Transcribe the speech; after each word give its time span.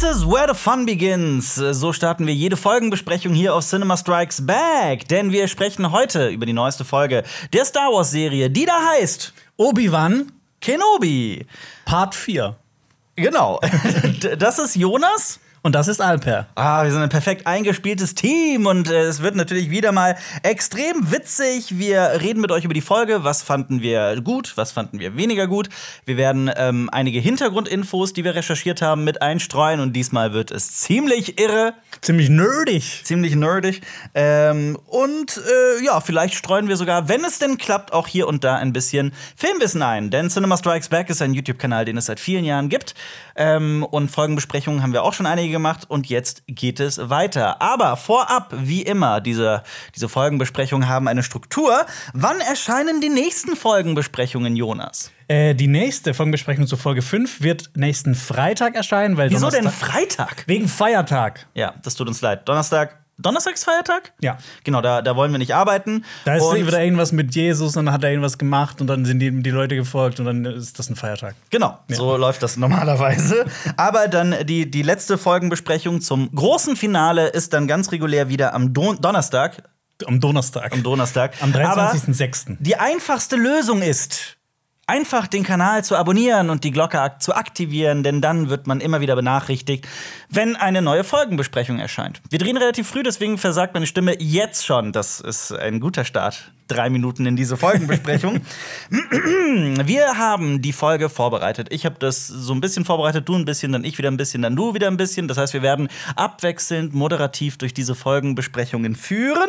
This 0.00 0.18
is 0.18 0.24
where 0.24 0.46
the 0.46 0.54
fun 0.54 0.86
begins. 0.86 1.56
So 1.56 1.92
starten 1.92 2.24
wir 2.28 2.32
jede 2.32 2.56
Folgenbesprechung 2.56 3.34
hier 3.34 3.52
auf 3.52 3.66
Cinema 3.66 3.96
Strikes 3.96 4.46
Back. 4.46 5.08
Denn 5.08 5.32
wir 5.32 5.48
sprechen 5.48 5.90
heute 5.90 6.28
über 6.28 6.46
die 6.46 6.52
neueste 6.52 6.84
Folge 6.84 7.24
der 7.52 7.64
Star 7.64 7.90
Wars-Serie, 7.90 8.48
die 8.48 8.64
da 8.64 8.74
heißt 8.92 9.32
Obi-Wan 9.56 10.30
Kenobi. 10.60 11.44
Part 11.84 12.14
4. 12.14 12.54
Genau. 13.16 13.60
Das 14.38 14.60
ist 14.60 14.76
Jonas. 14.76 15.40
Und 15.62 15.74
das 15.74 15.88
ist 15.88 16.00
Alper. 16.00 16.46
Ah, 16.54 16.84
wir 16.84 16.92
sind 16.92 17.02
ein 17.02 17.08
perfekt 17.08 17.46
eingespieltes 17.46 18.14
Team 18.14 18.66
und 18.66 18.88
äh, 18.88 19.02
es 19.02 19.22
wird 19.22 19.34
natürlich 19.34 19.70
wieder 19.70 19.90
mal 19.90 20.16
extrem 20.44 21.10
witzig. 21.10 21.78
Wir 21.78 22.20
reden 22.20 22.40
mit 22.40 22.52
euch 22.52 22.64
über 22.64 22.74
die 22.74 22.80
Folge. 22.80 23.24
Was 23.24 23.42
fanden 23.42 23.82
wir 23.82 24.20
gut? 24.20 24.52
Was 24.56 24.70
fanden 24.70 25.00
wir 25.00 25.16
weniger 25.16 25.48
gut? 25.48 25.68
Wir 26.04 26.16
werden 26.16 26.48
ähm, 26.56 26.88
einige 26.92 27.18
Hintergrundinfos, 27.18 28.12
die 28.12 28.22
wir 28.22 28.36
recherchiert 28.36 28.82
haben, 28.82 29.02
mit 29.02 29.20
einstreuen 29.20 29.80
und 29.80 29.94
diesmal 29.94 30.32
wird 30.32 30.52
es 30.52 30.76
ziemlich 30.76 31.40
irre. 31.40 31.74
Ziemlich 32.02 32.28
nerdig. 32.28 33.02
Ziemlich 33.04 33.34
nerdig. 33.34 33.80
Ähm, 34.14 34.78
und 34.86 35.38
äh, 35.38 35.84
ja, 35.84 36.00
vielleicht 36.00 36.34
streuen 36.34 36.68
wir 36.68 36.76
sogar, 36.76 37.08
wenn 37.08 37.24
es 37.24 37.40
denn 37.40 37.58
klappt, 37.58 37.92
auch 37.92 38.06
hier 38.06 38.28
und 38.28 38.44
da 38.44 38.56
ein 38.56 38.72
bisschen 38.72 39.12
Filmwissen 39.34 39.82
ein. 39.82 40.10
Denn 40.10 40.30
Cinema 40.30 40.56
Strikes 40.56 40.88
Back 40.88 41.10
ist 41.10 41.20
ein 41.20 41.34
YouTube-Kanal, 41.34 41.84
den 41.84 41.96
es 41.96 42.06
seit 42.06 42.20
vielen 42.20 42.44
Jahren 42.44 42.68
gibt. 42.68 42.94
Ähm, 43.34 43.84
und 43.84 44.10
Folgenbesprechungen 44.10 44.82
haben 44.82 44.92
wir 44.92 45.02
auch 45.02 45.12
schon 45.12 45.26
einige 45.26 45.47
gemacht 45.50 45.84
und 45.88 46.08
jetzt 46.08 46.42
geht 46.46 46.80
es 46.80 47.08
weiter. 47.10 47.60
Aber 47.62 47.96
vorab, 47.96 48.52
wie 48.56 48.82
immer, 48.82 49.20
diese, 49.20 49.62
diese 49.94 50.08
Folgenbesprechungen 50.08 50.88
haben 50.88 51.08
eine 51.08 51.22
Struktur. 51.22 51.86
Wann 52.12 52.40
erscheinen 52.40 53.00
die 53.00 53.08
nächsten 53.08 53.56
Folgenbesprechungen, 53.56 54.56
Jonas? 54.56 55.10
Äh, 55.28 55.54
die 55.54 55.66
nächste 55.68 56.14
Folgenbesprechung 56.14 56.66
zur 56.66 56.78
Folge 56.78 57.02
5 57.02 57.42
wird 57.42 57.70
nächsten 57.76 58.14
Freitag 58.14 58.74
erscheinen, 58.74 59.16
weil 59.16 59.30
Wieso 59.30 59.50
Donnerstag- 59.50 59.62
denn 59.62 59.70
Freitag? 59.70 60.44
Wegen 60.46 60.68
Feiertag. 60.68 61.46
Ja, 61.54 61.74
das 61.82 61.94
tut 61.94 62.08
uns 62.08 62.20
leid. 62.20 62.48
Donnerstag. 62.48 62.98
Donnerstag 63.20 63.54
ist 63.54 63.64
Feiertag? 63.64 64.12
Ja. 64.20 64.38
Genau, 64.62 64.80
da, 64.80 65.02
da 65.02 65.16
wollen 65.16 65.32
wir 65.32 65.38
nicht 65.38 65.54
arbeiten. 65.54 66.04
Da 66.24 66.36
ist 66.36 66.42
Und- 66.42 66.66
wieder 66.66 66.82
irgendwas 66.82 67.10
mit 67.12 67.34
Jesus 67.34 67.76
und 67.76 67.86
dann 67.86 67.94
hat 67.94 68.04
er 68.04 68.10
irgendwas 68.10 68.38
gemacht 68.38 68.80
und 68.80 68.86
dann 68.86 69.04
sind 69.04 69.18
die, 69.18 69.42
die 69.42 69.50
Leute 69.50 69.74
gefolgt 69.74 70.20
und 70.20 70.26
dann 70.26 70.44
ist 70.44 70.78
das 70.78 70.88
ein 70.88 70.96
Feiertag. 70.96 71.34
Genau, 71.50 71.78
so 71.88 72.16
läuft 72.16 72.42
das 72.42 72.56
normalerweise. 72.56 73.44
Aber 73.76 74.06
dann 74.08 74.34
die, 74.44 74.70
die 74.70 74.82
letzte 74.82 75.18
Folgenbesprechung 75.18 76.00
zum 76.00 76.32
großen 76.34 76.76
Finale 76.76 77.26
ist 77.28 77.52
dann 77.52 77.66
ganz 77.66 77.90
regulär 77.90 78.28
wieder 78.28 78.54
am 78.54 78.72
Don 78.72 79.00
Donnerstag. 79.00 79.62
Am 80.06 80.20
Donnerstag. 80.20 80.72
Am 80.72 80.84
Donnerstag. 80.84 81.34
Am 81.40 81.52
Aber 81.54 81.90
23.06. 81.92 82.56
die 82.60 82.76
einfachste 82.76 83.34
Lösung 83.34 83.82
ist, 83.82 84.37
einfach 84.88 85.26
den 85.26 85.42
Kanal 85.44 85.84
zu 85.84 85.96
abonnieren 85.96 86.48
und 86.48 86.64
die 86.64 86.70
Glocke 86.70 87.12
zu 87.18 87.34
aktivieren, 87.34 88.02
denn 88.02 88.22
dann 88.22 88.48
wird 88.48 88.66
man 88.66 88.80
immer 88.80 89.00
wieder 89.00 89.14
benachrichtigt, 89.14 89.86
wenn 90.30 90.56
eine 90.56 90.80
neue 90.80 91.04
Folgenbesprechung 91.04 91.78
erscheint. 91.78 92.22
Wir 92.30 92.38
drehen 92.38 92.56
relativ 92.56 92.88
früh, 92.88 93.02
deswegen 93.02 93.36
versagt 93.36 93.74
meine 93.74 93.86
Stimme 93.86 94.16
jetzt 94.18 94.64
schon. 94.64 94.92
Das 94.92 95.20
ist 95.20 95.52
ein 95.52 95.78
guter 95.80 96.04
Start. 96.04 96.52
Drei 96.68 96.90
Minuten 96.90 97.26
in 97.26 97.36
diese 97.36 97.56
Folgenbesprechung. 97.56 98.40
Wir 98.90 100.18
haben 100.18 100.60
die 100.60 100.74
Folge 100.74 101.08
vorbereitet. 101.08 101.68
Ich 101.70 101.86
habe 101.86 101.96
das 101.98 102.26
so 102.26 102.52
ein 102.52 102.60
bisschen 102.60 102.84
vorbereitet, 102.84 103.26
du 103.26 103.36
ein 103.36 103.46
bisschen, 103.46 103.72
dann 103.72 103.84
ich 103.84 103.96
wieder 103.96 104.10
ein 104.10 104.18
bisschen, 104.18 104.42
dann 104.42 104.54
du 104.54 104.74
wieder 104.74 104.88
ein 104.88 104.98
bisschen. 104.98 105.28
Das 105.28 105.38
heißt, 105.38 105.54
wir 105.54 105.62
werden 105.62 105.88
abwechselnd 106.14 106.94
moderativ 106.94 107.56
durch 107.56 107.72
diese 107.72 107.94
Folgenbesprechungen 107.94 108.96
führen. 108.96 109.48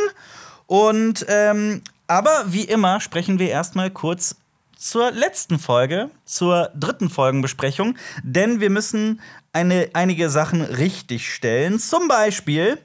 Und 0.66 1.26
ähm, 1.28 1.81
aber 2.09 2.46
wie 2.48 2.64
immer 2.64 3.02
sprechen 3.02 3.38
wir 3.38 3.50
erstmal 3.50 3.92
kurz 3.92 4.36
zur 4.80 5.11
letzten 5.11 5.59
Folge, 5.59 6.09
zur 6.23 6.72
dritten 6.73 7.09
Folgenbesprechung, 7.09 7.97
denn 8.23 8.61
wir 8.61 8.69
müssen 8.69 9.19
eine, 9.52 9.89
einige 9.94 10.30
Sachen 10.30 10.61
richtig 10.61 11.31
stellen. 11.31 11.79
Zum 11.79 12.07
Beispiel 12.07 12.79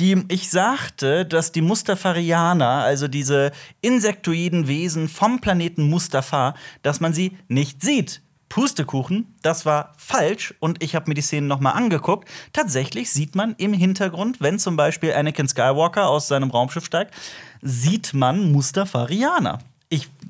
die, 0.00 0.24
ich 0.28 0.48
sagte, 0.48 1.26
dass 1.26 1.52
die 1.52 1.60
Mustafarianer, 1.60 2.82
also 2.84 3.08
diese 3.08 3.52
insektoiden 3.82 4.68
Wesen 4.68 5.08
vom 5.08 5.40
Planeten 5.40 5.82
Mustafar, 5.82 6.54
dass 6.82 7.00
man 7.00 7.12
sie 7.12 7.36
nicht 7.48 7.82
sieht. 7.82 8.22
Pustekuchen, 8.48 9.34
das 9.42 9.66
war 9.66 9.92
falsch 9.98 10.54
und 10.60 10.82
ich 10.82 10.94
habe 10.94 11.10
mir 11.10 11.14
die 11.14 11.20
Szenen 11.20 11.48
nochmal 11.48 11.74
angeguckt. 11.74 12.26
Tatsächlich 12.54 13.10
sieht 13.10 13.34
man 13.34 13.54
im 13.58 13.74
Hintergrund, 13.74 14.40
wenn 14.40 14.58
zum 14.58 14.76
Beispiel 14.76 15.12
Anakin 15.12 15.48
Skywalker 15.48 16.08
aus 16.08 16.28
seinem 16.28 16.50
Raumschiff 16.50 16.86
steigt, 16.86 17.12
sieht 17.60 18.14
man 18.14 18.50
Mustafarianer. 18.50 19.58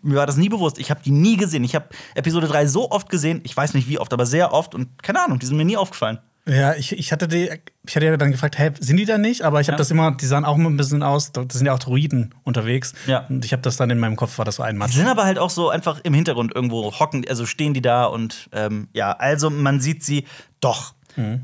Mir 0.02 0.16
war 0.16 0.26
das 0.26 0.36
nie 0.36 0.48
bewusst. 0.48 0.78
Ich 0.78 0.90
habe 0.90 1.00
die 1.04 1.10
nie 1.10 1.36
gesehen. 1.36 1.64
Ich 1.64 1.74
habe 1.74 1.86
Episode 2.14 2.46
3 2.48 2.66
so 2.66 2.90
oft 2.90 3.08
gesehen, 3.08 3.40
ich 3.44 3.56
weiß 3.56 3.74
nicht 3.74 3.88
wie 3.88 3.98
oft, 3.98 4.12
aber 4.12 4.26
sehr 4.26 4.52
oft 4.52 4.74
und 4.74 5.02
keine 5.02 5.22
Ahnung, 5.24 5.38
die 5.38 5.46
sind 5.46 5.56
mir 5.56 5.64
nie 5.64 5.76
aufgefallen. 5.76 6.18
Ja, 6.46 6.72
ich, 6.74 6.92
ich 6.98 7.12
hatte 7.12 7.28
die, 7.28 7.50
ich 7.86 7.94
hatte 7.94 8.06
ja 8.06 8.16
dann 8.16 8.30
gefragt, 8.32 8.56
hey, 8.56 8.70
sind 8.80 8.96
die 8.96 9.04
da 9.04 9.18
nicht? 9.18 9.42
Aber 9.42 9.60
ich 9.60 9.66
habe 9.68 9.74
Ja. 9.74 9.78
das 9.78 9.90
immer, 9.90 10.12
die 10.12 10.24
sahen 10.24 10.46
auch 10.46 10.56
immer 10.56 10.70
ein 10.70 10.78
bisschen 10.78 11.02
aus, 11.02 11.30
da 11.32 11.44
sind 11.50 11.66
ja 11.66 11.74
auch 11.74 11.78
Droiden 11.78 12.34
unterwegs. 12.42 12.94
Ja. 13.06 13.26
Und 13.28 13.44
ich 13.44 13.52
habe 13.52 13.60
das 13.60 13.76
dann 13.76 13.90
in 13.90 13.98
meinem 13.98 14.16
Kopf, 14.16 14.38
war 14.38 14.46
das 14.46 14.56
so 14.56 14.62
ein 14.62 14.76
Die 14.76 14.78
Matsch. 14.78 14.92
sind 14.94 15.08
aber 15.08 15.24
halt 15.24 15.38
auch 15.38 15.50
so 15.50 15.68
einfach 15.68 16.00
im 16.04 16.14
Hintergrund 16.14 16.54
irgendwo 16.54 16.90
hocken, 16.98 17.26
also 17.28 17.44
stehen 17.44 17.74
die 17.74 17.82
da 17.82 18.06
und 18.06 18.48
ähm, 18.52 18.88
ja, 18.94 19.12
also 19.12 19.50
man 19.50 19.80
sieht 19.80 20.02
sie 20.04 20.24
doch. 20.60 20.94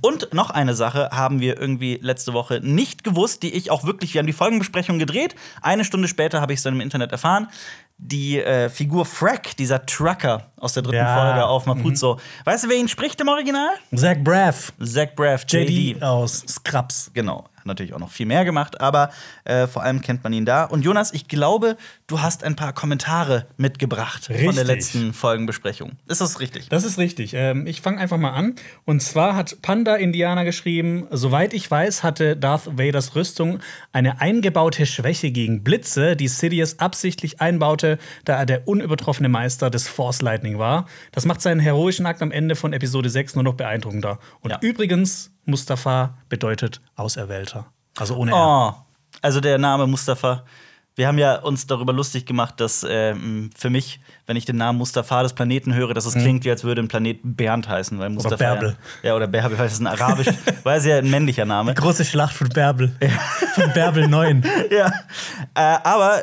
Und 0.03 0.33
noch 0.33 0.51
eine 0.51 0.73
Sache 0.75 1.09
haben 1.11 1.41
wir 1.41 1.61
irgendwie 1.61 1.99
letzte 2.01 2.33
Woche 2.33 2.61
nicht 2.63 3.03
gewusst, 3.03 3.43
die 3.43 3.53
ich 3.53 3.73
auch 3.73 3.83
wirklich, 3.83 4.15
wir 4.15 4.21
haben 4.21 4.29
die 4.29 4.33
Folgenbesprechung 4.33 5.01
gedreht. 5.01 5.35
Eine 5.63 5.85
Stunde 5.85 6.07
später 6.07 6.41
habe 6.41 6.53
ich 6.53 6.59
es 6.59 6.63
dann 6.63 6.75
im 6.75 6.81
Internet 6.81 7.11
erfahren. 7.11 7.49
Die 7.97 8.41
äh, 8.41 8.69
Figur 8.69 9.07
Frack, 9.07 9.57
dieser 9.57 9.87
Trucker 9.87 10.51
aus 10.59 10.73
der 10.75 10.83
dritten 10.83 10.97
Ja. 10.97 11.17
Folge 11.17 11.47
auf 11.47 11.65
Mapuzo. 11.67 12.19
Weißt 12.45 12.65
du, 12.65 12.69
wer 12.69 12.77
ihn 12.77 12.89
spricht 12.89 13.21
im 13.21 13.29
Original? 13.29 13.71
Zach 13.95 14.17
Braff, 14.23 14.73
Zach 14.85 15.15
Braff, 15.15 15.45
JD 15.49 16.03
aus 16.03 16.45
Scrubs. 16.49 17.11
Genau, 17.15 17.45
hat 17.57 17.67
natürlich 17.67 17.95
auch 17.95 18.01
noch 18.01 18.11
viel 18.11 18.27
mehr 18.27 18.45
gemacht, 18.45 18.81
aber 18.81 19.11
äh, 19.45 19.69
vor 19.69 19.83
allem 19.85 20.01
kennt 20.01 20.25
man 20.25 20.33
ihn 20.33 20.45
da. 20.45 20.65
Und 20.65 20.85
Jonas, 20.85 21.13
ich 21.15 21.29
glaube, 21.29 21.77
du 22.07 22.21
hast 22.21 22.45
ein 22.45 22.55
paar 22.57 22.73
Kommentare 22.73 23.47
mitgebracht 23.57 24.27
von 24.27 24.35
der 24.37 24.47
Richtig. 24.49 24.67
letzten 24.67 25.13
Folgenbesprechung. 25.15 25.93
Ist 26.07 26.21
das 26.21 26.39
richtig? 26.41 26.69
Das 26.69 26.85
ist 26.85 26.99
richtig. 26.99 27.33
Ähm, 27.35 27.67
ich 27.67 27.81
fange 27.81 27.99
einfach 27.99 28.19
mal 28.19 28.31
an. 28.33 28.57
Und 28.85 29.01
zwar 29.03 29.35
hat 29.37 29.63
Panda 29.63 29.97
Indianer 29.97 30.45
geschrieben: 30.45 31.07
Soweit 31.11 31.55
ich 31.55 31.71
weiß, 31.71 32.03
hatte 32.03 32.37
Darth 32.37 32.77
Vaders 32.79 33.15
Rüstung 33.17 33.61
eine 33.93 34.21
eingebaute 34.21 34.87
Schwäche 34.87 35.31
gegen 35.31 35.65
Blitze, 35.65 36.17
die 36.17 36.29
Sidious 36.29 36.79
absichtlich 36.79 37.41
einbaute, 37.41 37.99
da 38.25 38.37
er 38.37 38.47
der 38.47 38.69
unübertroffene 38.69 39.29
Meister 39.29 39.71
des 39.71 39.89
Force 39.89 40.21
Lightning 40.23 40.59
war. 40.59 40.87
Das 41.13 41.25
macht 41.25 41.41
seinen 41.41 41.61
heroischen 41.61 42.07
Akt 42.07 42.21
am 42.23 42.31
Ende 42.33 42.57
von 42.57 42.73
Episode 42.73 43.09
6 43.09 43.35
nur 43.35 43.45
noch 43.45 43.55
beeindruckender. 43.55 44.19
Und 44.41 44.51
Ja. 44.51 44.59
übrigens, 44.61 45.31
Mustafa 45.47 46.19
bedeutet 46.29 46.81
Auserwählter. 46.97 47.67
Also 47.97 48.17
ohne 48.17 48.33
R. 48.33 48.37
Oh, 48.37 48.95
also 49.23 49.41
der 49.41 49.59
Name 49.59 49.87
Mustafa. 49.87 50.45
Wir 50.97 51.09
haben 51.09 51.19
ja 51.19 51.41
uns 51.41 51.67
darüber 51.67 51.93
lustig 51.93 52.25
gemacht, 52.25 52.61
dass 52.61 52.87
ähm, 52.89 53.51
für 53.57 53.69
mich, 53.69 53.99
wenn 54.27 54.37
ich 54.37 54.45
den 54.45 54.57
Namen 54.57 54.79
Mustafa 54.79 55.25
des 55.25 55.33
Planeten 55.33 55.75
höre, 55.75 55.93
dass 55.93 56.07
es 56.07 56.15
klingt, 56.15 56.45
wie 56.45 56.51
als 56.51 56.63
würde 56.63 56.83
ein 56.83 56.89
Planet 56.89 57.19
Bernd 57.25 57.69
heißen, 57.69 57.99
weil 57.99 58.11
Mustafa 58.11 58.37
Bärbel. 58.37 58.77
Ja, 59.03 59.17
oder 59.17 59.27
Bärbel, 59.27 59.59
weil 59.59 59.67
es 59.67 59.73
ist 59.73 59.81
ein 59.81 59.89
arabisch, 59.89 60.29
weil 60.63 60.79
es 60.79 60.87
ja 60.87 60.99
ein 60.99 61.11
männlicher 61.11 61.47
Name. 61.47 61.75
Große 61.75 62.05
Schlacht 62.05 62.37
von 62.37 62.49
Bärbel. 62.49 62.95
von 63.55 63.73
Bärbel 63.73 64.07
9. 64.07 64.45
ja. 64.71 64.87
Äh, 65.55 65.79
aber 65.83 66.23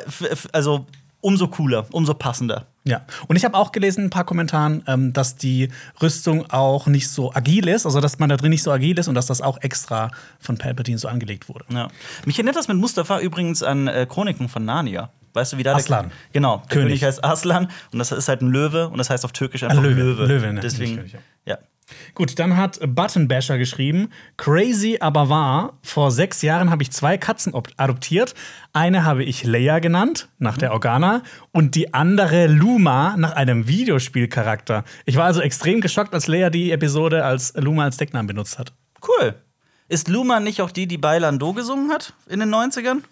also 0.52 0.86
umso 1.20 1.48
cooler, 1.48 1.86
umso 1.92 2.14
passender. 2.14 2.66
Ja, 2.84 3.02
und 3.28 3.36
ich 3.36 3.44
habe 3.44 3.56
auch 3.56 3.70
gelesen 3.70 4.00
in 4.00 4.06
ein 4.06 4.10
paar 4.10 4.24
Kommentaren, 4.24 4.82
ähm, 4.88 5.12
dass 5.12 5.36
die 5.36 5.68
Rüstung 6.00 6.50
auch 6.50 6.86
nicht 6.86 7.08
so 7.08 7.32
agil 7.32 7.68
ist, 7.68 7.86
also 7.86 8.00
dass 8.00 8.18
man 8.18 8.28
da 8.28 8.36
drin 8.36 8.50
nicht 8.50 8.64
so 8.64 8.72
agil 8.72 8.98
ist 8.98 9.06
und 9.06 9.14
dass 9.14 9.26
das 9.26 9.40
auch 9.40 9.60
extra 9.62 10.10
von 10.40 10.58
Palpatine 10.58 10.98
so 10.98 11.06
angelegt 11.06 11.48
wurde. 11.48 11.64
Ja. 11.68 11.88
Mich 12.24 12.36
erinnert 12.38 12.56
das 12.56 12.66
mit 12.66 12.76
Mustafa 12.76 13.20
übrigens 13.20 13.62
an 13.62 13.86
äh, 13.86 14.06
Chroniken 14.08 14.48
von 14.48 14.64
Narnia. 14.64 15.10
Weißt 15.32 15.52
du, 15.52 15.58
wie 15.58 15.62
da 15.62 15.76
Aslan. 15.76 16.08
Der, 16.08 16.12
genau, 16.32 16.58
der 16.58 16.68
König. 16.68 16.88
König. 16.88 17.04
heißt 17.04 17.24
Aslan 17.24 17.68
und 17.92 17.98
das 17.98 18.10
ist 18.12 18.28
halt 18.28 18.42
ein 18.42 18.48
Löwe 18.48 18.88
und 18.88 18.98
das 18.98 19.10
heißt 19.10 19.24
auf 19.24 19.32
Türkisch 19.32 19.62
einfach 19.62 19.82
Löwe. 19.82 19.94
Löwe. 19.94 20.26
Löwe, 20.26 20.52
ne? 20.52 20.60
Deswegen, 20.60 20.96
König, 20.96 21.16
ja. 21.46 21.58
Gut, 22.14 22.38
dann 22.38 22.56
hat 22.56 22.78
Button 22.94 23.28
Basher 23.28 23.58
geschrieben: 23.58 24.10
Crazy, 24.36 24.98
aber 25.00 25.28
wahr. 25.28 25.78
Vor 25.82 26.10
sechs 26.10 26.42
Jahren 26.42 26.70
habe 26.70 26.82
ich 26.82 26.90
zwei 26.90 27.18
Katzen 27.18 27.54
op- 27.54 27.68
adoptiert. 27.76 28.34
Eine 28.72 29.04
habe 29.04 29.24
ich 29.24 29.44
Leia 29.44 29.78
genannt, 29.78 30.28
nach 30.38 30.56
der 30.56 30.72
Organa, 30.72 31.22
und 31.52 31.74
die 31.74 31.92
andere 31.94 32.46
Luma, 32.46 33.16
nach 33.16 33.32
einem 33.32 33.68
Videospielcharakter. 33.68 34.84
Ich 35.04 35.16
war 35.16 35.24
also 35.24 35.40
extrem 35.40 35.80
geschockt, 35.80 36.14
als 36.14 36.26
Leia 36.26 36.50
die 36.50 36.70
Episode 36.72 37.24
als 37.24 37.52
Luma 37.56 37.84
als 37.84 37.96
Decknamen 37.96 38.26
benutzt 38.26 38.58
hat. 38.58 38.72
Cool. 39.06 39.34
Ist 39.88 40.08
Luma 40.08 40.40
nicht 40.40 40.62
auch 40.62 40.70
die, 40.70 40.86
die 40.86 40.96
bei 40.98 41.18
Lando 41.18 41.52
gesungen 41.52 41.90
hat 41.90 42.14
in 42.28 42.40
den 42.40 42.48
90ern? 42.54 43.02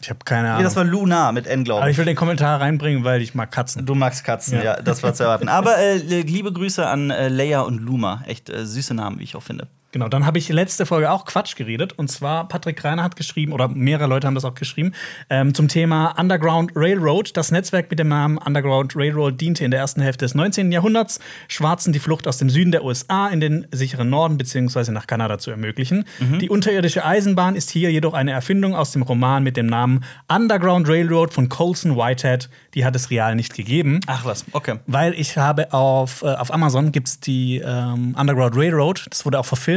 Ich 0.00 0.10
habe 0.10 0.18
keine 0.24 0.48
Ahnung. 0.48 0.58
Nee, 0.58 0.64
das 0.64 0.76
war 0.76 0.84
Luna 0.84 1.32
mit 1.32 1.46
N, 1.46 1.64
glaube 1.64 1.80
aber 1.80 1.90
ich. 1.90 1.94
ich 1.94 1.98
will 1.98 2.04
den 2.04 2.16
Kommentar 2.16 2.60
reinbringen, 2.60 3.02
weil 3.04 3.22
ich 3.22 3.34
mag 3.34 3.50
Katzen. 3.50 3.86
Du 3.86 3.94
magst 3.94 4.24
Katzen, 4.24 4.58
ja. 4.58 4.64
Ja. 4.64 4.82
das 4.82 5.02
war 5.02 5.14
zu 5.14 5.22
erwarten. 5.24 5.48
Aber 5.48 5.78
äh, 5.78 5.96
liebe 5.96 6.52
Grüße 6.52 6.86
an 6.86 7.10
äh, 7.10 7.28
Leia 7.28 7.62
und 7.62 7.78
Luma. 7.78 8.22
Echt 8.26 8.50
äh, 8.50 8.66
süße 8.66 8.94
Namen, 8.94 9.18
wie 9.18 9.24
ich 9.24 9.36
auch 9.36 9.42
finde. 9.42 9.68
Genau, 9.92 10.08
dann 10.08 10.26
habe 10.26 10.38
ich 10.38 10.48
letzte 10.48 10.84
Folge 10.84 11.10
auch 11.10 11.24
Quatsch 11.24 11.56
geredet. 11.56 11.94
Und 11.94 12.10
zwar, 12.10 12.48
Patrick 12.48 12.84
Reiner 12.84 13.02
hat 13.02 13.16
geschrieben, 13.16 13.52
oder 13.52 13.68
mehrere 13.68 14.06
Leute 14.08 14.26
haben 14.26 14.34
das 14.34 14.44
auch 14.44 14.54
geschrieben, 14.54 14.92
ähm, 15.30 15.54
zum 15.54 15.68
Thema 15.68 16.14
Underground 16.18 16.72
Railroad. 16.74 17.36
Das 17.36 17.50
Netzwerk 17.50 17.88
mit 17.90 17.98
dem 17.98 18.08
Namen 18.08 18.36
Underground 18.38 18.94
Railroad 18.96 19.40
diente 19.40 19.64
in 19.64 19.70
der 19.70 19.80
ersten 19.80 20.02
Hälfte 20.02 20.24
des 20.24 20.34
19. 20.34 20.72
Jahrhunderts, 20.72 21.20
Schwarzen 21.48 21.92
die 21.92 21.98
Flucht 21.98 22.28
aus 22.28 22.38
dem 22.38 22.50
Süden 22.50 22.72
der 22.72 22.84
USA 22.84 23.28
in 23.28 23.40
den 23.40 23.66
sicheren 23.72 24.10
Norden 24.10 24.36
bzw. 24.36 24.90
nach 24.92 25.06
Kanada 25.06 25.38
zu 25.38 25.50
ermöglichen. 25.50 26.04
Die 26.40 26.50
unterirdische 26.50 27.04
Eisenbahn 27.04 27.56
ist 27.56 27.70
hier 27.70 27.90
jedoch 27.90 28.12
eine 28.12 28.32
Erfindung 28.32 28.74
aus 28.74 28.92
dem 28.92 29.02
Roman 29.02 29.42
mit 29.42 29.56
dem 29.56 29.66
Namen 29.66 30.04
Underground 30.28 30.88
Railroad 30.88 31.32
von 31.32 31.48
Colson 31.48 31.96
Whitehead. 31.96 32.50
Die 32.74 32.84
hat 32.84 32.94
es 32.94 33.10
real 33.10 33.34
nicht 33.34 33.54
gegeben. 33.54 34.00
Ach 34.06 34.24
was, 34.24 34.44
okay. 34.52 34.80
Weil 34.86 35.14
ich 35.14 35.38
habe 35.38 35.72
auf, 35.72 36.22
äh, 36.22 36.26
auf 36.26 36.52
Amazon 36.52 36.92
gibt 36.92 37.08
es 37.08 37.20
die 37.20 37.62
ähm, 37.64 38.14
Underground 38.18 38.56
Railroad, 38.56 39.06
das 39.10 39.24
wurde 39.24 39.38
auch 39.38 39.46
verfilmt, 39.46 39.75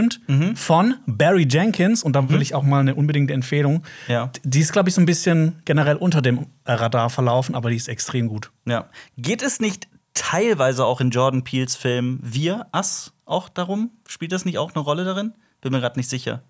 von 0.56 0.96
Barry 1.06 1.48
Jenkins. 1.50 2.04
Und 2.04 2.14
da 2.14 2.30
will 2.30 2.42
ich 2.42 2.54
auch 2.56 2.64
mal 2.64 2.80
eine 2.80 2.96
unbedingte 2.96 3.34
Empfehlung. 3.34 3.84
Ja. 4.08 4.32
Die 4.44 4.60
ist, 4.60 4.72
glaube 4.72 4.90
ich, 4.90 4.96
so 4.96 5.02
ein 5.02 5.06
bisschen 5.06 5.62
generell 5.66 5.96
unter 5.98 6.22
dem 6.22 6.46
Radar 6.66 7.10
verlaufen, 7.10 7.56
aber 7.56 7.70
die 7.70 7.76
ist 7.76 7.88
extrem 7.90 8.28
gut. 8.28 8.52
Ja. 8.66 8.88
Geht 9.18 9.42
es 9.42 9.60
nicht 9.60 9.88
teilweise 10.14 10.86
auch 10.86 11.02
in 11.02 11.10
Jordan 11.12 11.44
Peels 11.44 11.76
Film 11.76 12.20
Wir, 12.22 12.68
Us 12.76 13.14
auch 13.26 13.50
darum? 13.50 13.92
Spielt 14.08 14.32
das 14.32 14.46
nicht 14.46 14.58
auch 14.58 14.74
eine 14.76 14.84
Rolle 14.84 15.04
darin? 15.06 15.34
Bin 15.62 15.72
mir 15.72 15.80
gerade 15.80 15.98
nicht 16.00 16.10
sicher. 16.10 16.42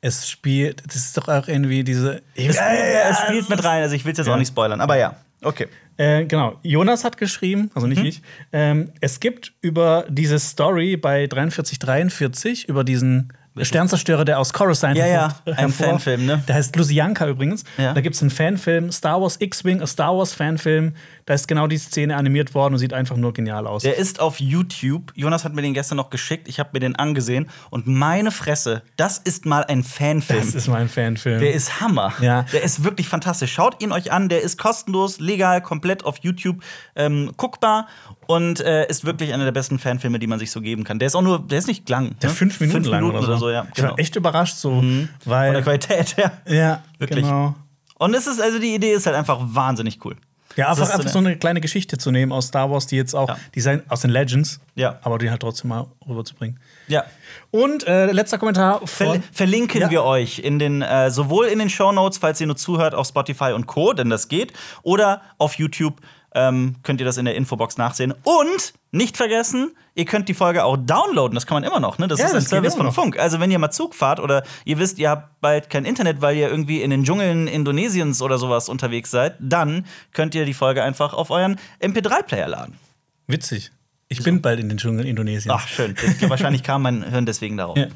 Es 0.00 0.28
spielt, 0.28 0.82
das 0.86 0.96
ist 0.96 1.16
doch 1.16 1.26
auch 1.28 1.48
irgendwie 1.48 1.82
diese. 1.82 2.22
Es, 2.34 2.56
es 2.58 3.18
spielt 3.26 3.48
mit 3.48 3.64
rein, 3.64 3.82
also 3.82 3.94
ich 3.94 4.04
will 4.04 4.12
es 4.12 4.18
jetzt 4.18 4.26
Ja. 4.26 4.34
auch 4.34 4.38
nicht 4.38 4.48
spoilern, 4.48 4.80
aber 4.80 4.96
ja. 4.96 5.16
Okay. 5.42 5.66
Äh, 5.98 6.26
genau, 6.26 6.58
Jonas 6.62 7.04
hat 7.04 7.16
geschrieben, 7.16 7.70
also 7.74 7.86
Mhm. 7.86 7.92
nicht 7.94 8.04
ich. 8.04 8.22
Ähm, 8.52 8.90
es 9.00 9.20
gibt 9.20 9.54
über 9.62 10.04
diese 10.08 10.38
Story 10.38 10.96
bei 10.96 11.26
4343, 11.28 12.68
über 12.68 12.84
diesen 12.84 13.32
Sternzerstörer, 13.64 14.24
der 14.24 14.38
aus 14.38 14.52
Coruscant 14.52 14.96
Ja, 14.96 15.06
ja, 15.06 15.34
ein 15.46 15.54
hervor- 15.54 15.86
Fanfilm, 15.90 16.26
ne? 16.26 16.42
Der 16.46 16.54
heißt 16.56 16.76
Lucianka 16.76 17.26
übrigens. 17.26 17.64
Ja. 17.78 17.94
Da 17.94 18.00
gibt 18.00 18.14
es 18.16 18.20
einen 18.22 18.30
Fanfilm, 18.30 18.92
Star 18.92 19.20
Wars 19.20 19.36
X-Wing, 19.40 19.80
a 19.82 19.86
Star 19.86 20.16
Wars 20.16 20.32
Fanfilm. 20.32 20.92
Da 21.24 21.34
ist 21.34 21.48
genau 21.48 21.66
die 21.66 21.78
Szene 21.78 22.16
animiert 22.16 22.54
worden 22.54 22.74
und 22.74 22.78
sieht 22.78 22.92
einfach 22.92 23.16
nur 23.16 23.32
genial 23.32 23.66
aus. 23.66 23.82
Der 23.82 23.96
ist 23.96 24.20
auf 24.20 24.38
YouTube. 24.40 25.12
Jonas 25.16 25.44
hat 25.44 25.54
mir 25.54 25.62
den 25.62 25.74
gestern 25.74 25.96
noch 25.96 26.10
geschickt. 26.10 26.46
Ich 26.48 26.60
habe 26.60 26.70
mir 26.74 26.80
den 26.80 26.94
angesehen. 26.96 27.48
Und 27.70 27.86
meine 27.86 28.30
Fresse, 28.30 28.82
das 28.96 29.18
ist 29.18 29.44
mal 29.46 29.64
ein 29.64 29.82
Fanfilm. 29.82 30.38
das 30.40 30.54
ist 30.54 30.68
mein 30.68 30.88
Fanfilm. 30.88 31.40
Der 31.40 31.52
ist 31.54 31.80
Hammer. 31.80 32.12
Ja. 32.20 32.42
Der 32.52 32.62
ist 32.62 32.84
wirklich 32.84 33.08
fantastisch. 33.08 33.52
Schaut 33.52 33.82
ihn 33.82 33.90
euch 33.90 34.12
an. 34.12 34.28
Der 34.28 34.42
ist 34.42 34.58
kostenlos, 34.58 35.18
legal, 35.18 35.62
komplett 35.62 36.04
auf 36.04 36.18
YouTube 36.22 36.62
ähm, 36.94 37.32
guckbar 37.36 37.88
und 38.26 38.60
äh, 38.60 38.86
ist 38.88 39.04
wirklich 39.04 39.32
einer 39.32 39.44
der 39.44 39.52
besten 39.52 39.78
Fanfilme, 39.78 40.18
die 40.18 40.26
man 40.26 40.38
sich 40.38 40.50
so 40.50 40.60
geben 40.60 40.84
kann. 40.84 40.98
Der 40.98 41.06
ist 41.06 41.14
auch 41.14 41.22
nur, 41.22 41.38
der 41.46 41.58
ist 41.58 41.66
nicht 41.68 41.88
lang. 41.88 42.16
der 42.20 42.30
ne? 42.30 42.36
fünf 42.36 42.60
Minuten 42.60 42.84
lang 42.84 43.04
oder 43.04 43.36
so. 43.38 43.50
ja. 43.50 43.66
Ich 43.74 43.82
war 43.82 43.90
Genau. 43.90 43.96
echt 43.96 44.16
überrascht 44.16 44.56
so, 44.56 44.70
Von 44.76 45.08
der 45.24 45.30
weil 45.32 45.62
Qualität 45.62 46.16
her. 46.16 46.32
ja, 46.46 46.82
Wirklich. 46.98 47.24
Genau. 47.24 47.54
Und 47.98 48.14
es 48.14 48.26
ist, 48.26 48.40
also 48.40 48.58
die 48.58 48.74
Idee 48.74 48.92
ist 48.92 49.06
halt 49.06 49.16
einfach 49.16 49.38
wahnsinnig 49.40 50.04
cool. 50.04 50.16
Ja, 50.54 50.70
einfach, 50.70 50.88
einfach 50.90 51.08
so 51.10 51.18
eine 51.18 51.36
kleine 51.36 51.60
Geschichte 51.60 51.98
zu 51.98 52.10
nehmen 52.10 52.32
aus 52.32 52.46
Star 52.46 52.70
Wars, 52.70 52.86
die 52.86 52.96
jetzt 52.96 53.14
auch, 53.14 53.28
Ja. 53.28 53.36
die 53.54 53.60
sind 53.60 53.82
aus 53.90 54.00
den 54.00 54.10
Legends, 54.10 54.58
Ja. 54.74 54.98
aber 55.02 55.18
die 55.18 55.28
halt 55.30 55.40
trotzdem 55.42 55.68
mal 55.68 55.86
rüberzubringen. 56.08 56.58
Ja. 56.88 57.04
Und 57.50 57.86
äh, 57.86 58.10
letzter 58.10 58.38
Kommentar 58.38 58.80
Ver 58.86 59.20
verlinken 59.32 59.82
Ja. 59.82 59.90
wir 59.90 60.02
euch 60.04 60.38
in 60.38 60.58
den, 60.58 60.80
äh, 60.80 61.10
sowohl 61.10 61.46
in 61.48 61.58
den 61.58 61.68
Shownotes, 61.68 62.16
falls 62.18 62.40
ihr 62.40 62.46
nur 62.46 62.56
zuhört, 62.56 62.94
auf 62.94 63.06
Spotify 63.06 63.52
und 63.54 63.66
Co., 63.66 63.92
denn 63.92 64.08
das 64.08 64.28
geht, 64.28 64.54
oder 64.82 65.20
auf 65.36 65.54
YouTube 65.58 66.00
ähm, 66.36 66.76
könnt 66.84 67.00
ihr 67.00 67.06
das 67.06 67.16
in 67.16 67.24
der 67.24 67.34
Infobox 67.34 67.78
nachsehen. 67.78 68.12
Und 68.22 68.74
nicht 68.92 69.16
vergessen, 69.16 69.72
ihr 69.94 70.04
könnt 70.04 70.28
die 70.28 70.34
Folge 70.34 70.62
auch 70.64 70.76
downloaden. 70.76 71.34
Das 71.34 71.46
kann 71.46 71.56
man 71.56 71.64
immer 71.64 71.80
noch, 71.80 71.98
ne? 71.98 72.06
Das 72.06 72.20
Ja, 72.20 72.26
ist 72.26 72.30
ein 72.32 72.36
das 72.36 72.44
geht 72.44 72.50
Service 72.50 72.74
von. 72.76 72.92
Funk. 72.92 73.18
Also, 73.18 73.40
wenn 73.40 73.50
ihr 73.50 73.58
mal 73.58 73.70
Zug 73.70 73.94
fahrt 73.94 74.20
oder 74.20 74.42
ihr 74.64 74.78
wisst, 74.78 74.98
ihr 74.98 75.10
habt 75.10 75.40
bald 75.40 75.70
kein 75.70 75.84
Internet, 75.84 76.20
weil 76.20 76.36
ihr 76.36 76.48
irgendwie 76.48 76.82
in 76.82 76.90
den 76.90 77.04
Dschungeln 77.04 77.48
Indonesiens 77.48 78.22
oder 78.22 78.38
sowas 78.38 78.68
unterwegs 78.68 79.10
seid, 79.10 79.34
dann 79.40 79.86
könnt 80.12 80.34
ihr 80.34 80.44
die 80.44 80.54
Folge 80.54 80.82
einfach 80.82 81.14
auf 81.14 81.30
euren 81.30 81.58
MP3-Player 81.80 82.48
laden. 82.48 82.78
Witzig. 83.26 83.72
Ich 84.08 84.22
bin 84.22 84.40
bald 84.40 84.60
in 84.60 84.68
den 84.68 84.78
Dschungel 84.78 85.04
Indonesiens. 85.04 85.52
Ach, 85.58 85.66
schön. 85.66 85.96
Wahrscheinlich 86.28 86.62
kam 86.62 86.82
mein 86.82 87.02
Hirn 87.02 87.26
deswegen 87.26 87.56
darauf. 87.56 87.76
Ja. 87.76 87.86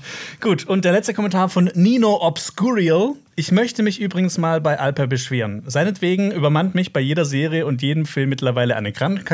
Gut, 0.40 0.66
und 0.66 0.84
der 0.84 0.90
letzte 0.90 1.14
Kommentar 1.14 1.48
von 1.48 1.70
Nino 1.74 2.18
Obscurial. 2.20 3.12
Ich 3.40 3.52
möchte 3.52 3.82
mich 3.82 4.02
übrigens 4.02 4.36
mal 4.36 4.60
bei 4.60 4.78
Alper 4.78 5.06
beschweren. 5.06 5.62
Seinetwegen 5.64 6.30
übermannt 6.30 6.74
mich 6.74 6.92
bei 6.92 7.00
jeder 7.00 7.24
Serie 7.24 7.64
und 7.64 7.80
jedem 7.80 8.04
Film 8.04 8.28
mittlerweile 8.28 8.76
eine 8.76 8.92
krank 8.92 9.24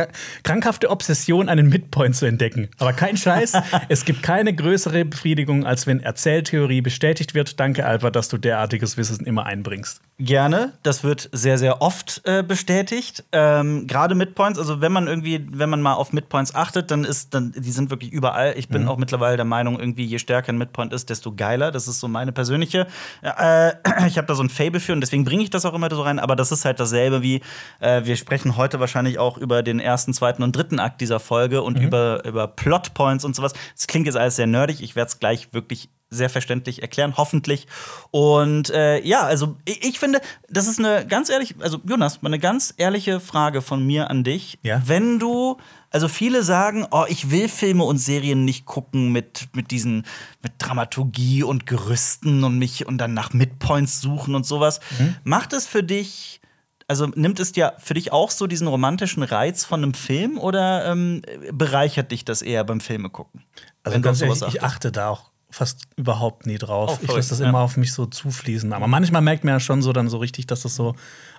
krankhafte 0.44 0.90
Obsession, 0.90 1.48
einen 1.48 1.68
Midpoint 1.68 2.14
zu 2.14 2.24
entdecken. 2.24 2.68
Aber 2.78 2.92
kein 2.92 3.16
Scheiß, 3.16 3.54
es 3.88 4.04
gibt 4.04 4.22
keine 4.22 4.54
größere 4.54 5.04
Befriedigung, 5.06 5.66
als 5.66 5.88
wenn 5.88 5.98
Erzähltheorie 5.98 6.82
bestätigt 6.82 7.34
wird. 7.34 7.58
Danke, 7.58 7.84
Alper, 7.84 8.12
dass 8.12 8.28
du 8.28 8.38
derartiges 8.38 8.96
Wissen 8.96 9.26
immer 9.26 9.44
einbringst. 9.44 10.00
Gerne, 10.20 10.72
das 10.84 11.02
wird 11.02 11.28
sehr, 11.32 11.58
sehr 11.58 11.82
oft 11.82 12.22
äh, 12.26 12.44
bestätigt. 12.44 13.24
Ähm, 13.32 13.88
Gerade 13.88 14.14
Midpoints, 14.14 14.58
also 14.58 14.80
wenn 14.80 14.92
man 14.92 15.08
irgendwie, 15.08 15.44
wenn 15.50 15.68
man 15.68 15.82
mal 15.82 15.94
auf 15.94 16.12
Midpoints 16.12 16.54
achtet, 16.54 16.92
dann 16.92 17.02
ist, 17.04 17.34
dann, 17.34 17.52
die 17.56 17.72
sind 17.72 17.90
wirklich 17.90 18.12
überall. 18.12 18.54
Ich 18.56 18.68
bin 18.68 18.86
auch 18.86 18.98
mittlerweile 18.98 19.36
der 19.36 19.44
Meinung, 19.44 19.80
irgendwie, 19.80 20.04
je 20.04 20.20
stärker 20.20 20.52
ein 20.52 20.58
Midpoint 20.58 20.92
ist, 20.92 21.10
desto 21.10 21.34
geiler. 21.34 21.72
Das 21.72 21.88
ist 21.88 21.98
so 21.98 22.06
meine 22.06 22.30
persönliche. 22.30 22.86
Äh, 23.20 23.72
ich 24.06 24.18
habe 24.18 24.26
da 24.26 24.34
so 24.34 24.42
ein 24.42 24.48
Fable 24.48 24.80
für 24.80 24.92
und 24.92 25.00
deswegen 25.00 25.24
bringe 25.24 25.42
ich 25.42 25.50
das 25.50 25.64
auch 25.64 25.74
immer 25.74 25.90
so 25.90 26.02
rein. 26.02 26.18
Aber 26.18 26.36
das 26.36 26.52
ist 26.52 26.64
halt 26.64 26.80
dasselbe 26.80 27.22
wie, 27.22 27.40
äh, 27.80 28.04
wir 28.04 28.16
sprechen 28.16 28.56
heute 28.56 28.80
wahrscheinlich 28.80 29.18
auch 29.18 29.38
über 29.38 29.62
den 29.62 29.80
ersten, 29.80 30.12
zweiten 30.14 30.42
und 30.42 30.54
dritten 30.54 30.78
Akt 30.78 31.00
dieser 31.00 31.20
Folge 31.20 31.62
und 31.62 31.78
über, 31.78 32.24
über 32.24 32.48
Plotpoints 32.48 33.24
und 33.24 33.34
sowas. 33.36 33.52
Das 33.74 33.86
klingt 33.86 34.06
jetzt 34.06 34.16
alles 34.16 34.36
sehr 34.36 34.46
nerdig. 34.46 34.82
Ich 34.82 34.96
werde 34.96 35.08
es 35.08 35.18
gleich 35.18 35.52
wirklich 35.52 35.88
sehr 36.10 36.30
verständlich 36.30 36.82
erklären, 36.82 37.14
hoffentlich. 37.16 37.66
Und 38.10 38.70
äh, 38.70 39.00
ja, 39.00 39.22
also 39.22 39.56
ich, 39.64 39.84
ich 39.84 39.98
finde, 39.98 40.20
das 40.48 40.68
ist 40.68 40.78
eine 40.78 41.06
ganz 41.06 41.30
ehrlich, 41.30 41.56
also 41.60 41.78
Jonas, 41.84 42.22
mal 42.22 42.28
eine 42.28 42.38
ganz 42.38 42.72
ehrliche 42.76 43.18
Frage 43.20 43.60
von 43.60 43.84
mir 43.84 44.08
an 44.10 44.22
dich. 44.22 44.58
Ja. 44.62 44.82
Wenn 44.86 45.18
du, 45.18 45.58
also 45.90 46.08
viele 46.08 46.42
sagen, 46.42 46.86
oh, 46.90 47.04
ich 47.08 47.30
will 47.30 47.48
Filme 47.48 47.84
und 47.84 47.98
Serien 47.98 48.44
nicht 48.44 48.66
gucken 48.66 49.12
mit, 49.12 49.48
mit 49.54 49.70
diesen, 49.70 50.04
mit 50.42 50.52
Dramaturgie 50.58 51.42
und 51.42 51.66
Gerüsten 51.66 52.44
und 52.44 52.58
mich 52.58 52.86
und 52.86 52.98
dann 52.98 53.14
nach 53.14 53.32
Midpoints 53.32 54.00
suchen 54.00 54.34
und 54.34 54.46
sowas. 54.46 54.80
Macht 55.24 55.52
es 55.52 55.66
für 55.66 55.82
dich 55.82 56.40
also 56.88 57.06
nimmt 57.06 57.40
es 57.40 57.52
dir 57.52 57.74
für 57.78 57.94
dich 57.94 58.12
auch 58.12 58.30
so 58.30 58.46
diesen 58.46 58.68
romantischen 58.68 59.22
Reiz 59.22 59.64
von 59.64 59.82
einem 59.82 59.94
Film 59.94 60.38
oder 60.38 60.86
ähm, 60.86 61.22
bereichert 61.52 62.12
dich 62.12 62.24
das 62.24 62.42
eher 62.42 62.62
beim 62.64 62.80
Filme 62.80 63.10
gucken? 63.10 63.42
Also 63.82 64.00
ganz 64.00 64.20
ehrlich, 64.20 64.42
ich 64.46 64.62
achte 64.62 64.92
da 64.92 65.10
auch 65.10 65.30
fast 65.50 65.84
überhaupt 65.96 66.46
nie 66.46 66.58
drauf. 66.58 66.92
Oh, 66.92 66.98
ich 67.02 67.08
lasse 67.08 67.30
das 67.30 67.38
ja. 67.40 67.48
immer 67.48 67.60
auf 67.60 67.76
mich 67.76 67.92
so 67.92 68.06
zufließen. 68.06 68.72
Aber 68.72 68.86
manchmal 68.86 69.22
merkt 69.22 69.44
man 69.44 69.54
ja 69.54 69.60
schon 69.60 69.82
so 69.82 69.92
dann 69.92 70.08
so 70.08 70.18
richtig, 70.18 70.46
dass 70.46 70.62
das 70.62 70.74
so 70.74 70.94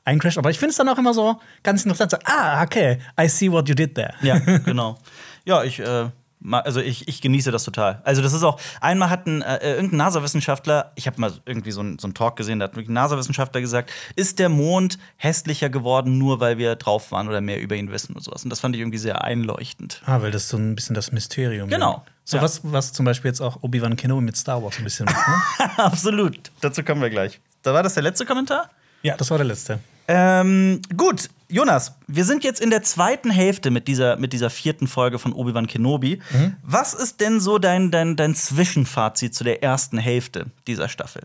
eincrasht. 0.08 0.38
Aber 0.38 0.50
ich 0.50 0.58
finde 0.58 0.72
es 0.72 0.78
dann 0.78 0.90
auch 0.90 0.98
immer 0.98 1.14
so 1.14 1.40
ganz 1.64 1.84
interessant. 1.84 2.12
So, 2.12 2.18
ah, 2.26 2.64
okay, 2.64 3.00
I 3.20 3.28
see 3.28 3.52
what 3.52 3.68
you 3.70 3.76
did 3.76 3.94
there. 3.96 4.14
Ja, 4.22 4.40
genau. 4.66 4.98
Ja, 5.46 5.64
ich, 5.64 5.80
äh, 5.80 6.10
also 6.52 6.80
ich, 6.82 7.08
ich 7.08 7.22
genieße 7.22 7.52
das 7.52 7.64
total. 7.64 8.02
Also 8.04 8.22
das 8.22 8.32
ist 8.34 8.44
auch, 8.44 8.60
einmal 8.80 9.10
hat 9.10 9.26
ein, 9.28 9.42
äh, 9.42 9.76
irgendein 9.76 9.98
NASA-Wissenschaftler, 9.98 10.92
ich 10.96 11.08
habe 11.08 11.20
mal 11.20 11.34
irgendwie 11.46 11.72
so 11.72 11.82
einen 11.82 12.00
so 12.00 12.08
Talk 12.10 12.36
gesehen, 12.36 12.60
da 12.60 12.66
hat 12.66 12.78
ein 12.78 12.86
NASA-Wissenschaftler 12.88 13.60
gesagt, 13.62 13.92
ist 14.16 14.40
der 14.40 14.50
Mond 14.50 14.98
hässlicher 15.18 15.70
geworden, 15.70 16.18
nur 16.18 16.40
weil 16.40 16.58
wir 16.58 16.76
drauf 16.76 17.12
waren 17.12 17.28
oder 17.28 17.42
mehr 17.42 17.60
über 17.60 17.76
ihn 17.76 17.92
wissen 17.92 18.16
und 18.16 18.24
sowas. 18.24 18.44
Und 18.44 18.50
das 18.50 18.60
fand 18.60 18.76
ich 18.76 18.82
irgendwie 18.82 18.98
sehr 19.00 19.24
einleuchtend. 19.24 20.02
Ah, 20.06 20.22
weil 20.22 20.32
das 20.32 20.48
so 20.50 20.58
ein 20.58 20.76
bisschen 20.76 20.94
das 20.96 21.12
Mysterium 21.12 21.70
Genau. 21.70 22.04
So 22.24 22.38
Ja. 22.38 22.44
was, 22.44 22.62
was 22.64 22.94
zum 22.94 23.06
Beispiel 23.06 23.30
jetzt 23.30 23.42
auch 23.42 23.64
Obi-Wan 23.64 23.96
Kenobi 23.96 24.22
mit 24.22 24.38
Star 24.38 24.62
Wars 24.62 24.78
ein 24.78 24.84
bisschen 24.84 25.06
macht. 25.06 25.28
Ne? 25.28 25.70
Absolut. 25.84 26.52
Dazu 26.62 26.84
kommen 26.84 27.02
wir 27.02 27.10
gleich. 27.10 27.40
Da 27.64 27.74
war 27.74 27.84
das 27.84 27.94
der 27.96 28.04
letzte 28.04 28.26
Kommentar? 28.26 28.70
ja, 29.02 29.16
das 29.16 29.30
war 29.32 29.38
der 29.38 29.48
letzte. 29.48 29.80
Ähm, 30.08 30.82
gut, 30.96 31.30
Jonas, 31.50 31.98
wir 32.08 32.26
sind 32.26 32.44
jetzt 32.44 32.60
in 32.60 32.70
der 32.70 32.84
zweiten 32.84 33.30
Hälfte 33.30 33.72
mit 33.72 33.88
dieser, 33.88 34.18
mit 34.18 34.34
dieser 34.34 34.50
vierten 34.50 34.88
Folge 34.88 35.20
von 35.20 35.34
Obi-Wan 35.34 35.68
Kenobi. 35.68 36.20
Was 36.62 36.94
ist 36.94 37.22
denn 37.22 37.40
so 37.40 37.58
dein, 37.58 37.92
dein, 37.92 38.16
dein 38.16 38.36
Zwischenfazit 38.36 39.34
zu 39.34 39.44
der 39.44 39.64
ersten 39.64 39.98
Hälfte 39.98 40.48
dieser 40.68 40.90
Staffel? 40.90 41.24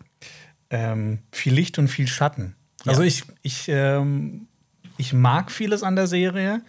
Ähm, 0.71 1.21
viel 1.33 1.55
Licht 1.55 1.79
und 1.79 1.89
viel 1.89 2.07
Schatten. 2.07 2.55
Also 2.87 3.03
ich, 3.03 3.25
ich, 3.43 3.67
ähm, 3.69 4.47
ich 4.97 5.13
mag 5.13 5.51
vieles 5.51 5.83
an 5.83 5.97
der 5.97 6.07
Serie, 6.07 6.63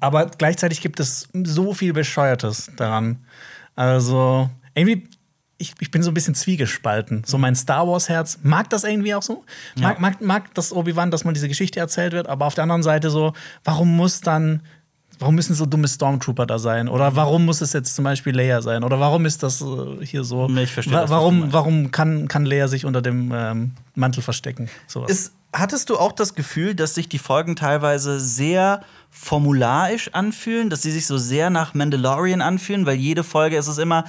aber 0.00 0.26
gleichzeitig 0.26 0.80
gibt 0.80 1.00
es 1.00 1.28
so 1.44 1.74
viel 1.74 1.92
Bescheuertes 1.92 2.70
daran. 2.76 3.24
Also 3.74 4.50
irgendwie, 4.74 5.08
ich, 5.60 5.74
ich 5.78 5.90
bin 5.90 6.02
so 6.02 6.10
ein 6.10 6.14
bisschen 6.14 6.34
zwiegespalten. 6.34 7.22
So 7.26 7.38
mein 7.38 7.54
Star 7.54 7.86
Wars-Herz 7.86 8.38
mag 8.42 8.70
das 8.70 8.82
irgendwie 8.84 9.14
auch 9.14 9.22
so. 9.22 9.44
Mag, 9.76 10.00
mag, 10.00 10.20
mag 10.20 10.54
das 10.54 10.72
Obi-Wan, 10.72 11.10
dass 11.10 11.24
man 11.24 11.34
diese 11.34 11.48
Geschichte 11.48 11.78
erzählt 11.78 12.12
wird, 12.12 12.26
aber 12.28 12.46
auf 12.46 12.54
der 12.54 12.62
anderen 12.62 12.82
Seite 12.82 13.10
so, 13.10 13.32
warum 13.64 13.94
muss 13.96 14.20
dann 14.20 14.62
Warum 15.22 15.34
müssen 15.34 15.54
so 15.54 15.66
dumme 15.66 15.86
Stormtrooper 15.86 16.46
da 16.46 16.58
sein? 16.58 16.88
Oder 16.88 17.14
warum 17.14 17.44
muss 17.44 17.60
es 17.60 17.74
jetzt 17.74 17.94
zum 17.94 18.04
Beispiel 18.04 18.34
Leia 18.34 18.62
sein? 18.62 18.82
Oder 18.82 19.00
warum 19.00 19.26
ist 19.26 19.42
das 19.42 19.60
äh, 19.60 19.66
hier 20.02 20.24
so? 20.24 20.48
Nee, 20.48 20.62
ich 20.62 20.72
verstehe 20.72 20.94
Wa- 20.94 21.10
warum, 21.10 21.52
warum 21.52 21.90
kann, 21.90 22.26
kann 22.26 22.46
Leia 22.46 22.68
sich 22.68 22.86
unter 22.86 23.02
dem 23.02 23.30
ähm, 23.34 23.72
Mantel 23.94 24.22
verstecken? 24.22 24.70
Sowas. 24.86 25.10
Ist, 25.10 25.32
hattest 25.52 25.90
du 25.90 25.98
auch 25.98 26.12
das 26.12 26.34
Gefühl, 26.34 26.74
dass 26.74 26.94
sich 26.94 27.06
die 27.06 27.18
Folgen 27.18 27.54
teilweise 27.54 28.18
sehr 28.18 28.80
formularisch 29.10 30.08
anfühlen, 30.14 30.70
dass 30.70 30.80
sie 30.80 30.90
sich 30.90 31.06
so 31.06 31.18
sehr 31.18 31.50
nach 31.50 31.74
Mandalorian 31.74 32.40
anfühlen, 32.40 32.86
weil 32.86 32.96
jede 32.96 33.22
Folge 33.22 33.58
ist 33.58 33.66
es 33.66 33.76
immer 33.76 34.04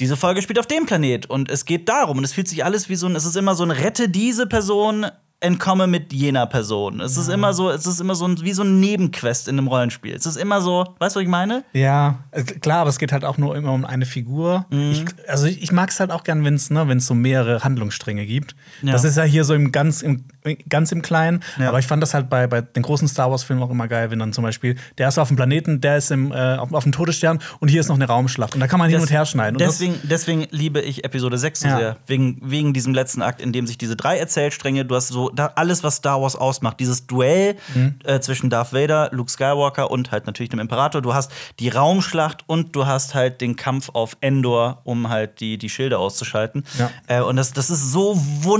diese 0.00 0.16
Folge 0.16 0.42
spielt 0.42 0.58
auf 0.58 0.66
dem 0.66 0.86
Planet 0.86 1.26
und 1.26 1.50
es 1.50 1.64
geht 1.64 1.88
darum 1.88 2.18
und 2.18 2.24
es 2.24 2.32
fühlt 2.32 2.48
sich 2.48 2.64
alles 2.64 2.88
wie 2.88 2.96
so 2.96 3.06
ein, 3.06 3.16
es 3.16 3.24
ist 3.24 3.36
immer 3.36 3.54
so 3.54 3.64
ein 3.64 3.70
rette 3.70 4.08
diese 4.08 4.46
Person, 4.46 5.06
entkomme 5.40 5.86
mit 5.86 6.12
jener 6.14 6.46
Person. 6.46 7.00
Es 7.00 7.16
ist 7.18 7.28
immer 7.28 7.52
so, 7.52 7.70
es 7.70 7.86
ist 7.86 8.00
immer 8.00 8.14
so 8.14 8.26
ein, 8.26 8.40
wie 8.40 8.52
so 8.52 8.62
ein 8.62 8.80
Nebenquest 8.80 9.48
in 9.48 9.58
einem 9.58 9.68
Rollenspiel. 9.68 10.14
Es 10.14 10.24
ist 10.24 10.36
immer 10.36 10.62
so, 10.62 10.94
weißt 10.98 11.14
du, 11.14 11.18
was 11.20 11.22
ich 11.24 11.28
meine? 11.28 11.62
Ja, 11.74 12.20
äh, 12.30 12.42
klar, 12.42 12.78
aber 12.80 12.90
es 12.90 12.98
geht 12.98 13.12
halt 13.12 13.24
auch 13.24 13.36
nur 13.36 13.54
immer 13.54 13.72
um 13.72 13.84
eine 13.84 14.06
Figur. 14.06 14.64
Mhm. 14.70 14.92
Ich, 14.92 15.04
also 15.28 15.46
ich, 15.46 15.62
ich 15.62 15.72
mag 15.72 15.90
es 15.90 16.00
halt 16.00 16.10
auch 16.10 16.24
gern, 16.24 16.42
wenn 16.44 16.54
es 16.54 16.70
ne, 16.70 16.88
wenn's 16.88 17.06
so 17.06 17.14
mehrere 17.14 17.62
Handlungsstränge 17.62 18.24
gibt. 18.24 18.56
Ja. 18.82 18.92
Das 18.92 19.04
ist 19.04 19.16
ja 19.18 19.24
hier 19.24 19.44
so 19.44 19.52
im 19.54 19.72
ganz 19.72 20.00
im, 20.00 20.24
ganz 20.70 20.90
im 20.92 21.02
Kleinen. 21.02 21.42
Ja. 21.58 21.68
Aber 21.68 21.78
ich 21.80 21.86
fand 21.86 22.02
das 22.02 22.14
halt 22.14 22.30
bei, 22.30 22.46
bei 22.46 22.62
den 22.62 22.82
großen 22.82 23.06
Star 23.06 23.30
Wars-Filmen 23.30 23.62
auch 23.62 23.70
immer 23.70 23.88
geil, 23.88 24.10
wenn 24.10 24.18
dann 24.18 24.32
zum 24.32 24.42
Beispiel 24.42 24.76
der 24.96 25.08
ist 25.08 25.18
auf 25.18 25.28
dem 25.28 25.36
Planeten, 25.36 25.82
der 25.82 25.98
ist 25.98 26.10
im, 26.10 26.32
äh, 26.32 26.56
auf, 26.56 26.72
auf 26.72 26.84
dem 26.84 26.92
Todesstern 26.92 27.40
und 27.60 27.68
hier 27.68 27.80
ist 27.80 27.88
noch 27.88 27.96
eine 27.96 28.06
Raumschlacht. 28.06 28.54
Und 28.54 28.60
da 28.60 28.66
kann 28.68 28.78
man 28.78 28.88
hin 28.88 29.00
Des- 29.00 29.10
und 29.10 29.12
her 29.14 29.26
schneiden. 29.26 29.56
Und 29.56 29.60
das- 29.60 29.76
Deswegen, 29.78 30.00
deswegen 30.04 30.46
liebe 30.50 30.80
ich 30.80 31.04
Episode 31.04 31.36
6 31.36 31.60
so 31.60 31.68
Ja. 31.68 31.76
sehr. 31.78 31.96
Wegen, 32.06 32.38
wegen 32.42 32.72
diesem 32.72 32.94
letzten 32.94 33.20
Akt, 33.20 33.42
in 33.42 33.52
dem 33.52 33.66
sich 33.66 33.76
diese 33.76 33.96
drei 33.96 34.16
Erzählstränge, 34.16 34.84
du 34.86 34.94
hast 34.94 35.08
so 35.08 35.25
da, 35.34 35.52
alles, 35.56 35.82
was 35.82 35.96
Star 35.96 36.20
Wars 36.22 36.36
ausmacht. 36.36 36.80
Dieses 36.80 37.06
Duell 37.06 37.56
Mhm. 37.74 37.94
äh, 38.04 38.20
zwischen 38.20 38.50
Darth 38.50 38.72
Vader, 38.72 39.08
Luke 39.12 39.30
Skywalker 39.30 39.90
und 39.90 40.10
halt 40.12 40.26
natürlich 40.26 40.50
dem 40.50 40.58
Imperator. 40.60 41.00
Du 41.02 41.14
hast 41.14 41.30
die 41.58 41.68
Raumschlacht 41.68 42.44
und 42.46 42.74
du 42.76 42.86
hast 42.86 43.14
halt 43.14 43.40
den 43.40 43.56
Kampf 43.56 43.90
auf 43.92 44.16
Endor, 44.20 44.80
um 44.84 45.08
halt 45.08 45.40
die, 45.40 45.58
die 45.58 45.68
Schilde 45.68 45.98
auszuschalten. 45.98 46.64
Ja. 46.78 46.90
Äh, 47.06 47.22
und 47.22 47.36
das, 47.36 47.52
das 47.52 47.70
ist 47.70 47.92
so 47.92 48.16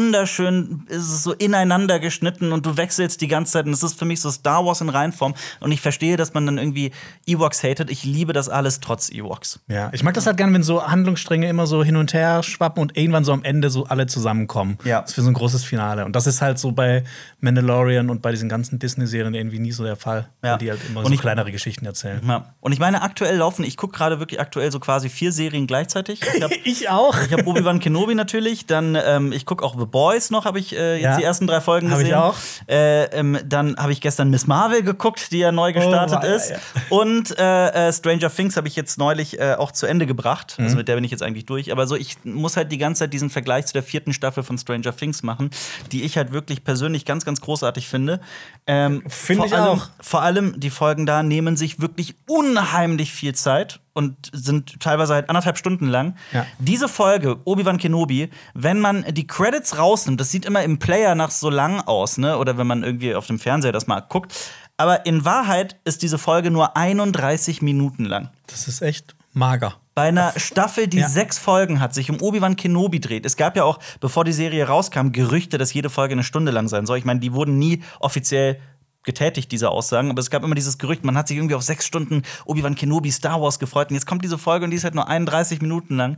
wunderschön, 0.07 0.85
es 0.89 0.97
ist 0.99 1.23
so 1.23 1.33
ineinander 1.33 1.99
geschnitten 1.99 2.53
und 2.53 2.67
du 2.67 2.77
wechselst 2.77 3.21
die 3.21 3.29
ganze 3.29 3.53
Zeit. 3.53 3.67
Und 3.67 3.73
es 3.73 3.83
ist 3.83 3.99
für 3.99 4.05
mich 4.05 4.21
so 4.21 4.31
Star 4.31 4.65
Wars 4.65 4.81
in 4.81 4.89
Reinform. 4.89 5.35
Und 5.61 5.73
ich 5.73 5.81
verstehe, 5.81 6.17
dass 6.17 6.35
man 6.35 6.47
dann 6.47 6.59
irgendwie 6.59 6.93
Ewoks 7.27 7.63
hatet. 7.63 7.91
Ich 7.91 8.05
liebe 8.05 8.33
das 8.33 8.49
alles 8.49 8.81
trotz 8.81 9.11
Ewoks. 9.11 9.61
Ja, 9.69 9.91
ich 9.93 10.03
mag 10.03 10.15
das 10.15 10.27
halt 10.27 10.37
gern, 10.37 10.53
wenn 10.55 10.63
so 10.63 10.87
Handlungsstränge 10.87 11.49
immer 11.49 11.67
so 11.67 11.83
hin 11.83 11.97
und 11.97 12.13
her 12.15 12.43
schwappen 12.43 12.83
und 12.83 12.97
irgendwann 12.97 13.25
so 13.25 13.33
am 13.33 13.43
Ende 13.43 13.71
so 13.71 13.85
alle 13.87 14.07
zusammenkommen. 14.07 14.79
Ja. 14.85 15.01
Das 15.01 15.11
ist 15.11 15.15
für 15.15 15.23
so 15.23 15.29
ein 15.31 15.35
großes 15.35 15.65
Finale. 15.65 16.05
Und 16.05 16.15
das 16.15 16.27
ist 16.27 16.43
halt 16.43 16.56
so 16.59 16.73
bei 16.73 17.05
Mandalorian 17.41 18.11
und 18.11 18.23
bei 18.23 18.31
diesen 18.31 18.49
ganzen 18.49 18.79
Disney-Serien 18.79 19.35
irgendwie 19.35 19.59
nie 19.59 19.73
so 19.73 19.85
der 19.85 19.97
Fall. 19.97 20.29
Ja. 20.43 20.53
Weil 20.53 20.59
die 20.59 20.71
halt 20.71 20.81
immer 20.89 21.01
Und 21.01 21.07
so 21.07 21.13
ich- 21.13 21.21
kleinere 21.21 21.53
Geschichten 21.53 21.85
erzählen. 21.87 22.21
Ja. 22.27 22.55
Und 22.61 22.73
ich 22.73 22.79
meine, 22.79 23.03
aktuell 23.03 23.37
laufen, 23.37 23.65
ich 23.65 23.77
gucke 23.77 23.97
gerade 23.97 24.19
wirklich 24.19 24.41
aktuell 24.41 24.71
so 24.73 24.81
quasi 24.81 25.09
vier 25.09 25.33
Serien 25.33 25.67
gleichzeitig. 25.67 26.21
Ich 26.35 26.43
habe 26.43 26.55
Ich 26.65 26.89
auch. 26.89 27.17
ich 27.25 27.33
hab 27.33 27.47
Obi-Wan 27.47 27.81
Kenobi 27.81 28.15
natürlich, 28.15 28.67
dann 28.67 28.97
ähm, 29.03 29.33
ich 29.33 29.47
gucke 29.47 29.65
auch 29.65 29.79
The 29.79 29.87
Boys 29.87 30.31
noch, 30.31 30.45
habe 30.45 30.59
ich 30.59 30.75
äh, 30.77 30.95
jetzt 30.95 31.03
Ja. 31.03 31.17
die 31.17 31.25
ersten 31.25 31.47
drei 31.47 31.61
Folgen 31.61 31.91
Hab 31.91 31.99
gesehen. 31.99 32.11
ich 32.13 32.17
auch. 32.17 32.37
Äh, 32.69 33.05
ähm, 33.17 33.39
dann 33.47 33.77
habe 33.77 33.93
ich 33.93 34.01
gestern 34.01 34.31
Miss 34.31 34.47
Marvel 34.47 34.83
geguckt, 34.83 35.31
die 35.33 35.39
ja 35.39 35.53
neu 35.53 35.73
gestartet 35.73 36.19
Oh, 36.23 36.27
ist. 36.27 36.53
Und 36.91 37.39
äh, 37.39 37.89
äh, 37.89 37.93
Stranger 37.93 38.31
Things 38.31 38.57
habe 38.57 38.69
ich 38.69 38.77
jetzt 38.77 38.99
neulich 38.99 39.39
äh, 39.39 39.55
auch 39.55 39.73
zu 39.73 39.87
Ende 39.87 40.07
gebracht. 40.07 40.57
Mhm. 40.59 40.65
Also 40.65 40.77
mit 40.77 40.89
der 40.89 40.95
bin 40.95 41.05
ich 41.05 41.11
jetzt 41.11 41.23
eigentlich 41.23 41.47
durch. 41.47 41.71
Aber 41.73 41.87
so, 41.87 41.95
ich 41.97 42.17
muss 42.25 42.57
halt 42.57 42.73
die 42.73 42.79
ganze 42.79 43.01
Zeit 43.01 43.13
diesen 43.13 43.31
Vergleich 43.31 43.67
zu 43.67 43.73
der 43.73 43.83
vierten 43.83 44.13
Staffel 44.13 44.43
von 44.43 44.59
Stranger 44.59 44.97
Things 44.97 45.23
machen, 45.23 45.51
die 45.93 46.03
ich 46.03 46.17
halt 46.17 46.33
wirklich 46.33 46.46
persönlich 46.65 47.05
ganz, 47.05 47.25
ganz 47.25 47.41
großartig 47.41 47.89
finde. 47.89 48.21
Ähm, 48.67 49.03
Finde 49.09 49.47
ich 49.47 49.55
allem, 49.55 49.79
auch. 49.79 49.89
Vor 50.01 50.23
allem 50.23 50.59
die 50.59 50.71
Folgen 50.71 51.07
da 51.07 51.23
nehmen 51.23 51.57
sich 51.57 51.81
wirklich 51.81 52.15
unheimlich 52.27 53.13
viel 53.13 53.35
Zeit 53.35 53.81
und 53.93 54.31
sind 54.33 54.79
teilweise 54.81 55.15
halt 55.15 55.29
anderthalb 55.29 55.59
Stunden 55.59 55.89
lang. 55.89 56.17
Ja. 56.33 56.47
Diese 56.59 56.89
Folge, 56.89 57.39
Obi-Wan 57.45 57.79
Kenobi, 57.79 58.31
wenn 58.55 58.79
man 58.79 59.05
die 59.09 59.27
Credits 59.27 59.79
rausnimmt, 59.79 60.21
das 60.21 60.31
sieht 60.31 60.45
immer 60.45 60.63
im 60.63 60.79
Player 60.79 61.15
nach 61.15 61.31
so 61.31 61.51
lang 61.51 61.81
aus, 61.81 62.19
ne? 62.19 62.39
Oder 62.39 62.59
wenn 62.59 62.67
man 62.67 62.85
irgendwie 62.85 63.15
auf 63.15 63.27
dem 63.27 63.39
Fernseher 63.39 63.73
das 63.73 63.87
mal 63.87 64.01
guckt. 64.01 64.35
Aber 64.77 65.07
in 65.07 65.25
Wahrheit 65.25 65.77
ist 65.85 66.03
diese 66.03 66.19
Folge 66.19 66.51
nur 66.51 66.77
31 66.77 67.63
Minuten 67.63 68.05
lang. 68.05 68.31
Das 68.47 68.69
ist 68.69 68.83
echt 68.83 69.16
mager. 69.37 69.75
Bei 69.95 70.09
einer 70.09 70.33
Staffel, 70.39 70.89
die 70.89 70.99
Ja. 70.99 71.09
sechs 71.09 71.39
Folgen 71.39 71.81
hat, 71.81 71.95
sich 71.95 72.11
um 72.11 72.21
Obi-Wan 72.21 72.57
Kenobi 72.57 73.01
dreht. 73.01 73.25
Es 73.25 73.37
gab 73.37 73.57
ja 73.57 73.65
auch, 73.65 73.79
bevor 74.01 74.25
die 74.25 74.33
Serie 74.33 74.67
rauskam, 74.67 75.11
Gerüchte, 75.13 75.57
dass 75.59 75.73
jede 75.73 75.89
Folge 75.91 76.13
eine 76.13 76.25
Stunde 76.25 76.53
lang 76.53 76.69
sein 76.69 76.85
soll. 76.87 76.99
Ich 76.99 77.05
meine, 77.05 77.21
die 77.21 77.33
wurden 77.33 77.59
nie 77.59 77.83
offiziell 78.01 78.61
getätigt, 79.05 79.53
diese 79.53 79.71
Aussagen, 79.71 80.11
aber 80.11 80.21
es 80.21 80.31
gab 80.31 80.43
immer 80.43 80.55
dieses 80.57 80.79
Gerücht, 80.79 81.05
man 81.05 81.17
hat 81.17 81.29
sich 81.29 81.37
irgendwie 81.37 81.55
auf 81.55 81.63
sechs 81.63 81.87
Stunden 81.87 82.23
Obi-Wan 82.45 82.75
Kenobi 82.75 83.11
Star 83.13 83.41
Wars 83.41 83.59
gefreut 83.61 83.89
und 83.91 83.95
jetzt 83.95 84.07
kommt 84.07 84.25
diese 84.25 84.37
Folge 84.37 84.65
und 84.65 84.73
die 84.73 84.77
ist 84.77 84.85
halt 84.85 84.97
nur 84.97 85.07
31 85.09 85.63
Minuten 85.63 85.97
lang. 85.97 86.17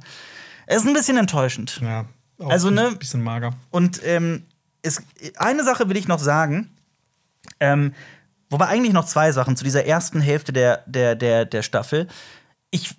Es 0.67 0.79
ist 0.79 0.87
ein 0.89 0.95
bisschen 0.95 1.19
enttäuschend. 1.19 1.81
Ja. 1.83 2.07
auch 2.41 2.49
Also, 2.51 2.71
ne- 2.71 2.89
Ein 2.89 2.99
bisschen 2.99 3.23
mager. 3.23 3.53
Und 3.71 4.01
ähm, 4.05 4.45
es, 4.83 5.03
eine 5.37 5.65
Sache 5.65 5.89
will 5.91 5.97
ich 5.99 6.09
noch 6.09 6.19
sagen. 6.19 6.71
Ähm, 7.61 7.93
wobei 8.51 8.67
eigentlich 8.67 8.93
noch 8.95 9.05
zwei 9.05 9.33
Sachen 9.33 9.57
zu 9.57 9.65
dieser 9.65 9.85
ersten 9.85 10.21
Hälfte 10.21 10.53
der, 10.53 10.83
der, 10.87 11.15
der, 11.15 11.45
der 11.45 11.63
Staffel. 11.63 12.09
Ich, 12.71 12.95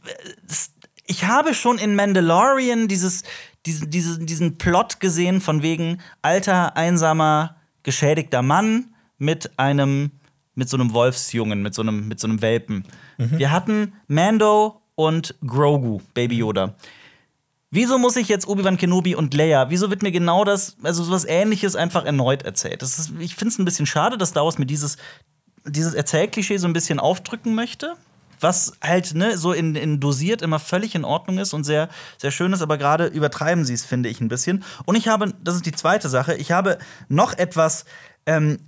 ich 1.05 1.25
habe 1.25 1.53
schon 1.53 1.77
in 1.77 1.95
Mandalorian 1.95 2.88
dieses, 2.88 3.23
diesen, 3.65 3.89
diesen, 3.89 4.25
diesen 4.25 4.57
Plot 4.57 4.99
gesehen 4.99 5.41
von 5.41 5.61
wegen 5.61 5.99
alter, 6.21 6.75
einsamer, 6.75 7.55
geschädigter 7.83 8.41
Mann 8.41 8.93
mit 9.17 9.57
einem, 9.57 10.11
mit 10.55 10.69
so 10.69 10.77
einem 10.77 10.93
Wolfsjungen, 10.93 11.61
mit 11.61 11.73
so 11.73 11.81
einem, 11.81 12.07
mit 12.07 12.19
so 12.19 12.27
einem 12.27 12.41
Welpen. 12.41 12.85
Wir 13.17 13.51
hatten 13.51 13.93
Mando 14.07 14.81
und 14.95 15.35
Grogu, 15.45 15.99
Baby 16.13 16.38
Yoda. 16.38 16.75
Wieso 17.71 17.99
muss 17.99 18.15
ich 18.15 18.27
jetzt 18.27 18.47
Obi-Wan 18.47 18.77
Kenobi 18.77 19.13
und 19.13 19.33
Leia, 19.33 19.69
wieso 19.69 19.89
wird 19.89 20.01
mir 20.01 20.11
genau 20.11 20.43
das, 20.43 20.75
also 20.81 21.03
sowas 21.03 21.25
ähnliches 21.25 21.75
einfach 21.75 22.03
erneut 22.03 22.43
erzählt? 22.43 22.81
Ist, 22.81 23.13
ich 23.19 23.35
finde 23.35 23.53
es 23.53 23.59
ein 23.59 23.65
bisschen 23.65 23.85
schade, 23.85 24.17
dass 24.17 24.29
Star 24.29 24.43
Wars 24.43 24.57
mir 24.57 24.65
dieses, 24.65 24.97
dieses 25.65 25.93
Erzählklischee 25.93 26.57
so 26.57 26.67
ein 26.67 26.73
bisschen 26.73 26.99
aufdrücken 26.99 27.53
möchte. 27.53 27.95
Was 28.39 28.74
halt 28.81 29.13
ne, 29.15 29.38
so 29.38 29.53
in, 29.53 29.75
in 29.75 30.00
dosiert 30.00 30.41
immer 30.41 30.60
völlig 30.60 30.96
in 30.96 31.05
Ordnung 31.05 31.38
ist 31.38 31.53
und 31.53 31.63
sehr, 31.63 31.89
sehr 32.17 32.31
schön 32.31 32.53
ist, 32.53 32.62
aber 32.62 32.77
gerade 32.77 33.08
übertreiben 33.08 33.65
sie 33.65 33.74
es, 33.74 33.86
finde 33.86 34.10
ich, 34.10 34.22
ein 34.22 34.27
bisschen. 34.27 34.63
Und 34.86 34.96
ich 34.96 35.08
habe, 35.08 35.34
das 35.43 35.55
ist 35.55 35.65
die 35.65 35.72
zweite 35.72 36.10
Sache, 36.10 36.36
ich 36.36 36.51
habe 36.51 36.77
noch 37.08 37.38
etwas 37.38 37.86
ähm, 38.25 38.60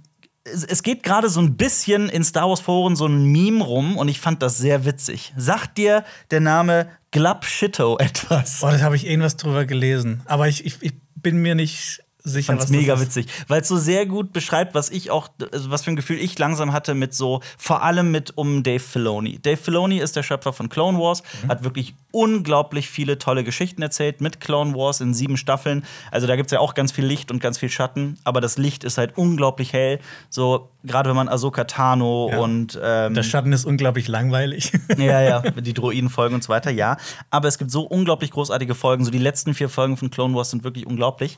es 0.44 0.82
geht 0.82 1.04
gerade 1.04 1.30
so 1.30 1.40
ein 1.40 1.56
bisschen 1.56 2.10
in 2.10 2.24
Star 2.24 2.50
Wars 2.50 2.62
Foren 2.62 2.96
so 2.96 3.06
ein 3.06 3.25
Meme 3.25 3.63
rum 3.63 3.98
und 3.98 4.08
ich 4.08 4.20
fand 4.20 4.42
das 4.42 4.58
sehr 4.58 4.86
witzig. 4.86 5.34
Sagt 5.38 5.78
dir 5.78 6.04
der 6.32 6.40
Name 6.40 6.90
Glub 7.12 7.46
Shitto 7.46 7.98
etwas? 8.00 8.62
Boah, 8.62 8.72
das 8.72 8.82
habe 8.82 8.96
ich 8.96 9.06
irgendwas 9.06 9.38
drüber 9.38 9.66
gelesen. 9.66 10.22
Aber 10.25 10.48
ich, 10.48 10.66
ich, 10.66 10.82
ich 10.82 10.94
bin 11.16 11.38
mir 11.38 11.56
nicht 11.56 12.04
sicher, 12.24 12.54
fand's 12.54 12.70
mega 12.70 13.00
witzig, 13.00 13.28
weil 13.48 13.62
es 13.62 13.68
so 13.68 13.78
sehr 13.78 14.06
gut 14.06 14.34
beschreibt, 14.34 14.75
was 14.75 14.90
ich 14.90 15.12
auch, 15.12 15.30
also 15.51 15.72
was 15.72 15.84
für 15.84 15.92
ein 15.92 15.96
Gefühl 15.96 16.18
ich 16.20 16.38
langsam 16.40 16.74
hatte 16.74 16.94
mit 16.94 17.13
so, 17.13 17.42
vor 17.58 17.84
allem 17.84 18.12
mit 18.12 18.38
um 18.38 18.63
Dave 18.63 18.80
Filoni. 18.80 19.40
Dave 19.40 19.58
Filoni 19.58 19.98
ist 20.00 20.16
der 20.16 20.24
Schöpfer 20.24 20.54
von 20.54 20.70
Clone 20.70 20.98
Wars, 21.00 21.24
Mhm. 21.44 21.48
hat 21.50 21.63
wirklich 21.63 21.94
unglaublich 22.12 22.90
viele 22.90 23.18
tolle 23.18 23.44
Geschichten 23.44 23.82
erzählt 23.82 24.20
mit 24.22 24.40
Clone 24.42 24.75
Wars 24.75 25.00
in 25.01 25.13
sieben 25.13 25.38
Staffeln. 25.38 25.84
Also 26.12 26.28
da 26.28 26.36
gibt's 26.36 26.51
ja 26.51 26.60
auch 26.60 26.74
ganz 26.74 26.92
viel 26.92 27.06
Licht 27.06 27.32
und 27.32 27.40
ganz 27.40 27.58
viel 27.58 27.70
Schatten, 27.70 28.18
aber 28.24 28.42
das 28.42 28.58
Licht 28.58 28.84
ist 28.84 28.98
halt 28.98 29.18
unglaublich 29.18 29.72
hell. 29.74 30.00
So, 30.30 30.70
gerade 30.84 31.10
wenn 31.10 31.16
man 31.16 31.30
Ahsoka 31.30 31.63
Tano 31.63 32.30
Ja. 32.32 32.40
und 32.40 32.80
ähm, 32.84 33.13
Der 33.13 33.24
Schatten 33.24 33.54
ist 33.54 33.66
unglaublich 33.66 34.08
langweilig. 34.08 34.72
ja, 34.98 35.22
ja, 35.22 35.40
die 35.62 35.74
Droidenfolgen 35.74 36.36
und 36.36 36.44
so 36.44 36.50
weiter, 36.50 36.72
ja. 36.72 36.98
Aber 37.30 37.48
es 37.48 37.58
gibt 37.58 37.72
so 37.72 37.84
unglaublich 37.84 38.32
großartige 38.32 38.75
Folgen. 38.75 39.06
So 39.06 39.12
die 39.12 39.18
letzten 39.18 39.54
vier 39.54 39.70
Folgen 39.70 39.96
von 39.98 40.12
Clone 40.12 40.36
Wars 40.36 40.50
sind 40.51 40.63
wirklich 40.63 40.86
unglaublich. 40.86 41.38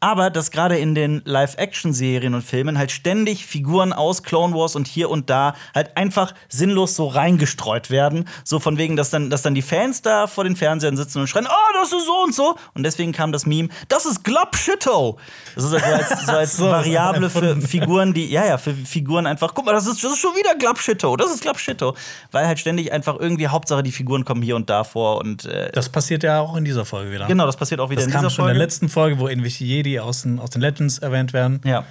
Aber 0.00 0.30
dass 0.30 0.50
gerade 0.50 0.78
in 0.78 0.94
den 0.94 1.22
Live-Action-Serien 1.24 2.34
und 2.34 2.42
Filmen 2.42 2.78
halt 2.78 2.92
ständig 2.92 3.44
Figuren 3.44 3.92
aus 3.92 4.22
Clone 4.22 4.54
Wars 4.54 4.76
und 4.76 4.86
hier 4.86 5.10
und 5.10 5.28
da 5.28 5.54
halt 5.74 5.96
einfach 5.96 6.34
sinnlos 6.48 6.94
so 6.94 7.06
reingestreut 7.08 7.90
werden. 7.90 8.28
So 8.44 8.60
von 8.60 8.78
wegen, 8.78 8.96
dass 8.96 9.10
dann, 9.10 9.28
dass 9.30 9.42
dann 9.42 9.54
die 9.54 9.62
Fans 9.62 10.02
da 10.02 10.26
vor 10.26 10.44
den 10.44 10.54
Fernsehern 10.56 10.96
sitzen 10.96 11.20
und 11.20 11.26
schreien, 11.26 11.46
oh, 11.48 11.72
das 11.80 11.92
ist 11.92 12.06
so 12.06 12.22
und 12.22 12.34
so. 12.34 12.56
Und 12.74 12.84
deswegen 12.84 13.12
kam 13.12 13.32
das 13.32 13.44
Meme, 13.46 13.68
das 13.88 14.06
ist 14.06 14.22
Glob 14.24 14.54
Shitto. 14.56 15.18
Das 15.54 15.64
ist 15.64 15.74
also 15.74 15.86
als, 15.86 16.26
so 16.26 16.32
als 16.32 16.56
So, 16.58 16.70
das 16.70 16.84
Variable 16.86 17.30
für. 17.30 17.60
Figuren, 17.60 18.12
die, 18.14 18.26
ja, 18.30 18.44
ja, 18.46 18.58
für 18.58 18.74
Figuren 18.74 19.26
einfach, 19.26 19.52
guck 19.54 19.64
mal, 19.66 19.72
das 19.72 19.86
ist, 19.86 20.02
das 20.02 20.12
ist 20.12 20.18
schon 20.18 20.34
wieder 20.36 20.54
Glubshitto, 20.54 21.16
das 21.16 21.32
ist 21.32 21.42
Glubshitto. 21.42 21.94
Weil 22.30 22.46
halt 22.46 22.58
ständig 22.58 22.92
einfach 22.92 23.16
irgendwie, 23.18 23.48
Hauptsache 23.48 23.82
die 23.82 23.92
Figuren 23.92 24.24
kommen 24.24 24.42
hier 24.42 24.56
und 24.56 24.70
da 24.70 24.84
vor 24.84 25.18
und 25.18 25.44
äh, 25.44 25.70
Das 25.72 25.88
passiert 25.88 26.22
ja 26.22 26.40
auch 26.40 26.56
in 26.56 26.64
dieser 26.64 26.84
Folge 26.84 27.10
wieder. 27.12 27.26
genau, 27.26 27.46
das 27.46 27.56
passiert 27.56 27.80
auch 27.80 27.90
wieder 27.90 28.00
Das 28.00 28.06
in 28.06 28.12
kam 28.12 28.22
dieser 28.22 28.30
schon 28.30 28.44
in 28.44 28.48
Folge. 28.48 28.58
der 28.58 28.66
letzten 28.66 28.88
Folge, 28.88 29.18
wo 29.18 29.28
irgendwelche 29.28 29.64
Jedi 29.88 30.00
aus 30.00 30.22
den, 30.22 30.38
aus 30.38 30.50
den 30.50 30.60
Legends 30.62 30.98
erwähnt 30.98 31.32
werden. 31.32 31.60
ja. 31.64 31.84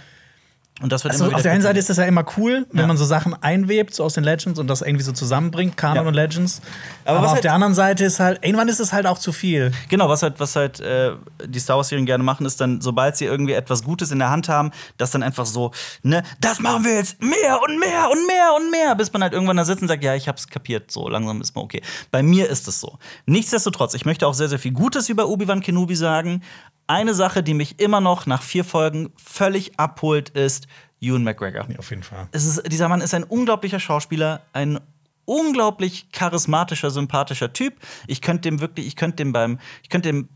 Und 0.80 0.92
das 0.92 1.04
wird 1.04 1.12
Also 1.14 1.32
auf 1.32 1.42
der 1.42 1.54
einen 1.54 1.64
Seite 1.64 1.80
ist 1.80 1.90
das 1.90 1.98
ja 1.98 2.04
immer 2.04 2.24
cool, 2.38 2.68
wenn 2.72 2.82
Ja. 2.82 2.86
man 2.88 2.98
so 2.98 3.04
Sachen 3.04 3.34
einwebt, 3.42 3.96
so 3.96 4.04
aus 4.04 4.14
den 4.14 4.24
Legends 4.24 4.60
und 4.60 4.68
das 4.68 4.84
irgendwie 4.84 5.04
so 5.04 5.12
zusammenbringt, 5.12 5.76
Kanon 5.76 5.96
Ja. 5.96 6.02
und 6.04 6.14
Legends. 6.14 6.62
Aber 7.04 7.18
Aber, 7.18 7.28
auf 7.30 7.34
halt- 7.34 7.44
der 7.46 7.54
anderen 7.54 7.74
Seite 7.74 8.06
ist 8.06 8.20
halt, 8.20 8.46
irgendwann 8.46 8.68
ist 8.68 8.80
es 8.80 8.94
halt 8.94 9.08
auch 9.08 9.18
zu 9.18 9.32
viel. 9.32 9.72
Genau, 9.90 10.08
was 10.08 10.22
halt, 10.22 10.40
was 10.40 10.56
halt 10.56 10.80
äh, 10.80 11.14
die 11.48 11.58
Star 11.58 11.78
Wars-Serien 11.78 12.06
gerne 12.06 12.24
machen, 12.24 12.46
ist 12.46 12.62
dann, 12.62 12.80
sobald 12.80 13.18
sie 13.18 13.26
irgendwie 13.26 13.54
etwas 13.54 13.84
Gutes 13.84 14.12
in 14.12 14.20
der 14.20 14.30
Hand 14.30 14.50
haben, 14.50 14.70
das 15.00 15.10
dann 15.10 15.24
einfach 15.24 15.48
so, 15.48 15.72
ne, 16.04 16.22
das 16.42 16.60
machen 16.60 16.84
wir 16.86 16.94
jetzt 16.94 17.20
mehr 17.24 17.60
und 17.68 17.80
mehr 17.80 18.12
und 18.12 18.28
mehr 18.28 18.52
und 18.58 18.70
mehr, 18.70 18.94
bis 18.94 19.12
man 19.12 19.24
halt 19.24 19.34
irgendwann 19.34 19.58
da 19.58 19.66
sitzt 19.66 19.82
und 19.82 19.88
sagt, 19.88 20.04
ja, 20.04 20.14
ich 20.14 20.28
hab's 20.28 20.48
kapiert, 20.48 20.92
so 20.92 21.10
langsam 21.10 21.42
ist 21.42 21.56
mal 21.56 21.62
okay. 21.64 21.82
Bei 22.12 22.22
mir 22.22 22.48
ist 22.52 22.68
es 22.68 22.80
so. 22.80 23.00
Nichtsdestotrotz, 23.26 23.96
ich 23.96 24.06
möchte 24.06 24.28
auch 24.28 24.36
sehr, 24.36 24.48
sehr 24.48 24.60
viel 24.60 24.74
Gutes 24.74 25.10
über 25.10 25.28
Obi-Wan 25.28 25.62
Kenobi 25.62 25.96
sagen. 25.96 26.44
Eine 26.88 27.14
Sache, 27.14 27.44
die 27.44 27.54
mich 27.54 27.80
immer 27.80 28.00
noch 28.00 28.26
nach 28.26 28.42
vier 28.42 28.64
Folgen 28.64 29.12
völlig 29.18 29.78
abholt, 29.78 30.30
ist 30.30 30.68
Ewan 31.02 31.24
McGregor. 31.24 31.66
Ja, 31.70 31.80
auf 31.80 31.90
jeden 31.90 32.04
Fall. 32.04 32.28
Ist, 32.32 32.64
dieser 32.72 32.88
Mann 32.88 33.02
ist 33.02 33.14
ein 33.14 33.26
unglaublicher 33.26 33.80
Schauspieler, 33.80 34.42
ein 34.54 34.80
unglaublich 35.26 36.10
charismatischer, 36.12 36.90
sympathischer 36.90 37.52
Typ. 37.52 37.76
Ich 38.08 38.22
könnte 38.22 38.50
dem 38.50 38.62
wirklich, 38.62 38.88
ich 38.88 38.96
könnte 38.96 39.18
dem 39.18 39.34
beim, 39.34 39.60
ich 39.84 39.90
könnte 39.90 40.10
dem 40.10 40.30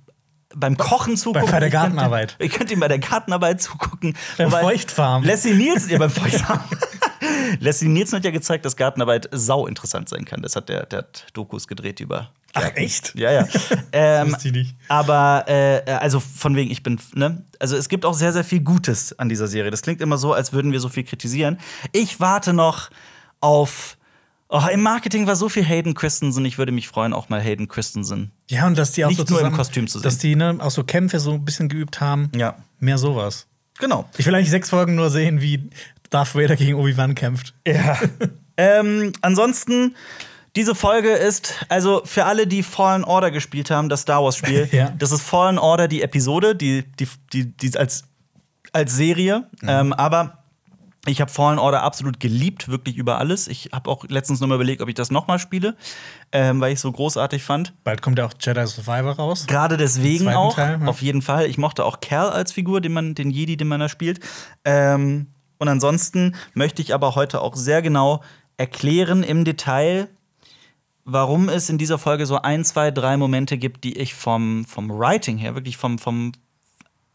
beim 0.56 0.78
Kochen 0.78 1.18
zugucken. 1.18 1.50
bei 1.50 1.60
der 1.60 1.70
Gartenarbeit. 1.70 2.36
Ich 2.40 2.52
könnte 2.52 2.74
ihm 2.74 2.80
bei 2.80 2.88
der 2.88 3.00
Gartenarbeit 3.00 3.62
zugucken. 3.62 4.16
Beim 4.38 4.52
Wobei- 4.52 4.62
Feuchtfarmen. 4.62 5.26
Leslie 5.28 5.54
Nielsen, 5.54 5.90
ja, 5.92 5.98
beim 5.98 6.10
Feuchtfarmen. 6.12 6.64
Leslie 7.60 7.88
Nielsen 7.90 8.18
hat 8.18 8.26
ja 8.26 8.32
gezeigt, 8.32 8.66
dass 8.66 8.76
Gartenarbeit 8.76 9.30
sau 9.32 9.68
interessant 9.68 10.10
sein 10.10 10.26
kann. 10.26 10.42
Das 10.42 10.56
hat 10.56 10.70
der, 10.70 10.86
der 10.86 11.00
hat 11.00 11.28
Dokus 11.34 11.68
gedreht 11.68 12.00
über. 12.00 12.30
Ach, 12.54 12.62
Gärten. 12.62 12.78
echt? 12.78 13.16
Ja, 13.16 13.32
ja. 13.32 13.48
ähm, 13.94 14.36
ich 14.44 14.52
nicht. 14.52 14.76
aber 14.90 15.46
äh, 15.48 15.84
also 15.92 16.20
von 16.20 16.56
wegen, 16.56 16.70
ich 16.70 16.84
bin, 16.84 17.00
ne? 17.14 17.44
Also 17.60 17.78
es 17.78 17.88
gibt 17.88 18.04
auch 18.06 18.14
sehr, 18.14 18.34
sehr 18.34 18.44
viel 18.44 18.60
Gutes 18.62 19.18
an 19.18 19.30
dieser 19.30 19.48
Serie. 19.48 19.72
Das 19.72 19.82
klingt 19.82 20.02
immer 20.02 20.18
so, 20.18 20.34
als 20.34 20.52
würden 20.52 20.72
wir 20.74 20.80
so 20.82 20.90
viel 20.90 21.04
kritisieren. 21.04 21.60
Ich 21.94 22.20
warte 22.20 22.54
noch 22.54 22.90
auf. 23.40 23.98
Oh, 24.54 24.62
im 24.70 24.82
Marketing 24.82 25.28
war 25.28 25.38
so 25.38 25.48
viel 25.48 25.64
Hayden 25.64 25.94
Christensen. 25.94 26.44
Ich 26.44 26.58
würde 26.58 26.74
mich 26.74 26.90
freuen, 26.90 27.14
auch 27.14 27.30
mal 27.30 27.40
Hayden 27.40 27.70
Christensen. 27.70 28.32
Ja, 28.50 28.68
und 28.68 28.78
dass 28.78 28.92
die 28.92 29.06
auch 29.06 29.10
Nicht 29.10 29.20
so 29.20 29.24
nur 29.24 29.40
im 29.40 29.46
zusammen, 29.46 29.56
Kostüm 29.56 29.88
zu 29.88 30.00
sehen. 30.00 30.04
Dass 30.04 30.18
die 30.18 30.36
ne, 30.36 30.58
auch 30.60 30.72
so 30.72 30.84
Kämpfe 30.84 31.22
so 31.22 31.32
ein 31.32 31.46
bisschen 31.46 31.70
geübt 31.70 32.02
haben. 32.02 32.30
Ja. 32.36 32.58
Mehr 32.78 32.98
sowas. 32.98 33.48
Genau. 33.80 34.10
Ich 34.18 34.26
will 34.26 34.36
eigentlich 34.36 34.50
sechs 34.50 34.70
Folgen 34.70 34.96
nur 34.96 35.10
sehen, 35.10 35.40
wie 35.40 35.70
Darth 36.10 36.36
Vader 36.36 36.58
gegen 36.58 36.74
Obi-Wan 36.74 37.16
kämpft. 37.16 37.54
Ja. 37.66 37.98
ähm, 38.58 39.14
ansonsten, 39.22 39.96
diese 40.58 40.76
Folge 40.76 41.12
ist, 41.12 41.66
also 41.70 42.02
für 42.04 42.26
alle, 42.26 42.46
die 42.46 42.62
Fallen 42.62 43.06
Order 43.06 43.32
gespielt 43.32 43.72
haben, 43.72 43.88
das 43.88 44.02
Star 44.02 44.22
Wars-Spiel, 44.22 44.68
Ja. 44.74 44.94
das 45.00 45.14
ist 45.14 45.22
Fallen 45.22 45.60
Order, 45.60 45.88
die 45.88 46.02
Episode, 46.02 46.58
die, 46.58 46.84
die, 47.00 47.08
die, 47.32 47.46
die 47.56 47.78
als, 47.78 48.04
als 48.74 48.94
Serie. 48.98 49.48
Ähm, 49.64 49.94
aber 49.94 50.41
ich 51.08 51.20
habe 51.20 51.32
Fallen 51.32 51.58
Order 51.58 51.82
absolut 51.82 52.20
geliebt, 52.20 52.68
wirklich 52.68 52.96
über 52.96 53.18
alles. 53.18 53.48
Ich 53.48 53.70
habe 53.74 53.90
auch 53.90 54.06
letztens 54.08 54.40
noch 54.40 54.48
mal 54.48 54.56
überlegt, 54.56 54.82
ob 54.82 54.90
ich 54.90 54.94
das 54.94 55.10
noch 55.10 55.28
mal 55.28 55.40
spiele, 55.40 55.76
ähm, 56.32 56.62
weil 56.62 56.72
ich 56.72 56.76
es 56.76 56.82
so 56.82 56.92
großartig 56.92 57.44
fand. 57.44 57.74
Bald 57.84 58.04
kommt 58.04 58.20
ja 58.20 58.26
auch 58.26 58.34
Jedi 58.40 58.66
Survivor 58.68 59.14
raus. 59.14 59.48
Gerade 59.48 59.78
deswegen 59.78 60.30
auch, 60.30 60.56
Teil, 60.56 60.80
ja. 60.80 60.88
auf 60.88 61.02
jeden 61.02 61.24
Fall. 61.24 61.48
Ich 61.48 61.58
mochte 61.58 61.86
auch 61.86 62.02
Cal 62.02 62.30
als 62.30 62.52
Figur, 62.52 62.82
den, 62.82 62.94
man, 62.94 63.16
den 63.16 63.32
Jedi, 63.32 63.58
den 63.58 63.68
man 63.68 63.80
da 63.80 63.90
spielt. 63.90 64.20
Ähm, 64.64 65.28
und 65.58 65.68
ansonsten 65.68 66.36
möchte 66.54 66.84
ich 66.84 66.94
aber 66.94 67.16
heute 67.16 67.42
auch 67.42 67.56
sehr 67.56 67.82
genau 67.82 68.22
erklären 68.58 69.24
im 69.24 69.44
Detail, 69.44 70.08
warum 71.04 71.50
es 71.50 71.68
in 71.70 71.80
dieser 71.80 71.98
Folge 71.98 72.28
so 72.28 72.40
ein, 72.40 72.64
zwei, 72.64 72.92
drei 72.92 73.18
Momente 73.18 73.58
gibt, 73.58 73.84
die 73.84 73.98
ich 73.98 74.14
vom, 74.14 74.66
vom 74.66 74.90
Writing 74.92 75.40
her, 75.40 75.56
wirklich 75.56 75.78
vom, 75.78 75.98
vom 75.98 76.32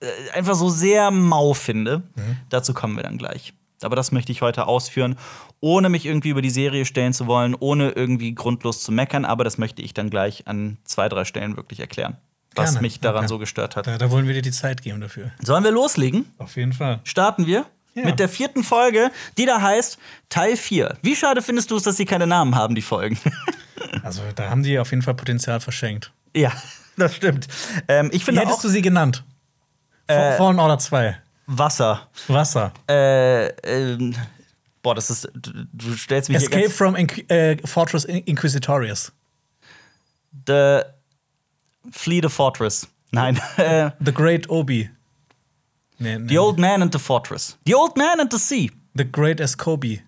äh, 0.00 0.06
einfach 0.34 0.56
so 0.56 0.68
sehr 0.68 1.12
mau 1.12 1.54
finde. 1.54 2.02
Dazu 2.48 2.74
kommen 2.74 2.96
wir 2.96 3.04
dann 3.04 3.16
gleich. 3.16 3.54
Aber 3.82 3.96
das 3.96 4.12
möchte 4.12 4.32
ich 4.32 4.42
heute 4.42 4.66
ausführen, 4.66 5.16
ohne 5.60 5.88
mich 5.88 6.06
irgendwie 6.06 6.30
über 6.30 6.42
die 6.42 6.50
Serie 6.50 6.84
stellen 6.84 7.12
zu 7.12 7.26
wollen, 7.26 7.54
ohne 7.58 7.90
irgendwie 7.90 8.34
grundlos 8.34 8.82
zu 8.82 8.92
meckern. 8.92 9.24
Aber 9.24 9.44
das 9.44 9.58
möchte 9.58 9.82
ich 9.82 9.92
dann 9.94 10.10
gleich 10.10 10.46
an 10.48 10.78
zwei, 10.84 11.08
drei 11.08 11.24
Stellen 11.24 11.56
wirklich 11.56 11.80
erklären, 11.80 12.16
was 12.54 12.70
Gerne. 12.72 12.82
mich 12.82 13.00
daran 13.00 13.20
Okay. 13.24 13.28
so 13.28 13.38
gestört 13.38 13.76
hat. 13.76 13.86
Da, 13.86 13.98
da 13.98 14.10
wollen 14.10 14.26
wir 14.26 14.34
dir 14.34 14.42
die 14.42 14.50
Zeit 14.50 14.82
geben 14.82 15.00
dafür. 15.00 15.30
Sollen 15.42 15.62
wir 15.64 15.70
loslegen? 15.72 16.24
Auf 16.38 16.56
jeden 16.56 16.72
Fall. 16.72 17.00
Starten 17.04 17.46
wir 17.46 17.66
Ja. 17.94 18.04
mit 18.04 18.18
der 18.18 18.28
vierten 18.28 18.62
Folge, 18.64 19.10
die 19.38 19.46
da 19.46 19.60
heißt 19.60 19.98
Teil 20.30 20.56
4. 20.56 20.96
Wie 21.02 21.14
schade 21.16 21.42
findest 21.42 21.70
du 21.70 21.76
es, 21.76 21.82
dass 21.82 21.96
sie 21.96 22.04
keine 22.06 22.26
Namen 22.26 22.54
haben, 22.54 22.74
die 22.74 22.82
Folgen? 22.82 23.18
Also 24.02 24.22
da 24.34 24.50
haben 24.50 24.62
die 24.62 24.78
auf 24.78 24.90
jeden 24.90 25.02
Fall 25.02 25.14
Potenzial 25.14 25.60
verschenkt. 25.60 26.12
ja, 26.34 26.52
das 26.96 27.14
stimmt. 27.14 27.46
Ähm, 27.88 28.08
ich 28.12 28.20
Wie 28.22 28.24
finde 28.26 28.40
hättest 28.42 28.58
auch 28.58 28.62
du 28.62 28.68
sie 28.68 28.82
genannt? 28.82 29.24
Äh, 30.06 30.36
Fallen 30.36 30.58
Order 30.58 30.78
2. 30.78 31.16
Wasser. 31.46 32.08
Wasser. 32.28 32.72
Äh, 32.88 33.46
ähm, 33.62 34.14
boah, 34.82 34.94
das 34.94 35.10
ist. 35.10 35.30
Du, 35.34 35.52
du 35.72 35.96
stellst 35.96 36.28
mich 36.28 36.38
hier 36.38 36.46
Escape 36.46 36.62
ganz, 36.64 36.76
from 36.76 36.96
Inqu 36.96 37.22
äh, 37.28 37.56
Fortress 37.66 38.04
In 38.04 38.18
Inquisitorius. 38.24 39.12
The 40.46 40.82
Flee 41.90 42.20
the 42.20 42.28
Fortress. 42.28 42.88
Nein. 43.12 43.40
The 43.56 44.12
Great 44.12 44.50
Obi. 44.50 44.90
Nee, 45.98 46.18
nee. 46.18 46.28
the 46.28 46.38
Old 46.38 46.58
Man 46.58 46.82
and 46.82 46.92
the 46.92 46.98
Fortress. 46.98 47.56
The 47.64 47.74
Old 47.74 47.96
Man 47.96 48.20
and 48.20 48.30
the 48.30 48.38
Sea. 48.38 48.70
The 48.94 49.04
Great 49.04 49.40
Escobi. 49.40 50.02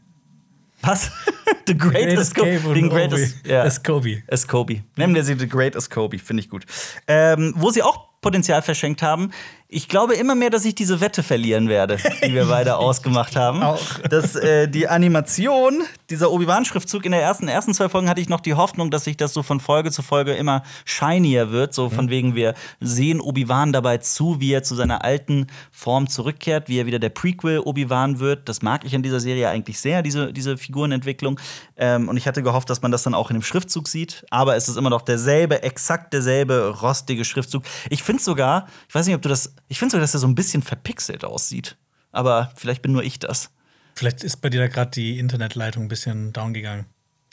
Was? 0.82 1.10
the 1.66 1.76
Great 1.76 2.08
Escobi. 2.08 2.58
und 2.58 2.74
Den 2.74 2.88
Great. 2.88 3.12
Es 3.12 3.36
ja. 3.44 3.64
Escobi. 3.64 4.22
Escobi. 4.26 4.82
Nennen 4.96 5.14
wir 5.14 5.24
sie 5.24 5.34
The 5.34 5.48
Great 5.48 5.74
Escobi, 5.74 6.18
finde 6.18 6.42
ich 6.42 6.48
gut. 6.48 6.66
Ähm, 7.06 7.54
wo 7.56 7.70
sie 7.70 7.82
auch 7.82 8.08
Potenzial 8.20 8.62
verschenkt 8.62 9.02
haben. 9.02 9.30
Ich 9.70 9.86
glaube 9.86 10.14
immer 10.14 10.34
mehr, 10.34 10.48
dass 10.48 10.64
ich 10.64 10.74
diese 10.74 11.02
Wette 11.02 11.22
verlieren 11.22 11.68
werde, 11.68 11.98
die 12.24 12.32
wir 12.32 12.46
beide 12.46 12.76
ausgemacht 12.78 13.36
haben. 13.36 13.62
Auch. 13.62 13.98
Dass 14.08 14.34
äh, 14.34 14.66
die 14.66 14.88
Animation, 14.88 15.82
dieser 16.08 16.32
Obi-Wan-Schriftzug 16.32 17.04
in 17.04 17.12
der 17.12 17.20
ersten, 17.20 17.48
ersten 17.48 17.74
zwei 17.74 17.90
Folgen 17.90 18.08
hatte 18.08 18.22
ich 18.22 18.30
noch 18.30 18.40
die 18.40 18.54
Hoffnung, 18.54 18.90
dass 18.90 19.04
sich 19.04 19.18
das 19.18 19.34
so 19.34 19.42
von 19.42 19.60
Folge 19.60 19.90
zu 19.90 20.00
Folge 20.00 20.32
immer 20.32 20.62
shinier 20.86 21.50
wird. 21.50 21.74
So 21.74 21.90
von 21.90 22.08
wegen, 22.08 22.34
wir 22.34 22.54
sehen 22.80 23.20
Obi-Wan 23.20 23.74
dabei 23.74 23.98
zu, 23.98 24.40
wie 24.40 24.54
er 24.54 24.62
zu 24.62 24.74
seiner 24.74 25.04
alten 25.04 25.48
Form 25.70 26.08
zurückkehrt, 26.08 26.70
wie 26.70 26.78
er 26.78 26.86
wieder 26.86 26.98
der 26.98 27.10
Prequel-Obi-Wan 27.10 28.20
wird. 28.20 28.48
Das 28.48 28.62
mag 28.62 28.86
ich 28.86 28.94
an 28.94 29.02
dieser 29.02 29.20
Serie 29.20 29.50
eigentlich 29.50 29.78
sehr, 29.78 30.00
diese, 30.00 30.32
diese 30.32 30.56
Figurenentwicklung. 30.56 31.38
Ähm, 31.76 32.08
und 32.08 32.16
ich 32.16 32.26
hatte 32.26 32.42
gehofft, 32.42 32.70
dass 32.70 32.80
man 32.80 32.90
das 32.90 33.02
dann 33.02 33.12
auch 33.12 33.28
in 33.28 33.36
dem 33.36 33.42
Schriftzug 33.42 33.86
sieht. 33.86 34.24
Aber 34.30 34.56
es 34.56 34.66
ist 34.70 34.78
immer 34.78 34.88
noch 34.88 35.02
derselbe, 35.02 35.62
exakt 35.62 36.14
derselbe 36.14 36.74
rostige 36.80 37.26
Schriftzug. 37.26 37.64
Ich 37.90 38.02
finde 38.02 38.22
sogar, 38.22 38.66
ich 38.88 38.94
weiß 38.94 39.04
nicht, 39.04 39.14
ob 39.14 39.20
du 39.20 39.28
das, 39.28 39.52
ich 39.68 39.78
finde 39.78 39.92
sogar, 39.92 40.02
dass 40.02 40.14
er 40.14 40.20
so 40.20 40.26
ein 40.26 40.34
bisschen 40.34 40.62
verpixelt 40.62 41.24
aussieht. 41.24 41.76
Aber 42.12 42.52
vielleicht 42.56 42.82
bin 42.82 42.92
nur 42.92 43.02
ich 43.02 43.18
das. 43.18 43.50
Vielleicht 43.94 44.22
ist 44.24 44.36
bei 44.38 44.48
dir 44.48 44.60
da 44.60 44.68
gerade 44.68 44.90
die 44.92 45.18
Internetleitung 45.18 45.84
ein 45.84 45.88
bisschen 45.88 46.32
down 46.32 46.54
gegangen. 46.54 46.86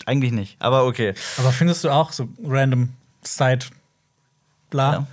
Eigentlich 0.05 0.31
nicht, 0.33 0.57
aber 0.59 0.85
okay. 0.85 1.13
Aber 1.37 1.51
findest 1.51 1.83
du 1.83 1.89
auch 1.89 2.11
so 2.11 2.27
random 2.43 2.89
Side 3.23 3.65
bla? 4.69 4.91
Ja. 4.93 5.07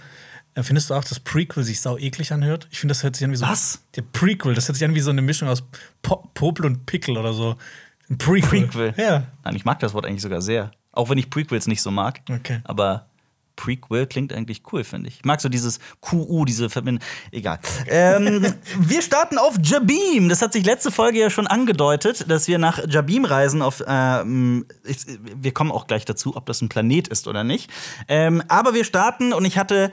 Äh, 0.55 0.63
Findest 0.65 0.91
du 0.91 0.95
auch, 0.95 1.05
dass 1.05 1.21
Prequel 1.21 1.63
sich 1.65 1.81
sau 1.81 1.97
eklig 1.97 2.33
anhört? 2.33 2.69
Ich 2.71 2.81
finde, 2.81 2.93
das 2.93 3.03
hört 3.03 3.17
sich 3.17 3.25
an 3.25 3.31
wie 3.33 3.37
so. 3.37 3.47
Was? 3.47 3.81
Der 3.97 4.03
Prequel, 4.03 4.55
das 4.55 4.69
hört 4.69 4.77
sich 4.77 4.85
an 4.87 4.95
wie 4.95 5.01
so 5.01 5.11
eine 5.11 5.23
Mischung 5.23 5.49
aus 5.49 5.63
Po- 6.03 6.29
Popel 6.35 6.67
und 6.67 6.85
Pickel 6.85 7.17
oder 7.17 7.33
so. 7.33 7.57
Ein 8.11 8.19
Prequel. 8.19 8.67
Prequel. 8.67 8.95
Ja. 8.99 9.27
Nein, 9.45 9.57
ich 9.57 9.65
mag 9.65 9.79
das 9.79 9.95
Wort 9.95 10.05
eigentlich 10.05 10.21
sogar 10.23 10.43
sehr. 10.43 10.73
Auch 10.91 11.09
wenn 11.09 11.17
ich 11.17 11.31
Prequels 11.31 11.67
nicht 11.69 11.81
so 11.81 11.91
mag. 11.91 12.21
Okay. 12.29 12.61
Aber 12.65 13.07
Prequel 13.57 14.07
klingt 14.07 14.33
eigentlich 14.33 14.63
cool, 14.73 14.85
finde 14.85 15.09
ich. 15.09 15.19
Ich 15.19 15.25
mag 15.25 15.41
so 15.41 15.49
dieses 15.49 15.79
QU, 16.01 16.45
diese 16.45 16.71
Verbindung. 16.71 17.05
Egal. 17.31 17.59
ähm, 17.87 18.47
wir 18.79 19.03
starten 19.03 19.39
auf 19.39 19.55
Jabim. 19.63 20.29
Das 20.29 20.43
hat 20.43 20.53
sich 20.53 20.65
letzte 20.65 20.91
Folge 20.91 21.19
ja 21.19 21.31
schon 21.31 21.47
angedeutet, 21.47 22.31
dass 22.31 22.49
wir 22.49 22.59
nach 22.59 22.81
Jabim 22.89 23.25
reisen. 23.25 23.63
Auf, 23.63 23.83
ähm, 23.87 24.67
ich, 24.85 24.99
wir 25.37 25.53
kommen 25.53 25.71
auch 25.71 25.87
gleich 25.87 26.05
dazu, 26.05 26.37
ob 26.37 26.47
das 26.47 26.63
ein 26.63 26.69
Planet 26.69 27.09
ist 27.09 27.29
oder 27.29 27.45
nicht. 27.45 27.71
Ähm, 28.09 28.43
aber 28.49 28.75
wir 28.75 28.85
starten 28.85 29.33
und 29.33 29.45
ich 29.45 29.59
hatte 29.59 29.93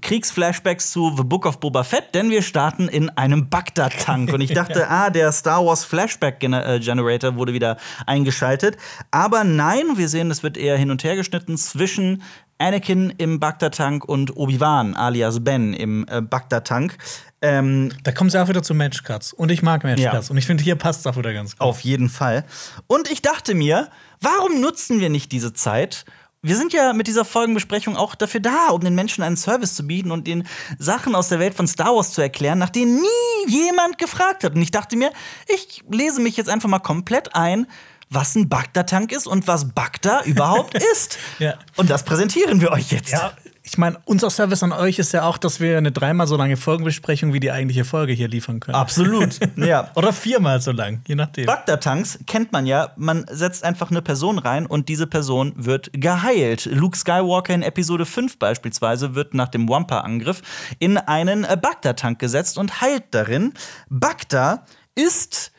Kriegsflashbacks 0.00 0.92
zu 0.92 1.12
The 1.16 1.24
Book 1.24 1.46
of 1.46 1.58
Boba 1.58 1.82
Fett, 1.82 2.14
denn 2.14 2.30
wir 2.30 2.42
starten 2.42 2.88
in 2.88 3.10
einem 3.10 3.48
Bagdad-Tank. 3.48 4.32
Und 4.32 4.40
ich 4.40 4.52
dachte, 4.52 4.86
ah, 4.88 5.10
der 5.10 5.32
Star 5.32 5.64
Wars 5.66 5.84
Flashback-Generator 5.84 7.34
wurde 7.34 7.52
wieder 7.52 7.76
eingeschaltet. 8.06 8.76
Aber 9.10 9.42
nein, 9.42 9.96
wir 9.96 10.08
sehen, 10.08 10.30
es 10.30 10.42
wird 10.42 10.56
eher 10.56 10.76
hin 10.76 10.92
und 10.92 11.02
her 11.02 11.16
geschnitten 11.16 11.56
zwischen 11.56 12.22
Anakin 12.60 13.12
im 13.16 13.40
Bagdad-Tank 13.40 14.04
und 14.04 14.36
Obi-Wan, 14.36 14.94
alias 14.94 15.42
Ben, 15.42 15.72
im 15.72 16.06
äh, 16.08 16.20
Bagdad-Tank. 16.20 16.96
Ähm, 17.42 17.90
Da 18.02 18.12
kommt 18.12 18.28
es 18.28 18.34
ja 18.34 18.44
auch 18.44 18.48
wieder 18.48 18.62
zu 18.62 18.74
Matchcuts. 18.74 19.32
Und 19.32 19.50
ich 19.50 19.62
mag 19.62 19.82
Matchcuts. 19.82 20.28
Ja. 20.28 20.30
Und 20.30 20.36
ich 20.36 20.46
finde, 20.46 20.62
hier 20.62 20.76
passt 20.76 21.00
es 21.00 21.06
auch 21.06 21.16
wieder 21.16 21.32
ganz 21.32 21.52
gut. 21.52 21.60
Auf 21.60 21.80
jeden 21.80 22.10
Fall. 22.10 22.44
Und 22.86 23.10
ich 23.10 23.22
dachte 23.22 23.54
mir, 23.54 23.88
warum 24.20 24.60
nutzen 24.60 25.00
wir 25.00 25.08
nicht 25.08 25.32
diese 25.32 25.52
Zeit? 25.54 26.04
Wir 26.42 26.56
sind 26.56 26.72
ja 26.72 26.94
mit 26.94 27.06
dieser 27.06 27.26
Folgenbesprechung 27.26 27.96
auch 27.96 28.14
dafür 28.14 28.40
da, 28.40 28.68
um 28.70 28.80
den 28.80 28.94
Menschen 28.94 29.22
einen 29.22 29.36
Service 29.36 29.74
zu 29.74 29.86
bieten 29.86 30.10
und 30.10 30.26
ihnen 30.26 30.46
Sachen 30.78 31.14
aus 31.14 31.28
der 31.28 31.38
Welt 31.38 31.54
von 31.54 31.66
Star 31.66 31.94
Wars 31.94 32.12
zu 32.12 32.22
erklären, 32.22 32.58
nach 32.58 32.70
denen 32.70 32.96
nie 32.96 33.50
jemand 33.52 33.98
gefragt 33.98 34.44
hat. 34.44 34.54
Und 34.54 34.62
ich 34.62 34.70
dachte 34.70 34.96
mir, 34.96 35.10
ich 35.48 35.84
lese 35.90 36.20
mich 36.20 36.38
jetzt 36.38 36.48
einfach 36.48 36.68
mal 36.68 36.78
komplett 36.78 37.34
ein, 37.34 37.66
was 38.10 38.34
ein 38.34 38.48
Bagdad-Tank 38.48 39.12
ist 39.12 39.26
und 39.26 39.46
was 39.46 39.68
Bagdad 39.68 40.26
überhaupt 40.26 40.74
ist. 40.92 41.16
Ja. 41.38 41.54
Und 41.76 41.90
das 41.90 42.04
präsentieren 42.04 42.60
wir 42.60 42.72
euch 42.72 42.90
jetzt. 42.90 43.12
Ja, 43.12 43.32
ich 43.62 43.78
meine, 43.78 44.00
unser 44.04 44.30
Service 44.30 44.64
an 44.64 44.72
euch 44.72 44.98
ist 44.98 45.12
ja 45.12 45.22
auch, 45.22 45.38
dass 45.38 45.60
wir 45.60 45.78
eine 45.78 45.92
dreimal 45.92 46.26
so 46.26 46.36
lange 46.36 46.56
Folgenbesprechung 46.56 47.32
wie 47.32 47.38
die 47.38 47.52
eigentliche 47.52 47.84
Folge 47.84 48.12
hier 48.12 48.26
liefern 48.26 48.58
können. 48.58 48.74
Absolut. 48.74 49.38
ja. 49.56 49.92
Oder 49.94 50.12
viermal 50.12 50.60
so 50.60 50.72
lang, 50.72 51.02
je 51.06 51.14
nachdem. 51.14 51.46
Bagdad-Tanks 51.46 52.18
kennt 52.26 52.50
man 52.50 52.66
ja. 52.66 52.92
Man 52.96 53.26
setzt 53.30 53.62
einfach 53.62 53.92
eine 53.92 54.02
Person 54.02 54.40
rein 54.40 54.66
und 54.66 54.88
diese 54.88 55.06
Person 55.06 55.52
wird 55.54 55.90
geheilt. 55.92 56.66
Luke 56.66 56.98
Skywalker 56.98 57.54
in 57.54 57.62
Episode 57.62 58.06
5 58.06 58.40
beispielsweise 58.40 59.14
wird 59.14 59.34
nach 59.34 59.48
dem 59.48 59.68
Wampa-Angriff 59.68 60.42
in 60.80 60.98
einen 60.98 61.44
äh, 61.44 61.56
Bagdad-Tank 61.60 62.18
gesetzt 62.18 62.58
und 62.58 62.80
heilt 62.80 63.04
darin. 63.12 63.52
Bagdad 63.88 64.64
ist 64.96 65.52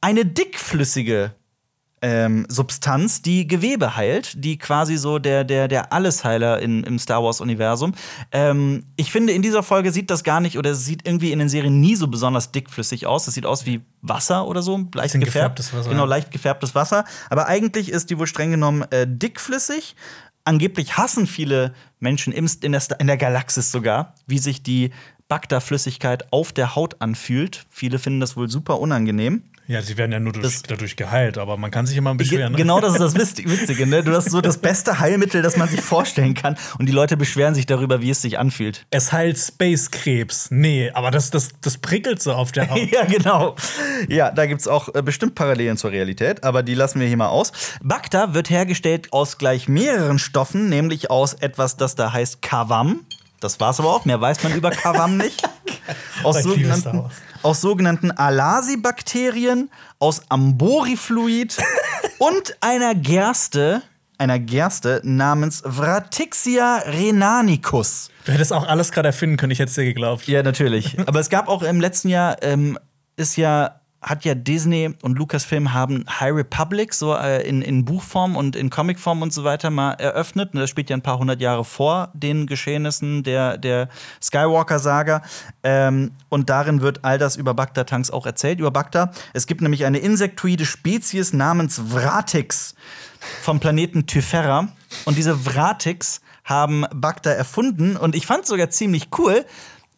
eine 0.00 0.24
dickflüssige 0.24 1.34
ähm, 2.02 2.46
Substanz, 2.48 3.20
die 3.22 3.46
Gewebe 3.46 3.96
heilt, 3.96 4.42
die 4.42 4.56
quasi 4.56 4.96
so 4.96 5.18
der, 5.18 5.44
der, 5.44 5.68
der 5.68 5.92
Allesheiler 5.92 6.60
in, 6.60 6.82
im 6.84 6.98
Star 6.98 7.22
Wars-Universum. 7.22 7.92
Ähm, 8.32 8.84
ich 8.96 9.12
finde, 9.12 9.32
in 9.32 9.42
dieser 9.42 9.62
Folge 9.62 9.92
sieht 9.92 10.10
das 10.10 10.24
gar 10.24 10.40
nicht 10.40 10.56
oder 10.56 10.70
es 10.70 10.84
sieht 10.84 11.06
irgendwie 11.06 11.32
in 11.32 11.38
den 11.38 11.48
Serien 11.48 11.80
nie 11.80 11.96
so 11.96 12.08
besonders 12.08 12.52
dickflüssig 12.52 13.06
aus. 13.06 13.28
Es 13.28 13.34
sieht 13.34 13.46
aus 13.46 13.66
wie 13.66 13.82
Wasser 14.00 14.46
oder 14.46 14.62
so, 14.62 14.76
leicht 14.94 15.14
gefärbt. 15.14 15.24
gefärbtes 15.24 15.74
Wasser, 15.74 15.90
Genau, 15.90 16.06
leicht 16.06 16.30
gefärbtes 16.30 16.74
Wasser. 16.74 17.04
Aber 17.28 17.46
eigentlich 17.46 17.90
ist 17.90 18.08
die 18.10 18.18
wohl 18.18 18.26
streng 18.26 18.50
genommen 18.50 18.82
äh, 18.90 19.06
dickflüssig. 19.06 19.94
Angeblich 20.44 20.96
hassen 20.96 21.26
viele 21.26 21.74
Menschen 21.98 22.32
im, 22.32 22.48
in, 22.62 22.72
der, 22.72 22.82
in 22.98 23.06
der 23.08 23.18
Galaxis 23.18 23.70
sogar, 23.70 24.14
wie 24.26 24.38
sich 24.38 24.62
die 24.62 24.90
Bacta-Flüssigkeit 25.28 26.32
auf 26.32 26.52
der 26.52 26.74
Haut 26.74 26.96
anfühlt. 27.00 27.66
Viele 27.70 27.98
finden 27.98 28.20
das 28.20 28.36
wohl 28.36 28.48
super 28.48 28.80
unangenehm. 28.80 29.42
Ja, 29.66 29.80
sie 29.82 29.96
werden 29.96 30.10
ja 30.10 30.18
nur 30.18 30.32
durch, 30.32 30.42
Das- 30.44 30.62
dadurch 30.64 30.96
geheilt, 30.96 31.38
aber 31.38 31.56
man 31.56 31.70
kann 31.70 31.86
sich 31.86 31.96
immer 31.96 32.12
beschweren. 32.16 32.52
ne? 32.52 32.58
Genau 32.58 32.80
das 32.80 32.94
ist 32.94 33.00
das 33.00 33.14
Witz- 33.36 33.44
Witzige, 33.48 33.86
ne? 33.86 34.02
Du 34.02 34.12
hast 34.12 34.28
so 34.28 34.40
das 34.40 34.58
beste 34.58 34.98
Heilmittel, 34.98 35.42
das 35.42 35.56
man 35.56 35.68
sich 35.68 35.80
vorstellen 35.80 36.34
kann. 36.34 36.56
Und 36.78 36.86
die 36.86 36.92
Leute 36.92 37.16
beschweren 37.16 37.54
sich 37.54 37.66
darüber, 37.66 38.00
wie 38.02 38.10
es 38.10 38.20
sich 38.20 38.36
anfühlt. 38.38 38.84
Es 38.90 39.12
heilt 39.12 39.38
Space-Krebs. 39.38 40.48
Nee, 40.50 40.90
aber 40.92 41.12
das, 41.12 41.30
das, 41.30 41.50
das 41.60 41.78
prickelt 41.78 42.20
so 42.20 42.32
auf 42.32 42.50
der 42.50 42.68
Haut. 42.70 42.90
Ja, 42.90 43.04
genau. 43.04 43.54
Ja, 44.08 44.32
da 44.32 44.46
gibt's 44.46 44.66
auch 44.66 44.92
äh, 44.94 45.02
bestimmt 45.02 45.36
Parallelen 45.36 45.76
zur 45.76 45.92
Realität, 45.92 46.42
aber 46.42 46.64
die 46.64 46.74
lassen 46.74 46.98
wir 46.98 47.06
hier 47.06 47.16
mal 47.16 47.28
aus. 47.28 47.52
Bacta 47.80 48.34
wird 48.34 48.50
hergestellt 48.50 49.12
aus 49.12 49.38
gleich 49.38 49.68
mehreren 49.68 50.18
Stoffen, 50.18 50.68
nämlich 50.68 51.10
aus 51.12 51.34
etwas, 51.34 51.76
das 51.76 51.94
da 51.94 52.12
heißt 52.12 52.42
Kavam. 52.42 53.00
Das 53.38 53.60
war's 53.60 53.78
aber 53.80 53.94
auch, 53.94 54.04
mehr 54.04 54.20
weiß 54.20 54.42
man 54.42 54.52
über 54.54 54.70
Kavam 54.70 55.16
nicht. 55.16 55.42
Aus 56.24 56.42
sogenannten. 56.42 57.04
Aus 57.42 57.60
sogenannten 57.60 58.10
Alasi-Bakterien, 58.10 59.70
aus 59.98 60.22
Amborifluid 60.28 61.56
und 62.18 62.56
einer 62.60 62.94
Gerste, 62.94 63.82
einer 64.18 64.38
Gerste 64.38 65.00
namens 65.04 65.62
Vratixia 65.64 66.82
renanicus. 66.86 68.10
Du 68.24 68.32
hättest 68.32 68.52
auch 68.52 68.66
alles 68.66 68.92
gerade 68.92 69.08
erfinden 69.08 69.36
können, 69.36 69.52
ich 69.52 69.58
hätte 69.58 69.70
es 69.70 69.74
dir 69.74 69.84
geglaubt. 69.84 70.26
Ja, 70.26 70.42
natürlich. 70.42 70.98
Aber 71.06 71.20
es 71.20 71.30
gab 71.30 71.48
auch 71.48 71.62
im 71.62 71.80
letzten 71.80 72.08
Jahr, 72.08 72.42
ähm, 72.42 72.78
ist 73.16 73.36
ja, 73.36 73.79
hat 74.02 74.24
ja 74.24 74.34
Disney 74.34 74.94
und 75.02 75.18
Lucasfilm 75.18 75.74
haben 75.74 76.04
High 76.08 76.32
Republic 76.32 76.94
so 76.94 77.14
äh, 77.14 77.46
in, 77.46 77.60
in 77.60 77.84
Buchform 77.84 78.34
und 78.34 78.56
in 78.56 78.70
Comicform 78.70 79.20
und 79.20 79.32
so 79.32 79.44
weiter 79.44 79.68
mal 79.68 79.92
eröffnet. 79.92 80.54
Und 80.54 80.60
das 80.60 80.70
spielt 80.70 80.88
ja 80.88 80.96
ein 80.96 81.02
paar 81.02 81.18
hundert 81.18 81.40
Jahre 81.40 81.64
vor 81.64 82.10
den 82.14 82.46
Geschehnissen 82.46 83.22
der, 83.22 83.58
der 83.58 83.88
Skywalker-Saga. 84.22 85.22
Ähm, 85.62 86.12
und 86.30 86.48
darin 86.48 86.80
wird 86.80 87.04
all 87.04 87.18
das 87.18 87.36
über 87.36 87.52
Bacta-Tanks 87.52 88.10
auch 88.10 88.24
erzählt, 88.24 88.58
über 88.58 88.70
Bacta. 88.70 89.10
Es 89.34 89.46
gibt 89.46 89.60
nämlich 89.60 89.84
eine 89.84 89.98
insektoide 89.98 90.64
Spezies 90.64 91.34
namens 91.34 91.80
Vratix 91.90 92.74
vom 93.42 93.60
Planeten 93.60 94.06
Typhera. 94.06 94.68
Und 95.04 95.18
diese 95.18 95.36
Vratix 95.36 96.22
haben 96.44 96.86
Bacta 96.94 97.30
erfunden. 97.30 97.96
Und 97.96 98.14
ich 98.14 98.26
fand 98.26 98.46
sogar 98.46 98.70
ziemlich 98.70 99.08
cool. 99.18 99.44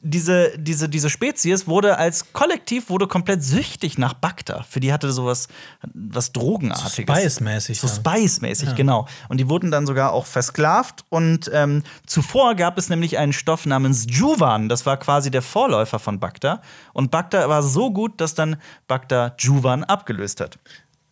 Diese, 0.04 0.58
diese, 0.58 0.88
diese 0.88 1.08
Spezies 1.08 1.68
wurde 1.68 1.96
als 1.96 2.32
Kollektiv 2.32 2.90
wurde 2.90 3.06
komplett 3.06 3.44
süchtig 3.44 3.98
nach 3.98 4.14
Bacta. 4.14 4.64
Für 4.68 4.80
die 4.80 4.92
hatte 4.92 5.12
sowas 5.12 5.46
was 5.94 6.32
Drogenartiges. 6.32 7.38
Spice-mäßig 7.38 7.80
So. 7.80 7.86
Spice-mäßig, 7.86 8.74
genau. 8.74 9.06
Und 9.28 9.38
die 9.38 9.48
wurden 9.48 9.70
dann 9.70 9.86
sogar 9.86 10.12
auch 10.12 10.26
versklavt. 10.26 11.04
Und 11.08 11.48
ähm, 11.54 11.84
zuvor 12.04 12.56
gab 12.56 12.78
es 12.78 12.88
nämlich 12.88 13.16
einen 13.18 13.32
Stoff 13.32 13.64
namens 13.64 14.06
Juvan. 14.08 14.68
Das 14.68 14.86
war 14.86 14.96
quasi 14.96 15.30
der 15.30 15.42
Vorläufer 15.42 16.00
von 16.00 16.18
Bacta. 16.18 16.62
Und 16.92 17.12
Bacta 17.12 17.48
war 17.48 17.62
so 17.62 17.92
gut, 17.92 18.20
dass 18.20 18.34
dann 18.34 18.56
Bacta 18.88 19.34
Juvan 19.38 19.84
abgelöst 19.84 20.40
hat. 20.40 20.58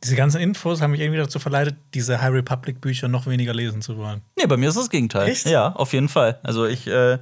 Diese 0.03 0.17
ganzen 0.17 0.41
Infos 0.41 0.81
haben 0.81 0.93
mich 0.93 1.01
irgendwie 1.01 1.21
dazu 1.21 1.39
verleitet, 1.39 1.77
diese 1.93 2.23
High 2.23 2.33
Republic-Bücher 2.33 3.07
noch 3.07 3.27
weniger 3.27 3.53
lesen 3.53 3.83
zu 3.83 3.99
wollen. 3.99 4.23
Nee, 4.37 4.47
bei 4.47 4.57
mir 4.57 4.71
ist 4.71 4.79
das 4.79 4.89
Gegenteil. 4.89 5.29
Echt? 5.29 5.45
Ja, 5.47 5.73
auf 5.73 5.93
jeden 5.93 6.09
Fall. 6.09 6.41
Also 6.43 6.65
ich 6.65 6.87
äh, 6.87 7.19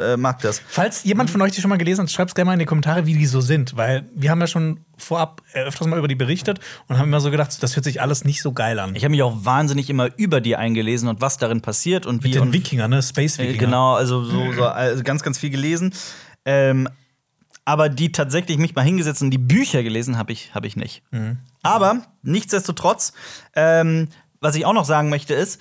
äh, 0.00 0.16
mag 0.16 0.40
das. 0.40 0.60
Falls 0.66 1.04
jemand 1.04 1.30
von 1.30 1.40
euch 1.42 1.52
die 1.52 1.60
schon 1.60 1.68
mal 1.68 1.76
gelesen 1.76 2.02
hat, 2.02 2.10
schreibt 2.10 2.30
es 2.30 2.34
gerne 2.34 2.46
mal 2.46 2.52
in 2.54 2.58
die 2.58 2.66
Kommentare, 2.66 3.06
wie 3.06 3.14
die 3.14 3.26
so 3.26 3.40
sind. 3.40 3.76
Weil 3.76 4.08
wir 4.14 4.30
haben 4.30 4.40
ja 4.40 4.46
schon 4.46 4.80
vorab 4.96 5.42
äh, 5.52 5.60
öfters 5.60 5.86
mal 5.86 5.98
über 5.98 6.08
die 6.08 6.14
berichtet 6.14 6.60
und 6.88 6.98
haben 6.98 7.08
immer 7.08 7.20
so 7.20 7.30
gedacht, 7.30 7.62
das 7.62 7.76
hört 7.76 7.84
sich 7.84 8.00
alles 8.00 8.24
nicht 8.24 8.42
so 8.42 8.52
geil 8.52 8.78
an. 8.78 8.94
Ich 8.96 9.04
habe 9.04 9.10
mich 9.10 9.22
auch 9.22 9.44
wahnsinnig 9.44 9.90
immer 9.90 10.08
über 10.16 10.40
die 10.40 10.56
eingelesen 10.56 11.08
und 11.08 11.20
was 11.20 11.38
darin 11.38 11.60
passiert 11.60 12.06
und 12.06 12.24
wie 12.24 12.28
Mit 12.28 12.34
den 12.36 12.42
und 12.42 12.52
Wikinger, 12.52 12.88
ne? 12.88 12.98
Äh, 12.98 13.02
Space-Wikinger. 13.02 13.58
Genau, 13.58 13.94
also 13.94 14.24
so, 14.24 14.52
so 14.52 14.64
also 14.64 15.02
ganz, 15.02 15.22
ganz 15.22 15.38
viel 15.38 15.50
gelesen. 15.50 15.92
Ähm, 16.44 16.88
aber 17.64 17.88
die 17.88 18.10
tatsächlich 18.10 18.58
mich 18.58 18.74
mal 18.74 18.82
hingesetzt 18.82 19.22
und 19.22 19.30
die 19.30 19.38
Bücher 19.38 19.82
gelesen 19.82 20.18
habe 20.18 20.32
ich, 20.32 20.54
hab 20.54 20.64
ich 20.64 20.76
nicht. 20.76 21.02
Aber 21.62 22.02
nichtsdestotrotz, 22.22 23.12
ähm, 23.54 24.08
was 24.40 24.54
ich 24.54 24.64
auch 24.64 24.72
noch 24.72 24.86
sagen 24.86 25.10
möchte, 25.10 25.34
ist, 25.34 25.60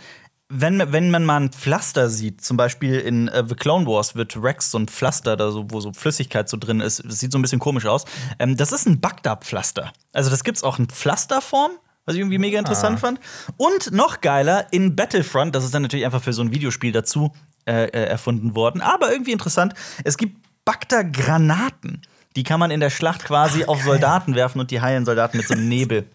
wenn, 0.52 0.92
wenn 0.92 1.12
man 1.12 1.26
mal 1.26 1.38
ein 1.38 1.52
Pflaster 1.52 2.10
sieht, 2.10 2.42
zum 2.42 2.58
Beispiel 2.58 3.00
in 3.00 3.28
äh, 3.28 3.44
The 3.48 3.56
Clone 3.56 3.86
Wars 3.86 4.16
wird 4.16 4.36
Rex 4.42 4.72
so 4.72 4.80
ein 4.80 4.88
Pflaster, 4.88 5.38
da 5.38 5.52
so, 5.52 5.66
wo 5.70 5.80
so 5.80 5.94
Flüssigkeit 5.94 6.50
so 6.50 6.58
drin 6.58 6.80
ist, 6.80 7.04
das 7.06 7.20
sieht 7.20 7.32
so 7.32 7.38
ein 7.38 7.44
bisschen 7.44 7.60
komisch 7.60 7.86
aus. 7.86 8.06
Ähm, 8.40 8.58
das 8.58 8.72
ist 8.72 8.88
ein 8.88 9.00
Bagdad-Pflaster. 9.00 9.94
Also 10.12 10.32
das 10.32 10.44
gibt's 10.44 10.64
auch 10.64 10.80
in 10.80 10.88
Pflasterform. 10.88 11.72
Was 12.06 12.16
ich 12.16 12.22
irgendwie 12.22 12.40
mega 12.40 12.58
interessant 12.58 13.00
fand. 13.00 13.20
Und 13.58 13.92
noch 13.92 14.20
geiler, 14.22 14.66
in 14.72 14.96
Battlefront, 14.96 15.54
das 15.54 15.64
ist 15.64 15.76
dann 15.76 15.84
natürlich 15.84 16.06
einfach 16.06 16.24
für 16.24 16.34
so 16.34 16.42
ein 16.42 16.52
Videospiel 16.52 16.92
dazu 16.92 17.32
äh, 17.68 17.84
äh, 17.84 18.06
erfunden 18.06 18.56
worden, 18.56 18.82
aber 18.82 19.12
irgendwie 19.12 19.32
interessant, 19.32 19.76
es 20.04 20.18
gibt 20.18 20.36
Bagda-Granaten. 20.66 22.02
Die 22.36 22.42
kann 22.42 22.60
man 22.60 22.72
in 22.72 22.80
der 22.80 22.90
Schlacht 22.90 23.26
quasi 23.26 23.66
auf 23.66 23.84
Soldaten 23.84 24.34
werfen 24.34 24.60
und 24.60 24.72
die 24.72 24.82
heilen 24.82 25.06
Soldaten 25.06 25.38
mit 25.38 25.48
so 25.48 25.54
einem 25.54 25.70
Nebel. 25.70 26.08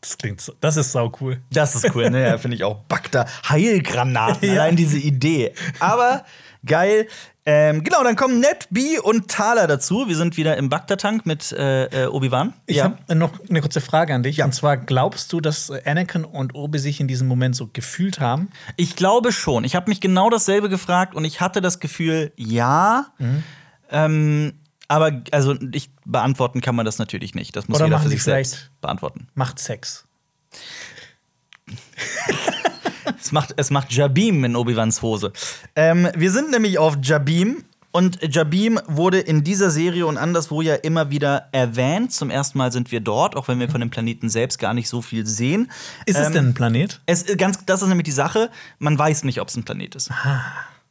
Das 0.00 0.16
klingt 0.16 0.40
so, 0.40 0.52
das 0.60 0.76
ist 0.76 0.92
sau 0.92 1.12
cool. 1.20 1.40
Das 1.50 1.74
ist 1.74 1.94
cool, 1.94 2.08
ne? 2.10 2.22
Ja, 2.28 2.38
finde 2.38 2.56
ich 2.56 2.64
auch. 2.64 2.76
Bagda, 2.88 3.26
Heilgranaten, 3.48 4.48
Ja. 4.48 4.62
allein 4.62 4.76
diese 4.76 4.98
Idee. 4.98 5.52
Aber 5.80 6.24
geil. 6.64 7.08
Ähm, 7.44 7.82
genau, 7.82 8.04
dann 8.04 8.14
kommen 8.14 8.40
Ned, 8.40 8.68
B 8.70 8.98
und 8.98 9.28
Thaler 9.30 9.66
dazu. 9.66 10.06
Wir 10.06 10.16
sind 10.16 10.36
wieder 10.36 10.56
im 10.58 10.68
Bagda-Tank 10.68 11.24
mit 11.24 11.50
äh, 11.52 12.04
äh, 12.04 12.06
Obi-Wan. 12.06 12.52
Ich 12.66 12.82
habe 12.82 12.98
noch 13.14 13.32
eine 13.48 13.62
kurze 13.62 13.80
Frage 13.80 14.14
an 14.14 14.22
dich. 14.22 14.36
Ja. 14.36 14.44
Und 14.44 14.54
zwar, 14.54 14.76
glaubst 14.76 15.32
du, 15.32 15.40
dass 15.40 15.70
Anakin 15.70 16.24
und 16.26 16.54
Obi 16.54 16.78
sich 16.78 17.00
in 17.00 17.08
diesem 17.08 17.26
Moment 17.26 17.56
so 17.56 17.68
gefühlt 17.72 18.20
haben? 18.20 18.50
Ich 18.76 18.96
glaube 18.96 19.32
schon. 19.32 19.64
Ich 19.64 19.74
habe 19.74 19.88
mich 19.88 20.00
genau 20.02 20.28
dasselbe 20.28 20.68
gefragt 20.68 21.14
und 21.14 21.24
ich 21.24 21.40
hatte 21.40 21.62
das 21.62 21.80
Gefühl, 21.80 22.32
ja. 22.36 23.06
Mhm. 23.18 23.42
Ähm, 23.90 24.52
aber 24.88 25.22
also 25.32 25.54
ich 25.72 25.90
beantworten 26.04 26.60
kann 26.60 26.74
man 26.74 26.84
das 26.86 26.98
natürlich 26.98 27.34
nicht. 27.34 27.54
Das 27.54 27.68
muss 27.68 27.76
Oder 27.76 27.86
jeder 27.86 28.00
für 28.00 28.08
sich 28.08 28.22
selbst 28.22 28.70
beantworten. 28.80 29.28
Macht 29.34 29.58
Sex. 29.58 30.04
Es 33.20 33.32
macht, 33.32 33.54
es 33.56 33.70
macht 33.70 33.92
Jabim 33.92 34.44
in 34.44 34.54
Obi-Wans 34.56 35.02
Hose. 35.02 35.32
Ähm, 35.74 36.08
wir 36.14 36.30
sind 36.30 36.50
nämlich 36.50 36.78
auf 36.78 36.96
Jabim. 37.02 37.64
Und 37.90 38.18
Jabim 38.22 38.78
wurde 38.86 39.18
in 39.18 39.44
dieser 39.44 39.70
Serie 39.70 40.06
und 40.06 40.18
anderswo 40.18 40.60
ja 40.60 40.74
immer 40.74 41.10
wieder 41.10 41.48
erwähnt. 41.52 42.12
Zum 42.12 42.28
ersten 42.28 42.58
Mal 42.58 42.70
sind 42.70 42.92
wir 42.92 43.00
dort, 43.00 43.34
auch 43.34 43.48
wenn 43.48 43.58
wir 43.60 43.68
von 43.70 43.80
dem 43.80 43.88
Planeten 43.90 44.28
selbst 44.28 44.58
gar 44.58 44.74
nicht 44.74 44.88
so 44.88 45.00
viel 45.00 45.26
sehen. 45.26 45.70
Ist 46.04 46.18
es 46.18 46.26
Ähm, 46.28 46.32
denn 46.34 46.46
ein 46.48 46.54
Planet? 46.54 47.00
Es, 47.06 47.22
äh, 47.28 47.36
ganz, 47.36 47.64
das 47.64 47.80
ist 47.82 47.88
nämlich 47.88 48.04
die 48.04 48.12
Sache. 48.12 48.50
Man 48.78 48.98
weiß 48.98 49.24
nicht, 49.24 49.40
ob 49.40 49.48
es 49.48 49.56
ein 49.56 49.64
Planet 49.64 49.94
ist. 49.94 50.10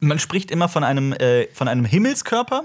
Man 0.00 0.18
spricht 0.18 0.50
immer 0.50 0.68
von 0.68 0.82
einem, 0.84 1.12
äh, 1.12 1.46
von 1.54 1.68
einem 1.68 1.84
Himmelskörper. 1.84 2.64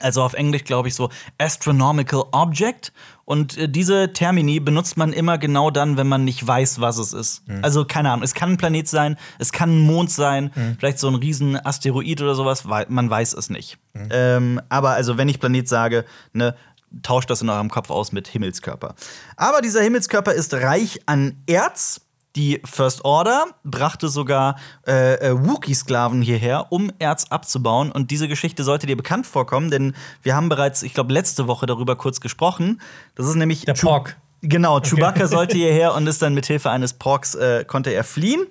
Also 0.00 0.22
auf 0.22 0.34
Englisch 0.34 0.64
glaube 0.64 0.88
ich 0.88 0.94
so 0.94 1.10
Astronomical 1.38 2.24
Object. 2.32 2.92
Und 3.24 3.58
äh, 3.58 3.68
diese 3.68 4.12
Termini 4.12 4.60
benutzt 4.60 4.96
man 4.96 5.12
immer 5.12 5.38
genau 5.38 5.70
dann, 5.70 5.96
wenn 5.96 6.08
man 6.08 6.24
nicht 6.24 6.46
weiß, 6.46 6.80
was 6.80 6.98
es 6.98 7.12
ist. 7.12 7.42
Also 7.62 7.84
keine 7.84 8.10
Ahnung, 8.10 8.22
es 8.24 8.34
kann 8.34 8.52
ein 8.52 8.56
Planet 8.56 8.88
sein, 8.88 9.16
es 9.38 9.52
kann 9.52 9.78
ein 9.78 9.80
Mond 9.80 10.10
sein, 10.10 10.50
vielleicht 10.78 10.98
so 10.98 11.08
ein 11.08 11.14
riesen 11.14 11.56
Asteroid 11.64 12.22
oder 12.22 12.34
sowas, 12.34 12.64
man 12.64 13.10
weiß 13.10 13.34
es 13.34 13.50
nicht. 13.50 13.78
Ähm, 14.10 14.60
aber 14.68 14.90
also 14.90 15.18
wenn 15.18 15.28
ich 15.28 15.40
Planet 15.40 15.68
sage, 15.68 16.04
ne, 16.32 16.54
tauscht 17.02 17.28
das 17.28 17.42
in 17.42 17.50
eurem 17.50 17.68
Kopf 17.68 17.90
aus 17.90 18.12
mit 18.12 18.28
Himmelskörper. 18.28 18.94
Aber 19.36 19.60
dieser 19.60 19.82
Himmelskörper 19.82 20.32
ist 20.32 20.54
reich 20.54 21.00
an 21.06 21.42
Erz. 21.46 22.00
Die 22.36 22.60
First 22.64 23.04
Order 23.04 23.46
brachte 23.64 24.08
sogar 24.08 24.56
äh, 24.86 25.14
äh, 25.14 25.32
Wookie-Sklaven 25.32 26.22
hierher, 26.22 26.66
um 26.70 26.92
Erz 26.98 27.26
abzubauen. 27.30 27.90
Und 27.90 28.10
diese 28.10 28.28
Geschichte 28.28 28.64
sollte 28.64 28.86
dir 28.86 28.96
bekannt 28.96 29.26
vorkommen, 29.26 29.70
denn 29.70 29.94
wir 30.22 30.36
haben 30.36 30.48
bereits, 30.48 30.82
ich 30.82 30.94
glaube, 30.94 31.12
letzte 31.12 31.46
Woche 31.46 31.66
darüber 31.66 31.96
kurz 31.96 32.20
gesprochen. 32.20 32.80
Das 33.14 33.26
ist 33.26 33.34
nämlich 33.34 33.64
Der 33.64 33.74
Pork. 33.74 34.16
Genau, 34.42 34.80
Chewbacca 34.80 35.26
sollte 35.28 35.56
hierher 35.56 35.94
und 35.94 36.06
ist 36.06 36.22
dann 36.22 36.34
mit 36.34 36.46
Hilfe 36.46 36.70
eines 36.70 36.92
Porks 36.92 37.34
äh, 37.34 37.64
konnte 37.64 37.90
er 37.90 38.04
fliehen. 38.04 38.46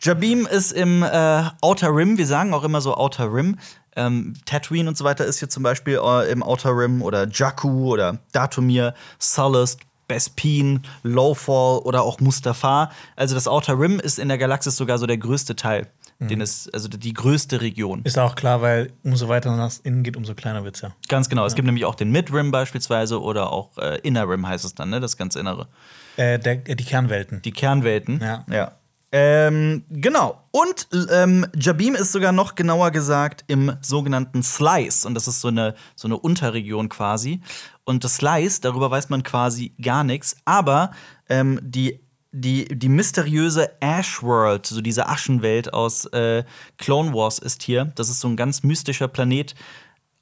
Jabim 0.00 0.46
ist 0.46 0.72
im 0.72 1.02
äh, 1.02 1.44
Outer 1.62 1.94
Rim, 1.94 2.18
wir 2.18 2.26
sagen 2.26 2.52
auch 2.52 2.64
immer 2.64 2.80
so 2.80 2.96
Outer 2.96 3.32
Rim. 3.32 3.58
Ähm, 3.94 4.34
Tatooine 4.44 4.88
und 4.88 4.96
so 4.96 5.04
weiter 5.04 5.24
ist 5.24 5.38
hier 5.38 5.48
zum 5.48 5.62
Beispiel 5.62 5.98
äh, 6.02 6.30
im 6.30 6.42
Outer 6.42 6.76
Rim 6.76 7.00
oder 7.00 7.26
Jakku 7.28 7.92
oder 7.92 8.18
Datumir, 8.32 8.94
Sullust, 9.18 9.80
Bespin, 10.08 10.82
Lowfall 11.02 11.78
oder 11.80 12.02
auch 12.02 12.20
Mustafar. 12.20 12.90
Also 13.16 13.34
das 13.34 13.48
Outer 13.48 13.78
Rim 13.78 14.00
ist 14.00 14.18
in 14.18 14.28
der 14.28 14.38
Galaxis 14.38 14.76
sogar 14.76 14.98
so 14.98 15.06
der 15.06 15.18
größte 15.18 15.56
Teil 15.56 15.88
den 16.18 16.40
es, 16.40 16.68
also 16.72 16.88
die 16.88 17.12
größte 17.12 17.60
Region. 17.60 18.02
Ist 18.04 18.18
auch 18.18 18.34
klar, 18.34 18.62
weil 18.62 18.92
umso 19.04 19.28
weiter 19.28 19.54
nach 19.54 19.72
innen 19.82 20.02
geht, 20.02 20.16
umso 20.16 20.34
kleiner 20.34 20.64
wird's 20.64 20.80
ja. 20.80 20.92
Ganz 21.08 21.28
genau. 21.28 21.44
Es 21.44 21.54
gibt 21.54 21.66
nämlich 21.66 21.84
auch 21.84 21.94
den 21.94 22.10
Mid-Rim 22.10 22.50
beispielsweise 22.50 23.20
oder 23.20 23.52
auch 23.52 23.76
äh, 23.78 24.00
Inner 24.00 24.28
Rim 24.28 24.46
heißt 24.46 24.64
es 24.64 24.74
dann, 24.74 24.90
ne? 24.90 25.00
Das 25.00 25.16
ganz 25.16 25.36
Innere. 25.36 25.68
Äh, 26.16 26.38
der, 26.38 26.68
äh, 26.68 26.74
die 26.74 26.84
Kernwelten. 26.84 27.42
Die 27.42 27.52
Kernwelten. 27.52 28.20
Ja. 28.22 28.44
ja. 28.50 28.72
Ähm, 29.12 29.84
genau. 29.90 30.42
Und 30.50 30.88
ähm, 31.12 31.46
Jabim 31.54 31.94
ist 31.94 32.12
sogar 32.12 32.32
noch 32.32 32.54
genauer 32.54 32.90
gesagt 32.90 33.44
im 33.46 33.76
sogenannten 33.80 34.42
Slice. 34.42 35.06
Und 35.06 35.14
das 35.14 35.28
ist 35.28 35.40
so 35.40 35.48
eine, 35.48 35.74
so 35.94 36.08
eine 36.08 36.16
Unterregion 36.16 36.88
quasi. 36.88 37.40
Und 37.86 38.04
das 38.04 38.16
Slice, 38.16 38.60
darüber 38.60 38.90
weiß 38.90 39.08
man 39.08 39.22
quasi 39.22 39.72
gar 39.80 40.04
nichts. 40.04 40.36
Aber 40.44 40.90
ähm, 41.30 41.58
die, 41.62 42.00
die, 42.32 42.66
die 42.66 42.88
mysteriöse 42.90 43.80
Ash 43.80 44.22
World, 44.22 44.66
so 44.66 44.80
diese 44.82 45.08
Aschenwelt 45.08 45.72
aus 45.72 46.04
äh, 46.06 46.44
Clone 46.76 47.14
Wars 47.14 47.38
ist 47.38 47.62
hier. 47.62 47.86
Das 47.94 48.08
ist 48.10 48.20
so 48.20 48.28
ein 48.28 48.36
ganz 48.36 48.62
mystischer 48.64 49.08
Planet, 49.08 49.54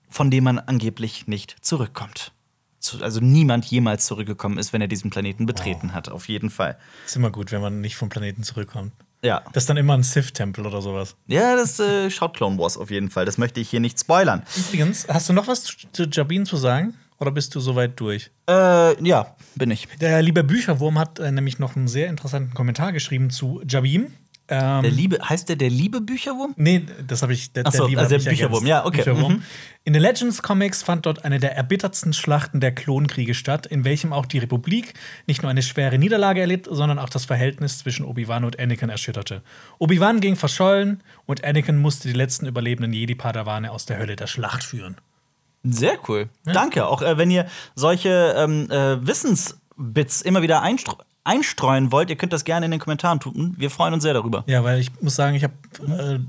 von 0.08 0.30
dem 0.30 0.44
man 0.44 0.58
angeblich 0.60 1.26
nicht 1.26 1.56
zurückkommt. 1.62 2.30
Zu- 2.80 3.02
Also 3.02 3.20
niemand 3.20 3.64
jemals 3.64 4.04
zurückgekommen 4.06 4.58
ist, 4.58 4.72
wenn 4.74 4.82
er 4.82 4.86
diesen 4.88 5.08
Planeten 5.10 5.46
betreten 5.46 5.94
hat, 5.94 6.10
auf 6.10 6.28
jeden 6.28 6.50
Fall. 6.50 6.78
Ist 7.06 7.16
immer 7.16 7.30
gut, 7.30 7.50
wenn 7.50 7.62
man 7.62 7.80
nicht 7.80 7.96
vom 7.96 8.10
Planeten 8.10 8.42
zurückkommt. 8.42 8.92
Ja. 9.22 9.40
Das 9.54 9.62
ist 9.62 9.70
dann 9.70 9.78
immer 9.78 9.94
ein 9.94 10.02
Sith-Tempel 10.02 10.66
oder 10.66 10.82
sowas. 10.82 11.16
Ja, 11.28 11.56
das 11.56 11.80
äh, 11.80 12.10
schaut 12.10 12.36
Clone 12.36 12.58
Wars 12.58 12.76
auf 12.76 12.90
jeden 12.90 13.08
Fall. 13.10 13.24
Das 13.24 13.38
möchte 13.38 13.58
ich 13.58 13.70
hier 13.70 13.80
nicht 13.80 13.98
spoilern. 13.98 14.42
Übrigens, 14.54 15.08
hast 15.08 15.30
du 15.30 15.32
noch 15.32 15.46
was 15.48 15.64
zu- 15.64 15.76
zu 15.92 16.02
Jabin 16.04 16.44
zu 16.44 16.58
sagen? 16.58 16.92
Oder 17.20 17.30
bist 17.30 17.54
du 17.54 17.60
soweit 17.60 17.98
durch? 18.00 18.30
Äh, 18.48 19.02
ja, 19.06 19.34
bin 19.54 19.70
ich. 19.70 19.86
Der 20.00 20.20
liebe 20.22 20.42
Bücherwurm 20.44 20.98
hat 20.98 21.18
äh, 21.20 21.30
nämlich 21.30 21.58
noch 21.58 21.76
einen 21.76 21.88
sehr 21.88 22.08
interessanten 22.08 22.54
Kommentar 22.54 22.92
geschrieben 22.92 23.30
zu 23.30 23.62
Jabim. 23.68 24.08
Ähm, 24.46 24.82
Der 24.82 24.90
Liebe, 24.90 25.18
heißt 25.26 25.48
der 25.48 25.56
der 25.56 25.70
liebe 25.70 26.02
Bücherwurm? 26.02 26.52
Nee, 26.58 26.82
das 27.06 27.22
habe 27.22 27.32
ich. 27.32 27.52
Der, 27.54 27.64
so, 27.70 27.86
Liebe 27.86 27.98
also 27.98 28.10
der 28.10 28.18
ich 28.18 28.24
Bücherwurm, 28.28 28.66
ergänzt. 28.66 28.68
ja, 28.68 28.84
okay, 28.84 28.96
Bücherwurm. 28.98 29.32
mhm. 29.36 29.42
In 29.84 29.94
den 29.94 30.02
Legends 30.02 30.42
Comics 30.42 30.82
fand 30.82 31.06
dort 31.06 31.24
eine 31.24 31.38
der 31.38 31.56
erbittertsten 31.56 32.12
Schlachten 32.12 32.60
der 32.60 32.74
Klonkriege 32.74 33.32
statt, 33.32 33.64
in 33.64 33.84
welchem 33.84 34.12
auch 34.12 34.26
die 34.26 34.38
Republik 34.40 34.92
nicht 35.26 35.40
nur 35.42 35.50
eine 35.50 35.62
schwere 35.62 35.96
Niederlage 35.98 36.40
erlitt, 36.42 36.68
sondern 36.70 36.98
auch 36.98 37.08
das 37.08 37.24
Verhältnis 37.24 37.78
zwischen 37.78 38.04
Obi-Wan 38.04 38.44
und 38.44 38.58
Anakin 38.58 38.90
erschütterte. 38.90 39.40
Obi-Wan 39.78 40.20
ging 40.20 40.36
verschollen 40.36 41.02
und 41.24 41.42
Anakin 41.42 41.78
musste 41.78 42.08
die 42.08 42.14
letzten 42.14 42.46
überlebenden 42.46 42.92
Jedi-Padawane 42.92 43.70
aus 43.70 43.86
der 43.86 43.96
Hölle 43.98 44.14
der 44.16 44.26
Schlacht 44.26 44.62
führen. 44.62 44.96
Sehr 45.64 45.98
cool. 46.08 46.28
Danke. 46.44 46.86
Auch 46.86 47.02
äh, 47.02 47.18
wenn 47.18 47.30
ihr 47.30 47.46
solche 47.74 48.34
ähm, 48.36 48.70
äh, 48.70 49.04
Wissensbits 49.06 50.22
immer 50.22 50.42
wieder 50.42 50.62
einstr 50.62 50.96
einstreuen 51.26 51.90
wollt, 51.90 52.10
ihr 52.10 52.16
könnt 52.16 52.34
das 52.34 52.44
gerne 52.44 52.66
in 52.66 52.70
den 52.70 52.80
Kommentaren 52.80 53.18
tun. 53.18 53.54
Wir 53.56 53.70
freuen 53.70 53.94
uns 53.94 54.02
sehr 54.02 54.12
darüber. 54.12 54.44
Ja, 54.46 54.62
weil 54.62 54.78
ich 54.78 54.90
muss 55.00 55.16
sagen, 55.16 55.34
ich 55.34 55.42
habe 55.42 55.54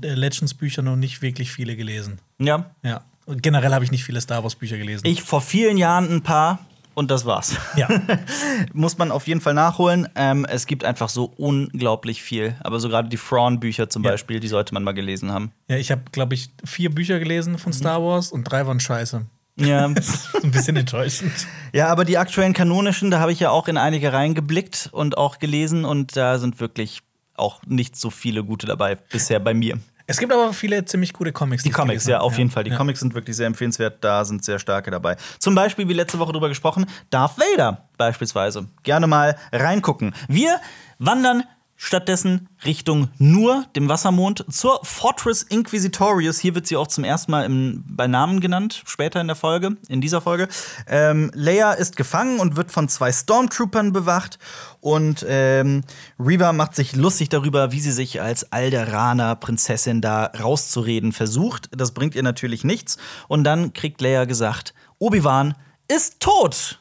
äh, 0.02 0.14
Legends-Bücher 0.14 0.80
noch 0.80 0.96
nicht 0.96 1.20
wirklich 1.20 1.52
viele 1.52 1.76
gelesen. 1.76 2.18
Ja. 2.38 2.70
Ja. 2.82 3.02
Und 3.26 3.42
generell 3.42 3.74
habe 3.74 3.84
ich 3.84 3.90
nicht 3.90 4.04
viele 4.04 4.22
Star 4.22 4.42
Wars-Bücher 4.42 4.78
gelesen. 4.78 5.04
Ich 5.04 5.22
vor 5.22 5.42
vielen 5.42 5.76
Jahren 5.76 6.10
ein 6.10 6.22
paar 6.22 6.60
und 6.96 7.10
das 7.10 7.24
war's. 7.26 7.54
Ja. 7.76 7.88
Muss 8.72 8.98
man 8.98 9.12
auf 9.12 9.26
jeden 9.28 9.40
Fall 9.40 9.54
nachholen. 9.54 10.08
Ähm, 10.16 10.44
es 10.48 10.66
gibt 10.66 10.82
einfach 10.84 11.08
so 11.10 11.26
unglaublich 11.36 12.22
viel. 12.22 12.56
Aber 12.64 12.80
so 12.80 12.88
gerade 12.88 13.08
die 13.08 13.18
Thrawn-Bücher 13.18 13.88
zum 13.90 14.02
Ja. 14.02 14.10
Beispiel, 14.12 14.40
die 14.40 14.48
sollte 14.48 14.74
man 14.74 14.82
mal 14.82 14.92
gelesen 14.94 15.30
haben. 15.30 15.52
ja, 15.68 15.76
ich 15.76 15.90
habe, 15.90 16.02
glaube 16.10 16.34
ich, 16.34 16.50
vier 16.64 16.90
Bücher 16.90 17.18
gelesen 17.18 17.58
von 17.58 17.72
Star 17.72 18.02
Wars 18.02 18.32
und 18.32 18.44
drei 18.44 18.66
waren 18.66 18.80
scheiße. 18.80 19.26
Ja. 19.58 19.84
ein 20.42 20.50
bisschen 20.50 20.76
enttäuschend. 20.76 21.32
Ja, 21.72 21.88
aber 21.88 22.04
die 22.04 22.18
aktuellen 22.18 22.52
kanonischen, 22.54 23.10
da 23.10 23.20
habe 23.20 23.32
ich 23.32 23.40
ja 23.40 23.50
auch 23.50 23.68
in 23.68 23.76
einige 23.76 24.12
reingeblickt 24.12 24.88
und 24.92 25.16
auch 25.18 25.38
gelesen 25.38 25.84
und 25.84 26.16
da 26.16 26.38
sind 26.38 26.60
wirklich 26.60 27.00
auch 27.34 27.60
nicht 27.66 27.96
so 27.96 28.08
viele 28.10 28.42
gute 28.42 28.66
dabei 28.66 28.94
bisher 28.94 29.38
bei 29.40 29.52
mir. 29.54 29.78
Es 30.08 30.18
gibt 30.18 30.32
aber 30.32 30.52
viele 30.52 30.84
ziemlich 30.84 31.12
gute 31.12 31.32
Comics. 31.32 31.64
Die 31.64 31.70
ich 31.70 31.74
Comics, 31.74 32.06
ja, 32.06 32.20
auf 32.20 32.38
jeden 32.38 32.50
Fall. 32.50 32.62
Die 32.64 32.70
Ja. 32.70 32.76
Comics 32.76 33.00
sind 33.00 33.14
wirklich 33.14 33.36
sehr 33.36 33.46
empfehlenswert, 33.46 34.04
da 34.04 34.24
sind 34.24 34.44
sehr 34.44 34.58
starke 34.58 34.90
dabei. 34.90 35.16
Zum 35.38 35.54
Beispiel, 35.54 35.88
wie 35.88 35.94
letzte 35.94 36.18
Woche 36.18 36.32
drüber 36.32 36.48
gesprochen, 36.48 36.86
Darth 37.10 37.38
Vader 37.38 37.88
beispielsweise. 37.98 38.68
Gerne 38.84 39.06
mal 39.08 39.36
reingucken. 39.52 40.14
Wir 40.28 40.60
wandern 40.98 41.42
stattdessen 41.76 42.48
Richtung 42.64 43.08
nur 43.18 43.64
dem 43.76 43.88
Wassermond 43.88 44.44
zur 44.50 44.80
Fortress 44.82 45.42
Inquisitorius. 45.42 46.38
Hier 46.40 46.54
wird 46.54 46.66
sie 46.66 46.76
auch 46.76 46.86
zum 46.86 47.04
ersten 47.04 47.30
Mal 47.30 47.44
im, 47.44 47.84
bei 47.86 48.06
Namen 48.06 48.40
genannt, 48.40 48.82
später 48.86 49.20
in 49.20 49.26
der 49.26 49.36
Folge, 49.36 49.76
in 49.88 50.00
dieser 50.00 50.20
Folge. 50.20 50.48
Ähm, 50.86 51.30
Leia 51.34 51.72
ist 51.72 51.96
gefangen 51.96 52.40
und 52.40 52.56
wird 52.56 52.72
von 52.72 52.88
zwei 52.88 53.12
Stormtroopern 53.12 53.92
bewacht. 53.92 54.38
Und 54.80 55.24
ähm, 55.28 55.82
Reva 56.18 56.52
macht 56.52 56.74
sich 56.74 56.96
lustig 56.96 57.28
darüber, 57.28 57.72
wie 57.72 57.80
sie 57.80 57.92
sich 57.92 58.22
als 58.22 58.52
Alderaner 58.52 59.36
Prinzessin 59.36 60.00
da 60.00 60.26
rauszureden 60.26 61.12
versucht. 61.12 61.68
Das 61.76 61.92
bringt 61.92 62.14
ihr 62.14 62.22
natürlich 62.22 62.64
nichts. 62.64 62.96
Und 63.28 63.44
dann 63.44 63.72
kriegt 63.72 64.00
Leia 64.00 64.24
gesagt, 64.24 64.74
Obi-Wan 64.98 65.54
ist 65.88 66.20
tot. 66.20 66.80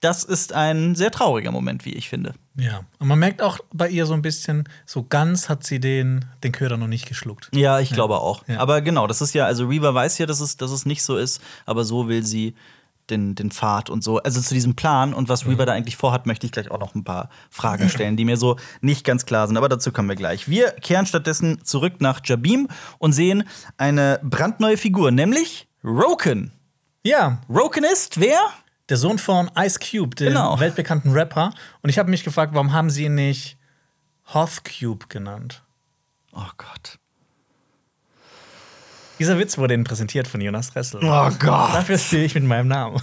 Das 0.00 0.24
ist 0.24 0.52
ein 0.52 0.96
sehr 0.96 1.12
trauriger 1.12 1.52
Moment, 1.52 1.84
wie 1.84 1.92
ich 1.92 2.08
finde. 2.08 2.34
Ja. 2.54 2.84
Und 2.98 3.08
man 3.08 3.18
merkt 3.18 3.42
auch 3.42 3.60
bei 3.72 3.88
ihr 3.88 4.06
so 4.06 4.14
ein 4.14 4.22
bisschen, 4.22 4.68
so 4.84 5.04
ganz 5.04 5.48
hat 5.48 5.64
sie 5.64 5.80
den, 5.80 6.24
den 6.44 6.52
Köder 6.52 6.76
noch 6.76 6.86
nicht 6.86 7.06
geschluckt. 7.08 7.48
Ja, 7.54 7.80
ich 7.80 7.90
glaube 7.90 8.18
auch. 8.18 8.46
Ja. 8.46 8.58
Aber 8.58 8.82
genau, 8.82 9.06
das 9.06 9.20
ist 9.22 9.34
ja, 9.34 9.46
also 9.46 9.66
Reva 9.66 9.94
weiß 9.94 10.18
ja, 10.18 10.26
dass 10.26 10.40
es, 10.40 10.56
dass 10.56 10.70
es 10.70 10.84
nicht 10.84 11.02
so 11.02 11.16
ist, 11.16 11.40
aber 11.64 11.84
so 11.84 12.08
will 12.08 12.24
sie 12.24 12.54
den, 13.10 13.34
den 13.34 13.50
Pfad 13.50 13.90
und 13.90 14.04
so. 14.04 14.18
Also 14.18 14.40
zu 14.40 14.54
diesem 14.54 14.74
Plan 14.74 15.14
und 15.14 15.28
was 15.28 15.46
Reva 15.46 15.64
da 15.64 15.72
eigentlich 15.72 15.96
vorhat, 15.96 16.26
möchte 16.26 16.46
ich 16.46 16.52
gleich 16.52 16.70
auch 16.70 16.78
noch 16.78 16.94
ein 16.94 17.04
paar 17.04 17.30
Fragen 17.50 17.88
stellen, 17.88 18.16
die 18.16 18.24
mir 18.24 18.36
so 18.36 18.56
nicht 18.80 19.04
ganz 19.04 19.26
klar 19.26 19.46
sind. 19.46 19.56
Aber 19.56 19.68
dazu 19.68 19.92
kommen 19.92 20.08
wir 20.08 20.16
gleich. 20.16 20.48
Wir 20.48 20.70
kehren 20.72 21.06
stattdessen 21.06 21.64
zurück 21.64 22.00
nach 22.00 22.20
Jabim 22.24 22.68
und 22.98 23.12
sehen 23.12 23.44
eine 23.76 24.20
brandneue 24.22 24.76
Figur, 24.76 25.10
nämlich 25.10 25.68
Roken. 25.84 26.52
Ja, 27.04 27.40
Roken 27.48 27.84
ist 27.84 28.20
wer? 28.20 28.38
Der 28.88 28.96
Sohn 28.96 29.18
von 29.18 29.50
Ice 29.58 29.78
Cube, 29.78 30.14
dem 30.16 30.28
Genau. 30.28 30.58
weltbekannten 30.58 31.12
Rapper. 31.12 31.52
Und 31.82 31.90
ich 31.90 31.98
habe 31.98 32.10
mich 32.10 32.24
gefragt, 32.24 32.52
warum 32.54 32.72
haben 32.72 32.90
sie 32.90 33.04
ihn 33.04 33.14
nicht 33.14 33.56
Hoth 34.34 34.62
Cube 34.64 35.06
genannt? 35.08 35.62
Oh 36.32 36.48
Gott. 36.56 36.98
Dieser 39.18 39.38
Witz 39.38 39.56
wurde 39.58 39.74
Ihnen 39.74 39.84
präsentiert 39.84 40.26
von 40.26 40.40
Jonas 40.40 40.70
Dressel. 40.72 41.00
Oh 41.02 41.30
Gott. 41.38 41.74
Dafür 41.74 41.98
stehe 41.98 42.24
ich 42.24 42.34
mit 42.34 42.44
meinem 42.44 42.68
Namen. 42.68 43.00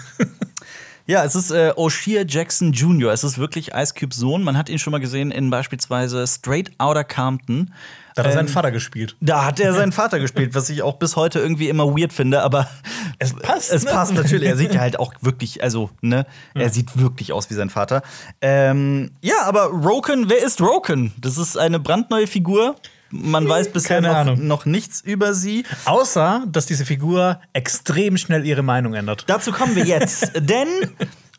Ja, 1.05 1.23
es 1.23 1.33
ist 1.35 1.49
äh, 1.51 1.71
O'Shea 1.75 2.25
Jackson 2.27 2.71
Jr. 2.73 3.11
Es 3.13 3.23
ist 3.23 3.37
wirklich 3.37 3.71
Ice 3.73 3.93
Cubes 3.97 4.17
Sohn. 4.17 4.43
Man 4.43 4.57
hat 4.57 4.69
ihn 4.69 4.79
schon 4.79 4.91
mal 4.91 4.99
gesehen 4.99 5.31
in 5.31 5.49
beispielsweise 5.49 6.27
Straight 6.27 6.71
Outta 6.77 7.03
Compton. 7.03 7.73
Da 8.15 8.23
hat 8.23 8.27
er 8.27 8.33
seinen 8.33 8.47
Ähm, 8.47 8.53
Vater 8.53 8.71
gespielt. 8.71 9.15
Da 9.21 9.45
hat 9.45 9.59
er 9.59 9.73
seinen 9.73 9.91
Vater 10.01 10.19
gespielt, 10.19 10.55
was 10.55 10.69
ich 10.69 10.81
auch 10.81 10.97
bis 10.97 11.15
heute 11.15 11.39
irgendwie 11.39 11.69
immer 11.69 11.85
weird 11.95 12.11
finde, 12.13 12.41
aber 12.41 12.67
Es 13.19 13.33
passt, 13.33 13.71
Es 13.71 13.83
ne? 13.85 13.91
passt 13.91 14.13
natürlich. 14.13 14.47
Er 14.47 14.57
sieht 14.57 14.73
ja 14.73 14.81
halt 14.81 14.99
auch 14.99 15.13
wirklich, 15.21 15.61
also, 15.63 15.89
ne, 16.01 16.25
er 16.53 16.69
sieht 16.69 16.97
wirklich 16.99 17.33
aus 17.33 17.49
wie 17.49 17.53
sein 17.53 17.69
Vater. 17.69 18.01
Ähm, 18.41 19.11
ja, 19.21 19.43
aber 19.45 19.65
Roken, 19.65 20.29
wer 20.29 20.43
ist 20.43 20.61
Roken? 20.61 21.13
Das 21.19 21.37
ist 21.37 21.57
eine 21.57 21.79
brandneue 21.79 22.27
Figur. 22.27 22.75
Man 23.11 23.49
weiß 23.49 23.71
bisher 23.71 24.01
keine 24.01 24.31
noch, 24.35 24.37
noch 24.37 24.65
nichts 24.65 25.01
über 25.01 25.33
sie. 25.33 25.65
Außer, 25.85 26.43
dass 26.47 26.67
diese 26.67 26.85
Figur 26.85 27.39
extrem 27.53 28.17
schnell 28.17 28.45
ihre 28.45 28.61
Meinung 28.61 28.93
ändert. 28.93 29.23
Dazu 29.27 29.51
kommen 29.51 29.75
wir 29.75 29.83
jetzt, 29.85 30.31
denn 30.39 30.67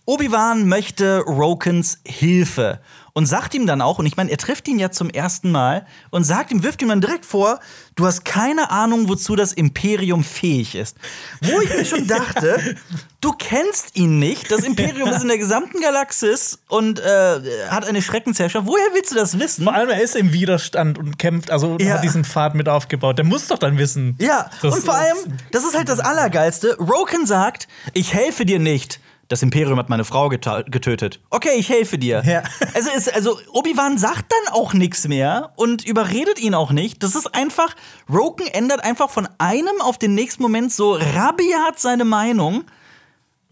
Obi-Wan 0.04 0.66
möchte 0.66 1.20
Rokens 1.20 2.00
Hilfe 2.04 2.80
und 3.12 3.26
sagt 3.26 3.54
ihm 3.54 3.66
dann 3.66 3.80
auch, 3.82 3.98
und 3.98 4.06
ich 4.06 4.16
meine, 4.16 4.30
er 4.30 4.36
trifft 4.38 4.68
ihn 4.68 4.78
ja 4.78 4.90
zum 4.90 5.10
ersten 5.10 5.50
Mal 5.50 5.86
und 6.10 6.24
sagt 6.24 6.50
ihm, 6.52 6.62
wirft 6.62 6.82
ihm 6.82 6.88
dann 6.88 7.00
direkt 7.00 7.26
vor, 7.26 7.60
du 7.96 8.06
hast 8.06 8.24
keine 8.24 8.70
Ahnung, 8.70 9.08
wozu 9.08 9.36
das 9.36 9.52
Imperium 9.52 10.24
fähig 10.24 10.74
ist. 10.74 10.96
Wo 11.42 11.60
ich 11.60 11.70
mir 11.74 11.84
schon 11.84 12.06
dachte, 12.06 12.76
du 13.20 13.32
kennst 13.32 13.96
ihn 13.96 14.18
nicht. 14.18 14.50
Das 14.50 14.60
Imperium 14.62 15.08
ist 15.12 15.22
in 15.22 15.28
der 15.28 15.38
gesamten 15.38 15.80
Galaxis 15.80 16.58
und 16.68 17.00
äh, 17.00 17.40
hat 17.68 17.86
eine 17.86 18.00
Schreckensherrschaft. 18.02 18.66
Woher 18.66 18.86
willst 18.94 19.10
du 19.10 19.14
das 19.16 19.38
wissen? 19.38 19.64
Vor 19.64 19.74
allem, 19.74 19.90
er 19.90 20.00
ist 20.02 20.16
im 20.16 20.32
Widerstand 20.32 20.98
und 20.98 21.18
kämpft, 21.18 21.50
also 21.50 21.76
Ja. 21.80 21.94
hat 21.94 22.04
diesen 22.04 22.24
Pfad 22.24 22.54
mit 22.54 22.68
aufgebaut. 22.68 23.18
Der 23.18 23.24
muss 23.24 23.46
doch 23.48 23.58
dann 23.58 23.76
wissen. 23.78 24.16
Ja, 24.20 24.50
und 24.62 24.84
vor 24.84 24.94
allem, 24.94 25.16
das 25.50 25.64
ist 25.64 25.76
halt 25.76 25.88
das 25.88 26.00
Allergeilste. 26.00 26.76
Roken 26.78 27.26
sagt, 27.26 27.68
ich 27.92 28.14
helfe 28.14 28.46
dir 28.46 28.58
nicht. 28.58 29.00
Das 29.30 29.42
Imperium 29.44 29.78
hat 29.78 29.88
meine 29.88 30.04
Frau 30.04 30.28
getötet. 30.28 31.20
Okay, 31.30 31.52
ich 31.56 31.68
helfe 31.68 31.98
dir. 31.98 32.20
Ja. 32.26 32.42
Also, 32.74 32.90
ist, 32.90 33.14
also 33.14 33.38
Obi-Wan 33.52 33.96
sagt 33.96 34.26
dann 34.32 34.54
auch 34.54 34.74
nichts 34.74 35.06
mehr 35.06 35.52
und 35.54 35.84
überredet 35.84 36.40
ihn 36.40 36.52
auch 36.54 36.72
nicht. 36.72 37.00
Das 37.04 37.14
ist 37.14 37.32
einfach, 37.32 37.76
Roken 38.12 38.48
ändert 38.48 38.82
einfach 38.82 39.08
von 39.08 39.28
einem 39.38 39.80
auf 39.82 39.98
den 39.98 40.14
nächsten 40.16 40.42
Moment 40.42 40.72
so 40.72 40.94
rabiat 40.94 41.78
seine 41.78 42.04
Meinung. 42.04 42.64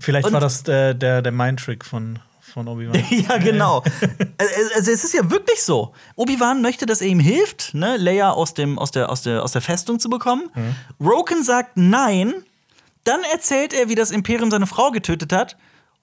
Vielleicht 0.01 0.27
Und- 0.27 0.33
war 0.33 0.41
das 0.41 0.65
der, 0.65 0.95
der, 0.95 1.23
der 1.23 1.31
Mind-Trick 1.31 1.85
von, 1.85 2.19
von 2.41 2.67
Obi-Wan. 2.67 3.01
Ja, 3.11 3.39
genau. 3.39 3.85
Also, 4.39 4.75
also 4.75 4.91
es 4.91 5.05
ist 5.05 5.15
ja 5.15 5.31
wirklich 5.31 5.63
so. 5.63 5.93
Obi-Wan 6.17 6.61
möchte, 6.61 6.87
dass 6.87 7.01
er 7.03 7.07
ihm 7.09 7.21
hilft, 7.21 7.75
ne, 7.75 7.97
Leia 7.99 8.33
aus, 8.33 8.53
dem, 8.53 8.81
aus, 8.81 8.91
der, 8.91 9.11
aus, 9.11 9.23
der, 9.23 9.45
aus 9.45 9.53
der 9.53 9.63
Festung 9.63 10.01
zu 10.01 10.09
bekommen. 10.11 10.51
Roken 11.01 11.45
sagt 11.45 11.77
nein. 11.77 12.35
Dann 13.05 13.21
erzählt 13.33 13.73
er, 13.73 13.89
wie 13.89 13.95
das 13.95 14.11
Imperium 14.11 14.51
seine 14.51 14.67
Frau 14.67 14.91
getötet 14.91 15.33
hat. 15.33 15.57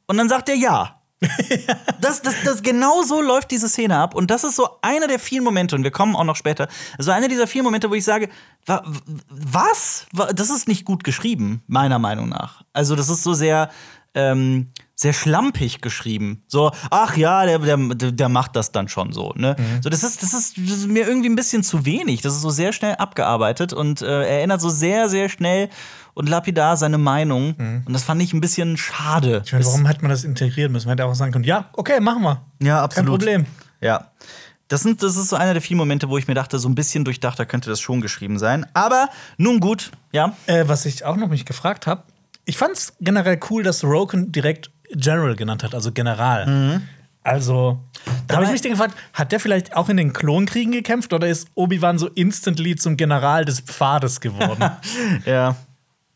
Und 0.07 0.17
dann 0.17 0.29
sagt 0.29 0.49
er 0.49 0.55
ja. 0.55 1.01
das, 2.01 2.21
das, 2.21 2.35
das, 2.43 2.61
genau 2.61 3.01
so 3.01 3.21
läuft 3.21 3.49
diese 3.49 3.69
Szene 3.69 3.97
ab. 3.97 4.13
Und 4.13 4.29
das 4.29 4.43
ist 4.43 4.55
so 4.55 4.67
einer 4.81 5.07
der 5.07 5.17
vielen 5.17 5.43
Momente, 5.43 5.75
und 5.75 5.83
wir 5.83 5.91
kommen 5.91 6.15
auch 6.15 6.23
noch 6.23 6.35
später, 6.35 6.67
so 6.99 7.11
einer 7.11 7.27
dieser 7.27 7.47
vielen 7.47 7.63
Momente, 7.63 7.89
wo 7.89 7.95
ich 7.95 8.03
sage, 8.03 8.29
wa 8.65 8.83
was? 9.29 10.05
Das 10.35 10.49
ist 10.49 10.67
nicht 10.67 10.85
gut 10.85 11.03
geschrieben, 11.03 11.63
meiner 11.67 11.99
Meinung 11.99 12.29
nach. 12.29 12.63
Also, 12.73 12.95
das 12.95 13.09
ist 13.09 13.23
so 13.23 13.33
sehr, 13.33 13.69
ähm, 14.13 14.71
sehr 14.95 15.11
schlampig 15.11 15.81
geschrieben. 15.81 16.43
So, 16.47 16.71
ach 16.89 17.17
ja, 17.17 17.45
der, 17.45 17.59
der, 17.59 18.11
der 18.11 18.29
macht 18.29 18.55
das 18.55 18.71
dann 18.71 18.87
schon 18.87 19.11
so. 19.11 19.33
Ne? 19.35 19.55
Mhm. 19.59 19.83
So, 19.83 19.89
das 19.89 20.03
ist, 20.03 20.23
das, 20.23 20.33
ist, 20.33 20.57
das 20.57 20.77
ist 20.77 20.87
mir 20.87 21.05
irgendwie 21.05 21.29
ein 21.29 21.35
bisschen 21.35 21.63
zu 21.63 21.85
wenig. 21.85 22.21
Das 22.21 22.33
ist 22.33 22.41
so 22.41 22.49
sehr 22.49 22.71
schnell 22.71 22.95
abgearbeitet 22.95 23.73
und 23.73 24.01
äh, 24.01 24.37
erinnert 24.37 24.61
so 24.61 24.69
sehr, 24.69 25.09
sehr 25.09 25.27
schnell 25.27 25.69
und 26.13 26.29
lapidar 26.29 26.77
seine 26.77 26.97
Meinung. 26.97 27.55
Mhm. 27.57 27.83
Und 27.85 27.93
das 27.93 28.03
fand 28.03 28.21
ich 28.21 28.33
ein 28.33 28.39
bisschen 28.39 28.77
schade. 28.77 29.41
Ich 29.45 29.51
meine, 29.51 29.65
warum 29.65 29.87
hat 29.87 30.01
man 30.01 30.09
das 30.09 30.23
integrieren 30.23 30.71
müssen? 30.71 30.87
Man 30.87 30.97
hätte 30.97 31.05
auch 31.07 31.13
sagen 31.13 31.33
können, 31.33 31.43
ja, 31.43 31.69
okay, 31.73 31.99
machen 31.99 32.23
wir. 32.23 32.41
Ja, 32.63 32.81
absolut. 32.81 32.95
Kein 32.95 33.05
Problem. 33.05 33.45
Ja. 33.81 34.11
Das, 34.69 34.81
sind, 34.81 35.03
das 35.03 35.17
ist 35.17 35.29
so 35.29 35.35
einer 35.35 35.53
der 35.53 35.61
vielen 35.61 35.77
Momente, 35.77 36.09
wo 36.09 36.17
ich 36.17 36.27
mir 36.27 36.33
dachte, 36.33 36.57
so 36.57 36.69
ein 36.69 36.73
bisschen 36.73 37.03
durchdachter 37.03 37.45
könnte 37.45 37.69
das 37.69 37.81
schon 37.81 37.99
geschrieben 38.01 38.39
sein. 38.39 38.65
Aber 38.73 39.09
nun 39.37 39.59
gut, 39.59 39.91
ja. 40.13 40.35
Äh, 40.47 40.63
was 40.67 40.85
ich 40.85 41.03
auch 41.03 41.17
noch 41.17 41.27
mich 41.27 41.45
gefragt 41.45 41.85
habe, 41.85 42.03
ich 42.45 42.57
fand 42.57 42.77
es 42.77 42.93
generell 42.99 43.39
cool, 43.49 43.63
dass 43.63 43.83
Roken 43.83 44.31
direkt 44.31 44.71
General 44.95 45.35
genannt 45.35 45.63
hat, 45.63 45.73
also 45.73 45.91
General. 45.91 46.45
Mhm. 46.45 46.81
Also, 47.23 47.79
da 48.27 48.35
habe 48.35 48.45
ich 48.45 48.51
mich 48.51 48.61
gefragt, 48.61 48.95
hat 49.13 49.31
der 49.31 49.39
vielleicht 49.39 49.75
auch 49.75 49.89
in 49.89 49.97
den 49.97 50.13
Klonkriegen 50.13 50.71
gekämpft 50.71 51.11
oder 51.11 51.27
ist 51.27 51.47
Obi-Wan 51.55 51.97
so 51.97 52.07
instantly 52.09 52.75
zum 52.75 52.97
General 52.97 53.45
des 53.45 53.61
Pfades 53.61 54.21
geworden? 54.21 54.69
ja. 55.25 55.55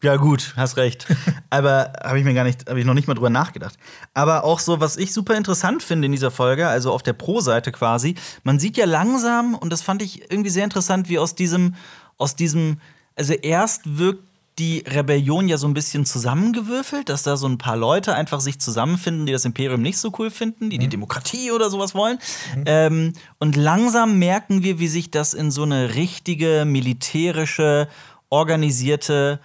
Ja, 0.02 0.16
gut, 0.16 0.54
hast 0.56 0.78
recht. 0.78 1.08
Aber 1.50 1.92
habe 2.02 2.20
ich 2.20 2.24
mir 2.24 2.34
gar 2.34 2.46
nicht, 2.46 2.70
habe 2.70 2.80
ich 2.80 2.86
noch 2.86 2.94
nicht 2.94 3.08
mal 3.08 3.16
drüber 3.16 3.30
nachgedacht. 3.30 3.76
Aber 4.14 4.44
auch 4.44 4.60
so, 4.60 4.80
was 4.80 4.96
ich 4.98 5.12
super 5.12 5.36
interessant 5.36 5.84
finde 5.84 6.06
in 6.06 6.12
dieser 6.12 6.32
Folge, 6.32 6.68
also 6.68 6.94
auf 6.94 7.04
der 7.04 7.14
Pro-Seite 7.14 7.72
quasi, 7.72 8.16
man 8.44 8.60
sieht 8.60 8.78
ja 8.78 8.86
langsam, 8.86 9.56
und 9.56 9.74
das 9.74 9.82
fand 9.82 10.02
ich 10.02 10.32
irgendwie 10.32 10.52
sehr 10.52 10.64
interessant, 10.64 11.10
wie 11.10 11.20
aus 11.20 11.36
diesem, 11.36 11.76
aus 12.18 12.36
diesem, 12.36 12.80
also 13.16 13.34
erst 13.34 13.98
wirkt 13.98 14.24
die 14.60 14.84
Rebellion 14.86 15.48
ja 15.48 15.58
so 15.58 15.68
ein 15.68 15.74
bisschen 15.74 16.06
zusammengewürfelt, 16.06 17.10
dass 17.10 17.24
da 17.24 17.38
so 17.38 17.48
ein 17.48 17.58
paar 17.58 17.78
Leute 17.78 18.14
einfach 18.14 18.42
sich 18.42 18.60
zusammenfinden, 18.60 19.26
die 19.26 19.32
das 19.32 19.46
Imperium 19.46 19.82
nicht 19.82 19.98
so 19.98 20.12
cool 20.20 20.30
finden, 20.30 20.70
die 20.70 20.78
mhm. 20.78 20.82
die 20.82 20.90
Demokratie 20.90 21.52
oder 21.52 21.70
sowas 21.70 21.96
wollen. 21.96 22.20
Mhm. 22.56 22.64
Ähm, 22.66 23.14
und 23.40 23.56
langsam 23.56 24.20
merken 24.20 24.62
wir, 24.62 24.80
wie 24.80 24.88
sich 24.88 25.10
das 25.10 25.34
in 25.34 25.50
so 25.50 25.64
eine 25.64 25.96
richtige 25.96 26.66
militärische, 26.66 27.88
organisierte 28.30 29.40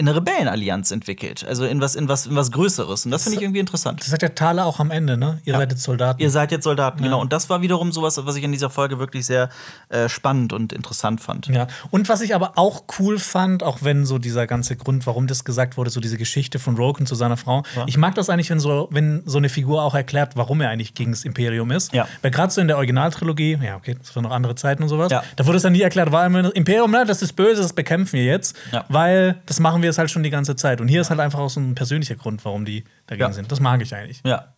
in 0.00 0.08
eine 0.08 0.16
Rebellenallianz 0.16 0.90
entwickelt. 0.90 1.44
Also 1.46 1.66
in 1.66 1.80
was, 1.80 1.94
in 1.94 2.08
was, 2.08 2.24
in 2.24 2.34
was 2.34 2.50
Größeres. 2.50 3.04
Und 3.04 3.10
das 3.10 3.24
finde 3.24 3.36
ich 3.36 3.42
irgendwie 3.42 3.60
interessant. 3.60 4.00
Das 4.00 4.08
sagt 4.08 4.22
der 4.22 4.34
Thaler 4.34 4.64
auch 4.64 4.80
am 4.80 4.90
Ende, 4.90 5.18
ne? 5.18 5.40
Ihr 5.44 5.52
ja. 5.52 5.58
seid 5.58 5.72
jetzt 5.72 5.82
Soldaten. 5.82 6.22
Ihr 6.22 6.30
seid 6.30 6.52
jetzt 6.52 6.64
Soldaten, 6.64 7.00
ja. 7.00 7.04
genau. 7.04 7.20
Und 7.20 7.34
das 7.34 7.50
war 7.50 7.60
wiederum 7.60 7.92
sowas, 7.92 8.18
was 8.24 8.34
ich 8.34 8.42
in 8.42 8.50
dieser 8.50 8.70
Folge 8.70 8.98
wirklich 8.98 9.26
sehr 9.26 9.50
äh, 9.90 10.08
spannend 10.08 10.54
und 10.54 10.72
interessant 10.72 11.20
fand. 11.20 11.48
Ja. 11.48 11.66
Und 11.90 12.08
was 12.08 12.22
ich 12.22 12.34
aber 12.34 12.52
auch 12.56 12.84
cool 12.98 13.18
fand, 13.18 13.62
auch 13.62 13.80
wenn 13.82 14.06
so 14.06 14.18
dieser 14.18 14.46
ganze 14.46 14.74
Grund, 14.74 15.06
warum 15.06 15.26
das 15.26 15.44
gesagt 15.44 15.76
wurde, 15.76 15.90
so 15.90 16.00
diese 16.00 16.16
Geschichte 16.16 16.58
von 16.58 16.76
Roken 16.76 17.04
zu 17.04 17.14
seiner 17.14 17.36
Frau. 17.36 17.62
Ja. 17.76 17.84
Ich 17.86 17.98
mag 17.98 18.14
das 18.14 18.30
eigentlich, 18.30 18.48
wenn 18.48 18.60
so, 18.60 18.88
wenn 18.90 19.22
so 19.26 19.36
eine 19.36 19.50
Figur 19.50 19.82
auch 19.82 19.94
erklärt, 19.94 20.34
warum 20.34 20.62
er 20.62 20.70
eigentlich 20.70 20.94
gegen 20.94 21.10
das 21.10 21.26
Imperium 21.26 21.70
ist. 21.70 21.92
Ja. 21.92 22.08
Weil 22.22 22.30
gerade 22.30 22.50
so 22.50 22.62
in 22.62 22.68
der 22.68 22.78
Originaltrilogie, 22.78 23.58
ja, 23.62 23.76
okay, 23.76 23.96
das 23.98 24.16
waren 24.16 24.22
noch 24.22 24.30
andere 24.30 24.54
Zeiten 24.54 24.82
und 24.82 24.88
sowas, 24.88 25.12
ja. 25.12 25.22
da 25.36 25.46
wurde 25.46 25.58
es 25.58 25.62
dann 25.62 25.72
nie 25.72 25.82
erklärt, 25.82 26.10
war 26.10 26.24
immer 26.24 26.56
Imperium, 26.56 26.90
ne, 26.90 27.04
das 27.06 27.20
ist 27.20 27.34
böse, 27.34 27.60
das 27.60 27.74
bekämpfen 27.74 28.14
wir 28.14 28.24
jetzt. 28.24 28.56
Weil 28.88 29.42
das 29.44 29.60
machen 29.60 29.82
wir 29.82 29.89
jetzt 29.90 29.98
halt 29.98 30.10
schon 30.10 30.22
die 30.22 30.30
ganze 30.30 30.56
Zeit. 30.56 30.70
Zeit. 30.70 30.80
Und 30.80 30.88
hier 30.88 31.00
ist 31.00 31.10
halt 31.10 31.20
einfach 31.20 31.38
auch 31.38 31.50
so 31.50 31.60
ein 31.60 31.74
persönlicher 31.74 32.16
Grund, 32.16 32.44
warum 32.44 32.64
die 32.64 32.84
dagegen 33.06 33.28
ja. 33.28 33.32
sind. 33.32 33.50
Das 33.50 33.60
mag 33.60 33.82
ich 33.82 33.94
eigentlich. 33.94 34.20
Ja. 34.24 34.54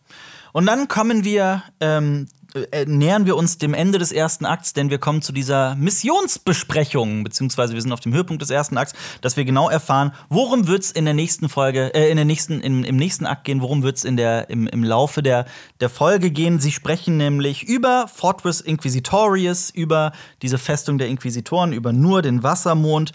Und 0.51 0.67
dann 0.67 0.87
kommen 0.87 1.23
wir, 1.23 1.63
ähm, 1.79 2.27
äh, 2.53 2.85
nähern 2.85 3.25
wir 3.25 3.35
uns 3.35 3.57
dem 3.57 3.73
Ende 3.73 3.97
des 3.97 4.11
ersten 4.11 4.45
Akts, 4.45 4.73
denn 4.73 4.91
wir 4.91 4.99
kommen 4.99 5.23
zu 5.23 5.31
dieser 5.31 5.75
Missionsbesprechung, 5.75 7.23
beziehungsweise 7.23 7.73
wir 7.73 7.81
sind 7.81 7.91
auf 7.91 8.01
dem 8.01 8.13
Höhepunkt 8.13 8.43
des 8.43 8.51
ersten 8.51 8.77
Akts, 8.77 8.93
dass 9.21 9.35
wir 9.35 9.45
genau 9.45 9.67
erfahren, 9.69 10.11
worum 10.29 10.67
wird 10.67 10.83
es 10.83 10.91
in 10.91 11.05
der 11.05 11.15
nächsten 11.15 11.49
Folge, 11.49 11.91
äh, 11.95 12.11
in 12.11 12.17
der 12.17 12.25
nächsten, 12.25 12.61
im, 12.61 12.83
im 12.83 12.95
nächsten 12.97 13.25
Akt 13.25 13.45
gehen, 13.45 13.61
worum 13.61 13.81
wird 13.81 13.97
es 13.97 14.03
im, 14.03 14.67
im 14.67 14.83
Laufe 14.83 15.23
der, 15.23 15.47
der 15.79 15.89
Folge 15.89 16.29
gehen. 16.29 16.59
Sie 16.59 16.71
sprechen 16.71 17.17
nämlich 17.17 17.63
über 17.63 18.07
Fortress 18.07 18.61
Inquisitorius, 18.61 19.71
über 19.71 20.11
diese 20.43 20.59
Festung 20.59 20.99
der 20.99 21.07
Inquisitoren, 21.07 21.73
über 21.73 21.91
nur 21.91 22.21
den 22.21 22.43
Wassermond. 22.43 23.11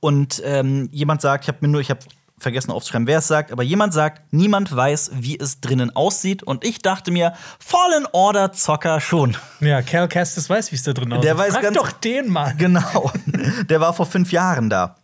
Und 0.00 0.42
ähm, 0.44 0.88
jemand 0.92 1.20
sagt, 1.20 1.44
ich 1.44 1.48
habe 1.48 1.58
mir 1.60 1.68
nur, 1.68 1.80
ich 1.80 1.90
habe 1.90 2.00
vergessen 2.40 2.70
aufzuschreiben, 2.70 3.06
wer 3.06 3.18
es 3.18 3.28
sagt, 3.28 3.52
aber 3.52 3.62
jemand 3.62 3.92
sagt, 3.92 4.32
niemand 4.32 4.74
weiß, 4.74 5.10
wie 5.14 5.38
es 5.38 5.60
drinnen 5.60 5.94
aussieht. 5.94 6.42
Und 6.42 6.64
ich 6.64 6.80
dachte 6.80 7.10
mir, 7.10 7.34
Fallen 7.58 8.06
Order 8.12 8.52
Zocker 8.52 9.00
schon. 9.00 9.36
Ja, 9.60 9.82
Cal 9.82 10.08
Kestis 10.08 10.48
weiß, 10.48 10.72
wie 10.72 10.76
es 10.76 10.82
da 10.82 10.92
drin 10.92 11.12
aussieht. 11.12 11.24
Der 11.24 11.38
weiß 11.38 11.52
Frag 11.52 11.62
ganz 11.62 11.76
doch 11.76 11.92
den 11.92 12.30
mal. 12.30 12.54
Genau. 12.56 13.12
Der 13.68 13.80
war 13.80 13.92
vor 13.92 14.06
fünf 14.06 14.32
Jahren 14.32 14.70
da. 14.70 14.96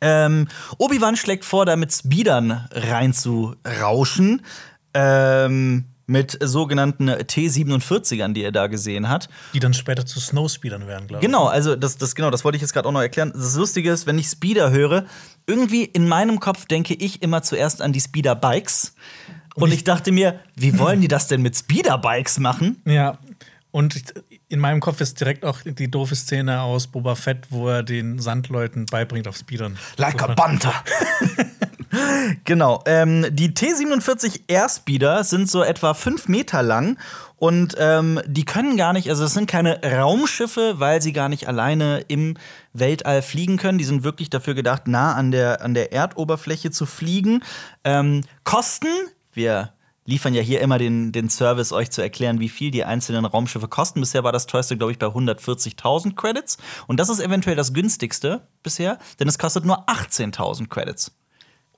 Ähm, 0.00 0.48
Obi-Wan 0.78 1.16
schlägt 1.16 1.44
vor, 1.44 1.64
da 1.64 1.76
mit 1.76 1.92
Speedern 1.92 2.68
reinzurauschen. 2.72 4.42
Ähm, 4.92 5.84
mit 6.06 6.38
sogenannten 6.40 7.06
T-47ern, 7.06 8.32
die 8.32 8.42
er 8.42 8.52
da 8.52 8.68
gesehen 8.68 9.08
hat. 9.08 9.28
Die 9.54 9.60
dann 9.60 9.74
später 9.74 10.06
zu 10.06 10.20
Snowspeedern 10.20 10.86
werden, 10.86 11.08
glaube 11.08 11.22
ich. 11.22 11.26
Genau, 11.26 11.46
also 11.46 11.76
das, 11.76 11.98
das, 11.98 12.14
genau, 12.14 12.30
das 12.30 12.44
wollte 12.44 12.56
ich 12.56 12.62
jetzt 12.62 12.72
gerade 12.72 12.88
auch 12.88 12.92
noch 12.92 13.00
erklären. 13.00 13.32
Das 13.34 13.56
Lustige 13.56 13.90
ist, 13.90 14.06
wenn 14.06 14.18
ich 14.18 14.28
Speeder 14.28 14.70
höre, 14.70 15.04
irgendwie 15.46 15.84
in 15.84 16.08
meinem 16.08 16.40
Kopf 16.40 16.66
denke 16.66 16.94
ich 16.94 17.22
immer 17.22 17.42
zuerst 17.42 17.82
an 17.82 17.92
die 17.92 18.00
Speeder-Bikes. 18.00 18.94
Und, 19.54 19.64
Und 19.64 19.68
ich, 19.70 19.78
ich 19.78 19.84
dachte 19.84 20.12
mir, 20.12 20.40
wie 20.54 20.78
wollen 20.78 21.00
die 21.00 21.08
das 21.08 21.28
denn 21.28 21.42
mit 21.42 21.56
Speeder-Bikes 21.56 22.38
machen? 22.38 22.82
Ja, 22.84 23.18
und 23.76 24.14
in 24.48 24.60
meinem 24.60 24.80
Kopf 24.80 25.00
ist 25.00 25.20
direkt 25.20 25.44
auch 25.44 25.58
die 25.62 25.90
doofe 25.90 26.14
Szene 26.14 26.62
aus 26.62 26.86
Boba 26.86 27.14
Fett, 27.14 27.48
wo 27.50 27.68
er 27.68 27.82
den 27.82 28.18
Sandleuten 28.18 28.86
beibringt 28.86 29.28
auf 29.28 29.36
Speedern. 29.36 29.76
Like 29.96 30.22
a 30.22 30.34
Banter. 30.34 30.72
genau. 32.44 32.82
Ähm, 32.86 33.26
die 33.30 33.54
T-47 33.54 34.42
Airspeeder 34.48 35.24
sind 35.24 35.50
so 35.50 35.62
etwa 35.62 35.94
fünf 35.94 36.28
Meter 36.28 36.62
lang 36.62 36.98
und 37.36 37.74
ähm, 37.78 38.20
die 38.26 38.44
können 38.44 38.76
gar 38.76 38.92
nicht, 38.92 39.10
also 39.10 39.24
es 39.24 39.34
sind 39.34 39.46
keine 39.46 39.80
Raumschiffe, 39.82 40.74
weil 40.78 41.02
sie 41.02 41.12
gar 41.12 41.28
nicht 41.28 41.48
alleine 41.48 42.04
im 42.08 42.36
Weltall 42.72 43.22
fliegen 43.22 43.58
können. 43.58 43.78
Die 43.78 43.84
sind 43.84 44.04
wirklich 44.04 44.30
dafür 44.30 44.54
gedacht, 44.54 44.88
nah 44.88 45.14
an 45.14 45.30
der, 45.30 45.62
an 45.62 45.74
der 45.74 45.92
Erdoberfläche 45.92 46.70
zu 46.70 46.86
fliegen. 46.86 47.42
Ähm, 47.84 48.22
Kosten, 48.44 48.88
wir 49.32 49.72
liefern 50.06 50.34
ja 50.34 50.40
hier 50.40 50.60
immer 50.60 50.78
den, 50.78 51.12
den 51.12 51.28
Service, 51.28 51.72
euch 51.72 51.90
zu 51.90 52.00
erklären, 52.00 52.40
wie 52.40 52.48
viel 52.48 52.70
die 52.70 52.84
einzelnen 52.84 53.24
Raumschiffe 53.24 53.68
kosten. 53.68 54.00
Bisher 54.00 54.24
war 54.24 54.32
das 54.32 54.46
teuerste, 54.46 54.76
glaube 54.76 54.92
ich, 54.92 54.98
bei 54.98 55.06
140.000 55.06 56.14
Credits. 56.14 56.56
Und 56.86 56.98
das 56.98 57.08
ist 57.08 57.20
eventuell 57.20 57.56
das 57.56 57.74
günstigste 57.74 58.46
bisher, 58.62 58.98
denn 59.20 59.28
es 59.28 59.38
kostet 59.38 59.64
nur 59.64 59.88
18.000 59.88 60.68
Credits. 60.68 61.12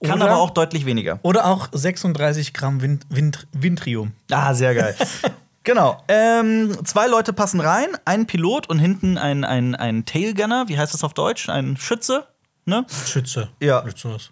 Kann 0.02 0.22
oder, 0.22 0.30
aber 0.30 0.40
auch 0.40 0.50
deutlich 0.50 0.86
weniger. 0.86 1.18
Oder 1.22 1.46
auch 1.46 1.68
36 1.72 2.54
Gramm 2.54 2.80
Vin 2.80 3.00
Vin 3.08 3.32
Vintrium. 3.52 4.12
Ah, 4.30 4.54
sehr 4.54 4.74
geil. 4.74 4.94
genau. 5.64 6.02
Ähm, 6.06 6.78
zwei 6.84 7.08
Leute 7.08 7.32
passen 7.32 7.60
rein, 7.60 7.88
ein 8.04 8.26
Pilot 8.26 8.68
und 8.68 8.78
hinten 8.78 9.18
ein, 9.18 9.44
ein, 9.44 9.74
ein 9.74 10.04
Tailgunner. 10.04 10.68
Wie 10.68 10.78
heißt 10.78 10.94
das 10.94 11.02
auf 11.02 11.14
Deutsch? 11.14 11.48
Ein 11.48 11.76
Schütze. 11.76 12.26
Ne? 12.64 12.86
Schütze. 13.06 13.48
Ja. 13.60 13.82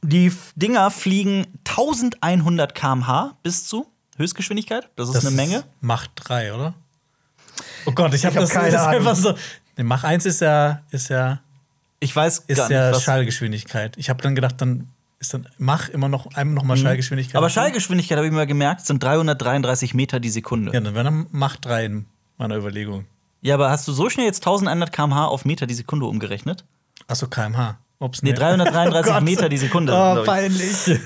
Die 0.02 0.30
Dinger 0.54 0.90
fliegen 0.90 1.46
1100 1.66 2.74
km/h 2.74 3.36
bis 3.42 3.66
zu 3.66 3.86
Höchstgeschwindigkeit. 4.18 4.88
Das 4.94 5.08
ist 5.08 5.14
das 5.14 5.26
eine 5.26 5.34
Menge. 5.34 5.64
Macht 5.80 6.10
3, 6.16 6.52
oder? 6.52 6.74
Oh 7.86 7.92
Gott, 7.92 8.12
ich 8.14 8.24
habe 8.24 8.36
hab 8.36 8.42
das, 8.42 8.50
keine 8.50 8.70
das 8.70 8.82
Ahnung. 8.82 9.00
einfach 9.00 9.16
so. 9.16 9.34
Nee, 9.76 9.84
Mach 9.84 10.04
1 10.04 10.26
ist 10.26 10.40
ja, 10.42 10.82
ist 10.90 11.08
ja. 11.08 11.40
Ich 11.98 12.14
weiß 12.14 12.44
ist 12.46 12.68
ja 12.68 12.90
nicht, 12.90 13.02
Schallgeschwindigkeit. 13.02 13.96
Ich 13.96 14.10
habe 14.10 14.22
dann 14.22 14.34
gedacht, 14.34 14.60
dann 14.60 14.88
ist 15.26 15.34
dann 15.34 15.48
Mach 15.58 15.88
immer 15.88 16.08
noch 16.08 16.26
einmal 16.34 16.54
noch 16.54 16.62
mal 16.62 16.76
mhm. 16.76 16.82
Schallgeschwindigkeit. 16.82 17.36
Aber 17.36 17.50
Schallgeschwindigkeit 17.50 18.16
habe 18.16 18.26
ich 18.26 18.32
mal 18.32 18.46
gemerkt, 18.46 18.86
sind 18.86 19.02
333 19.02 19.94
Meter 19.94 20.20
die 20.20 20.30
Sekunde. 20.30 20.72
Ja, 20.72 20.80
dann 20.80 20.94
wäre 20.94 21.04
dann 21.04 21.26
Mach 21.30 21.56
3 21.56 21.84
in 21.84 22.06
meiner 22.38 22.56
Überlegung. 22.56 23.06
Ja, 23.42 23.54
aber 23.54 23.70
hast 23.70 23.86
du 23.86 23.92
so 23.92 24.08
schnell 24.08 24.26
jetzt 24.26 24.40
1100 24.40 24.92
km/h 24.92 25.26
auf 25.26 25.44
Meter 25.44 25.66
die 25.66 25.74
Sekunde 25.74 26.06
umgerechnet? 26.06 26.64
Achso, 27.06 27.26
kmh. 27.26 27.78
Ups, 27.98 28.22
nee, 28.22 28.34
333 28.34 29.14
oh 29.16 29.20
Meter 29.20 29.48
die 29.48 29.56
Sekunde. 29.56 29.92
Oh, 29.94 30.22
peinlich. 30.22 31.00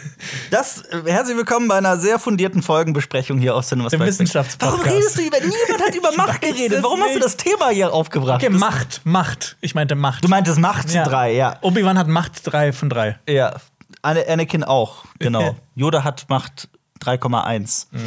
Das, 0.51 0.83
herzlich 1.07 1.37
willkommen 1.37 1.69
bei 1.69 1.77
einer 1.77 1.97
sehr 1.97 2.19
fundierten 2.19 2.63
Folgenbesprechung 2.63 3.39
hier 3.39 3.55
auf 3.55 3.65
Cinema 3.65 3.89
Dem 3.91 4.01
Wissenschaftspodcast. 4.01 4.85
Warum 4.85 4.93
redest 4.93 5.17
du 5.17 5.23
über, 5.23 5.39
niemand 5.39 5.87
hat 5.87 5.95
über 5.95 6.11
Macht 6.17 6.41
geredet. 6.41 6.83
Warum 6.83 7.01
hast 7.01 7.15
du 7.15 7.21
das 7.21 7.37
Thema 7.37 7.69
hier 7.69 7.93
aufgebracht? 7.93 8.43
Okay, 8.43 8.53
Macht, 8.53 9.03
Macht. 9.05 9.57
Ich 9.61 9.77
meinte 9.77 9.95
Macht. 9.95 10.25
Du 10.25 10.29
meintest 10.29 10.59
Macht 10.59 10.93
ja. 10.93 11.05
3, 11.05 11.33
ja. 11.33 11.59
Obi-Wan 11.61 11.97
hat 11.97 12.09
Macht 12.09 12.41
3 12.45 12.73
von 12.73 12.91
3. 12.91 13.21
Ja, 13.29 13.55
Anakin 14.03 14.65
auch, 14.65 15.05
genau. 15.19 15.57
Yoda 15.75 16.05
hat 16.05 16.27
Macht 16.29 16.69
3,1. 17.01 17.87
Mhm. 17.91 17.99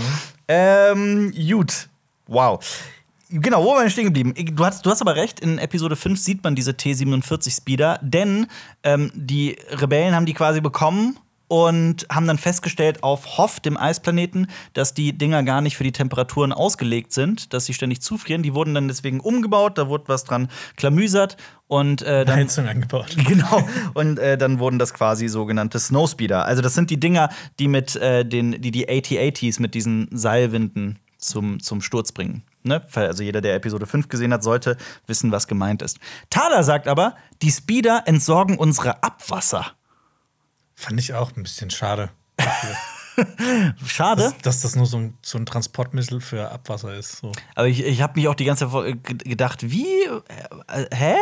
Ähm, 0.48 1.34
gut. 1.34 1.90
Wow. 2.28 2.60
Genau, 3.30 3.64
wo 3.64 3.72
waren 3.74 3.84
wir 3.84 3.90
stehen 3.90 4.06
geblieben? 4.06 4.34
Du 4.56 4.64
hast, 4.64 4.86
du 4.86 4.92
hast 4.92 5.02
aber 5.02 5.16
recht, 5.16 5.40
in 5.40 5.58
Episode 5.58 5.96
5 5.96 6.20
sieht 6.20 6.44
man 6.44 6.54
diese 6.54 6.78
T-47 6.78 7.56
Speeder, 7.56 8.00
denn 8.04 8.46
ähm, 8.84 9.12
die 9.16 9.58
Rebellen 9.70 10.16
haben 10.16 10.28
die 10.28 10.36
quasi 10.36 10.62
bekommen 10.62 11.18
und 11.54 12.08
haben 12.12 12.26
dann 12.26 12.40
festgestellt 12.40 13.04
auf 13.04 13.38
Hoff, 13.38 13.60
dem 13.60 13.78
Eisplaneten, 13.78 14.48
dass 14.74 14.96
die 14.96 15.16
Dinger 15.16 15.44
gar 15.44 15.62
nicht 15.62 15.78
für 15.78 15.84
die 15.84 15.92
Temperaturen 15.92 16.52
ausgelegt 16.52 17.14
sind, 17.14 17.54
dass 17.54 17.66
sie 17.66 17.76
ständig 17.76 18.02
zufrieren. 18.02 18.42
Die 18.42 18.56
wurden 18.56 18.74
dann 18.74 18.88
deswegen 18.88 19.20
umgebaut, 19.20 19.78
da 19.78 19.88
wurde 19.88 20.06
was 20.08 20.24
dran 20.24 20.48
klamüsert 20.78 21.38
und 21.68 22.02
äh, 22.02 22.26
dann 22.26 22.38
Heizung 22.38 22.68
angebaut. 22.68 23.16
Genau. 23.28 23.68
Und 23.94 24.18
äh, 24.18 24.36
dann 24.36 24.58
wurden 24.58 24.80
das 24.80 24.96
quasi 24.96 25.28
sogenannte 25.28 25.78
Snowspeeder. 25.78 26.44
Also 26.44 26.64
das 26.64 26.74
sind 26.74 26.90
die 26.90 27.00
Dinger, 27.00 27.30
die 27.60 27.68
mit 27.68 27.96
äh, 27.98 28.26
den, 28.26 28.60
die 28.60 28.72
die 28.72 28.90
AT-ATs 28.90 29.60
mit 29.60 29.76
diesen 29.76 30.08
Seilwinden 30.12 30.98
zum, 31.20 31.60
zum 31.60 31.82
Sturz 31.82 32.14
bringen. 32.14 32.42
Ne? 32.64 32.82
Also 32.96 33.22
jeder, 33.22 33.42
der 33.42 33.54
Episode 33.54 33.86
5 33.86 34.10
gesehen 34.10 34.34
hat, 34.34 34.44
sollte 34.44 34.76
wissen, 35.06 35.32
was 35.32 35.48
gemeint 35.48 35.84
ist. 35.84 36.00
Thaler 36.32 36.64
sagt 36.64 36.88
aber, 36.88 37.16
die 37.44 37.52
Speeder 37.52 38.02
entsorgen 38.08 38.58
unsere 38.58 39.04
Abwasser. 39.04 39.74
Fand 40.76 41.00
ich 41.00 41.14
auch 41.14 41.32
ein 41.36 41.44
bisschen 41.44 41.70
schade. 41.70 42.10
Schade. 43.86 44.24
Dass, 44.24 44.38
dass 44.40 44.62
das 44.62 44.76
nur 44.76 44.86
so 44.88 44.98
ein, 44.98 45.14
so 45.22 45.38
ein 45.38 45.46
Transportmittel 45.46 46.20
für 46.20 46.50
Abwasser 46.52 46.96
ist. 46.98 47.18
So. 47.18 47.32
Aber 47.56 47.68
ich, 47.68 47.84
ich 47.84 48.02
habe 48.02 48.20
mich 48.20 48.28
auch 48.28 48.34
die 48.36 48.46
ganze 48.46 48.70
Zeit 48.70 49.04
ge- 49.04 49.18
gedacht, 49.18 49.70
wie? 49.70 49.86
Äh, 50.68 50.86
hä? 50.92 51.14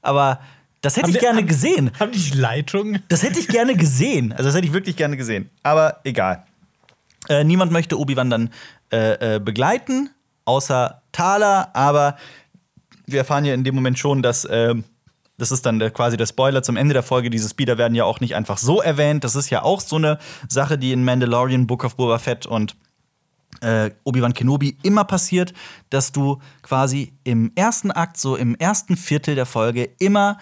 Aber 0.00 0.40
das 0.80 0.96
hätte 0.96 1.04
Haben 1.04 1.10
ich 1.10 1.16
die- 1.16 1.20
gerne 1.20 1.38
haben- 1.40 1.46
gesehen. 1.46 1.90
Haben 2.00 2.12
die 2.12 2.30
Leitung? 2.30 2.98
Das 3.08 3.22
hätte 3.22 3.38
ich 3.38 3.48
gerne 3.48 3.76
gesehen. 3.76 4.32
Also, 4.32 4.44
das 4.44 4.54
hätte 4.54 4.66
ich 4.66 4.72
wirklich 4.72 4.96
gerne 4.96 5.16
gesehen. 5.18 5.50
Aber 5.62 6.00
egal. 6.04 6.44
Äh, 7.28 7.44
niemand 7.44 7.70
möchte 7.70 7.98
Obi-Wan 7.98 8.30
dann 8.30 8.50
äh, 8.92 9.34
äh, 9.36 9.38
begleiten, 9.40 10.08
außer 10.46 11.02
Thaler. 11.12 11.68
Aber 11.74 12.16
wir 13.04 13.18
erfahren 13.18 13.44
ja 13.44 13.52
in 13.52 13.62
dem 13.64 13.74
Moment 13.74 13.98
schon, 13.98 14.22
dass. 14.22 14.46
ähm, 14.50 14.84
das 15.38 15.52
ist 15.52 15.66
dann 15.66 15.78
der, 15.78 15.90
quasi 15.90 16.16
der 16.16 16.26
Spoiler 16.26 16.62
zum 16.62 16.76
Ende 16.76 16.94
der 16.94 17.02
Folge. 17.02 17.30
Diese 17.30 17.48
Speeder 17.48 17.78
werden 17.78 17.94
ja 17.94 18.04
auch 18.04 18.20
nicht 18.20 18.34
einfach 18.34 18.58
so 18.58 18.80
erwähnt. 18.80 19.24
Das 19.24 19.36
ist 19.36 19.50
ja 19.50 19.62
auch 19.62 19.80
so 19.80 19.96
eine 19.96 20.18
Sache, 20.48 20.78
die 20.78 20.92
in 20.92 21.04
Mandalorian, 21.04 21.66
Book 21.66 21.84
of 21.84 21.96
Boba 21.96 22.18
Fett 22.18 22.46
und 22.46 22.76
äh, 23.60 23.90
Obi-Wan 24.04 24.34
Kenobi 24.34 24.76
immer 24.82 25.04
passiert, 25.04 25.52
dass 25.90 26.12
du 26.12 26.38
quasi 26.62 27.12
im 27.24 27.52
ersten 27.54 27.90
Akt, 27.90 28.16
so 28.18 28.36
im 28.36 28.54
ersten 28.54 28.96
Viertel 28.96 29.34
der 29.34 29.46
Folge, 29.46 29.90
immer 29.98 30.38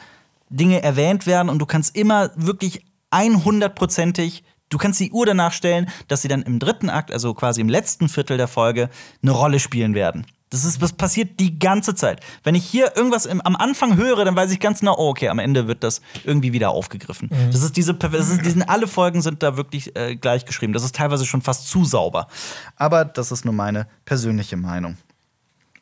Dinge 0.48 0.82
erwähnt 0.82 1.26
werden 1.26 1.48
und 1.48 1.58
du 1.58 1.66
kannst 1.66 1.96
immer 1.96 2.30
wirklich 2.36 2.84
100%ig, 3.10 4.42
du 4.68 4.78
kannst 4.78 5.00
die 5.00 5.12
Uhr 5.12 5.26
danach 5.26 5.52
stellen, 5.52 5.88
dass 6.08 6.22
sie 6.22 6.28
dann 6.28 6.42
im 6.42 6.58
dritten 6.58 6.90
Akt, 6.90 7.12
also 7.12 7.34
quasi 7.34 7.60
im 7.60 7.68
letzten 7.68 8.08
Viertel 8.08 8.36
der 8.36 8.48
Folge, 8.48 8.90
eine 9.22 9.32
Rolle 9.32 9.60
spielen 9.60 9.94
werden. 9.94 10.26
Das, 10.50 10.64
ist, 10.64 10.80
das 10.80 10.92
passiert 10.92 11.40
die 11.40 11.58
ganze 11.58 11.94
Zeit. 11.94 12.20
Wenn 12.44 12.54
ich 12.54 12.64
hier 12.64 12.96
irgendwas 12.96 13.26
im, 13.26 13.40
am 13.40 13.56
Anfang 13.56 13.96
höre, 13.96 14.24
dann 14.24 14.36
weiß 14.36 14.52
ich 14.52 14.60
ganz 14.60 14.80
genau, 14.80 14.94
oh, 14.96 15.08
okay, 15.08 15.28
am 15.28 15.38
Ende 15.40 15.66
wird 15.66 15.82
das 15.82 16.00
irgendwie 16.22 16.52
wieder 16.52 16.70
aufgegriffen. 16.70 17.28
Das 17.50 17.62
ist 17.62 17.76
diese, 17.76 17.94
das 17.94 18.28
ist, 18.28 18.44
die 18.44 18.50
sind, 18.50 18.62
alle 18.62 18.86
Folgen 18.86 19.20
sind 19.20 19.42
da 19.42 19.56
wirklich 19.56 19.96
äh, 19.96 20.14
gleich 20.14 20.44
geschrieben. 20.44 20.72
Das 20.72 20.84
ist 20.84 20.94
teilweise 20.94 21.26
schon 21.26 21.42
fast 21.42 21.68
zu 21.68 21.84
sauber. 21.84 22.28
Aber 22.76 23.04
das 23.04 23.32
ist 23.32 23.44
nur 23.44 23.54
meine 23.54 23.88
persönliche 24.04 24.56
Meinung. 24.56 24.96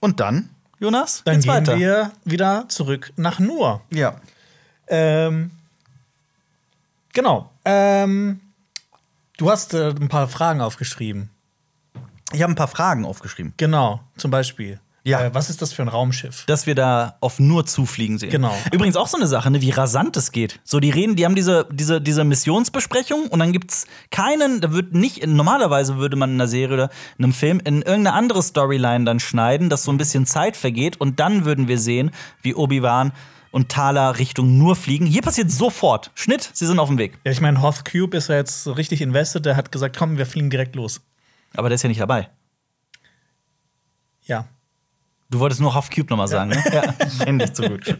Und 0.01 0.21
dann, 0.21 0.49
Jonas, 0.79 1.23
Dann 1.25 1.35
geht's 1.35 1.45
gehen 1.45 1.55
weiter. 1.55 1.79
wir 1.79 2.13
wieder 2.25 2.65
zurück 2.69 3.13
nach 3.17 3.39
Nur. 3.39 3.83
Ja. 3.91 4.17
Ähm, 4.89 5.51
genau. 7.13 7.51
Ähm, 7.65 8.41
du 9.37 9.51
hast 9.51 9.75
äh, 9.75 9.91
ein 9.91 10.09
paar 10.09 10.29
Fragen 10.29 10.61
aufgeschrieben. 10.61 11.31
Ich 12.33 12.43
habe 12.43 12.53
ein 12.53 12.57
paar 12.57 12.69
Fragen 12.69 13.05
aufgeschrieben, 13.05 13.55
Genau, 13.57 14.01
zum 14.17 14.31
Beispiel. 14.31 14.81
Ja. 15.05 15.21
Äh, 15.21 15.35
was 15.35 15.51
ist 15.51 15.61
das 15.61 15.73
für 15.73 15.83
ein 15.83 15.89
Raumschiff? 15.89 16.45
dass 16.47 16.67
wir 16.67 16.75
da 16.77 17.17
auf 17.21 17.41
nur 17.41 17.67
zufliegen 17.67 18.19
sehen. 18.19 18.31
Genau. 18.31 18.57
Übrigens 18.71 18.95
auch 18.97 19.09
so 19.09 19.17
eine 19.17 19.27
Sache, 19.27 19.51
ne, 19.51 19.61
wie 19.61 19.71
rasant 19.71 20.17
es 20.17 20.31
geht. 20.31 20.61
So, 20.63 20.79
die 20.79 20.91
reden, 20.91 21.17
die 21.17 21.25
haben 21.25 21.35
diese, 21.35 21.67
diese, 21.73 22.01
diese 22.01 22.23
Missionsbesprechung 22.23 23.27
und 23.27 23.41
dann 23.41 23.53
gibt's 23.53 23.87
keinen, 24.11 24.61
da 24.61 24.73
wird 24.73 24.95
nicht, 24.95 25.27
normalerweise 25.27 25.97
würde 25.97 26.17
man 26.17 26.31
in 26.31 26.37
einer 26.37 26.47
Serie 26.47 26.75
oder 26.75 26.91
in 27.19 27.25
einem 27.25 27.33
Film 27.33 27.61
in 27.65 27.83
irgendeine 27.83 28.13
andere 28.13 28.43
Storyline 28.43 29.05
dann 29.05 29.19
schneiden, 29.19 29.69
dass 29.71 29.83
so 29.83 29.91
ein 29.91 29.99
bisschen 29.99 30.25
Zeit 30.25 30.57
vergeht 30.57 31.01
und 31.01 31.19
dann 31.19 31.45
würden 31.45 31.67
wir 31.67 31.79
sehen, 31.79 32.13
wie 32.43 32.55
Obi-Wan 32.55 33.13
und 33.51 33.69
Thala 33.71 34.11
Richtung 34.11 34.57
nur 34.57 34.77
fliegen. 34.77 35.05
Hier 35.07 35.23
passiert 35.23 35.51
sofort. 35.51 36.11
Schnitt, 36.15 36.49
sie 36.53 36.65
sind 36.67 36.79
auf 36.79 36.89
dem 36.89 36.99
Weg. 36.99 37.19
Ja, 37.25 37.33
ich 37.33 37.41
meine, 37.41 37.61
Hoth 37.61 37.85
Cube 37.85 38.17
ist 38.17 38.29
ja 38.29 38.37
jetzt 38.37 38.63
so 38.63 38.73
richtig 38.73 39.03
invested. 39.03 39.45
Der 39.45 39.57
hat 39.57 39.73
gesagt, 39.73 39.97
komm, 39.99 40.17
wir 40.17 40.27
fliegen 40.27 40.49
direkt 40.49 40.75
los. 40.77 41.01
Aber 41.55 41.69
der 41.69 41.75
ist 41.75 41.83
ja 41.83 41.89
nicht 41.89 42.01
dabei. 42.01 42.29
Ja. 44.25 44.47
Du 45.33 45.39
wolltest 45.39 45.63
nur 45.63 45.75
Half 45.75 45.89
Cube 45.89 46.11
nochmal 46.11 46.29
sagen, 46.29 46.51
ne? 46.51 46.63
Ja, 46.75 46.93
kenn 47.25 47.39
dich 47.39 47.55
zu 47.55 47.63
gut. 47.63 47.97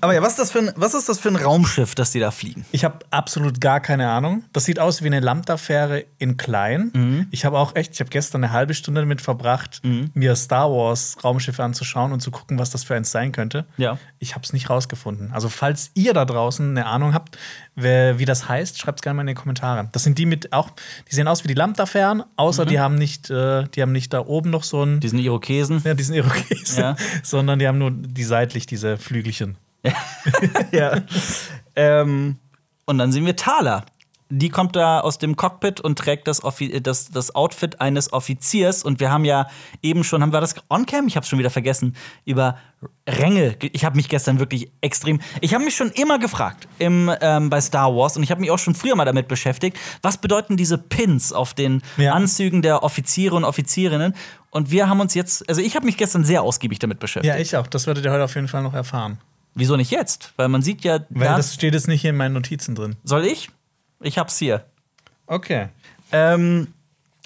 Aber 0.00 0.14
ja, 0.14 0.22
was 0.22 0.30
ist, 0.30 0.38
das 0.38 0.52
für 0.52 0.60
ein, 0.60 0.72
was 0.76 0.94
ist 0.94 1.08
das 1.08 1.18
für 1.18 1.28
ein 1.28 1.34
Raumschiff, 1.34 1.96
das 1.96 2.12
die 2.12 2.20
da 2.20 2.30
fliegen? 2.30 2.64
Ich 2.70 2.84
habe 2.84 3.00
absolut 3.10 3.60
gar 3.60 3.80
keine 3.80 4.08
Ahnung. 4.08 4.44
Das 4.52 4.64
sieht 4.64 4.78
aus 4.78 5.02
wie 5.02 5.06
eine 5.06 5.18
Lambda-Fähre 5.18 6.04
in 6.18 6.36
klein. 6.36 6.92
Mhm. 6.94 7.26
Ich 7.32 7.44
habe 7.44 7.58
auch 7.58 7.74
echt, 7.74 7.94
ich 7.94 8.00
habe 8.00 8.10
gestern 8.10 8.44
eine 8.44 8.52
halbe 8.52 8.74
Stunde 8.74 9.00
damit 9.00 9.20
verbracht, 9.20 9.80
mir 10.14 10.36
Star 10.36 10.70
Wars 10.70 11.16
Raumschiffe 11.24 11.64
anzuschauen 11.64 12.12
und 12.12 12.20
zu 12.20 12.30
gucken, 12.30 12.60
was 12.60 12.70
das 12.70 12.84
für 12.84 12.94
eins 12.94 13.10
sein 13.10 13.32
könnte. 13.32 13.64
Ja. 13.76 13.98
Ich 14.20 14.36
habe 14.36 14.44
es 14.44 14.52
nicht 14.52 14.70
rausgefunden. 14.70 15.32
Also 15.32 15.48
falls 15.48 15.90
ihr 15.94 16.14
da 16.14 16.24
draußen 16.24 16.70
eine 16.70 16.86
Ahnung 16.86 17.12
habt, 17.12 17.36
wer, 17.80 18.18
wie 18.18 18.24
das 18.24 18.48
heißt, 18.48 18.78
schreibt 18.78 19.00
es 19.00 19.02
gerne 19.02 19.16
mal 19.16 19.22
in 19.22 19.28
die 19.28 19.34
Kommentare. 19.34 19.88
Das 19.92 20.04
sind 20.04 20.18
die 20.18 20.26
mit 20.26 20.52
auch, 20.52 20.70
die 21.10 21.14
sehen 21.14 21.28
aus 21.28 21.44
wie 21.44 21.48
die 21.48 21.54
Lambda-Fähren, 21.54 22.22
außer 22.36 22.66
die 22.66 22.80
haben 22.80 22.96
nicht, 22.96 23.30
äh, 23.30 23.64
die 23.74 23.82
haben 23.82 23.92
nicht 23.92 24.12
da 24.12 24.20
oben 24.20 24.50
noch 24.50 24.64
so 24.64 24.82
ein, 24.84 25.00
Diesen 25.00 25.18
Irokesen. 25.18 25.82
ja, 25.84 25.94
diesen 25.94 26.14
Irokesen, 26.14 26.78
Ja. 26.78 26.96
sondern 27.22 27.58
die 27.58 27.66
haben 27.68 27.78
nur 27.78 27.90
die 27.90 28.24
seitlich 28.24 28.66
diese 28.66 28.96
Flügelchen. 28.96 29.56
ja. 30.72 31.02
ähm, 31.76 32.36
und 32.84 32.98
dann 32.98 33.12
sehen 33.12 33.26
wir 33.26 33.36
Thala. 33.36 33.84
Die 34.30 34.50
kommt 34.50 34.76
da 34.76 35.00
aus 35.00 35.16
dem 35.16 35.36
Cockpit 35.36 35.80
und 35.80 35.98
trägt 35.98 36.28
das, 36.28 36.44
Offi 36.44 36.82
das, 36.82 37.10
das 37.10 37.34
Outfit 37.34 37.80
eines 37.80 38.12
Offiziers. 38.12 38.82
Und 38.82 39.00
wir 39.00 39.10
haben 39.10 39.24
ja 39.24 39.48
eben 39.82 40.04
schon, 40.04 40.20
haben 40.20 40.34
wir 40.34 40.40
das 40.42 40.54
on-cam? 40.68 41.06
Ich 41.08 41.16
habe 41.16 41.24
schon 41.24 41.38
wieder 41.38 41.48
vergessen, 41.48 41.96
über 42.26 42.58
Ränge. 43.08 43.56
Ich 43.72 43.84
habe 43.86 43.96
mich 43.96 44.08
gestern 44.10 44.38
wirklich 44.38 44.70
extrem. 44.82 45.20
Ich 45.40 45.54
habe 45.54 45.64
mich 45.64 45.74
schon 45.74 45.90
immer 45.92 46.18
gefragt 46.18 46.68
im, 46.78 47.10
ähm, 47.22 47.48
bei 47.48 47.60
Star 47.62 47.94
Wars 47.96 48.18
und 48.18 48.22
ich 48.22 48.30
habe 48.30 48.42
mich 48.42 48.50
auch 48.50 48.58
schon 48.58 48.74
früher 48.74 48.94
mal 48.96 49.06
damit 49.06 49.28
beschäftigt, 49.28 49.78
was 50.02 50.18
bedeuten 50.18 50.58
diese 50.58 50.76
Pins 50.76 51.32
auf 51.32 51.54
den 51.54 51.80
Ja. 51.96 52.12
Anzügen 52.12 52.60
der 52.60 52.82
Offiziere 52.82 53.34
und 53.34 53.44
Offizierinnen. 53.44 54.14
Und 54.50 54.70
wir 54.70 54.90
haben 54.90 55.00
uns 55.00 55.14
jetzt, 55.14 55.48
also 55.48 55.62
ich 55.62 55.74
habe 55.74 55.86
mich 55.86 55.96
gestern 55.96 56.24
sehr 56.24 56.42
ausgiebig 56.42 56.78
damit 56.78 56.98
beschäftigt. 56.98 57.34
Ja, 57.34 57.40
ich 57.40 57.56
auch. 57.56 57.66
Das 57.66 57.86
werdet 57.86 58.04
ihr 58.04 58.12
heute 58.12 58.24
auf 58.24 58.34
jeden 58.34 58.48
Fall 58.48 58.62
noch 58.62 58.74
erfahren. 58.74 59.18
Wieso 59.54 59.76
nicht 59.76 59.90
jetzt? 59.90 60.34
Weil 60.36 60.48
man 60.48 60.60
sieht 60.62 60.84
ja, 60.84 61.00
Weil 61.08 61.28
da- 61.28 61.36
das 61.38 61.54
steht 61.54 61.72
jetzt 61.74 61.88
nicht 61.88 62.02
hier 62.02 62.10
in 62.10 62.16
meinen 62.16 62.34
Notizen 62.34 62.74
drin. 62.74 62.96
soll 63.04 63.24
ich? 63.24 63.48
Ich 64.00 64.18
hab's 64.18 64.38
hier. 64.38 64.64
Okay. 65.26 65.68
Ähm, 66.12 66.68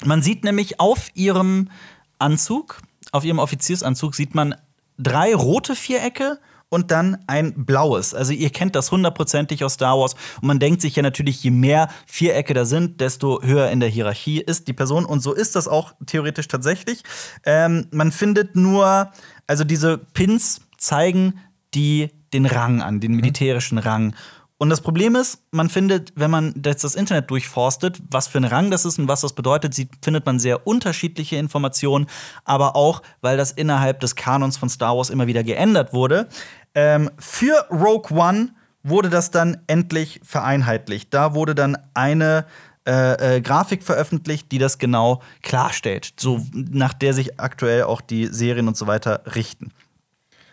man 0.05 0.23
sieht 0.23 0.45
nämlich 0.45 0.81
auf 0.81 1.11
ihrem 1.15 1.71
Anzug, 2.19 2.81
auf 3.13 3.25
ihrem 3.25 3.39
Offiziersanzug, 3.39 4.15
sieht 4.15 4.35
man 4.35 4.55
drei 4.99 5.35
rote 5.35 5.75
Vierecke 5.75 6.39
und 6.73 6.91
dann 6.91 7.19
ein 7.27 7.67
blaues. 7.67 8.15
Also 8.15 8.33
ihr 8.33 8.49
kennt 8.49 8.75
das 8.75 8.91
hundertprozentig 8.91 9.63
aus 9.63 9.75
Star 9.75 9.99
Wars. 9.99 10.15
Und 10.41 10.49
man 10.49 10.59
denkt 10.59 10.81
sich 10.81 10.97
ja 10.97 11.03
natürlich, 11.03 11.45
je 11.45 11.51
mehr 11.51 11.89
Vierecke 12.07 12.55
da 12.55 12.65
sind, 12.65 13.03
desto 13.03 13.43
höher 13.43 13.71
in 13.71 13.81
der 13.81 13.91
Hierarchie 13.91 14.41
ist 14.41 14.69
die 14.69 14.73
Person. 14.73 15.05
Und 15.05 15.21
so 15.21 15.35
ist 15.35 15.55
das 15.55 15.69
auch 15.69 15.93
theoretisch 16.07 16.49
tatsächlich. 16.49 17.03
Ähm, 17.45 17.89
man 17.91 18.11
findet 18.11 18.57
nur, 18.57 19.13
also 19.47 19.65
diese 19.65 19.99
Pins 19.99 20.63
zeigen 20.79 21.41
die 21.75 22.11
den 22.33 22.47
Rang 22.47 22.81
an, 22.81 23.01
den 23.01 23.13
militärischen 23.13 23.77
Rang. 23.77 24.15
Und 24.63 24.71
das 24.71 24.81
Problem 24.81 25.17
ist, 25.17 25.43
man 25.51 25.69
findet, 25.69 26.13
wenn 26.15 26.31
man 26.31 26.55
jetzt 26.65 26.85
das 26.85 26.95
Internet 26.95 27.29
durchforstet, 27.33 28.01
was 28.09 28.29
für 28.29 28.39
ein 28.39 28.45
Rang 28.45 28.71
das 28.71 28.85
ist 28.85 28.97
und 28.97 29.09
was 29.09 29.23
das 29.23 29.33
bedeutet, 29.33 29.75
findet 30.03 30.25
man 30.25 30.39
sehr 30.39 30.69
unterschiedliche 30.69 31.35
Informationen, 31.35 32.07
aber 32.45 32.77
auch, 32.77 33.03
weil 33.23 33.37
das 33.37 33.51
innerhalb 33.51 33.99
des 33.99 34.15
Kanons 34.15 34.57
von 34.57 34.69
Star 34.69 34.97
Wars 34.97 35.11
immer 35.11 35.27
wieder 35.27 35.43
geändert 35.43 35.93
wurde. 35.93 36.29
Ähm, 36.77 37.11
für 37.19 37.67
Rogue 37.73 38.17
One 38.17 38.51
wurde 38.85 39.11
das 39.11 39.33
dann 39.33 39.61
endlich 39.67 40.21
vereinheitlicht. 40.23 41.13
Da 41.13 41.35
wurde 41.35 41.57
dann 41.57 41.77
eine 41.95 42.47
äh, 42.87 43.39
äh, 43.39 43.41
Grafik 43.41 43.83
veröffentlicht, 43.83 44.53
die 44.53 44.59
das 44.59 44.79
genau 44.79 45.23
klarstellt, 45.43 46.15
so 46.21 46.41
nach 46.53 46.93
der 46.93 47.15
sich 47.15 47.41
aktuell 47.41 47.83
auch 47.83 48.01
die 48.01 48.27
Serien 48.27 48.69
und 48.69 48.77
so 48.77 48.87
weiter 48.87 49.23
richten. 49.35 49.73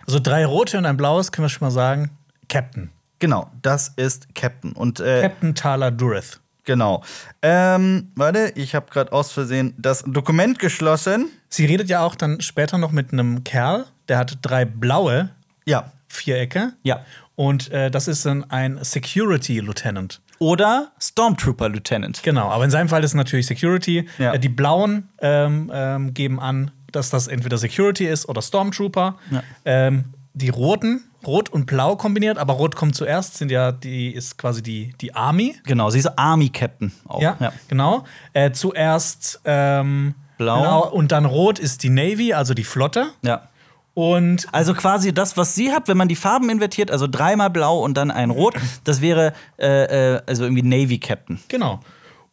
Also 0.08 0.20
drei 0.20 0.48
rote 0.48 0.80
und 0.80 0.88
ein 0.88 0.98
blaues, 0.98 1.32
können 1.32 1.46
wir 1.46 1.50
schon 1.50 1.68
mal 1.68 1.72
sagen. 1.72 2.10
Captain. 2.48 2.90
Genau, 3.20 3.52
das 3.62 3.90
ist 3.96 4.34
Captain. 4.36 4.72
Und 4.74 5.00
äh, 5.00 5.22
Captain 5.22 5.54
Tala 5.56 5.92
Dureth. 5.92 6.40
Genau. 6.66 7.04
Ähm, 7.42 8.12
warte, 8.16 8.52
ich 8.56 8.76
habe 8.76 8.88
gerade 8.92 9.12
aus 9.12 9.32
Versehen 9.32 9.74
das 9.78 10.04
Dokument 10.06 10.60
geschlossen. 10.60 11.30
Sie 11.50 11.66
redet 11.66 11.90
ja 11.90 12.02
auch 12.02 12.16
dann 12.16 12.42
später 12.42 12.78
noch 12.78 12.92
mit 12.92 13.12
einem 13.12 13.44
Kerl, 13.44 13.86
der 14.08 14.20
hat 14.20 14.38
drei 14.42 14.66
blaue 14.66 15.30
Ja. 15.66 15.92
Vierecke. 16.08 16.74
Ja. 16.84 17.06
Und 17.36 17.72
äh, 17.72 17.90
das 17.90 18.08
ist 18.08 18.26
dann 18.26 18.50
ein 18.52 18.80
Security 18.84 19.60
Lieutenant. 19.60 20.22
Oder 20.40 20.92
Stormtrooper 21.00 21.70
Lieutenant. 21.70 22.22
Genau, 22.24 22.50
aber 22.50 22.64
in 22.66 22.72
seinem 22.72 22.88
Fall 22.90 23.04
ist 23.04 23.12
es 23.12 23.16
natürlich 23.16 23.48
Security. 23.48 24.08
Ja. 24.18 24.34
Äh, 24.34 24.40
die 24.40 24.50
blauen 24.50 25.10
ähm, 25.22 25.72
ähm, 25.74 26.14
geben 26.14 26.40
an, 26.40 26.72
dass 26.92 27.10
das 27.10 27.28
entweder 27.28 27.58
Security 27.58 28.06
ist 28.08 28.28
oder 28.30 28.42
Stormtrooper. 28.42 29.18
Ja. 29.32 29.44
Ähm, 29.66 30.06
die 30.34 30.50
roten, 30.50 31.04
rot 31.26 31.50
und 31.50 31.66
blau 31.66 31.96
kombiniert, 31.96 32.38
aber 32.38 32.54
rot 32.54 32.76
kommt 32.76 32.96
zuerst, 32.96 33.38
sind 33.38 33.52
ja 33.52 33.72
die 33.72 34.12
ist 34.14 34.38
quasi 34.38 34.64
die, 34.64 34.94
die 35.02 35.14
Army. 35.16 35.56
Genau, 35.66 35.90
sie 35.90 36.00
ist 36.00 36.18
Army-Captain 36.18 36.92
auch. 37.08 37.22
Ja, 37.22 37.38
genau. 37.68 38.04
Äh, 38.34 38.52
zuerst 38.52 39.42
ähm, 39.46 40.16
Blau. 40.38 40.62
Genau, 40.62 40.90
und 40.90 41.12
dann 41.12 41.26
rot 41.26 41.60
ist 41.60 41.84
die 41.84 41.90
Navy, 41.90 42.34
also 42.34 42.54
die 42.54 42.64
Flotte. 42.64 43.08
ja. 43.22 43.50
Und 43.96 44.48
Also 44.54 44.74
quasi 44.76 45.14
das, 45.14 45.36
was 45.36 45.56
sie 45.56 45.74
hat, 45.74 45.90
wenn 45.90 45.98
man 45.98 46.08
die 46.08 46.16
Farben 46.16 46.50
invertiert, 46.50 46.90
also 46.90 47.06
dreimal 47.06 47.50
blau 47.50 47.80
und 47.80 47.98
dann 47.98 48.12
ein 48.12 48.30
Rot, 48.30 48.56
das 48.86 49.02
wäre 49.02 49.34
äh, 49.58 50.14
äh, 50.16 50.22
also 50.26 50.44
irgendwie 50.44 50.62
Navy 50.62 51.00
Captain. 51.00 51.40
genau. 51.50 51.82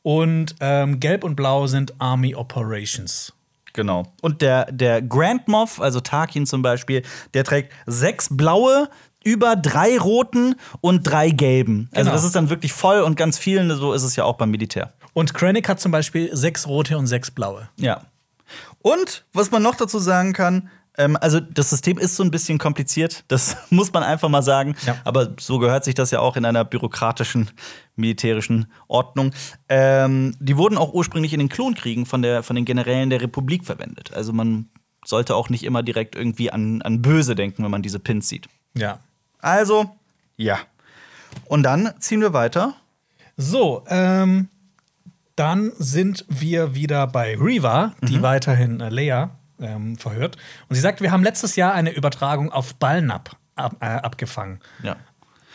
Und 0.03 0.55
ähm, 0.61 1.01
gelb 1.01 1.25
und 1.25 1.35
blau 1.35 1.67
sind 1.67 1.95
Army 1.99 2.37
Operations. 2.37 3.33
Genau. 3.77 4.05
Und 4.23 4.41
der, 4.43 4.73
der 4.73 5.03
Grand 5.03 5.47
Moff, 5.49 5.81
also 5.81 6.01
Tarkin 6.01 6.47
zum 6.47 6.63
Beispiel, 6.63 7.03
der 7.35 7.45
trägt 7.45 7.73
sechs 7.87 8.29
blaue, 8.31 8.89
über 9.23 9.55
drei 9.55 9.99
roten 9.99 10.55
und 10.81 11.03
drei 11.03 11.31
gelben. 11.31 11.89
Also 11.93 12.05
Genau. 12.05 12.13
das 12.17 12.25
ist 12.25 12.35
dann 12.35 12.49
wirklich 12.49 12.73
voll 12.73 13.01
und 13.03 13.17
ganz 13.17 13.39
vielen, 13.39 13.71
so 13.77 13.93
ist 13.93 14.03
es 14.03 14.17
ja 14.17 14.25
auch 14.25 14.37
beim 14.37 14.51
Militär. 14.51 14.95
Und 15.13 15.35
Krennic 15.35 15.69
hat 15.69 15.79
zum 15.79 15.93
Beispiel 15.93 16.35
sechs 16.35 16.67
rote 16.67 16.97
und 16.97 17.07
sechs 17.07 17.31
blaue. 17.31 17.69
Ja. 17.77 18.03
Und 18.83 19.25
was 19.33 19.51
man 19.51 19.63
noch 19.63 19.75
dazu 19.75 19.99
sagen 19.99 20.33
kann, 20.33 20.71
ähm, 20.99 21.17
also 21.21 21.41
das 21.41 21.71
System 21.71 21.99
ist 21.99 22.17
so 22.17 22.23
ein 22.23 22.31
bisschen 22.31 22.59
kompliziert, 22.59 23.25
das 23.29 23.57
muss 23.71 23.93
man 23.93 24.03
einfach 24.03 24.29
mal 24.29 24.43
sagen. 24.43 24.75
Ja. 24.87 24.97
Aber 25.05 25.35
so 25.39 25.59
gehört 25.59 25.85
sich 25.85 25.95
das 25.95 26.11
ja 26.11 26.21
auch 26.21 26.37
in 26.37 26.45
einer 26.45 26.65
bürokratischen, 26.65 27.51
militärischen 27.97 28.67
Ordnung. 28.89 29.33
Ähm, 29.69 30.37
die 30.41 30.57
wurden 30.57 30.79
auch 30.79 30.93
ursprünglich 30.93 31.33
in 31.33 31.39
den 31.39 31.49
Klonkriegen 31.49 32.07
von, 32.07 32.23
der, 32.23 32.43
von 32.43 32.57
den 32.57 32.65
Generälen 32.65 33.11
der 33.11 33.21
Republik 33.21 33.65
verwendet. 33.65 34.13
Also 34.15 34.33
man 34.33 34.69
sollte 35.05 35.37
auch 35.37 35.51
nicht 35.51 35.65
immer 35.65 35.83
direkt 35.83 36.17
irgendwie 36.17 36.51
an, 36.51 36.83
an 36.83 37.03
Böse 37.03 37.35
denken, 37.35 37.63
wenn 37.65 37.71
man 37.71 37.83
diese 37.83 38.01
Pins 38.01 38.29
sieht. 38.29 38.49
Ja. 38.75 38.99
Also, 39.41 39.91
ja. 40.37 40.59
Und 41.45 41.63
dann 41.63 41.93
ziehen 42.01 42.21
wir 42.21 42.33
weiter. 42.33 42.75
So, 43.37 43.85
ähm, 43.89 44.49
dann 45.37 45.73
sind 45.79 46.25
wir 46.29 46.75
wieder 46.75 47.07
bei 47.07 47.37
Reva, 47.37 47.95
die 48.03 48.23
weiterhin 48.23 48.81
äh, 48.81 48.89
Leia 48.89 49.37
ähm, 49.61 49.97
verhört. 49.97 50.37
Und 50.69 50.77
sie 50.77 50.83
sagt, 50.83 51.01
wir 51.01 51.11
haben 51.11 51.23
letztes 51.23 51.57
Jahr 51.57 51.73
eine 51.73 51.91
Übertragung 51.91 52.53
auf 52.53 52.75
Balnab 52.75 53.37
ab, 53.55 53.77
äh, 53.81 53.87
abgefangen. 53.87 54.61
Ja. 54.83 54.97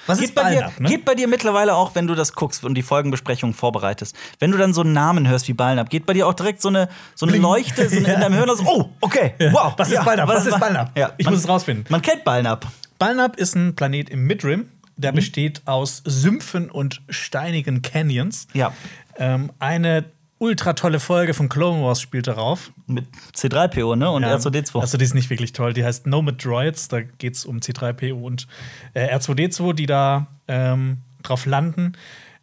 Was 0.08 0.20
Geht 0.20 0.34
bei, 0.34 0.56
dir, 0.56 0.72
geht 0.80 1.06
bei 1.06 1.14
dir 1.14 1.28
mittlerweile 1.28 1.76
auch, 1.76 1.94
wenn 1.94 2.08
du 2.08 2.16
das 2.16 2.34
guckst 2.34 2.66
und 2.66 2.74
die 2.74 2.82
Folgenbesprechung 2.82 3.54
vorbereitest, 3.54 4.16
wenn 4.40 4.52
du 4.52 4.58
dann 4.58 4.74
so 4.74 4.82
einen 4.82 4.94
Namen 4.94 5.28
hörst 5.28 5.48
wie 5.48 5.54
Balnab, 5.54 5.92
geht 5.92 6.08
bei 6.08 6.14
dir 6.14 6.28
auch 6.28 6.34
direkt 6.34 6.60
so 6.62 6.70
eine, 6.70 6.90
so 7.14 7.28
eine 7.28 7.38
Leuchte 7.38 7.88
so 7.88 7.98
eine, 7.98 8.14
in 8.16 8.20
deinem 8.20 8.34
Hirn, 8.34 8.50
so, 8.56 8.64
oh, 8.66 8.90
okay, 9.00 9.36
wow. 9.52 9.74
Was 9.78 9.90
ist 9.90 9.94
ja, 9.94 10.04
Balnab? 10.04 10.28
Was 10.28 10.46
ist 10.48 10.60
Balnab? 10.60 10.98
Ja, 10.98 11.14
Ich 11.18 11.26
man, 11.26 11.36
muss 11.36 11.44
es 11.44 11.50
rausfinden. 11.50 11.86
Man 11.90 12.02
kennt 12.02 12.24
Balnab. 12.24 12.66
Balnab 12.98 13.36
ist 13.36 13.56
ein 13.56 13.76
Planet 13.76 14.10
im 14.10 14.26
Midrim. 14.26 14.70
Der 14.98 15.12
besteht 15.12 15.64
aus 15.66 16.04
Sümpfen 16.06 16.70
und 16.70 17.02
steinigen 17.10 17.82
Canyons. 17.82 18.48
Ja. 18.54 18.74
Ähm, 19.18 19.52
eine 19.58 20.06
ultra 20.42 20.74
tolle 20.74 21.00
Folge 21.00 21.34
von 21.34 21.48
Clone 21.50 21.84
Wars 21.84 22.02
spielt 22.02 22.28
darauf. 22.28 22.72
Mit 22.88 23.06
C3PO, 23.36 23.96
ne? 23.96 24.10
Und 24.10 24.26
R2D2. 24.26 24.80
Also 24.82 24.98
die 24.98 25.06
ist 25.06 25.14
nicht 25.14 25.30
wirklich 25.30 25.54
toll. 25.54 25.74
Die 25.74 25.86
heißt 25.86 26.08
Nomad 26.08 26.44
Droids. 26.44 26.88
Da 26.88 27.02
geht 27.02 27.36
es 27.36 27.46
um 27.46 27.60
C3PO 27.60 28.14
und 28.14 28.48
äh, 28.94 29.16
R2D2, 29.16 29.74
die 29.74 29.86
da 29.86 30.28
ähm, 30.48 30.98
drauf 31.24 31.46
landen. 31.46 31.94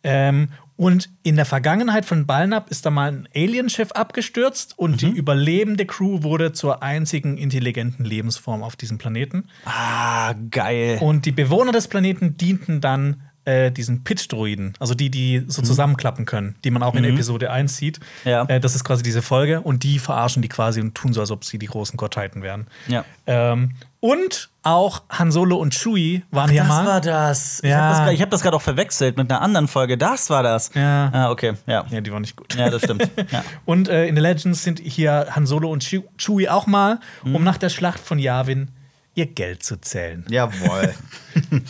Ähm, 0.05 0.51
und 0.77 1.11
in 1.25 1.35
der 1.35 1.45
Vergangenheit 1.45 2.05
von 2.05 2.25
Balnab 2.25 2.71
ist 2.71 2.87
da 2.87 2.91
mal 2.91 3.11
ein 3.11 3.29
Alienschiff 3.35 3.91
abgestürzt 3.91 4.79
und 4.79 4.93
Mhm. 4.93 4.97
die 4.99 5.09
überlebende 5.11 5.85
Crew 5.87 6.23
wurde 6.23 6.53
zur 6.53 6.85
einzigen 6.85 7.37
intelligenten 7.37 8.05
Lebensform 8.05 8.63
auf 8.63 8.77
diesem 8.77 8.97
Planeten. 8.97 9.49
ah, 9.65 10.35
geil. 10.53 10.99
Und 11.01 11.27
die 11.27 11.33
Bewohner 11.33 11.73
des 11.73 11.89
Planeten 11.89 12.37
dienten 12.37 12.81
dann 12.81 13.23
äh, 13.49 13.71
diesen 13.71 14.05
Pitch-Droiden, 14.05 14.75
also 14.79 14.95
die, 14.95 15.11
die 15.11 15.45
so 15.49 15.63
zusammenklappen 15.63 16.27
können, 16.27 16.57
die 16.65 16.71
man 16.71 16.83
auch 16.83 16.95
in 16.95 17.05
Episode 17.05 17.51
1 17.51 17.77
sieht. 17.77 17.99
Mhm. 18.25 18.31
Ja. 18.31 18.45
Äh, 18.45 18.61
das 18.61 18.75
ist 18.75 18.85
quasi 18.85 19.03
diese 19.03 19.23
Folge 19.23 19.61
und 19.63 19.83
die 19.83 19.99
verarschen 19.99 20.43
die 20.43 20.49
quasi 20.49 20.81
und 20.81 20.95
tun 20.95 21.13
so, 21.13 21.21
als 21.21 21.31
ob 21.31 21.45
sie 21.45 21.59
die 21.59 21.67
großen 21.67 21.97
Gottheiten 21.97 22.43
wären. 22.43 22.67
Ja. 22.89 23.05
Ähm, 23.27 23.73
und 24.01 24.51
auch 24.63 25.03
Han 25.11 25.33
Solo 25.33 25.57
und 25.57 25.75
Chewie 25.75 26.23
waren 26.31 26.51
hier 26.51 26.61
das 26.61 26.69
mal. 26.69 26.87
war 26.87 27.01
das. 27.01 27.61
Ich 27.65 27.71
Ja. 27.71 27.79
habe 27.79 27.89
das, 27.91 27.99
grad- 28.05 28.13
ich 28.15 28.23
hab 28.23 28.31
das 28.31 28.43
gerade 28.43 28.57
auch 28.57 28.63
verwechselt 28.63 29.17
mit 29.17 29.31
einer 29.31 29.41
anderen 29.41 29.67
Folge. 29.67 29.97
Das 29.99 30.31
war 30.31 30.43
das. 30.43 30.71
Ja. 30.75 31.11
Ah, 31.13 31.31
okay, 31.31 31.55
ja. 31.67 31.85
ja, 31.91 32.01
die 32.01 32.13
waren 32.13 32.21
nicht 32.23 32.37
gut. 32.37 32.55
Ja, 32.55 32.71
das 32.71 32.83
stimmt. 32.83 33.09
Ja. 33.33 33.43
Und 33.65 33.89
äh, 33.89 34.07
in 34.07 34.15
The 34.15 34.21
Legends 34.23 34.63
sind 34.63 34.79
hier 34.79 35.29
Han 35.31 35.47
Solo 35.47 35.71
und 35.73 35.83
Chew- 35.83 36.05
Chewie 36.19 36.49
auch 36.49 36.67
mal, 36.67 37.01
Mhm. 37.25 37.35
um 37.37 37.43
nach 37.45 37.57
der 37.59 37.71
Schlacht 37.71 37.99
von 38.01 38.19
Yavin 38.19 38.71
ihr 39.15 39.27
Geld 39.27 39.63
zu 39.65 39.81
zählen. 39.81 40.25
Jawohl. 40.29 40.95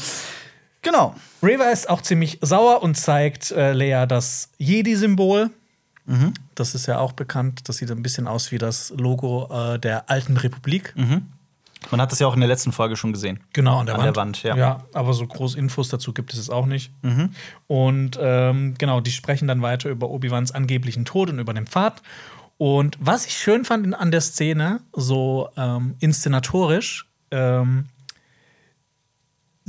genau. 0.82 1.14
Reva 1.42 1.70
ist 1.70 1.88
auch 1.88 2.02
ziemlich 2.02 2.38
sauer 2.40 2.82
und 2.82 2.96
zeigt 2.96 3.50
äh, 3.52 3.72
Leia 3.72 4.06
das 4.06 4.50
Jedi-Symbol. 4.58 5.50
Mhm. 6.06 6.34
Das 6.54 6.74
ist 6.74 6.86
ja 6.86 6.98
auch 6.98 7.12
bekannt. 7.12 7.68
Das 7.68 7.76
sieht 7.76 7.90
ein 7.90 8.02
bisschen 8.02 8.26
aus 8.26 8.50
wie 8.50 8.58
das 8.58 8.90
Logo 8.96 9.48
äh, 9.52 9.78
der 9.78 10.10
alten 10.10 10.36
Republik. 10.36 10.94
Man 11.90 12.00
hat 12.00 12.10
das 12.10 12.18
ja 12.18 12.26
auch 12.26 12.34
in 12.34 12.40
der 12.40 12.48
letzten 12.48 12.72
Folge 12.72 12.96
schon 12.96 13.12
gesehen. 13.12 13.40
Genau, 13.52 13.78
an 13.78 13.86
der 13.86 13.94
An 13.94 14.00
Wand. 14.00 14.16
der 14.16 14.20
Wand, 14.20 14.42
ja. 14.42 14.56
ja. 14.56 14.84
aber 14.92 15.12
so 15.12 15.26
groß 15.26 15.54
Infos 15.54 15.88
dazu 15.88 16.12
gibt 16.12 16.32
es 16.32 16.38
jetzt 16.38 16.50
auch 16.50 16.66
nicht. 16.66 16.90
Mhm. 17.02 17.30
Und 17.66 18.18
ähm, 18.20 18.74
genau, 18.78 19.00
die 19.00 19.12
sprechen 19.12 19.46
dann 19.46 19.62
weiter 19.62 19.88
über 19.88 20.10
Obi-Wans 20.10 20.52
angeblichen 20.52 21.04
Tod 21.04 21.30
und 21.30 21.38
über 21.38 21.54
den 21.54 21.66
Pfad. 21.66 22.02
Und 22.56 22.96
was 23.00 23.26
ich 23.26 23.38
schön 23.38 23.64
fand 23.64 23.94
an 23.94 24.10
der 24.10 24.20
Szene, 24.20 24.80
so 24.92 25.50
ähm, 25.56 25.94
inszenatorisch, 26.00 27.06
ähm, 27.30 27.86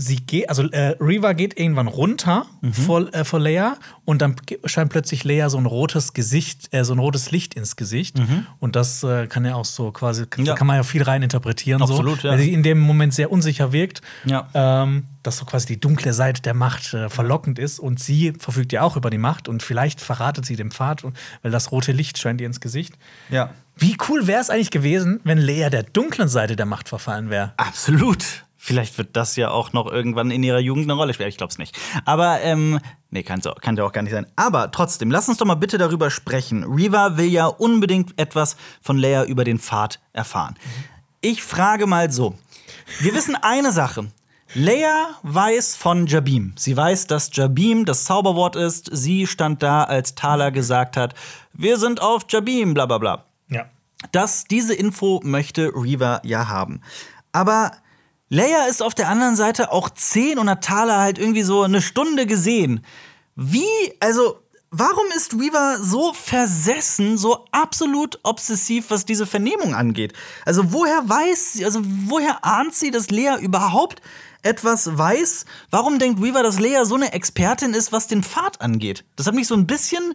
sie 0.02 0.16
geht, 0.16 0.48
also 0.50 0.64
äh, 0.70 0.96
Reva 1.02 1.34
geht 1.34 1.60
irgendwann 1.60 1.88
runter 1.88 2.46
Mhm. 2.62 2.74
vor, 2.74 3.14
äh, 3.14 3.26
vor 3.26 3.40
Leia 3.40 3.76
und 4.06 4.22
dann 4.22 4.36
scheint 4.64 4.92
plötzlich 4.92 5.26
Leia 5.26 5.50
so 5.50 5.58
ein 5.58 5.66
rotes 5.66 6.14
Gesicht, 6.14 6.70
äh, 6.74 6.86
so 6.86 6.94
ein 6.94 7.00
rotes 7.00 7.32
Licht 7.32 7.54
ins 7.54 7.76
Gesicht. 7.76 8.16
Und 8.60 8.78
das 8.78 9.04
äh, 9.04 9.28
kann 9.28 9.44
ja 9.44 9.56
auch 9.56 9.66
so 9.66 9.92
quasi, 9.92 10.22
Mhm. 10.22 10.46
Ja. 10.46 10.54
da 10.54 10.56
kann 10.56 10.68
man 10.68 10.78
ja 10.78 10.84
viel 10.84 11.04
rein 11.04 11.22
interpretieren. 11.22 11.82
Absolut, 11.82 12.22
so, 12.22 12.28
ja. 12.28 12.34
Weil 12.34 12.40
sie 12.40 12.54
in 12.54 12.64
dem 12.64 12.80
Moment 12.80 13.14
sehr 13.14 13.30
unsicher 13.30 13.74
wirkt. 13.74 14.02
Ja. 14.24 14.48
Ähm, 14.54 15.04
dass 15.22 15.36
so 15.38 15.44
quasi 15.44 15.68
die 15.68 15.80
dunkle 15.82 16.14
Seite 16.14 16.42
der 16.42 16.54
Macht 16.54 16.94
äh, 16.94 17.10
verlockend 17.10 17.60
ist 17.60 17.78
und 17.78 18.00
sie 18.00 18.32
verfügt 18.40 18.72
ja 18.72 18.84
auch 18.84 18.96
über 18.96 19.10
die 19.10 19.18
Macht 19.18 19.50
und 19.50 19.62
vielleicht 19.62 20.00
verratet 20.00 20.46
sie 20.46 20.56
den 20.56 20.72
Pfad, 20.72 21.04
weil 21.42 21.52
das 21.52 21.74
rote 21.74 21.92
Licht 21.92 22.18
scheint 22.18 22.40
ihr 22.40 22.48
ins 22.48 22.62
Gesicht. 22.62 22.94
Ja. 23.30 23.50
Wie 23.76 23.98
cool 24.08 24.28
wäre 24.28 24.40
es 24.40 24.50
eigentlich 24.50 24.72
gewesen, 24.72 25.20
wenn 25.26 25.38
Leia 25.38 25.70
der 25.70 25.84
dunklen 25.84 26.30
Seite 26.30 26.56
der 26.56 26.66
Macht 26.66 26.88
verfallen 26.88 27.30
wäre? 27.30 27.52
Absolut. 27.58 28.46
Vielleicht 28.62 28.98
wird 28.98 29.16
das 29.16 29.38
ja 29.38 29.52
auch 29.52 29.72
noch 29.72 29.90
irgendwann 29.90 30.32
in 30.32 30.44
ihrer 30.44 30.60
Jugend 30.60 30.84
eine 30.84 30.94
Rolle 30.94 31.14
spielen. 31.14 31.30
Ich 31.30 31.38
glaube 31.38 31.52
es 31.52 31.58
nicht. 31.58 31.80
Aber, 32.04 32.42
ähm, 32.42 32.82
nee, 33.10 33.24
kann 33.24 33.42
kann 33.62 33.78
ja 33.78 33.86
auch 33.86 33.94
gar 33.94 34.02
nicht 34.02 34.12
sein. 34.12 34.28
Aber 34.36 34.70
trotzdem, 34.70 35.10
lass 35.10 35.30
uns 35.30 35.38
doch 35.38 35.46
mal 35.46 35.56
bitte 35.56 35.78
darüber 35.78 36.12
sprechen. 36.12 36.66
Reva 36.66 37.16
will 37.16 37.30
ja 37.30 37.46
unbedingt 37.46 38.20
etwas 38.20 38.58
von 38.82 38.98
Leia 38.98 39.24
über 39.24 39.46
den 39.46 39.60
Pfad 39.60 40.02
erfahren. 40.12 40.58
Ich 41.22 41.42
frage 41.42 41.88
mal 41.88 42.12
so: 42.12 42.38
Wir 43.00 43.16
wissen 43.16 43.38
eine 43.38 43.72
Sache. 43.72 44.12
Leia 44.54 45.08
weiß 45.24 45.78
von 45.78 46.06
Jabim. 46.06 46.52
Sie 46.58 46.76
weiß, 46.76 47.08
dass 47.08 47.30
Jabim 47.32 47.86
das 47.86 48.04
Zauberwort 48.04 48.58
ist. 48.58 48.90
Sie 48.92 49.26
stand 49.26 49.64
da, 49.64 49.86
als 49.86 50.16
Thala 50.16 50.50
gesagt 50.50 50.98
hat: 50.98 51.16
Wir 51.54 51.78
sind 51.78 52.02
auf 52.02 52.26
Jabim, 52.28 52.74
bla 52.74 52.86
bla 52.88 52.98
bla. 52.98 53.26
Ja. 53.48 53.68
Das, 54.12 54.44
diese 54.44 54.74
Info 54.74 55.22
möchte 55.24 55.72
Reva 55.74 56.20
ja 56.26 56.50
haben. 56.50 56.82
Aber 57.32 57.72
Leia 58.30 58.66
ist 58.68 58.84
auf 58.84 58.94
der 58.94 59.10
anderen 59.10 59.36
Seite 59.36 59.72
auch 59.72 59.90
10 59.90 60.38
und 60.38 60.50
hat 60.50 60.64
Thala 60.64 61.00
halt 61.00 61.18
irgendwie 61.18 61.42
so 61.42 61.64
eine 61.64 61.82
Stunde 61.82 62.28
gesehen. 62.28 62.86
Wie, 63.36 63.66
also, 64.00 64.40
warum 64.70 65.06
ist 65.16 65.34
Reva 65.34 65.78
so 65.82 66.14
versessen, 66.14 67.18
so 67.18 67.46
absolut 67.52 68.20
obsessiv, 68.22 68.92
was 68.92 69.06
diese 69.06 69.26
Vernehmung 69.26 69.74
angeht? 69.74 70.14
Also, 70.46 70.72
woher 70.72 71.02
weiß 71.10 71.54
sie, 71.54 71.66
also, 71.66 71.82
woher 71.84 72.46
ahnt 72.46 72.76
sie, 72.76 72.92
dass 72.92 73.10
Lea 73.10 73.38
überhaupt 73.42 74.00
etwas 74.44 74.96
weiß? 74.96 75.46
Warum 75.72 75.98
denkt 75.98 76.22
Reva, 76.22 76.44
dass 76.44 76.60
Lea 76.60 76.82
so 76.84 76.96
eine 76.96 77.14
Expertin 77.14 77.74
ist, 77.74 77.92
was 77.92 78.06
den 78.06 78.22
Pfad 78.22 78.62
angeht? 78.62 79.06
Das 79.16 79.26
hat 79.26 79.34
mich 79.34 79.48
so 79.48 79.56
ein 79.56 79.66
bisschen 79.66 80.14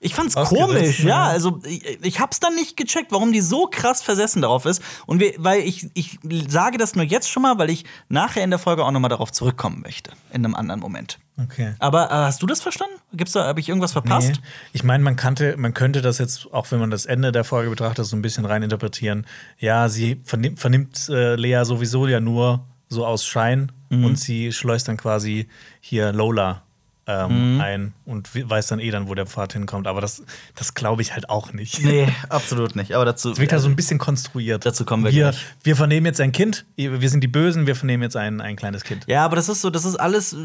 ich 0.00 0.14
fand's 0.14 0.34
komisch, 0.34 1.00
ja. 1.00 1.24
Also 1.24 1.60
ich, 1.64 1.98
ich 2.04 2.20
hab's 2.20 2.38
dann 2.38 2.54
nicht 2.54 2.76
gecheckt, 2.76 3.10
warum 3.10 3.32
die 3.32 3.40
so 3.40 3.66
krass 3.66 4.00
versessen 4.02 4.42
darauf 4.42 4.64
ist. 4.64 4.80
Und 5.06 5.18
wir, 5.18 5.34
weil 5.38 5.60
ich, 5.62 5.88
ich 5.94 6.18
sage 6.48 6.78
das 6.78 6.94
nur 6.94 7.04
jetzt 7.04 7.28
schon 7.30 7.42
mal, 7.42 7.58
weil 7.58 7.70
ich 7.70 7.84
nachher 8.08 8.44
in 8.44 8.50
der 8.50 8.58
Folge 8.60 8.84
auch 8.84 8.90
noch 8.92 9.00
mal 9.00 9.08
darauf 9.08 9.32
zurückkommen 9.32 9.80
möchte. 9.82 10.12
In 10.32 10.44
einem 10.44 10.54
anderen 10.54 10.80
Moment. 10.80 11.18
Okay. 11.42 11.74
Aber 11.80 12.06
äh, 12.10 12.14
hast 12.14 12.42
du 12.42 12.46
das 12.46 12.60
verstanden? 12.60 12.94
Gibt's 13.12 13.32
da, 13.32 13.44
habe 13.44 13.58
ich 13.60 13.68
irgendwas 13.68 13.92
verpasst? 13.92 14.28
Nee. 14.32 14.38
Ich 14.72 14.84
meine, 14.84 15.02
man 15.02 15.16
kannte, 15.16 15.56
man 15.56 15.74
könnte 15.74 16.00
das 16.02 16.18
jetzt, 16.18 16.52
auch 16.52 16.70
wenn 16.70 16.78
man 16.78 16.90
das 16.90 17.04
Ende 17.06 17.32
der 17.32 17.44
Folge 17.44 17.70
betrachtet, 17.70 18.06
so 18.06 18.16
ein 18.16 18.22
bisschen 18.22 18.44
reininterpretieren. 18.44 19.26
Ja, 19.58 19.88
sie 19.88 20.20
vernimmt, 20.24 20.60
vernimmt 20.60 21.08
äh, 21.08 21.34
Lea 21.34 21.64
sowieso 21.64 22.06
ja 22.06 22.20
nur 22.20 22.64
so 22.88 23.04
aus 23.04 23.24
Schein 23.26 23.72
Mhm. 23.90 24.04
und 24.04 24.18
sie 24.18 24.52
schleust 24.52 24.86
dann 24.88 24.98
quasi 24.98 25.48
hier 25.80 26.12
Lola 26.12 26.62
ähm, 27.10 27.54
Mhm. 27.54 27.60
ein 27.60 27.92
und 28.04 28.34
we- 28.34 28.48
weiß 28.48 28.66
dann 28.66 28.78
eh 28.80 28.90
dann, 28.90 29.08
wo 29.08 29.14
der 29.14 29.24
Pfad 29.26 29.54
hinkommt. 29.54 29.86
Aber 29.86 30.00
das, 30.02 30.22
das 30.54 30.74
glaube 30.74 31.00
ich 31.02 31.14
halt 31.14 31.30
auch 31.30 31.52
nicht. 31.54 31.82
Nee, 31.82 32.06
absolut 32.28 32.76
nicht. 32.76 32.92
Aber 32.94 33.04
dazu. 33.06 33.32
Es 33.32 33.38
wirkt 33.38 33.52
halt 33.52 33.62
so 33.62 33.68
ein 33.68 33.76
bisschen 33.76 33.98
konstruiert. 33.98 34.66
Dazu 34.66 34.84
kommen 34.84 35.04
wir 35.04 35.12
wir 35.12 35.22
gleich. 35.30 35.44
Wir 35.64 35.74
vernehmen 35.74 36.04
jetzt 36.06 36.20
ein 36.20 36.32
Kind, 36.32 36.66
wir 36.76 37.08
sind 37.10 37.24
die 37.24 37.28
Bösen, 37.28 37.66
wir 37.66 37.74
vernehmen 37.74 38.02
jetzt 38.02 38.16
ein, 38.16 38.40
ein 38.42 38.56
kleines 38.56 38.84
Kind. 38.84 39.04
Ja, 39.08 39.24
aber 39.24 39.36
das 39.36 39.48
ist 39.48 39.62
so, 39.62 39.70
das 39.70 39.84
ist 39.86 39.96
alles 39.96 40.34
äh, 40.34 40.36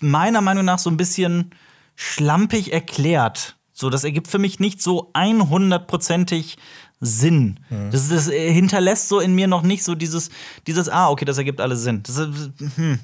meiner 0.00 0.40
Meinung 0.40 0.64
nach 0.64 0.78
so 0.78 0.88
ein 0.90 0.96
bisschen 0.96 1.50
schlampig 1.96 2.72
erklärt. 2.72 3.56
So, 3.74 3.90
das 3.90 4.04
ergibt 4.04 4.28
für 4.28 4.38
mich 4.38 4.58
nicht 4.58 4.80
so 4.82 5.10
100%ig 5.14 6.56
Sinn. 7.02 7.60
Das, 7.90 8.08
das 8.10 8.28
äh, 8.28 8.52
hinterlässt 8.52 9.08
so 9.08 9.20
in 9.20 9.34
mir 9.34 9.46
noch 9.48 9.62
nicht 9.62 9.84
so 9.84 9.94
dieses, 9.94 10.30
dieses 10.66 10.88
ah, 10.90 11.08
okay, 11.10 11.24
das 11.24 11.38
ergibt 11.38 11.60
alles 11.60 11.82
Sinn. 11.82 12.02
Das, 12.02 12.16
ist, 12.18 12.50
hm. 12.76 12.98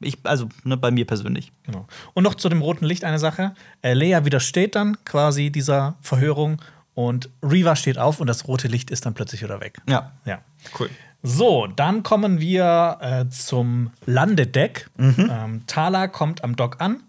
Ich, 0.00 0.18
also, 0.24 0.48
ne, 0.64 0.76
bei 0.76 0.90
mir 0.90 1.06
persönlich. 1.06 1.52
Genau. 1.64 1.86
Und 2.14 2.24
noch 2.24 2.34
zu 2.34 2.48
dem 2.48 2.62
roten 2.62 2.84
Licht 2.86 3.04
eine 3.04 3.18
Sache. 3.18 3.54
Äh, 3.82 3.94
Leia 3.94 4.24
widersteht 4.24 4.74
dann 4.74 4.96
quasi 5.04 5.50
dieser 5.50 5.96
Verhörung 6.00 6.60
und 6.94 7.28
Reva 7.42 7.76
steht 7.76 7.98
auf 7.98 8.20
und 8.20 8.26
das 8.26 8.48
rote 8.48 8.68
Licht 8.68 8.90
ist 8.90 9.06
dann 9.06 9.14
plötzlich 9.14 9.42
wieder 9.42 9.60
weg. 9.60 9.78
Ja. 9.88 10.12
Ja. 10.24 10.40
Cool. 10.78 10.90
So, 11.22 11.66
dann 11.66 12.02
kommen 12.02 12.40
wir 12.40 12.98
äh, 13.00 13.28
zum 13.28 13.90
Landedeck. 14.06 14.88
Mhm. 14.96 15.30
Ähm, 15.30 15.62
Tala 15.66 16.08
kommt 16.08 16.42
am 16.44 16.56
Dock 16.56 16.80
an. 16.80 17.02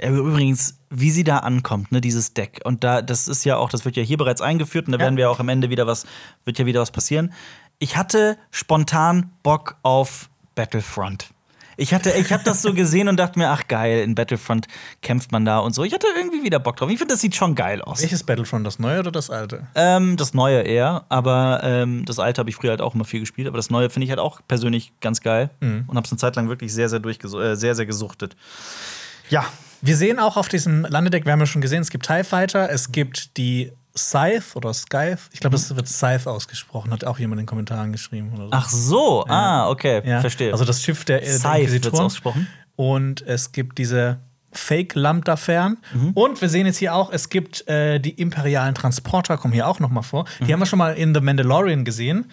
Übrigens, 0.00 0.78
wie 0.88 1.10
sie 1.10 1.24
da 1.24 1.38
ankommt, 1.38 1.92
ne, 1.92 2.00
dieses 2.00 2.34
Deck. 2.34 2.60
Und 2.64 2.82
da, 2.84 3.02
das 3.02 3.28
ist 3.28 3.44
ja 3.44 3.56
auch, 3.56 3.68
das 3.70 3.84
wird 3.84 3.96
ja 3.96 4.02
hier 4.02 4.16
bereits 4.18 4.40
eingeführt 4.40 4.86
und 4.86 4.92
da 4.92 4.98
Ja. 4.98 5.04
werden 5.04 5.16
wir 5.16 5.30
auch 5.30 5.38
am 5.40 5.48
Ende 5.48 5.70
wieder 5.70 5.86
was, 5.86 6.06
wird 6.44 6.58
ja 6.58 6.66
wieder 6.66 6.80
was 6.80 6.90
passieren. 6.90 7.32
Ich 7.78 7.96
hatte 7.96 8.36
spontan 8.50 9.30
Bock 9.42 9.76
auf 9.82 10.28
Battlefront. 10.54 11.30
Ich 11.76 11.94
hatte, 11.94 12.10
ich 12.10 12.32
habe 12.32 12.42
das 12.44 12.62
so 12.62 12.74
gesehen 12.74 13.08
und 13.08 13.16
dachte 13.16 13.38
mir, 13.38 13.48
ach 13.50 13.66
geil, 13.68 14.00
in 14.00 14.14
Battlefront 14.14 14.66
kämpft 15.02 15.32
man 15.32 15.44
da 15.44 15.58
und 15.58 15.74
so. 15.74 15.84
Ich 15.84 15.92
hatte 15.94 16.06
irgendwie 16.16 16.42
wieder 16.42 16.58
Bock 16.58 16.76
drauf. 16.76 16.90
Ich 16.90 16.98
finde, 16.98 17.14
das 17.14 17.20
sieht 17.20 17.34
schon 17.34 17.54
geil 17.54 17.80
aus. 17.82 18.02
Welches 18.02 18.24
Battlefront, 18.24 18.66
das 18.66 18.78
neue 18.78 19.00
oder 19.00 19.10
das 19.10 19.30
alte? 19.30 19.66
Ähm, 19.74 20.16
das 20.16 20.34
Neue 20.34 20.62
eher, 20.62 21.04
aber 21.08 21.60
ähm, 21.62 22.04
das 22.04 22.18
Alte 22.18 22.40
habe 22.40 22.50
ich 22.50 22.56
früher 22.56 22.70
halt 22.70 22.80
auch 22.80 22.94
immer 22.94 23.04
viel 23.04 23.20
gespielt. 23.20 23.48
Aber 23.48 23.56
das 23.56 23.70
Neue 23.70 23.90
finde 23.90 24.04
ich 24.04 24.10
halt 24.10 24.20
auch 24.20 24.40
persönlich 24.46 24.92
ganz 25.00 25.20
geil 25.20 25.50
und 25.60 25.88
habe 25.88 26.02
es 26.04 26.12
eine 26.12 26.18
Zeit 26.18 26.36
lang 26.36 26.48
wirklich 26.48 26.72
sehr, 26.72 26.88
sehr 26.88 27.00
äh, 27.04 27.56
sehr, 27.56 27.74
sehr 27.74 27.86
gesuchtet. 27.86 28.36
Ja, 29.28 29.44
Wir 29.82 29.96
sehen 29.96 30.18
auch 30.18 30.36
auf 30.36 30.48
diesem 30.48 30.82
Landedeck, 30.84 31.24
wir 31.24 31.32
haben 31.32 31.40
ja 31.40 31.46
schon 31.46 31.62
gesehen, 31.62 31.80
es 31.80 31.88
gibt 31.90 32.06
TIE 32.06 32.22
Fighter, 32.24 32.68
es 32.70 32.92
gibt 32.92 33.38
die 33.38 33.72
Scythe 33.96 34.54
oder 34.54 34.72
Scythe. 34.72 35.18
Ich 35.32 35.40
glaube, 35.40 35.56
es 35.56 35.74
wird 35.74 35.88
Scythe 35.88 36.30
ausgesprochen, 36.30 36.92
hat 36.92 37.04
auch 37.04 37.18
jemand 37.18 37.38
in 37.40 37.44
den 37.44 37.48
Kommentaren 37.48 37.92
geschrieben. 37.92 38.32
So. 38.36 38.48
ach 38.50 38.68
so, 38.70 39.24
ah, 39.28 39.68
okay, 39.68 40.02
Ja, 40.04 40.20
verstehe. 40.20 40.52
Also 40.52 40.64
das 40.64 40.82
Schiff 40.82 41.04
der, 41.04 41.22
äh, 41.22 41.24
der 41.26 41.38
Scythe 41.38 41.58
Inquisitoren. 41.62 42.04
ausgesprochen. 42.06 42.46
Und 42.76 43.22
es 43.22 43.52
gibt 43.52 43.78
diese 43.78 44.18
Fake 44.52 44.96
Lambda 44.96 45.36
Fern. 45.36 45.76
Und 46.14 46.40
wir 46.40 46.48
sehen 46.48 46.66
jetzt 46.66 46.78
hier 46.78 46.92
auch, 46.94 47.12
es 47.12 47.28
gibt 47.28 47.68
äh, 47.68 48.00
die 48.00 48.10
imperialen 48.10 48.74
Transporter, 48.74 49.36
kommen 49.38 49.54
hier 49.54 49.68
auch 49.68 49.78
noch 49.78 49.90
mal 49.90 50.02
vor. 50.02 50.24
Die 50.40 50.52
haben 50.52 50.58
wir 50.58 50.66
schon 50.66 50.78
mal 50.80 50.94
in 50.94 51.14
The 51.14 51.20
Mandalorian 51.20 51.84
gesehen. 51.84 52.28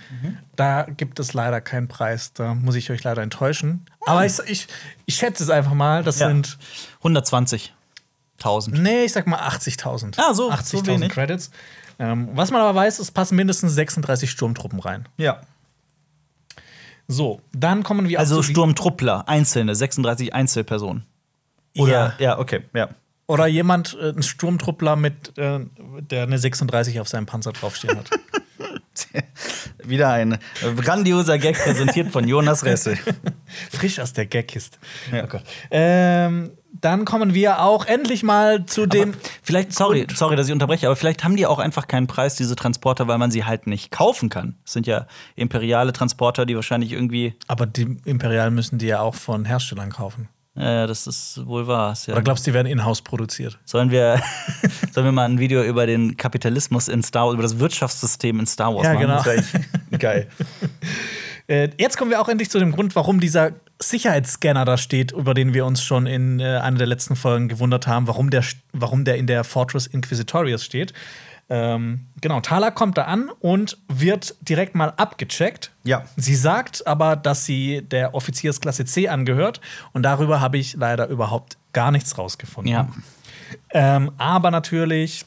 Da 0.55 0.83
gibt 0.83 1.19
es 1.19 1.33
leider 1.33 1.61
keinen 1.61 1.87
Preis. 1.87 2.33
Da 2.33 2.55
muss 2.55 2.73
ich 2.73 2.89
euch 2.89 3.03
leider 3.03 3.21
enttäuschen. 3.21 3.85
Aber 4.07 4.25
ich, 4.25 4.39
ich, 4.47 4.67
ich 5.05 5.15
schätze 5.15 5.43
es 5.43 5.51
einfach 5.51 5.73
mal. 5.75 6.03
Das 6.03 6.17
Ja. 6.19 6.27
sind, 6.29 6.57
120.000. 8.41 8.79
nee, 8.79 9.05
ich 9.05 9.11
sag 9.11 9.27
mal 9.27 9.39
80.000. 9.39 10.15
Ah, 10.17 10.33
so, 10.33 10.49
so 10.49 10.51
80.000 10.51 10.87
wenig. 10.87 11.11
Credits. 11.11 11.51
Ähm, 11.99 12.29
was 12.33 12.51
man 12.51 12.61
aber 12.61 12.75
weiß, 12.75 12.99
es 12.99 13.11
passen 13.11 13.35
mindestens 13.35 13.73
36 13.73 14.29
Sturmtruppen 14.29 14.79
rein. 14.79 15.07
Ja. 15.17 15.41
So, 17.07 17.41
dann 17.53 17.83
kommen 17.83 18.09
wir 18.09 18.19
Also 18.19 18.43
Sturmtruppler, 18.43 19.27
einzelne, 19.27 19.75
36 19.75 20.33
Einzelpersonen. 20.33 21.05
Oder, 21.77 22.13
ja, 22.19 22.37
okay, 22.37 22.63
ja. 22.73 22.89
Oder 23.27 23.47
jemand, 23.47 23.97
äh, 23.99 24.09
ein 24.09 24.23
Sturmtruppler 24.23 24.95
mit, 24.95 25.37
äh, 25.37 25.59
der 25.99 26.23
eine 26.23 26.37
36 26.37 26.99
auf 26.99 27.07
seinem 27.07 27.25
Panzer 27.25 27.53
draufstehen 27.53 27.97
hat. 27.97 28.09
Wieder 29.83 30.11
ein 30.11 30.33
äh, 30.33 30.37
grandioser 30.75 31.37
Gag 31.37 31.57
präsentiert 31.57 32.11
von 32.11 32.27
Jonas 32.27 32.63
Ressel. 32.65 32.97
Frisch 33.71 33.99
aus 33.99 34.13
der 34.13 34.25
Gagkiste. 34.25 34.77
Ja. 35.11 35.25
Oh. 35.31 35.37
Ähm, 35.71 36.51
dann 36.81 37.05
kommen 37.05 37.33
wir 37.33 37.61
auch 37.61 37.85
endlich 37.85 38.23
mal 38.23 38.65
zu 38.65 38.85
dem. 38.85 39.13
Vielleicht, 39.41 39.73
sorry, 39.73 40.05
sorry, 40.13 40.35
dass 40.35 40.47
ich 40.47 40.53
unterbreche, 40.53 40.87
aber 40.87 40.95
vielleicht 40.95 41.23
haben 41.23 41.35
die 41.35 41.45
auch 41.45 41.59
einfach 41.59 41.87
keinen 41.87 42.07
Preis, 42.07 42.35
diese 42.35 42.55
Transporter, 42.55 43.07
weil 43.07 43.17
man 43.17 43.31
sie 43.31 43.45
halt 43.45 43.67
nicht 43.67 43.91
kaufen 43.91 44.29
kann. 44.29 44.55
Das 44.63 44.73
sind 44.73 44.87
ja 44.87 45.07
imperiale 45.35 45.93
Transporter, 45.93 46.45
die 46.45 46.55
wahrscheinlich 46.55 46.91
irgendwie. 46.91 47.35
Aber 47.47 47.65
die 47.65 47.97
Imperial 48.05 48.51
müssen 48.51 48.77
die 48.77 48.87
ja 48.87 48.99
auch 48.99 49.15
von 49.15 49.45
Herstellern 49.45 49.91
kaufen. 49.91 50.29
Ja, 50.57 50.87
das 50.87 51.07
ist 51.07 51.45
wohl 51.45 51.67
wahr. 51.67 51.93
ist 51.93 52.07
Ja. 52.07 52.13
Oder 52.13 52.23
glaubst 52.23 52.45
du, 52.45 52.51
die 52.51 52.55
werden 52.55 52.67
in-house 52.67 53.01
produziert? 53.01 53.57
Sollen 53.65 53.91
wir, 53.91 54.21
sollen 54.91 55.05
wir 55.05 55.11
mal 55.11 55.25
ein 55.25 55.39
Video 55.39 55.63
über 55.63 55.85
den 55.85 56.17
Kapitalismus 56.17 56.87
in 56.87 57.03
Star 57.03 57.25
Wars, 57.25 57.33
über 57.33 57.43
das 57.43 57.59
Wirtschaftssystem 57.59 58.39
in 58.39 58.45
Star 58.45 58.73
Wars 58.73 58.85
Ja, 58.85 58.93
machen? 58.93 59.01
genau. 59.01 59.23
Das 59.23 59.35
ist 59.35 59.99
geil. 59.99 60.27
Äh, 61.49 61.69
jetzt 61.77 61.97
kommen 61.97 62.11
wir 62.11 62.19
auch 62.19 62.27
endlich 62.27 62.49
zu 62.49 62.59
dem 62.59 62.73
Grund, 62.73 62.93
warum 62.97 63.21
dieser 63.21 63.51
Sicherheitsscanner 63.81 64.65
da 64.65 64.77
steht, 64.77 65.13
über 65.13 65.33
den 65.33 65.53
wir 65.53 65.65
uns 65.65 65.81
schon 65.81 66.05
in 66.05 66.41
äh, 66.41 66.57
einer 66.57 66.77
der 66.77 66.87
letzten 66.87 67.15
Folgen 67.15 67.47
gewundert 67.47 67.87
haben, 67.87 68.05
warum 68.05 68.29
der, 68.29 68.43
warum 68.73 69.05
der 69.05 69.15
in 69.15 69.27
der 69.27 69.45
Fortress 69.45 69.87
Inquisitorius 69.87 70.65
steht. 70.65 70.91
Ähm, 71.49 72.07
genau, 72.19 72.41
Tala 72.41 72.71
kommt 72.71 72.97
da 72.97 73.03
an 73.03 73.29
und 73.39 73.77
wird 73.87 74.35
direkt 74.41 74.75
mal 74.75 74.93
abgecheckt. 74.97 75.71
Ja. 75.83 76.03
Sie 76.17 76.35
sagt 76.35 76.85
aber, 76.85 77.15
dass 77.15 77.45
sie 77.45 77.81
der 77.81 78.13
Offiziersklasse 78.13 78.85
C 78.85 79.07
angehört 79.07 79.61
und 79.93 80.03
darüber 80.03 80.41
habe 80.41 80.57
ich 80.57 80.73
leider 80.73 81.07
überhaupt 81.07 81.57
gar 81.71 81.91
nichts 81.91 82.17
rausgefunden. 82.17 82.73
Ja. 82.73 82.89
Ähm, 83.71 84.11
aber 84.17 84.51
natürlich, 84.51 85.25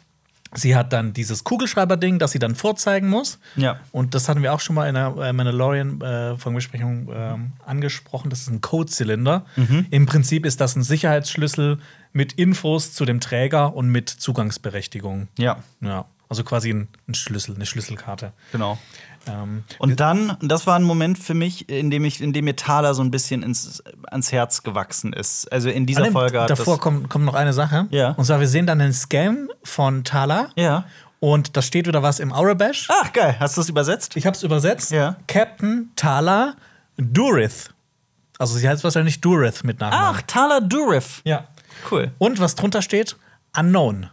sie 0.55 0.77
hat 0.77 0.93
dann 0.93 1.13
dieses 1.13 1.45
Kugelschreiber-Ding, 1.45 2.19
das 2.19 2.33
sie 2.33 2.39
dann 2.39 2.55
vorzeigen 2.55 3.09
muss. 3.09 3.39
Ja. 3.57 3.81
Und 3.93 4.15
das 4.15 4.29
hatten 4.29 4.43
wir 4.43 4.53
auch 4.53 4.61
schon 4.61 4.75
mal 4.75 4.89
in 4.89 4.95
der 4.95 5.15
äh, 5.21 5.33
Mandalorian-Folgenbesprechung 5.33 7.09
ähm, 7.13 7.53
angesprochen. 7.65 8.31
Das 8.31 8.41
ist 8.41 8.51
ein 8.51 8.61
Codezylinder. 8.61 9.45
Mhm. 9.57 9.87
Im 9.91 10.07
Prinzip 10.07 10.45
ist 10.47 10.61
das 10.61 10.77
ein 10.77 10.83
Sicherheitsschlüssel 10.83 11.79
mit 12.13 12.33
Infos 12.33 12.93
zu 12.93 13.05
dem 13.05 13.21
Träger 13.21 13.75
und 13.75 13.89
mit 13.89 14.09
Zugangsberechtigung. 14.09 15.29
Ja, 15.39 15.59
Ja. 15.81 16.07
Also 16.29 16.45
quasi 16.45 16.71
ein, 16.71 16.87
ein 17.09 17.15
Schlüssel, 17.15 17.57
eine 17.57 17.67
Schlüsselkarte. 17.67 18.33
genau. 18.53 18.79
Ähm, 19.27 19.65
Und 19.79 20.01
dann, 20.01 20.37
das 20.41 20.67
war 20.67 20.77
ein 20.77 20.83
Moment 20.83 21.19
für 21.19 21.35
mich, 21.35 21.69
in 21.69 21.91
dem, 21.91 22.05
ich, 22.05 22.21
in 22.21 22.33
dem 22.33 22.47
mir 22.47 22.57
Thaler 22.57 22.95
so 22.95 23.03
ein 23.03 23.11
bisschen 23.11 23.43
ins, 23.43 23.83
ans 24.11 24.33
Herz 24.33 24.63
gewachsen 24.63 25.13
ist. 25.13 25.51
Also 25.53 25.69
in 25.69 25.87
dieser 25.87 26.05
Ah, 26.05 26.11
Folge 26.11 26.41
hat 26.41 26.51
davor 26.51 26.79
kommt, 26.81 27.09
kommt 27.11 27.25
noch 27.27 27.35
eine 27.35 27.53
Sache. 27.53 27.87
Ja. 27.91 28.13
Und 28.13 28.25
zwar, 28.25 28.41
wir 28.41 28.49
sehen 28.49 28.67
dann 28.67 28.81
einen 28.81 28.93
Scam 28.95 29.51
von 29.63 30.05
Tala. 30.05 30.49
Ja. 30.57 30.85
Und 31.21 31.57
da 31.57 31.61
steht 31.63 31.87
wieder 31.87 32.03
was 32.03 32.19
im 32.19 32.33
Aurabash. 32.33 32.89
Ach, 32.91 33.13
geil. 33.13 33.37
Hast 33.39 33.57
du 33.57 33.61
es 33.61 33.69
übersetzt? 33.69 34.17
Ich 34.17 34.25
habe 34.27 34.35
es 34.35 34.43
übersetzt. 34.43 34.91
Ja. 34.91 35.17
Captain 35.27 35.91
Tala 35.97 36.55
Durith. 36.97 37.71
Also 38.39 38.57
sie 38.57 38.67
heißt 38.67 38.83
wahrscheinlich 38.85 39.21
Durith 39.21 39.65
mit 39.65 39.81
Nachnamen. 39.81 40.17
Ach, 40.17 40.23
Thaler 40.27 40.63
Durif. 40.63 41.21
Ja. 41.25 41.45
Cool. 41.91 42.11
Und 42.17 42.41
was 42.41 42.55
drunter 42.55 42.81
steht? 42.81 43.17
Unknown. 43.55 44.09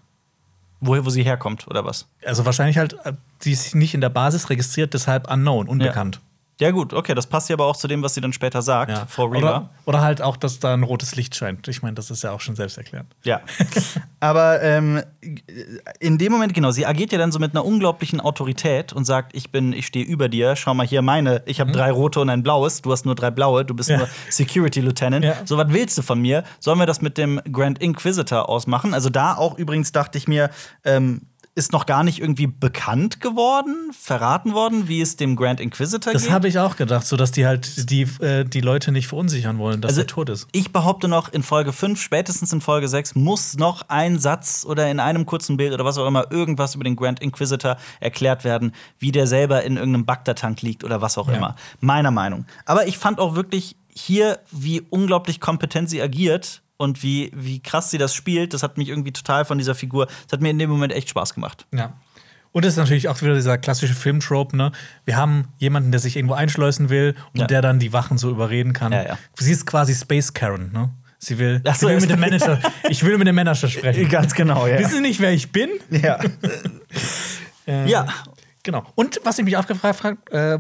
Woher, 0.80 1.06
wo 1.06 1.10
sie 1.10 1.24
herkommt, 1.24 1.68
oder 1.68 1.86
was? 1.86 2.08
Also 2.26 2.46
wahrscheinlich 2.46 2.78
halt, 2.78 2.94
äh, 3.04 3.14
sie 3.40 3.52
ist 3.52 3.74
nicht 3.74 3.94
in 3.94 4.02
der 4.02 4.10
Basis 4.10 4.50
registriert, 4.50 4.94
deshalb 4.94 5.32
unknown, 5.32 5.68
unbekannt. 5.68 6.20
Ja, 6.60 6.72
gut, 6.72 6.92
okay, 6.94 7.14
das 7.14 7.28
passt 7.28 7.50
ja 7.50 7.56
aber 7.56 7.66
auch 7.66 7.76
zu 7.78 7.88
dem, 7.88 8.02
was 8.02 8.16
sie 8.16 8.22
dann 8.22 8.34
später 8.34 8.64
sagt, 8.64 8.90
Ja. 8.92 9.06
vor 9.06 9.28
Reba. 9.32 9.38
Oder, 9.38 9.70
oder 9.86 10.02
halt 10.02 10.22
auch, 10.24 10.38
dass 10.38 10.60
da 10.60 10.74
ein 10.74 10.82
rotes 10.84 11.16
Licht 11.16 11.36
scheint. 11.36 11.68
Ich 11.68 11.84
meine, 11.84 11.94
das 11.94 12.10
ist 12.10 12.24
ja 12.24 12.32
auch 12.32 12.42
schon 12.42 12.56
selbsterklärend. 12.56 13.16
Ja. 13.24 13.42
Aber 14.20 14.62
ähm, 14.64 15.04
in 16.00 16.18
dem 16.18 16.32
Moment, 16.32 16.54
genau, 16.56 16.72
sie 16.72 16.86
agiert 16.88 17.12
ja 17.12 17.20
dann 17.20 17.32
so 17.32 17.38
mit 17.38 17.52
einer 17.52 17.64
unglaublichen 17.64 18.20
Autorität 18.20 18.92
und 18.94 19.06
sagt, 19.06 19.36
ich 19.36 19.52
bin, 19.52 19.72
ich 19.74 19.86
stehe 19.86 20.04
über 20.06 20.30
dir, 20.30 20.56
schau 20.56 20.74
mal 20.74 20.88
hier 20.88 21.04
meine, 21.04 21.44
ich 21.46 21.60
habe 21.60 21.72
drei 21.72 21.92
rote 21.92 22.20
und 22.22 22.30
ein 22.32 22.42
blaues, 22.42 22.82
du 22.82 22.92
hast 22.92 23.06
nur 23.06 23.14
drei 23.16 23.30
blaue, 23.30 23.64
du 23.64 23.74
bist 23.76 23.90
Mhm. 23.90 23.94
Ja. 23.94 23.98
nur 24.00 24.08
Security 24.30 24.82
Lieutenant. 24.82 25.24
Ja. 25.24 25.36
So, 25.46 25.58
was 25.58 25.68
willst 25.70 25.98
du 25.98 26.02
von 26.02 26.20
mir? 26.20 26.44
Sollen 26.60 26.80
wir 26.80 26.86
das 26.88 27.02
mit 27.02 27.18
dem 27.20 27.40
Grand 27.52 27.80
Inquisitor 27.80 28.50
ausmachen? 28.50 28.94
Also 28.96 29.10
da 29.10 29.36
auch 29.36 29.58
übrigens 29.60 29.92
dachte 29.92 30.18
ich 30.18 30.28
mir, 30.28 30.50
ähm, 30.84 31.22
ist 31.58 31.74
noch 31.74 31.86
gar 31.88 32.04
nicht 32.04 32.20
irgendwie 32.22 32.48
bekannt 32.48 33.20
geworden, 33.20 33.92
verraten 33.92 34.54
worden, 34.54 34.88
wie 34.88 35.02
es 35.02 35.16
dem 35.18 35.36
Grand 35.36 35.60
Inquisitor 35.60 36.14
Das 36.14 36.24
geht. 36.24 36.32
habe 36.32 36.48
ich 36.48 36.60
auch 36.60 36.76
gedacht, 36.78 37.06
so 37.06 37.18
dass 37.18 37.32
die 37.32 37.46
halt 37.48 37.90
die, 37.90 38.04
äh, 38.22 38.46
die 38.46 38.62
Leute 38.62 38.92
nicht 38.92 39.08
verunsichern 39.08 39.58
wollen, 39.58 39.82
dass 39.82 39.90
Also, 39.90 40.02
er 40.02 40.08
tot 40.08 40.30
ist. 40.30 40.48
Ich 40.52 40.72
behaupte 40.72 41.08
noch, 41.08 41.30
in 41.34 41.42
Folge 41.44 41.74
5, 41.74 42.00
spätestens 42.02 42.54
in 42.54 42.62
Folge 42.62 42.88
6, 42.88 43.16
muss 43.16 43.58
noch 43.58 43.82
ein 43.90 44.20
Satz 44.20 44.66
oder 44.70 44.90
in 44.90 45.00
einem 45.00 45.26
kurzen 45.26 45.58
Bild 45.58 45.74
oder 45.74 45.84
was 45.84 45.98
auch 45.98 46.08
immer 46.08 46.32
irgendwas 46.32 46.76
über 46.76 46.84
den 46.84 46.96
Grand 46.96 47.20
Inquisitor 47.20 47.78
erklärt 48.00 48.44
werden, 48.44 48.72
wie 49.00 49.12
der 49.12 49.26
selber 49.28 49.64
in 49.64 49.78
irgendeinem 49.78 50.06
Bagdad-Tank 50.06 50.62
liegt 50.62 50.84
oder 50.84 51.02
was 51.02 51.18
auch 51.18 51.28
Ja. 51.28 51.36
immer. 51.36 51.56
Meiner 51.80 52.12
Meinung. 52.12 52.46
Aber 52.66 52.88
ich 52.88 52.98
fand 52.98 53.20
auch 53.20 53.36
wirklich 53.36 53.76
hier, 53.94 54.40
wie 54.52 54.82
unglaublich 54.92 55.40
kompetent 55.40 55.90
sie 55.90 56.02
agiert 56.04 56.62
und 56.78 57.04
wie, 57.04 57.32
wie 57.36 57.60
krass 57.62 57.92
sie 57.92 57.98
das 57.98 58.14
spielt. 58.14 58.54
Das 58.54 58.64
hat 58.64 58.78
mich 58.78 58.90
irgendwie 58.90 59.12
total 59.12 59.46
von 59.46 59.58
dieser 59.58 59.76
Figur, 59.76 60.06
das 60.06 60.34
hat 60.34 60.42
mir 60.42 60.50
in 60.50 60.60
dem 60.60 60.70
Moment 60.70 60.94
echt 60.94 61.10
Spaß 61.10 61.34
gemacht. 61.34 61.66
Ja. 61.74 61.94
Und 62.54 62.64
es 62.66 62.74
ist 62.74 62.78
natürlich 62.78 63.08
auch 63.08 63.22
wieder 63.22 63.36
dieser 63.36 63.58
klassische 63.58 63.94
Filmtrope, 63.94 64.56
ne? 64.56 64.72
Wir 65.06 65.16
haben 65.18 65.50
jemanden, 65.58 65.92
der 65.92 66.00
sich 66.00 66.16
irgendwo 66.16 66.34
einschleusen 66.34 66.90
will 66.90 67.14
und 67.34 67.42
Ja. 67.42 67.48
der 67.48 67.62
dann 67.62 67.78
die 67.78 67.94
Wachen 67.94 68.18
so 68.18 68.32
überreden 68.32 68.74
kann. 68.74 68.92
Ja, 68.94 69.04
ja. 69.06 69.18
Sie 69.38 69.52
ist 69.52 69.66
quasi 69.68 69.94
Space 69.94 70.34
Karen, 70.34 70.72
ne? 70.72 70.90
Sie 71.20 71.38
will, 71.40 71.62
Ach 71.66 71.76
sie 71.76 71.82
so, 71.82 71.88
will 71.90 72.00
mit 72.00 72.10
dem 72.10 72.20
Manager. 72.20 72.60
Ich 72.90 73.04
will 73.04 73.18
mit 73.18 73.28
dem 73.28 73.36
Manager 73.36 73.68
sprechen. 73.68 74.08
Ganz 74.10 74.34
genau, 74.34 74.66
ja. 74.68 74.80
Wissen 74.80 74.94
Sie 74.96 75.02
nicht, 75.02 75.20
wer 75.20 75.32
ich 75.34 75.52
bin? 75.52 75.70
Ja. 75.90 76.20
ja. 77.86 78.08
Genau. 78.64 78.86
Und 78.96 79.20
was 79.24 79.38
ich 79.40 79.46
mich 79.46 79.58
auch 79.58 79.68
gefragt 79.68 80.04
habe, 80.04 80.18
äh, 80.32 80.60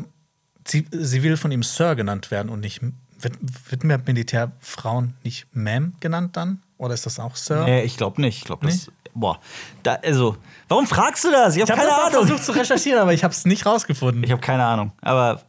sie, 0.67 0.87
sie 0.91 1.23
will 1.23 1.37
von 1.37 1.51
ihm 1.51 1.63
Sir 1.63 1.95
genannt 1.95 2.31
werden 2.31 2.49
und 2.49 2.59
nicht. 2.59 2.81
Wird, 3.19 3.33
wird 3.71 3.83
mehr 3.83 3.99
Militärfrauen 4.05 5.15
nicht 5.23 5.47
Ma'am 5.55 5.91
genannt 5.99 6.37
dann? 6.37 6.61
Oder 6.77 6.93
ist 6.93 7.05
das 7.05 7.19
auch 7.19 7.35
Sir? 7.35 7.63
Nee, 7.65 7.81
ich 7.83 7.97
glaube 7.97 8.21
nicht. 8.21 8.37
Ich 8.39 8.43
glaube, 8.43 8.65
das. 8.67 8.91
Boah. 9.15 9.39
Da, 9.81 9.95
also, 10.03 10.37
warum 10.67 10.85
fragst 10.85 11.23
du 11.23 11.31
das? 11.31 11.55
Ich 11.55 11.61
habe 11.61 11.71
Ich 11.73 11.77
habe 11.77 11.81
keine 11.81 11.89
das 11.89 11.99
auch 11.99 12.07
Ahnung. 12.13 12.27
versucht 12.27 12.43
zu 12.45 12.51
recherchieren, 12.51 12.99
aber 13.01 13.13
ich 13.13 13.23
habe 13.23 13.33
es 13.33 13.45
nicht 13.45 13.65
rausgefunden. 13.65 14.23
Ich 14.23 14.31
habe 14.31 14.41
keine 14.41 14.63
Ahnung. 14.65 14.91
Aber 15.01 15.41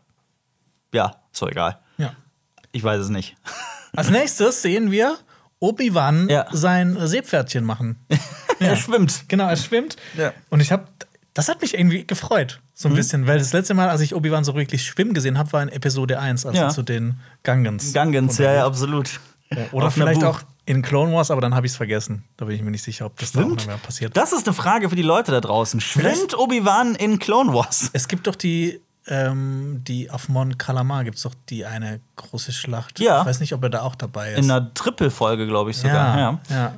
ja, 0.95 1.16
ist 1.33 1.43
doch 1.43 1.49
egal. 1.51 1.79
ja. 1.99 2.12
Ich 2.73 2.83
weiß 2.85 3.01
es 3.01 3.09
nicht. 3.11 3.37
Als 3.97 4.09
nächstes 4.11 4.62
sehen 4.62 4.91
wir 4.91 5.19
Obi-Wan 5.61 6.29
Ja. 6.29 6.47
sein 6.53 6.97
Seepferdchen 7.07 7.64
machen. 7.64 7.97
Er 8.61 8.75
schwimmt. 8.75 9.29
Genau, 9.29 9.47
er 9.49 9.57
schwimmt. 9.57 9.95
Ja. 10.16 10.33
Und 10.51 10.59
ich 10.59 10.73
habe, 10.73 10.85
das 11.39 11.49
hat 11.49 11.62
mich 11.62 11.74
irgendwie 11.74 12.05
gefreut, 12.05 12.61
Mhm. 12.61 12.68
so 12.74 12.89
ein 12.89 12.95
bisschen, 12.95 13.26
weil 13.28 13.39
das 13.39 13.53
letzte 13.53 13.74
Mal, 13.74 13.89
als 13.89 14.01
ich 14.01 14.14
Obi-Wan 14.14 14.43
so 14.45 14.55
wirklich 14.57 14.84
schwimmen 14.84 15.14
gesehen 15.14 15.39
habe, 15.39 15.53
war 15.53 15.62
in 15.62 15.68
Episode 15.68 16.18
1, 16.18 16.45
als 16.45 16.57
Ja. 16.57 16.68
zu 16.70 16.82
den 16.82 17.18
Gangens. 17.45 17.93
Gangens, 17.93 18.39
ja, 18.39 18.53
ja, 18.53 18.66
absolut. 18.66 19.20
Oder 19.72 19.86
Auf 19.86 19.95
vielleicht 19.95 20.24
auch 20.24 20.41
in 20.66 20.82
Clone 20.82 21.12
Wars, 21.14 21.30
aber 21.30 21.41
dann 21.41 21.55
habe 21.55 21.64
ich 21.66 21.72
es 21.72 21.76
vergessen. 21.76 22.24
Da 22.36 22.45
bin 22.45 22.57
ich 22.57 22.62
mir 22.62 22.70
nicht 22.72 22.82
sicher, 22.84 23.07
ob 23.07 23.16
das 23.18 23.32
da 23.32 23.41
Schwimmt? 23.41 23.57
noch 23.61 23.66
mehr 23.66 23.76
passiert. 23.78 24.16
Das 24.16 24.32
ist 24.32 24.47
eine 24.47 24.53
Frage 24.55 24.91
für 24.91 24.97
die 24.97 25.03
Leute 25.03 25.30
da 25.32 25.41
draußen. 25.41 25.80
Schwimmt 25.80 26.36
Obi-Wan 26.36 26.97
in 26.97 27.18
Clone 27.18 27.55
Wars? 27.55 27.89
Es 27.95 28.09
gibt 28.09 28.26
doch 28.26 28.34
die, 28.34 28.80
ähm, 29.07 29.82
die 29.89 30.11
auf 30.11 30.28
Mon 30.28 30.59
Calamar 30.59 31.05
gibt 31.05 31.16
es 31.16 31.22
doch 31.22 31.34
die 31.49 31.64
eine 31.64 32.01
große 32.16 32.53
Schlacht. 32.53 33.01
Ja. 33.01 33.20
Ich 33.22 33.26
weiß 33.26 33.41
nicht, 33.41 33.55
ob 33.55 33.62
er 33.62 33.70
da 33.70 33.80
auch 33.82 33.95
dabei 33.95 34.32
ist. 34.32 34.45
In 34.45 34.51
einer 34.51 34.74
Triple-Folge, 34.74 35.47
glaube 35.47 35.70
ich 35.70 35.78
sogar. 35.78 36.18
Ja, 36.18 36.20
ja. 36.51 36.55
ja. 36.57 36.74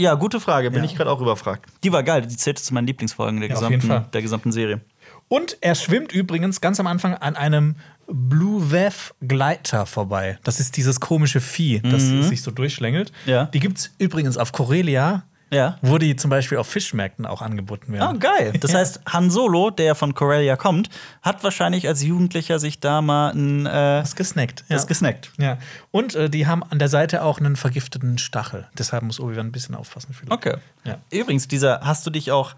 Ja. 0.00 0.14
gute 0.14 0.40
Frage. 0.40 0.70
Bin 0.70 0.80
Ja. 0.82 0.84
ich 0.90 0.96
gerade 0.96 1.10
auch 1.10 1.20
überfragt. 1.20 1.66
Die 1.84 1.92
war 1.92 2.02
geil. 2.02 2.22
Die 2.22 2.36
zählte 2.36 2.62
zu 2.62 2.74
meinen 2.74 2.86
Lieblingsfolgen 2.86 3.40
der, 3.40 3.48
Ja, 3.50 3.54
gesamten, 3.54 4.06
der 4.12 4.22
gesamten 4.22 4.52
Serie. 4.52 4.80
Und 5.28 5.56
er 5.60 5.74
schwimmt 5.74 6.12
übrigens 6.12 6.60
ganz 6.60 6.80
am 6.80 6.86
Anfang 6.86 7.14
an 7.14 7.36
einem 7.36 7.76
Blue 8.08 8.72
Wave 8.72 9.14
Gleiter 9.20 9.86
vorbei. 9.86 10.38
Das 10.42 10.58
ist 10.58 10.76
dieses 10.76 10.98
komische 10.98 11.40
Vieh, 11.40 11.80
das 11.80 12.02
sich 12.28 12.42
so 12.42 12.50
durchschlängelt. 12.50 13.12
Mhm. 13.26 13.30
Ja. 13.30 13.44
Die 13.46 13.60
gibt 13.60 13.78
es 13.78 13.90
übrigens 13.98 14.36
auf 14.36 14.50
Corellia, 14.50 15.22
Ja. 15.52 15.78
wo 15.82 15.98
die 15.98 16.14
zum 16.16 16.30
Beispiel 16.30 16.58
auf 16.58 16.68
Fischmärkten 16.68 17.26
auch 17.26 17.42
angeboten 17.42 17.86
Oh, 17.90 17.92
werden. 17.94 18.20
geil. 18.20 18.52
Das 18.60 18.72
heißt, 18.72 19.00
Han 19.12 19.30
Solo, 19.30 19.70
der 19.70 19.94
von 19.94 20.14
Corellia 20.14 20.56
kommt, 20.56 20.88
hat 21.22 21.42
wahrscheinlich 21.42 21.88
als 21.88 22.02
Jugendlicher 22.02 22.58
sich 22.60 22.78
da 22.80 23.02
mal 23.02 23.30
ein, 23.30 23.66
äh, 23.66 23.70
Das 24.00 24.14
gesnackt. 24.16 24.64
Ja. 24.68 24.76
das 24.76 24.86
gesnackt. 24.86 25.30
ja. 25.38 25.58
Und 25.90 26.14
äh, 26.14 26.30
die 26.30 26.46
haben 26.46 26.62
an 26.62 26.78
der 26.78 26.88
Seite 26.88 27.22
auch 27.24 27.40
einen 27.40 27.56
vergifteten 27.56 28.16
Stachel. 28.18 28.68
Deshalb 28.78 29.02
muss 29.02 29.18
Obi-Wan 29.18 29.46
ein 29.46 29.52
bisschen 29.52 29.74
aufpassen. 29.74 30.14
Vielleicht. 30.14 30.32
Okay. 30.32 30.56
Ja. 30.84 30.98
Übrigens, 31.10 31.48
dieser, 31.48 31.80
hast 31.82 32.06
du 32.06 32.10
dich 32.10 32.30
auch 32.30 32.54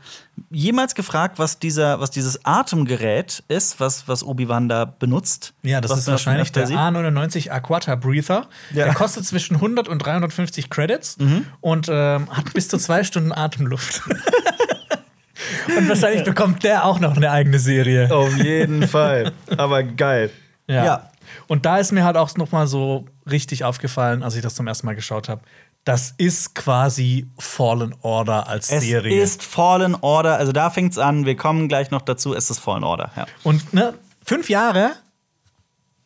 jemals 0.51 0.95
gefragt, 0.95 1.39
was 1.39 1.59
dieser, 1.59 2.01
was 2.01 2.11
dieses 2.11 2.45
Atemgerät 2.45 3.43
ist, 3.49 3.81
was, 3.81 4.09
was 4.09 4.25
Obi-Wan 4.25 4.69
da 4.69 4.85
benutzt? 4.85 5.55
Ja, 5.63 5.81
das 5.81 5.91
was 5.91 6.01
ist 6.01 6.09
wahrscheinlich 6.09 6.53
der 6.53 6.65
öfter 6.65 6.75
sieht? 6.75 6.79
A99 6.79 7.51
Aquata 7.51 7.95
Breather. 7.95 8.47
Ja. 8.73 8.85
Der 8.87 8.95
kostet 8.95 9.25
zwischen 9.25 9.57
100 9.57 9.89
und 9.89 9.99
350 9.99 10.71
Credits 10.71 11.17
und 11.61 11.89
ähm, 11.91 12.29
hat 12.31 12.53
bis 12.55 12.69
zu 12.69 12.79
zwei 12.79 13.05
Stunden 13.05 13.33
Atemluft. 13.33 14.03
und 15.77 15.89
wahrscheinlich 15.89 16.25
bekommt 16.25 16.63
der 16.65 16.85
auch 16.85 17.01
noch 17.01 17.17
eine 17.17 17.31
eigene 17.31 17.59
Serie. 17.59 18.13
Auf 18.13 18.37
jeden 18.37 18.87
Fall. 18.89 19.33
Aber 19.57 19.83
geil. 19.83 20.31
Ja. 20.67 20.85
Ja. 20.85 21.11
Und 21.47 21.67
da 21.67 21.79
ist 21.79 21.93
mir 21.93 22.05
halt 22.05 22.17
auch 22.17 22.35
noch 22.37 22.53
mal 22.53 22.67
so 22.67 23.07
richtig 23.31 23.65
aufgefallen, 23.65 24.23
als 24.23 24.37
ich 24.37 24.43
das 24.43 24.55
zum 24.55 24.67
ersten 24.67 24.87
Mal 24.87 24.95
geschaut 24.95 25.29
habe. 25.29 25.43
Das 25.85 26.15
ist 26.17 26.55
quasi 26.55 27.27
Fallen 27.39 27.95
Order 28.03 28.47
als 28.49 28.71
Es 28.71 28.83
Serie. 28.85 29.21
ist 29.21 29.43
Fallen 29.43 29.97
Order, 29.97 30.37
also 30.37 30.53
da 30.53 30.71
fängt's 30.71 30.97
an. 30.99 31.27
Wir 31.27 31.37
kommen 31.37 31.67
gleich 31.69 31.91
noch 31.91 32.03
dazu. 32.03 32.35
Es 32.35 32.51
ist 32.51 32.61
Fallen 32.61 32.85
Order. 32.85 33.11
Ja. 33.17 33.27
Und 33.43 33.75
ne, 33.75 33.95
fünf 34.25 34.49
Jahre 34.49 34.93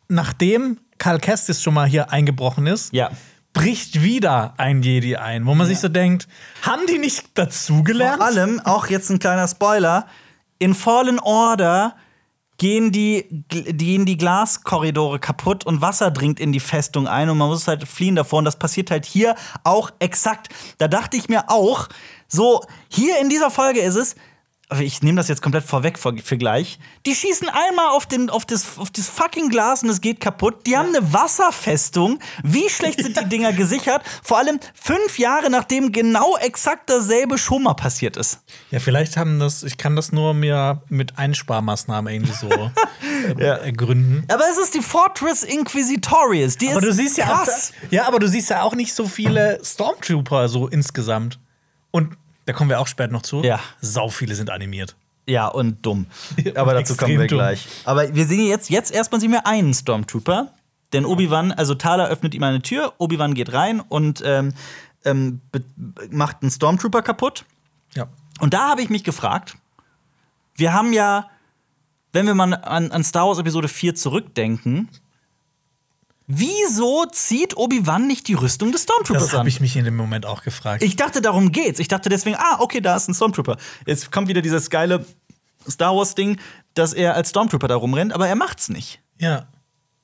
nachdem 0.08 0.78
Karl 0.98 1.18
Kestis 1.18 1.62
schon 1.62 1.74
mal 1.74 1.86
hier 1.86 2.10
eingebrochen 2.12 2.66
ist, 2.66 2.92
Ja. 2.92 3.10
bricht 3.52 4.02
wieder 4.02 4.54
ein 4.56 4.82
Jedi 4.82 5.16
ein, 5.16 5.46
wo 5.46 5.54
man 5.54 5.66
sich 5.66 5.78
so 5.80 5.88
denkt, 5.88 6.28
haben 6.62 6.82
die 6.88 6.98
nicht 6.98 7.36
dazugelernt? 7.36 8.16
Vor 8.18 8.26
allem, 8.26 8.60
auch 8.60 8.86
jetzt 8.86 9.10
ein 9.10 9.18
kleiner 9.18 9.48
Spoiler, 9.48 10.06
in 10.58 10.74
Fallen 10.74 11.18
Order 11.18 11.96
gehen 12.58 12.92
die, 12.92 13.26
gehen 13.48 14.06
die 14.06 14.16
Glaskorridore 14.16 15.18
kaputt 15.18 15.66
und 15.66 15.80
Wasser 15.80 16.10
dringt 16.10 16.40
in 16.40 16.52
die 16.52 16.60
Festung 16.60 17.06
ein 17.06 17.28
und 17.28 17.38
man 17.38 17.48
muss 17.48 17.68
halt 17.68 17.86
fliehen 17.86 18.16
davor. 18.16 18.38
Und 18.40 18.46
das 18.46 18.58
passiert 18.58 18.90
halt 18.90 19.04
hier 19.04 19.34
auch 19.64 19.90
exakt. 19.98 20.48
Da 20.78 20.88
dachte 20.88 21.16
ich 21.16 21.28
mir 21.28 21.50
auch, 21.50 21.88
so, 22.28 22.62
hier 22.88 23.20
in 23.20 23.28
dieser 23.28 23.50
Folge 23.50 23.80
ist 23.80 23.96
es, 23.96 24.16
ich 24.80 25.00
nehme 25.00 25.16
das 25.16 25.28
jetzt 25.28 25.42
komplett 25.42 25.62
vorweg 25.64 25.96
für, 25.96 26.12
gleich. 26.36 26.80
Die 27.06 27.14
schießen 27.14 27.48
einmal 27.48 27.90
auf, 27.90 28.06
den, 28.06 28.30
auf, 28.30 28.44
das, 28.44 28.78
auf 28.78 28.90
das 28.90 29.06
fucking 29.08 29.48
Glas 29.48 29.84
und 29.84 29.90
es 29.90 30.00
geht 30.00 30.18
kaputt. 30.20 30.66
Die 30.66 30.76
haben 30.76 30.88
eine 30.88 31.12
Wasserfestung. 31.12 32.18
Wie 32.42 32.68
schlecht 32.68 33.00
sind 33.00 33.16
die 33.16 33.28
Dinger 33.28 33.52
gesichert? 33.52 34.02
Vor 34.24 34.38
allem 34.38 34.58
fünf 34.74 35.18
Jahre 35.20 35.50
nachdem 35.50 35.92
genau 35.92 36.36
exakt 36.38 36.90
dasselbe 36.90 37.38
schon 37.38 37.62
mal 37.62 37.74
passiert 37.74 38.16
ist. 38.16 38.40
Ja, 38.72 38.80
vielleicht 38.80 39.16
haben 39.16 39.38
das, 39.38 39.62
ich 39.62 39.78
kann 39.78 39.94
das 39.94 40.10
nur 40.10 40.34
mir 40.34 40.82
mit 40.88 41.16
Einsparmaßnahmen 41.16 42.12
irgendwie 42.12 42.34
so 42.34 42.48
äh, 43.38 43.44
Ja. 43.44 43.54
ergründen. 43.58 44.24
Aber 44.28 44.44
es 44.50 44.58
ist 44.58 44.74
die 44.74 44.82
Fortress 44.82 45.44
Inquisitorius. 45.44 46.56
Die 46.56 46.70
Aber 46.70 46.78
ist 46.78 46.86
du 46.86 46.92
siehst 46.92 47.18
ja 47.18 47.26
auch, 47.26 47.44
krass. 47.44 47.72
ja, 47.90 48.08
aber 48.08 48.18
du 48.18 48.26
siehst 48.28 48.50
ja 48.50 48.62
auch 48.62 48.74
nicht 48.74 48.92
so 48.94 49.06
viele 49.06 49.60
Stormtrooper 49.64 50.48
so 50.48 50.66
insgesamt. 50.66 51.38
Und 51.92 52.16
da 52.46 52.52
kommen 52.52 52.70
wir 52.70 52.80
auch 52.80 52.86
später 52.86 53.12
noch 53.12 53.22
zu. 53.22 53.42
Ja. 53.42 53.60
Sau 53.80 54.08
viele 54.08 54.34
sind 54.34 54.50
animiert. 54.50 54.96
Ja, 55.28 55.48
und 55.48 55.84
dumm. 55.84 56.06
Aber 56.54 56.74
dazu 56.74 56.96
kommen 56.96 57.18
wir 57.18 57.26
dumm. 57.26 57.38
gleich. 57.38 57.66
Aber 57.84 58.14
wir 58.14 58.26
sehen 58.26 58.46
jetzt, 58.46 58.70
jetzt 58.70 58.92
erstmal 58.92 59.20
sehen 59.20 59.32
wir 59.32 59.46
einen 59.46 59.74
Stormtrooper. 59.74 60.52
Denn 60.92 61.04
Obi-Wan, 61.04 61.50
also 61.50 61.74
Thala 61.74 62.06
öffnet 62.06 62.34
ihm 62.34 62.44
eine 62.44 62.62
Tür, 62.62 62.94
Obi-Wan 62.98 63.34
geht 63.34 63.52
rein 63.52 63.80
und 63.80 64.22
ähm, 64.24 64.54
ähm, 65.04 65.40
macht 66.10 66.42
einen 66.42 66.50
Stormtrooper 66.50 67.02
kaputt. 67.02 67.44
Ja. 67.94 68.06
Und 68.38 68.54
da 68.54 68.68
habe 68.68 68.82
ich 68.82 68.88
mich 68.88 69.02
gefragt, 69.02 69.56
wir 70.54 70.72
haben 70.72 70.92
ja, 70.92 71.28
wenn 72.12 72.26
wir 72.26 72.34
mal 72.34 72.54
an, 72.54 72.92
an 72.92 73.02
Star 73.02 73.26
Wars 73.26 73.38
Episode 73.38 73.66
4 73.66 73.96
zurückdenken, 73.96 74.88
wieso 76.26 77.06
zieht 77.12 77.56
Obi-Wan 77.56 78.06
nicht 78.06 78.28
die 78.28 78.34
Rüstung 78.34 78.72
des 78.72 78.82
Stormtroopers 78.84 79.24
Das 79.24 79.32
an? 79.34 79.40
habe 79.40 79.48
ich 79.48 79.60
mich 79.60 79.76
in 79.76 79.84
dem 79.84 79.96
Moment 79.96 80.26
auch 80.26 80.42
gefragt. 80.42 80.82
Ich 80.82 80.96
dachte, 80.96 81.20
darum 81.20 81.52
geht's. 81.52 81.78
Ich 81.78 81.88
dachte 81.88 82.08
deswegen, 82.08 82.36
ah, 82.36 82.56
okay, 82.60 82.80
da 82.80 82.96
ist 82.96 83.08
ein 83.08 83.14
Stormtrooper. 83.14 83.56
Jetzt 83.86 84.10
kommt 84.12 84.28
wieder 84.28 84.42
dieses 84.42 84.70
geile 84.70 85.04
Star 85.68 85.94
Wars-Ding, 85.96 86.38
dass 86.74 86.92
er 86.92 87.14
als 87.14 87.30
Stormtrooper 87.30 87.68
da 87.68 87.76
rumrennt, 87.76 88.12
aber 88.12 88.28
er 88.28 88.36
macht's 88.36 88.68
nicht. 88.68 89.00
ja. 89.18 89.46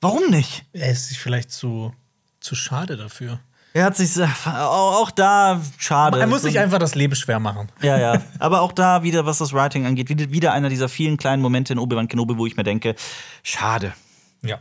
Warum 0.01 0.29
nicht? 0.29 0.65
Er 0.73 0.91
ist 0.91 1.07
sich 1.07 1.17
vielleicht 1.17 1.49
zu, 1.49 1.93
zu 2.41 2.55
schade 2.55 2.97
dafür. 2.97 3.39
Er 3.71 3.85
hat 3.85 3.95
sich 3.95 4.21
auch, 4.21 5.01
auch 5.01 5.11
da 5.11 5.61
schade. 5.77 6.19
Er 6.19 6.27
muss 6.27 6.41
sich 6.41 6.59
einfach 6.59 6.77
das 6.77 6.93
Leben 6.93 7.15
schwer 7.15 7.39
machen. 7.39 7.69
Ja, 7.81 7.97
ja. 7.97 8.21
Aber 8.39 8.59
auch 8.63 8.73
da 8.73 9.03
wieder, 9.03 9.25
was 9.25 9.37
das 9.37 9.53
Writing 9.53 9.85
angeht, 9.85 10.09
wieder, 10.09 10.29
wieder 10.29 10.51
einer 10.51 10.67
dieser 10.67 10.89
vielen 10.89 11.15
kleinen 11.15 11.41
Momente 11.41 11.71
in 11.71 11.79
Obi-Wan 11.79 12.09
Kenobi, 12.09 12.37
wo 12.37 12.45
ich 12.45 12.57
mir 12.57 12.63
denke, 12.65 12.95
schade. 13.43 13.93
Ja. 14.41 14.59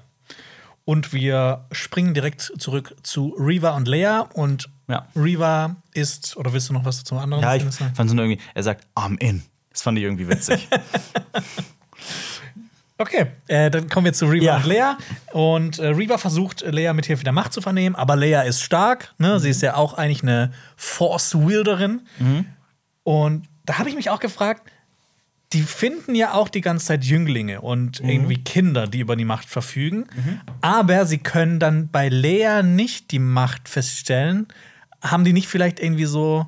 Und 0.84 1.12
wir 1.12 1.64
springen 1.72 2.12
direkt 2.14 2.52
zurück 2.58 2.96
zu 3.02 3.36
Reva 3.38 3.70
und 3.76 3.86
Leia. 3.88 4.20
Und 4.34 4.68
Ja. 4.88 5.06
Reva 5.14 5.76
ist, 5.94 6.36
oder 6.36 6.52
willst 6.52 6.68
du 6.68 6.72
noch 6.72 6.84
was 6.84 7.04
zum 7.04 7.18
anderen 7.18 7.42
Ja, 7.42 7.54
ich 7.54 7.62
fand 7.62 7.98
es 8.00 8.12
nur 8.12 8.24
irgendwie, 8.24 8.40
er 8.54 8.62
sagt, 8.62 8.86
I'm 8.96 9.18
in. 9.20 9.42
Das 9.70 9.82
fand 9.82 9.96
ich 9.98 10.04
irgendwie 10.04 10.28
witzig. 10.28 10.68
Okay, 12.98 13.26
äh, 13.48 13.68
dann 13.70 13.88
kommen 13.88 14.04
wir 14.04 14.12
zu 14.12 14.26
Reva 14.26 14.44
Ja. 14.44 14.56
und 14.58 14.66
Leia. 14.66 14.98
Und 15.32 15.78
äh, 15.80 15.88
Reva 15.88 16.18
versucht, 16.18 16.60
Leia 16.60 16.92
mit 16.92 17.06
Hilfe 17.06 17.24
der 17.24 17.32
Macht 17.32 17.52
zu 17.52 17.60
vernehmen, 17.60 17.96
aber 17.96 18.14
Leia 18.14 18.42
ist 18.42 18.60
stark. 18.62 19.12
Ne? 19.18 19.40
Sie 19.40 19.50
ist 19.50 19.60
ja 19.60 19.74
auch 19.74 19.94
eigentlich 19.94 20.22
eine 20.22 20.52
Force-Wielderin. 20.76 22.02
Und 23.02 23.48
da 23.64 23.78
habe 23.78 23.88
ich 23.88 23.96
mich 23.96 24.10
auch 24.10 24.20
gefragt, 24.20 24.70
die 25.52 25.62
finden 25.62 26.14
ja 26.14 26.32
auch 26.34 26.48
die 26.48 26.60
ganze 26.60 26.86
Zeit 26.86 27.04
Jünglinge 27.04 27.60
und 27.60 28.00
irgendwie 28.00 28.38
Kinder, 28.38 28.86
die 28.86 29.00
über 29.00 29.16
die 29.16 29.24
Macht 29.24 29.48
verfügen. 29.48 30.06
Aber 30.60 31.06
sie 31.06 31.18
können 31.18 31.58
dann 31.58 31.88
bei 31.88 32.08
Leia 32.08 32.62
nicht 32.62 33.10
die 33.10 33.18
Macht 33.18 33.68
feststellen. 33.68 34.48
Haben 35.02 35.24
die 35.24 35.32
nicht 35.32 35.48
vielleicht 35.48 35.80
irgendwie 35.80 36.06
so, 36.06 36.46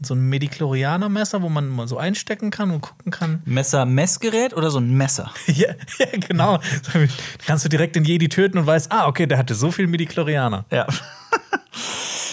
so 0.00 0.14
ein 0.14 0.28
Medichlorianer-Messer, 0.28 1.42
wo 1.42 1.48
man 1.48 1.68
mal 1.68 1.88
so 1.88 1.96
einstecken 1.96 2.50
kann 2.50 2.70
und 2.70 2.80
gucken 2.82 3.10
kann? 3.12 3.42
Messer-Messgerät 3.46 4.52
oder 4.54 4.70
so 4.70 4.78
ein 4.78 4.92
Messer? 4.94 5.32
Ja, 5.46 5.74
ja 5.98 6.06
genau. 6.18 6.60
Kannst 7.46 7.64
du 7.64 7.68
direkt 7.68 7.96
den 7.96 8.04
Jedi 8.04 8.28
töten 8.28 8.58
und 8.58 8.66
weißt, 8.66 8.92
ah, 8.92 9.06
okay, 9.06 9.26
der 9.26 9.38
hatte 9.38 9.54
so 9.54 9.70
viel 9.70 9.86
Midichlorianer. 9.86 10.64
Ja. 10.70 10.86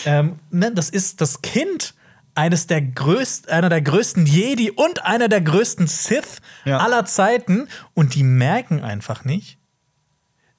Ähm, 0.04 0.40
ne, 0.50 0.72
das 0.74 0.90
ist 0.90 1.22
das 1.22 1.44
Kind 1.44 1.94
eines 2.36 2.68
der 2.68 2.82
größten, 2.82 3.52
einer 3.52 3.70
der 3.70 3.82
größten 3.82 4.26
Jedi 4.26 4.72
und 4.72 5.04
einer 5.06 5.28
der 5.28 5.42
größten 5.42 5.88
Sith 5.88 6.42
Ja. 6.66 6.78
aller 6.78 7.06
Zeiten. 7.06 7.68
Und 7.94 8.16
die 8.16 8.24
merken 8.24 8.82
einfach 8.84 9.24
nicht, 9.26 9.58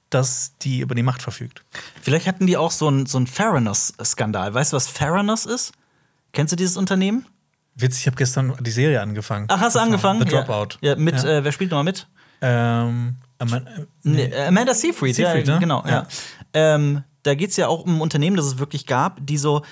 dass 0.09 0.53
die 0.61 0.79
über 0.79 0.93
die 0.95 1.03
Macht 1.03 1.21
verfügt. 1.21 1.63
Vielleicht 2.01 2.27
hatten 2.27 2.45
die 2.45 2.57
auch 2.57 2.71
so 2.71 2.87
einen 2.87 3.05
so 3.07 3.17
einen 3.17 3.25
Theranos-Skandal. 3.27 4.53
Weißt 4.53 4.71
du, 4.73 4.75
was 4.77 4.93
Theranos 4.93 5.45
ist? 5.45 5.71
Kennst 6.31 6.51
du 6.51 6.55
dieses 6.55 6.77
Unternehmen? 6.77 7.25
Witzig, 7.75 8.01
ich 8.01 8.07
habe 8.07 8.17
gestern 8.17 8.53
die 8.59 8.71
Serie 8.71 9.01
angefangen. 9.01 9.47
Ach, 9.49 9.59
hast 9.59 9.75
du 9.75 9.79
angefangen? 9.79 10.19
The 10.19 10.25
Dropout. 10.27 10.77
Ja, 10.81 10.91
ja 10.91 10.95
mit, 10.95 11.15
Ja. 11.15 11.37
Äh, 11.39 11.43
wer 11.43 11.51
spielt 11.51 11.71
nochmal 11.71 11.85
mit? 11.85 12.07
Ähm, 12.41 13.15
Aman- 13.39 13.65
äh, 13.65 13.85
Nee, 14.03 14.35
Amanda 14.35 14.73
Seyfried, 14.75 15.15
Seyfried, 15.15 15.47
ja, 15.47 15.53
ne? 15.55 15.59
genau. 15.59 15.83
Ja. 15.87 16.05
Ähm, 16.53 17.03
da 17.23 17.33
geht 17.35 17.49
es 17.49 17.57
ja 17.57 17.67
auch 17.67 17.83
um 17.85 17.95
ein 17.97 18.01
Unternehmen, 18.01 18.35
das 18.35 18.45
es 18.45 18.59
wirklich 18.59 18.85
gab, 18.85 19.25
die 19.25 19.37
so 19.37 19.63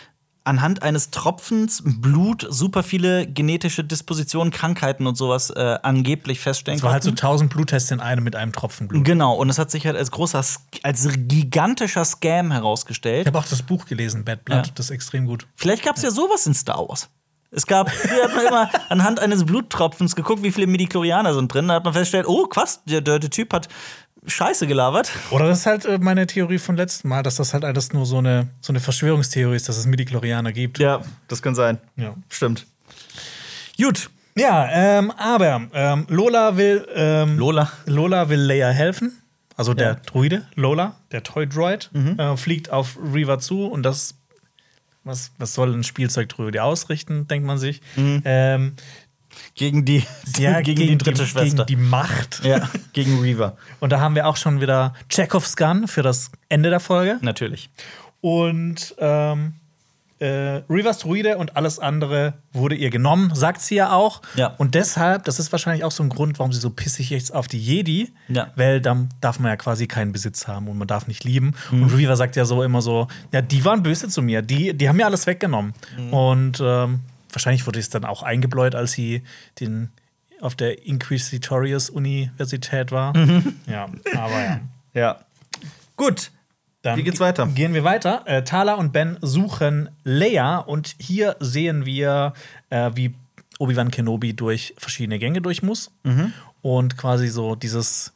anhand 0.44 0.82
eines 0.84 1.12
Tropfens 1.12 1.84
Blut 1.86 2.46
super 2.50 2.84
viele 2.84 3.28
genetische 3.28 3.84
Dispositionen, 3.84 4.52
Krankheiten 4.52 5.06
und 5.08 5.16
sowas 5.16 5.50
äh, 5.52 5.78
angeblich 5.84 6.40
feststellen 6.40 6.78
es 6.78 6.84
war 6.84 6.94
halt 6.94 7.04
so 7.04 7.10
konnten. 7.12 7.26
1000 7.26 7.54
Bluttests 7.54 7.92
in 7.92 8.00
einem 8.00 8.24
mit 8.24 8.36
einem 8.36 8.52
Tropfen 8.52 8.88
Blut. 8.88 9.06
Genau, 9.06 9.36
und 9.36 9.50
es 9.50 9.60
hat 9.60 9.70
sich 9.72 9.86
halt 9.86 9.96
als 9.98 10.12
großer, 10.12 10.44
als 10.84 11.08
gigantischer 11.28 12.06
Scam 12.06 12.48
Ich 12.48 12.54
herausgestellt. 12.54 13.28
habe 13.28 13.38
auch 13.38 13.46
das 13.46 13.62
Buch 13.62 13.86
gelesen, 13.86 14.26
Bad 14.26 14.46
Blood, 14.46 14.68
Ja. 14.68 14.72
das 14.76 14.86
ist 14.88 14.92
extrem 14.92 15.26
gut. 15.28 15.48
Vielleicht 15.56 15.84
gab 15.84 15.98
es 15.98 16.04
ja 16.04 16.12
sowas 16.12 16.46
in 16.48 16.54
Star 16.54 16.88
Wars. 16.88 17.10
Es 17.54 17.68
gab, 17.68 17.92
früher 17.92 18.24
hat 18.24 18.34
man 18.34 18.46
immer 18.46 18.70
anhand 18.88 19.20
eines 19.20 19.44
Bluttropfens 19.46 20.16
geguckt, 20.16 20.42
wie 20.42 20.54
viele 20.54 20.68
Midichlorianer 20.68 21.34
sind 21.34 21.54
drin. 21.54 21.68
Da 21.68 21.74
hat 21.74 21.84
man 21.84 21.92
festgestellt, 21.92 22.26
oh, 22.26 22.48
krass, 22.48 22.82
der, 22.86 23.02
der, 23.02 23.20
der 23.20 23.30
Typ 23.30 23.52
hat 23.54 23.68
Scheiße 24.28 24.68
gelabert. 24.68 25.12
Oder 25.32 25.48
das 25.48 25.60
ist 25.60 25.66
halt 25.66 25.86
äh, 25.86 25.98
meine 26.00 26.28
Theorie 26.28 26.60
von 26.60 26.76
letztem 26.76 27.10
Mal, 27.10 27.24
dass 27.24 27.36
das 27.36 27.54
halt 27.54 27.64
alles 27.66 27.92
nur 27.94 28.06
so 28.06 28.20
eine, 28.20 28.50
so 28.62 28.72
eine 28.72 28.80
Verschwörungstheorie 28.80 29.56
ist, 29.56 29.68
dass 29.68 29.78
es 29.78 29.86
Midichlorianer 29.88 30.52
gibt. 30.54 30.78
Ja, 30.80 31.02
das 31.28 31.42
kann 31.42 31.56
sein. 31.56 31.80
Ja. 31.96 32.14
Stimmt. 32.30 32.68
Gut. 33.82 34.10
Ja, 34.38 34.70
ähm, 34.72 35.12
aber 35.12 35.62
ähm, 35.74 36.06
Lola 36.08 36.56
will 36.56 36.88
ähm, 36.96 37.38
Lola. 37.38 37.72
Lola 37.86 38.30
will 38.30 38.40
Leia 38.40 38.70
helfen. 38.70 39.18
Also 39.58 39.74
der 39.74 39.88
Ja. 39.88 39.96
Druide, 39.96 40.48
Lola, 40.56 40.96
der 41.12 41.22
Toy-Droid, 41.24 41.92
äh, 42.18 42.38
fliegt 42.38 42.70
auf 42.72 42.98
Reaver 43.14 43.38
zu 43.40 43.66
und 43.66 43.84
das, 43.84 44.16
was, 45.04 45.32
was 45.38 45.54
soll 45.54 45.74
ein 45.76 45.84
Spielzeugdruide 45.84 46.64
ausrichten, 46.64 47.28
denkt 47.28 47.46
man 47.46 47.58
sich. 47.58 47.82
Ähm, 47.98 48.74
Gegen 49.56 49.86
die, 49.86 50.04
ja, 50.38 50.62
gegen, 50.62 50.82
die 50.82 50.98
dritte 50.98 51.26
Schwester. 51.26 51.66
Gegen 51.66 51.82
die 51.82 51.90
Macht. 51.90 52.42
ja, 52.44 52.70
gegen 52.94 53.20
Reaver. 53.20 53.58
Und 53.80 53.92
da 53.92 54.00
haben 54.00 54.16
wir 54.16 54.28
auch 54.28 54.38
schon 54.38 54.62
wieder 54.62 54.94
Chekhovs 55.10 55.56
Gun 55.56 55.88
für 55.88 56.02
das 56.02 56.32
Ende 56.50 56.70
der 56.70 56.80
Folge. 56.80 57.18
Natürlich. 57.22 57.70
Und 58.22 58.96
ähm, 59.00 59.54
äh, 60.22 60.62
Reavers 60.70 61.00
Druide 61.00 61.38
und 61.40 61.56
alles 61.58 61.80
andere 61.80 62.36
wurde 62.54 62.76
ihr 62.76 62.92
genommen, 62.92 63.34
sagt 63.34 63.60
sie 63.62 63.74
ja 63.76 63.92
auch. 63.92 64.22
Ja. 64.36 64.54
Und 64.60 64.76
deshalb, 64.76 65.24
das 65.24 65.40
ist 65.40 65.52
wahrscheinlich 65.52 65.84
auch 65.84 65.92
so 65.92 66.04
ein 66.04 66.10
Grund, 66.10 66.38
warum 66.38 66.54
sie 66.54 66.60
so 66.60 66.70
pissig 66.70 67.12
ist 67.12 67.34
auf 67.34 67.48
die 67.48 67.58
Jedi, 67.58 68.14
Ja. 68.28 68.52
weil 68.56 68.82
dann 68.82 69.10
darf 69.20 69.40
man 69.40 69.50
ja 69.50 69.56
quasi 69.56 69.88
keinen 69.88 70.12
Besitz 70.12 70.48
haben 70.48 70.68
und 70.68 70.78
man 70.78 70.88
darf 70.88 71.08
nicht 71.08 71.24
lieben. 71.24 71.56
Mhm. 71.72 71.84
Und 71.84 71.98
Reaver 71.98 72.16
sagt 72.16 72.36
ja 72.36 72.46
so 72.46 72.62
immer 72.62 72.84
so, 72.84 73.08
ja, 73.32 73.42
die 73.42 73.66
waren 73.66 73.82
böse 73.82 74.10
zu 74.10 74.22
mir, 74.22 74.44
die, 74.44 74.76
die 74.78 74.88
haben 74.88 74.98
mir 74.98 75.08
alles 75.08 75.26
weggenommen. 75.26 75.74
Mhm. 75.98 76.14
Und 76.14 76.62
ähm, 76.64 77.00
wahrscheinlich 77.32 77.66
wurde 77.68 77.80
es 77.80 77.90
dann 77.90 78.06
auch 78.06 78.24
eingebläut, 78.24 78.76
als 78.76 78.92
sie 78.94 79.24
den 79.60 79.90
auf 80.42 80.56
der 80.56 80.86
Inquisitorius 80.86 81.90
Universität 81.90 82.92
war. 82.92 83.16
Mhm. 83.16 83.56
Ja, 83.68 83.88
aber 84.16 84.40
ja. 84.44 84.60
Ja. 84.94 85.20
Gut. 85.96 86.32
Dann 86.82 86.98
Wie 86.98 87.04
geht's 87.04 87.20
weiter? 87.20 87.46
Gehen 87.46 87.76
wir 87.76 87.84
weiter. 87.84 88.24
Äh, 88.26 88.44
Tala 88.44 88.74
und 88.74 88.92
Ben 88.92 89.18
suchen 89.22 89.90
Leia 90.04 90.58
und 90.58 90.96
hier 91.00 91.36
sehen 91.40 91.86
wir, 91.86 92.34
äh, 92.72 92.90
wie 92.96 93.14
Obi-Wan 93.60 93.92
Kenobi 93.92 94.34
durch 94.34 94.74
verschiedene 94.78 95.20
Gänge 95.20 95.42
durch 95.42 95.62
muss 95.62 95.92
Mhm. 96.04 96.34
und 96.64 96.98
quasi 96.98 97.28
so 97.28 97.54
dieses 97.56 98.14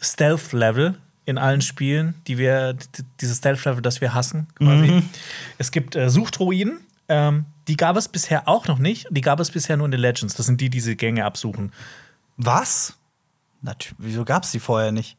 Stealth-Level 0.00 0.96
in 1.26 1.38
allen 1.38 1.60
Spielen, 1.60 2.14
die 2.26 2.38
wir, 2.38 2.76
dieses 3.20 3.38
Stealth-Level, 3.38 3.82
das 3.82 4.00
wir 4.00 4.14
hassen, 4.14 4.48
quasi. 4.56 4.88
Mhm. 4.88 5.08
Es 5.58 5.70
gibt 5.70 5.94
äh, 5.94 6.10
Suchdruiden, 6.10 6.80
ähm, 7.08 7.44
die 7.68 7.76
gab 7.76 7.96
es 7.96 8.08
bisher 8.08 8.48
auch 8.48 8.66
noch 8.66 8.78
nicht. 8.78 9.06
Die 9.10 9.20
gab 9.20 9.38
es 9.40 9.50
bisher 9.50 9.76
nur 9.76 9.84
in 9.86 9.90
den 9.92 10.00
Legends. 10.00 10.34
Das 10.34 10.46
sind 10.46 10.60
die, 10.60 10.70
die 10.70 10.78
diese 10.78 10.96
Gänge 10.96 11.24
absuchen. 11.24 11.72
Was? 12.36 12.96
Natür 13.62 13.94
Wieso 13.98 14.24
gab 14.24 14.44
es 14.44 14.50
die 14.52 14.60
vorher 14.60 14.92
nicht? 14.92 15.16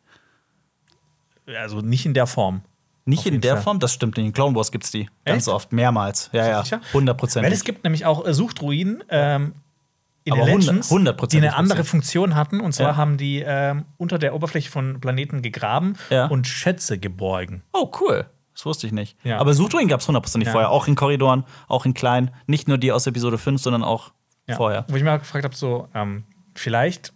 Also 1.57 1.81
nicht 1.81 2.05
in 2.05 2.13
der 2.13 2.27
Form. 2.27 2.61
Nicht 3.05 3.25
in 3.25 3.41
der 3.41 3.55
Fall. 3.55 3.63
Form? 3.63 3.79
Das 3.79 3.93
stimmt 3.93 4.17
nicht. 4.17 4.25
In 4.27 4.33
Clone 4.33 4.55
Wars 4.55 4.71
gibt's 4.71 4.91
die. 4.91 5.09
Ganz 5.25 5.47
Echt? 5.47 5.53
oft. 5.53 5.71
Mehrmals. 5.73 6.29
Ja, 6.31 6.47
ja. 6.47 6.63
Sicher? 6.63 6.81
100 6.89 7.17
Prozent. 7.17 7.45
Weil 7.45 7.53
es 7.53 7.63
gibt 7.63 7.83
nämlich 7.83 8.05
auch 8.05 8.25
äh, 8.25 8.33
Suchdruiden 8.33 9.03
ähm, 9.09 9.53
in 10.25 10.33
Aber 10.33 10.43
den 10.43 10.49
100 10.61 10.67
Legends, 10.67 10.91
100% 10.91 11.27
die 11.31 11.37
eine 11.37 11.55
andere. 11.55 11.83
Funktion 11.83 12.35
hatten. 12.35 12.59
Und 12.61 12.73
zwar 12.73 12.89
Ja. 12.91 12.95
haben 12.97 13.17
die 13.17 13.43
ähm, 13.45 13.85
unter 13.97 14.19
der 14.19 14.35
Oberfläche 14.35 14.69
von 14.69 15.01
Planeten 15.01 15.41
gegraben 15.41 15.95
Ja. 16.11 16.27
und 16.27 16.45
Schätze 16.45 16.99
geborgen. 16.99 17.63
Oh, 17.73 17.91
cool. 17.99 18.27
Das 18.59 18.65
wusste 18.65 18.87
ich 18.87 18.91
nicht. 18.91 19.15
Ja. 19.23 19.37
Aber 19.37 19.53
Suchdruiden 19.53 19.87
gab 19.87 20.01
es 20.01 20.07
hundertprozentig 20.09 20.47
Ja. 20.47 20.51
vorher. 20.51 20.69
Auch 20.69 20.89
in 20.89 20.95
Korridoren, 20.95 21.45
auch 21.69 21.85
in 21.85 21.93
kleinen. 21.93 22.31
Nicht 22.45 22.67
nur 22.67 22.77
die 22.77 22.91
aus 22.91 23.07
Episode 23.07 23.37
5, 23.37 23.61
sondern 23.61 23.85
auch 23.85 24.11
Ja. 24.47 24.57
vorher. 24.57 24.83
Wo 24.89 24.97
ich 24.97 25.03
mir 25.03 25.13
auch 25.13 25.19
gefragt 25.19 25.45
habe, 25.45 25.55
so, 25.55 25.87
ähm, 25.95 26.25
vielleicht 26.55 27.13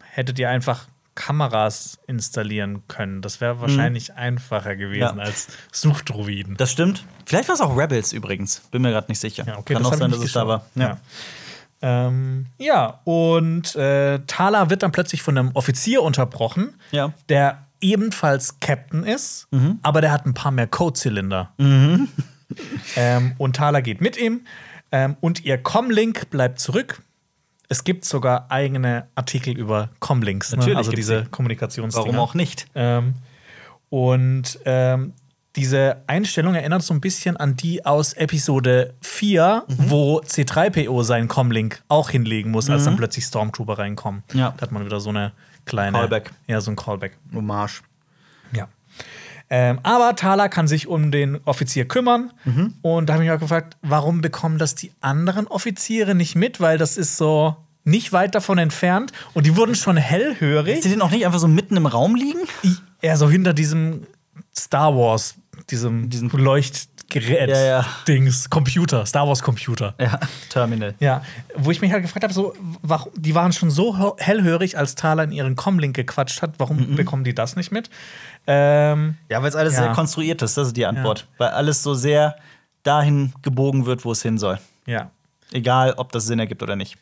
hättet 0.00 0.38
ihr 0.38 0.48
einfach 0.48 0.86
Kameras 1.14 1.98
installieren 2.06 2.84
können. 2.88 3.20
Das 3.20 3.42
wäre 3.42 3.60
wahrscheinlich 3.60 4.14
einfacher 4.14 4.76
gewesen 4.76 5.16
Mhm. 5.16 5.18
Ja. 5.20 5.24
als 5.26 5.48
Suchdruiden. 5.72 6.56
Das 6.56 6.72
stimmt. 6.72 7.04
Vielleicht 7.26 7.48
war 7.48 7.54
es 7.56 7.60
auch 7.60 7.76
Rebels 7.76 8.14
übrigens. 8.14 8.60
Bin 8.70 8.80
mir 8.80 8.90
gerade 8.90 9.08
nicht 9.08 9.20
sicher. 9.20 9.44
Ja, 9.46 9.58
okay, 9.58 9.74
Kann 9.74 9.84
auch 9.84 9.92
sein, 9.94 10.10
dass 10.10 10.20
es 10.20 10.32
da 10.32 10.48
war. 10.48 10.64
Ja. 10.74 10.96
Ähm, 11.82 12.46
ja, 12.56 13.00
und 13.04 13.76
äh, 13.76 14.20
Tala 14.26 14.70
wird 14.70 14.82
dann 14.82 14.92
plötzlich 14.92 15.20
von 15.20 15.36
einem 15.36 15.50
Offizier 15.52 16.02
unterbrochen, 16.02 16.74
Ja. 16.92 17.12
der 17.28 17.67
ebenfalls 17.80 18.60
Captain 18.60 19.04
ist, 19.04 19.46
aber 19.82 20.00
der 20.00 20.12
hat 20.12 20.26
ein 20.26 20.34
paar 20.34 20.50
mehr 20.52 20.66
Codezylinder. 20.66 21.52
Ähm, 22.96 23.32
und 23.38 23.56
Tala 23.56 23.80
geht 23.80 24.00
mit 24.00 24.16
ihm 24.16 24.40
ähm, 24.92 25.16
und 25.20 25.44
ihr 25.44 25.58
Comlink 25.58 26.30
bleibt 26.30 26.58
zurück. 26.60 27.02
Es 27.68 27.84
gibt 27.84 28.06
sogar 28.06 28.50
eigene 28.50 29.06
Artikel 29.14 29.56
über 29.56 29.90
Comlinks, 30.00 30.56
ne? 30.56 30.74
Also 30.76 30.90
diese 30.92 31.24
die. 31.24 31.28
Kommunikationsdinger. 31.28 32.06
Warum 32.06 32.18
auch 32.18 32.32
nicht? 32.34 32.66
Ähm, 32.74 33.14
und 33.90 34.58
ähm, 34.64 35.12
diese 35.56 36.02
Einstellung 36.06 36.54
erinnert 36.54 36.82
so 36.82 36.94
ein 36.94 37.00
bisschen 37.00 37.36
an 37.36 37.56
die 37.56 37.84
aus 37.84 38.14
Episode 38.14 38.94
4, 39.02 39.64
Mhm. 39.68 39.90
wo 39.90 40.20
C3PO 40.20 41.02
seinen 41.04 41.28
Comlink 41.28 41.82
auch 41.88 42.08
hinlegen 42.10 42.50
muss, 42.50 42.70
als 42.70 42.84
dann 42.84 42.96
plötzlich 42.96 43.24
Stormtrooper 43.26 43.78
reinkommen. 43.78 44.22
Mhm. 44.32 44.38
Ja. 44.38 44.54
Da 44.56 44.62
hat 44.62 44.72
man 44.72 44.84
wieder 44.86 45.00
so 45.00 45.10
eine 45.10 45.32
kleine. 45.68 45.96
Callback. 45.98 46.30
Ja, 46.46 46.60
so 46.60 46.70
ein 46.70 46.76
Callback. 46.76 47.16
Hommage. 47.34 47.82
Ja. 48.52 48.68
Ähm, 49.50 49.78
aber 49.82 50.14
Tala 50.16 50.48
kann 50.48 50.68
sich 50.68 50.88
um 50.88 51.10
den 51.10 51.40
Offizier 51.44 51.86
kümmern. 51.86 52.32
Mhm. 52.44 52.74
Und 52.82 53.06
da 53.08 53.14
habe 53.14 53.24
ich 53.24 53.30
mich 53.30 53.36
auch 53.36 53.40
gefragt, 53.40 53.76
warum 53.82 54.20
bekommen 54.20 54.58
das 54.58 54.74
die 54.74 54.92
anderen 55.00 55.46
Offiziere 55.46 56.14
nicht 56.14 56.34
mit? 56.34 56.60
Weil 56.60 56.76
das 56.78 56.96
ist 56.98 57.16
so 57.16 57.56
nicht 57.84 58.12
weit 58.12 58.34
davon 58.34 58.58
entfernt. 58.58 59.12
Und 59.32 59.46
die 59.46 59.56
wurden 59.56 59.74
schon 59.74 59.96
hellhörig. 59.96 60.82
Sie 60.82 60.90
den 60.90 61.00
auch 61.00 61.10
nicht 61.10 61.24
einfach 61.24 61.38
so 61.38 61.48
mitten 61.48 61.76
im 61.76 61.86
Raum 61.86 62.14
liegen? 62.14 62.40
eher 63.00 63.16
so 63.16 63.30
hinter 63.30 63.54
diesem 63.54 64.06
Star 64.54 64.94
Wars, 64.94 65.36
diesem, 65.70 66.10
Diesem- 66.10 66.28
Leuchtgerät, 67.14 67.48
Ja, 67.50 67.64
ja. 67.64 67.86
Dings, 68.06 68.50
Computer, 68.50 69.06
Star 69.06 69.26
Wars 69.26 69.42
Computer. 69.42 69.94
Ja, 69.98 70.18
Terminal. 70.50 70.94
Ja, 71.00 71.22
wo 71.56 71.70
ich 71.70 71.80
mich 71.80 71.90
halt 71.92 72.02
gefragt 72.02 72.22
habe, 72.24 72.34
so, 72.34 72.54
warum, 72.82 73.12
die 73.16 73.34
waren 73.34 73.52
schon 73.52 73.70
so 73.70 73.94
hö- 73.96 74.20
hellhörig, 74.20 74.76
als 74.76 74.94
Thala 74.94 75.22
in 75.24 75.32
ihren 75.32 75.56
Comlink 75.56 75.96
gequatscht 75.96 76.42
hat. 76.42 76.54
Warum 76.58 76.76
Mhm. 76.92 76.96
bekommen 76.96 77.24
die 77.24 77.34
das 77.34 77.56
nicht 77.56 77.72
mit? 77.72 77.88
Ähm, 78.46 79.16
Ja, 79.30 79.40
weil 79.42 79.48
es 79.48 79.56
alles 79.56 79.74
Ja. 79.74 79.84
sehr 79.84 79.92
konstruiert 79.92 80.42
ist, 80.42 80.56
das 80.56 80.68
ist 80.68 80.76
die 80.76 80.86
Antwort. 80.86 81.26
Weil 81.38 81.48
alles 81.50 81.82
so 81.82 81.94
sehr 81.94 82.36
dahin 82.82 83.32
gebogen 83.42 83.86
wird, 83.86 84.04
wo 84.04 84.12
es 84.12 84.22
hin 84.22 84.38
soll. 84.38 84.58
ja. 84.86 85.10
Egal, 85.50 85.94
ob 85.96 86.12
das 86.12 86.26
Sinn 86.26 86.38
ergibt 86.38 86.62
oder 86.62 86.76
nicht. 86.76 86.98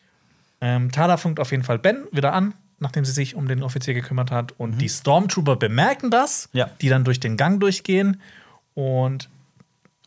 Ähm, 0.61 0.93
Thala 0.93 1.17
funkt 1.17 1.41
auf 1.41 1.51
jeden 1.51 1.65
Fall 1.65 1.81
Ben 1.81 2.05
wieder 2.13 2.33
an, 2.33 2.55
nachdem 2.79 3.05
sie 3.05 3.11
sich 3.11 3.35
um 3.35 3.49
den 3.49 3.61
Offizier 3.65 3.93
gekümmert 3.93 4.31
hat. 4.31 4.53
Und 4.57 4.79
die 4.81 4.89
Stormtrooper 4.89 5.57
bemerken 5.57 6.13
das, 6.13 6.49
Mhm. 6.53 6.63
Die 6.81 6.89
dann 6.89 7.03
durch 7.03 7.19
den 7.19 7.37
Gang 7.37 7.59
durchgehen. 7.59 8.21
Und 8.75 9.29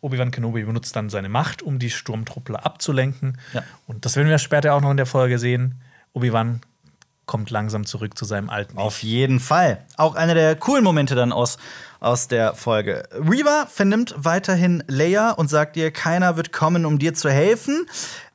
Obi-Wan 0.02 0.32
Kenobi 0.32 0.64
benutzt 0.64 0.96
dann 0.96 1.10
seine 1.10 1.30
Macht, 1.30 1.62
um 1.62 1.80
die 1.80 1.90
Sturmtruppler 1.90 2.66
abzulenken. 2.66 3.38
Ja. 3.54 3.64
Und 3.88 4.06
das 4.06 4.16
werden 4.16 4.30
wir 4.30 4.38
später 4.38 4.74
auch 4.74 4.82
noch 4.82 4.92
in 4.92 4.98
der 4.98 5.06
Folge 5.06 5.40
sehen. 5.40 5.82
Obi-Wan 6.14 6.62
kommt 7.30 7.52
langsam 7.52 7.86
zurück 7.86 8.18
zu 8.18 8.26
seinem 8.26 8.50
alten 8.50 8.74
Ich. 8.74 8.80
Auf 8.80 9.04
jeden 9.04 9.40
Fall. 9.40 9.86
Auch 9.98 10.16
einer 10.16 10.34
der 10.34 10.56
coolen 10.56 10.84
Momente 10.84 11.14
dann 11.14 11.32
aus, 11.32 11.60
aus 12.00 12.28
der 12.28 12.56
Folge. 12.56 13.04
Reva 13.12 13.68
vernimmt 13.68 14.16
weiterhin 14.18 14.84
Leia 14.88 15.32
und 15.32 15.48
sagt 15.48 15.78
ihr, 15.78 15.92
keiner 15.92 16.38
wird 16.38 16.52
kommen, 16.52 16.88
um 16.88 16.98
dir 16.98 17.14
zu 17.14 17.30
helfen. 17.30 17.86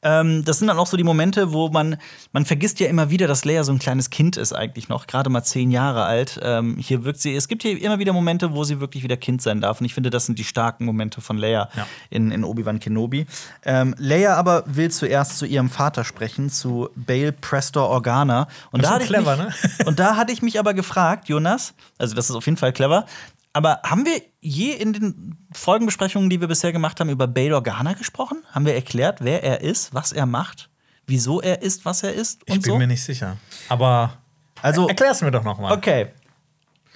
Ähm, 0.04 0.44
das 0.44 0.58
sind 0.58 0.68
dann 0.68 0.78
auch 0.78 0.86
so 0.86 0.96
die 0.96 1.02
Momente, 1.02 1.52
wo 1.52 1.68
man, 1.70 1.96
man 2.32 2.44
vergisst 2.44 2.78
ja 2.78 2.88
immer 2.88 3.10
wieder, 3.10 3.26
dass 3.26 3.44
Leia 3.44 3.64
so 3.64 3.72
ein 3.72 3.78
kleines 3.78 4.10
Kind 4.10 4.36
ist 4.36 4.52
eigentlich 4.52 4.88
noch, 4.88 5.06
gerade 5.06 5.30
mal 5.30 5.42
zehn 5.42 5.70
Jahre 5.70 6.04
alt. 6.04 6.38
Ähm, 6.42 6.76
hier 6.78 7.04
wirkt 7.04 7.20
sie, 7.20 7.34
es 7.34 7.48
gibt 7.48 7.62
hier 7.62 7.80
immer 7.82 7.98
wieder 7.98 8.12
Momente, 8.12 8.52
wo 8.54 8.62
sie 8.64 8.80
wirklich 8.80 9.02
wieder 9.02 9.16
Kind 9.16 9.42
sein 9.42 9.60
darf. 9.60 9.80
Und 9.80 9.86
ich 9.86 9.94
finde, 9.94 10.10
das 10.10 10.26
sind 10.26 10.38
die 10.38 10.44
starken 10.44 10.84
Momente 10.84 11.20
von 11.20 11.38
Leia 11.38 11.68
Ja. 11.76 11.86
in, 12.10 12.30
in 12.30 12.44
Obi-Wan 12.44 12.78
Kenobi. 12.80 13.26
Ähm, 13.64 13.94
Leia 13.98 14.34
aber 14.36 14.64
will 14.66 14.90
zuerst 14.90 15.38
zu 15.38 15.46
ihrem 15.46 15.70
Vater 15.70 16.04
sprechen, 16.04 16.50
zu 16.50 16.90
Bail 16.94 17.32
Prestor 17.32 17.88
Organa. 17.88 18.46
Und 18.70 18.82
Das 18.82 18.90
ist 18.90 18.94
hatte 18.94 19.04
ich 19.04 19.10
clever, 19.10 19.36
mich, 19.36 19.46
ne? 19.46 19.54
und 19.86 19.98
da 19.98 20.16
hatte 20.16 20.32
ich 20.32 20.42
mich 20.42 20.58
aber 20.58 20.74
gefragt, 20.74 21.28
Jonas, 21.28 21.72
also 21.98 22.14
das 22.14 22.28
ist 22.28 22.36
auf 22.36 22.44
jeden 22.44 22.58
Fall 22.58 22.72
clever, 22.72 23.06
Aber 23.54 23.80
haben 23.84 24.04
wir 24.04 24.20
je 24.40 24.72
in 24.72 24.92
den 24.92 25.38
Folgenbesprechungen, 25.52 26.28
die 26.28 26.40
wir 26.40 26.48
bisher 26.48 26.72
gemacht 26.72 26.98
haben, 27.00 27.08
über 27.08 27.26
Bail 27.28 27.54
Organa 27.54 27.92
gesprochen? 27.94 28.42
Haben 28.52 28.66
wir 28.66 28.74
erklärt, 28.74 29.18
wer 29.24 29.42
er 29.44 29.60
ist, 29.62 29.94
was 29.94 30.12
er 30.12 30.26
macht, 30.26 30.68
wieso 31.06 31.40
er 31.40 31.62
ist, 31.62 31.84
was 31.84 32.02
er 32.02 32.12
ist 32.12 32.42
Ich 32.46 32.54
bin 32.60 32.62
so? 32.62 32.76
mir 32.78 32.88
nicht 32.88 33.04
sicher. 33.04 33.36
Aber 33.68 34.18
Also- 34.60 34.88
erklär's 34.88 35.22
mir 35.22 35.30
doch 35.30 35.44
noch 35.44 35.58
mal. 35.60 35.72
Okay. 35.72 36.08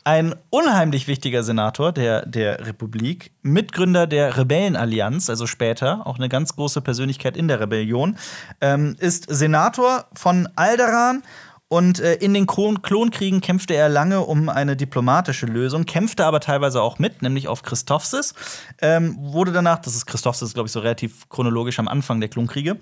Ein 0.04 0.34
unheimlich 0.48 1.06
wichtiger 1.06 1.42
Senator 1.42 1.92
der, 1.92 2.24
der 2.24 2.66
Republik, 2.66 3.30
Mitgründer 3.42 4.06
der 4.06 4.38
Rebellenallianz, 4.38 5.28
also 5.28 5.46
später 5.46 6.06
auch 6.06 6.16
eine 6.16 6.30
ganz 6.30 6.56
große 6.56 6.80
Persönlichkeit 6.80 7.36
in 7.36 7.46
der 7.46 7.60
Rebellion, 7.60 8.16
ähm, 8.62 8.96
ist 8.98 9.26
Senator 9.28 10.06
von 10.14 10.48
Alderan 10.56 11.22
und 11.68 12.00
äh, 12.00 12.14
in 12.14 12.32
den 12.32 12.46
Klon 12.46 12.80
Klonkriegen 12.80 13.42
kämpfte 13.42 13.74
er 13.74 13.90
lange 13.90 14.20
um 14.20 14.48
eine 14.48 14.74
diplomatische 14.74 15.44
Lösung, 15.44 15.84
kämpfte 15.84 16.24
aber 16.24 16.40
teilweise 16.40 16.80
auch 16.80 16.98
mit, 16.98 17.20
nämlich 17.20 17.46
auf 17.46 17.62
Christophsis. 17.62 18.34
Ähm, 18.80 19.16
wurde 19.20 19.52
danach, 19.52 19.78
das 19.78 19.94
ist 19.94 20.06
Christophsis, 20.06 20.54
glaube 20.54 20.68
ich, 20.68 20.72
so 20.72 20.80
relativ 20.80 21.28
chronologisch 21.28 21.78
am 21.78 21.86
Anfang 21.86 22.20
der 22.20 22.30
Klonkriege, 22.30 22.78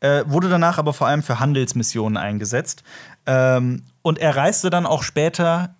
äh, 0.00 0.24
wurde 0.26 0.48
danach 0.48 0.78
aber 0.78 0.94
vor 0.94 1.06
allem 1.06 1.22
für 1.22 1.38
Handelsmissionen 1.38 2.16
eingesetzt. 2.16 2.82
Ähm, 3.26 3.82
und 4.00 4.18
er 4.18 4.34
reiste 4.34 4.70
dann 4.70 4.86
auch 4.86 5.02
später 5.02 5.74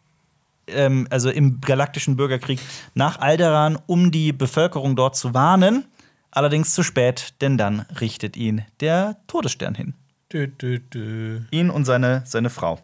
ähm, 0.67 1.07
also 1.09 1.31
im 1.31 1.63
galaktischen 1.63 2.17
Bürgerkrieg 2.17 2.61
nach 2.95 3.19
Alderan, 3.21 3.79
um 3.87 4.11
die 4.11 4.35
Bevölkerung 4.35 4.97
dort 4.97 5.17
zu 5.17 5.33
warnen. 5.33 5.87
Allerdings 6.31 6.75
zu 6.75 6.83
spät, 6.83 7.35
denn 7.41 7.57
dann 7.57 7.87
richtet 8.01 8.37
ihn 8.37 8.65
der 8.81 9.17
Todesstern 9.27 9.75
hin. 9.75 9.95
Dü, 10.33 10.49
dü, 10.49 10.79
dü. 10.79 11.41
Ihn 11.51 11.71
und 11.71 11.85
seine, 11.85 12.23
seine 12.25 12.51
Frau. 12.51 12.79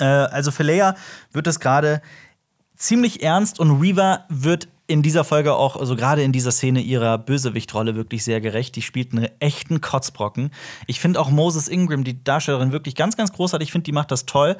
Äh, 0.00 0.04
also 0.04 0.50
für 0.50 0.62
Leia 0.62 0.96
wird 1.32 1.46
es 1.46 1.60
gerade 1.60 2.00
ziemlich 2.76 3.22
ernst 3.22 3.60
und 3.60 3.80
Reva 3.80 4.24
wird 4.28 4.68
in 4.86 5.02
dieser 5.02 5.24
Folge 5.24 5.54
auch, 5.54 5.76
also 5.76 5.96
gerade 5.96 6.22
in 6.22 6.32
dieser 6.32 6.52
Szene 6.52 6.80
ihrer 6.80 7.16
Bösewichtrolle 7.16 7.94
wirklich 7.94 8.24
sehr 8.24 8.40
gerecht. 8.40 8.76
Die 8.76 8.82
spielt 8.82 9.12
einen 9.12 9.28
echten 9.40 9.80
Kotzbrocken. 9.80 10.50
Ich 10.86 11.00
finde 11.00 11.20
auch 11.20 11.30
Moses 11.30 11.68
Ingram, 11.68 12.04
die 12.04 12.22
Darstellerin, 12.22 12.72
wirklich 12.72 12.94
ganz, 12.94 13.16
ganz 13.16 13.32
großartig. 13.32 13.68
Ich 13.68 13.72
finde, 13.72 13.84
die 13.84 13.92
macht 13.92 14.10
das 14.10 14.26
toll. 14.26 14.56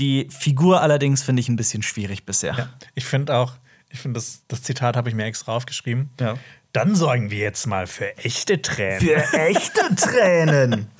Die 0.00 0.26
Figur 0.30 0.80
allerdings 0.80 1.22
finde 1.22 1.40
ich 1.40 1.48
ein 1.48 1.56
bisschen 1.56 1.82
schwierig 1.82 2.26
bisher. 2.26 2.54
Ja, 2.56 2.68
ich 2.94 3.04
finde 3.04 3.36
auch, 3.36 3.52
ich 3.94 4.00
finde, 4.00 4.18
das, 4.18 4.42
das 4.48 4.62
Zitat 4.62 4.96
habe 4.96 5.08
ich 5.08 5.14
mir 5.14 5.24
extra 5.24 5.54
aufgeschrieben. 5.54 6.10
Ja. 6.20 6.34
Dann 6.72 6.96
sorgen 6.96 7.30
wir 7.30 7.38
jetzt 7.38 7.66
mal 7.66 7.86
für 7.86 8.18
echte 8.18 8.60
Tränen. 8.60 9.00
Für 9.00 9.38
echte 9.38 9.94
Tränen. 9.94 10.88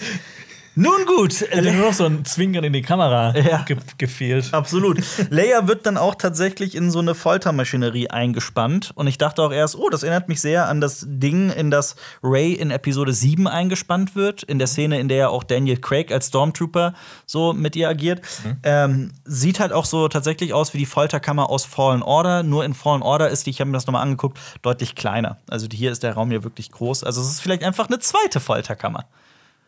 Nun 0.77 1.07
gut, 1.07 1.41
Hätte 1.41 1.72
nur 1.72 1.87
noch 1.87 1.93
so 1.93 2.05
ein 2.05 2.25
Zwinkern 2.25 2.64
in 2.64 2.72
die 2.72 2.83
Kamera 2.83 3.37
Ja. 3.39 3.62
ge 3.62 3.77
gefehlt. 3.99 4.53
Absolut. 4.53 5.01
Leia 5.31 5.68
wird 5.68 5.87
dann 5.87 5.97
auch 5.97 6.16
tatsächlich 6.16 6.75
in 6.75 6.91
so 6.91 6.99
eine 6.99 7.14
Foltermaschinerie 7.14 8.11
eingespannt. 8.11 8.91
Und 8.97 9.07
ich 9.07 9.16
dachte 9.18 9.43
auch 9.43 9.53
erst, 9.53 9.77
oh, 9.77 9.89
das 9.89 10.03
erinnert 10.03 10.29
mich 10.29 10.41
sehr 10.41 10.68
an 10.68 10.81
das 10.81 11.05
Ding, 11.09 11.51
in 11.51 11.70
das 11.70 11.95
Ray 12.22 12.53
in 12.55 12.70
Episode 12.72 13.12
7 13.12 13.47
eingespannt 13.47 14.16
wird. 14.16 14.43
In 14.43 14.59
der 14.59 14.66
Szene, 14.66 14.99
in 14.99 15.09
der 15.09 15.16
ja 15.16 15.29
auch 15.29 15.45
Daniel 15.45 15.77
Craig 15.77 16.11
als 16.11 16.27
Stormtrooper 16.29 16.95
so 17.27 17.53
mit 17.53 17.77
ihr 17.77 17.89
agiert. 17.89 18.20
Ähm, 18.64 19.12
sieht 19.25 19.61
halt 19.61 19.72
auch 19.72 19.85
so 19.85 20.09
tatsächlich 20.09 20.53
aus 20.55 20.75
wie 20.75 20.79
die 20.79 20.87
Folterkammer 20.87 21.51
aus 21.51 21.64
Fallen 21.64 22.03
Order. 22.03 22.43
Nur 22.43 22.64
in 22.64 22.75
Fallen 22.75 23.03
Order 23.03 23.29
ist 23.29 23.47
die, 23.47 23.51
ich 23.51 23.61
habe 23.61 23.70
mir 23.70 23.77
das 23.77 23.87
nochmal 23.87 24.03
angeguckt, 24.03 24.39
deutlich 24.62 24.95
kleiner. 24.97 25.39
Also 25.49 25.68
hier 25.72 25.93
ist 25.93 26.03
der 26.03 26.14
Raum 26.14 26.33
ja 26.33 26.43
wirklich 26.43 26.70
groß. 26.72 27.05
Also 27.05 27.20
es 27.20 27.29
ist 27.31 27.41
vielleicht 27.41 27.62
einfach 27.62 27.87
eine 27.89 28.01
zweite 28.01 28.41
Folterkammer. 28.41 29.05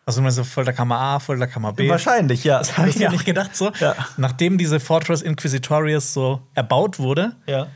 Also 0.09 0.23
mal 0.23 0.31
so 0.31 0.45
Folterkammer 0.45 0.99
A, 1.01 1.19
Folterkammer 1.19 1.73
B. 1.73 1.89
Wahrscheinlich, 1.89 2.45
ja. 2.45 2.59
Das 2.59 2.79
habe 2.79 2.89
ich 2.89 2.97
mir 2.97 3.11
auch 3.13 3.25
gedacht 3.25 3.57
so. 3.57 3.73
Ja. 3.81 3.97
Nachdem 4.17 4.57
diese 4.57 4.79
Fortress 4.79 5.21
Inquisitorius 5.21 6.13
so 6.15 6.41
erbaut 6.55 7.01
wurde, 7.01 7.35
Ja. 7.49 7.67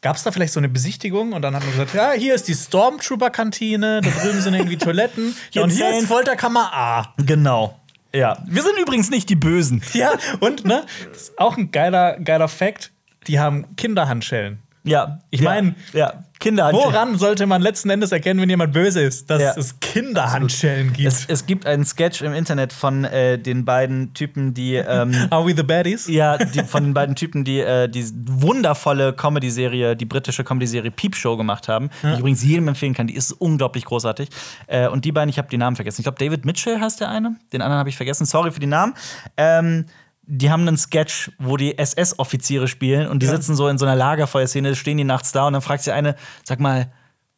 gab 0.00 0.16
es 0.16 0.22
da 0.22 0.32
vielleicht 0.32 0.54
so 0.54 0.60
eine 0.60 0.70
Besichtigung 0.70 1.34
und 1.34 1.42
dann 1.42 1.54
hat 1.54 1.62
man 1.62 1.72
gesagt, 1.72 1.92
ja, 1.92 2.12
hier 2.12 2.34
ist 2.34 2.48
die 2.48 2.54
Stormtrooper-Kantine, 2.54 4.00
da 4.00 4.10
drüben 4.22 4.40
sind 4.40 4.54
irgendwie 4.54 4.78
Toiletten 4.78 5.36
Hier 5.50 5.62
und 5.62 5.68
hier 5.70 5.90
ist 5.98 6.06
Folterkammer 6.06 6.72
A. 6.72 7.12
Genau. 7.18 7.78
Ja. 8.14 8.38
Wir 8.46 8.62
sind 8.62 8.78
übrigens 8.80 9.10
nicht 9.10 9.28
die 9.28 9.36
Bösen. 9.36 9.82
Ja, 9.92 10.12
und 10.40 10.64
ne, 10.64 10.86
das 11.12 11.22
ist 11.24 11.38
auch 11.38 11.58
ein 11.58 11.70
geiler, 11.70 12.18
geiler 12.18 12.48
Fact, 12.48 12.92
die 13.26 13.38
haben 13.38 13.76
Kinderhandschellen. 13.76 14.58
Ja, 14.84 15.18
Ich 15.28 15.40
ja, 15.40 15.50
mein, 15.50 15.76
ja, 15.92 16.24
Kinder. 16.44 16.70
Woran 16.72 17.16
sollte 17.16 17.46
man 17.46 17.62
letzten 17.62 17.88
Endes 17.88 18.12
erkennen, 18.12 18.38
wenn 18.40 18.50
jemand 18.50 18.72
böse 18.74 19.00
ist? 19.00 19.30
Dass 19.30 19.40
Ja. 19.40 19.54
es 19.56 19.80
Kinderhandschellen 19.80 20.92
gibt. 20.92 21.08
Es, 21.08 21.24
es 21.26 21.46
gibt 21.46 21.66
einen 21.66 21.84
Sketch 21.86 22.20
im 22.20 22.34
Internet 22.34 22.72
von 22.74 23.04
äh, 23.04 23.38
den 23.38 23.64
beiden 23.64 24.12
Typen, 24.12 24.52
die 24.52 24.74
ähm, 24.74 25.14
Are 25.30 25.46
we 25.46 25.54
the 25.56 25.62
baddies? 25.62 26.06
ja, 26.06 26.36
die, 26.36 26.60
von 26.64 26.84
den 26.84 26.92
beiden 26.94 27.14
Typen, 27.16 27.44
die 27.44 27.60
äh, 27.60 27.88
die 27.88 28.04
wundervolle 28.26 29.14
Comedy-Serie, 29.14 29.96
die 29.96 30.04
britische 30.04 30.44
Comedy-Serie 30.44 30.90
Peep 30.90 31.16
Show 31.16 31.36
gemacht 31.38 31.68
haben, 31.68 31.88
die 32.02 32.08
ich 32.12 32.18
übrigens 32.18 32.44
jedem 32.44 32.68
empfehlen 32.68 32.92
kann. 32.94 33.06
Die 33.06 33.14
ist 33.16 33.32
unglaublich 33.32 33.86
großartig. 33.86 34.28
Äh, 34.66 34.88
und 34.88 35.04
die 35.06 35.12
beiden, 35.12 35.30
ich 35.30 35.38
habe 35.38 35.48
die 35.48 35.56
Namen 35.56 35.76
vergessen. 35.76 36.02
Ich 36.02 36.04
glaube, 36.04 36.18
David 36.22 36.44
Mitchell 36.44 36.78
heißt 36.78 37.00
der 37.00 37.08
eine. 37.08 37.36
Den 37.54 37.62
anderen 37.62 37.78
habe 37.78 37.88
ich 37.88 37.96
vergessen. 37.96 38.26
Sorry 38.26 38.50
für 38.50 38.60
die 38.60 38.66
Namen. 38.66 38.92
Ähm, 39.38 39.86
die 40.26 40.50
haben 40.50 40.66
einen 40.66 40.76
Sketch, 40.76 41.30
wo 41.38 41.56
die 41.56 41.76
SS-Offiziere 41.78 42.68
spielen 42.68 43.08
und 43.08 43.22
die 43.22 43.26
sitzen 43.26 43.54
so 43.56 43.68
in 43.68 43.78
so 43.78 43.84
einer 43.84 43.96
Lagerfeuerszene, 43.96 44.74
stehen 44.74 44.98
die 44.98 45.04
nachts 45.04 45.32
da 45.32 45.46
und 45.46 45.52
dann 45.52 45.62
fragt 45.62 45.84
sie 45.84 45.92
eine, 45.92 46.16
sag 46.44 46.60
mal, 46.60 46.90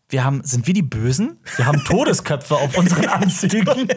wir 0.08 0.24
haben, 0.24 0.42
sind 0.44 0.68
wir 0.68 0.74
die 0.74 0.82
Bösen? 0.82 1.40
Wir 1.56 1.66
haben 1.66 1.82
Todesköpfe 1.84 2.54
auf 2.54 2.78
unseren 2.78 3.06
Anzügen. 3.06 3.66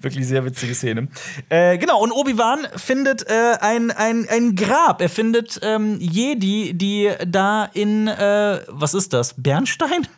Wirklich 0.00 0.26
sehr 0.26 0.44
witzige 0.44 0.74
Szene. 0.74 1.08
Äh, 1.48 1.78
genau, 1.78 2.02
und 2.02 2.10
Obi-Wan 2.10 2.66
findet 2.74 3.28
äh, 3.28 3.56
ein, 3.60 3.92
ein, 3.92 4.26
ein 4.28 4.56
Grab. 4.56 5.00
Er 5.00 5.08
findet 5.08 5.60
ähm, 5.62 5.98
Jedi, 6.00 6.74
die 6.74 7.12
da 7.28 7.66
in, 7.72 8.08
äh, 8.08 8.60
was 8.66 8.94
ist 8.94 9.12
das? 9.12 9.34
Bernstein? 9.40 10.08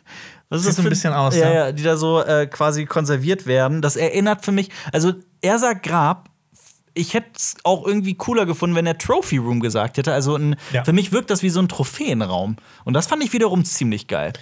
Was 0.49 0.61
ist 0.61 0.65
Sieht 0.65 0.69
das 0.69 0.75
so 0.77 0.81
ein 0.83 0.89
bisschen 0.89 1.13
aus, 1.13 1.35
ja, 1.35 1.47
ja. 1.47 1.53
ja, 1.53 1.71
die 1.71 1.83
da 1.83 1.95
so 1.95 2.21
äh, 2.21 2.47
quasi 2.47 2.85
konserviert 2.85 3.45
werden. 3.45 3.83
Das 3.83 3.95
erinnert 3.95 4.43
für 4.43 4.51
mich, 4.51 4.69
also 4.91 5.13
er 5.41 5.59
sagt 5.59 5.83
Grab. 5.83 6.29
Ich 6.95 7.13
hätte 7.13 7.29
es 7.35 7.55
auch 7.63 7.85
irgendwie 7.87 8.13
cooler 8.15 8.45
gefunden, 8.45 8.75
wenn 8.75 8.85
er 8.85 8.97
Trophy 8.97 9.37
Room 9.37 9.59
gesagt 9.59 9.97
hätte. 9.97 10.13
Also 10.13 10.35
ein, 10.35 10.55
Ja. 10.71 10.83
für 10.83 10.93
mich 10.93 11.11
wirkt 11.11 11.29
das 11.29 11.41
wie 11.41 11.49
so 11.49 11.59
ein 11.59 11.67
Trophäenraum. 11.67 12.57
Und 12.85 12.93
das 12.93 13.07
fand 13.07 13.23
ich 13.23 13.33
wiederum 13.33 13.65
ziemlich 13.65 14.07
geil. 14.07 14.33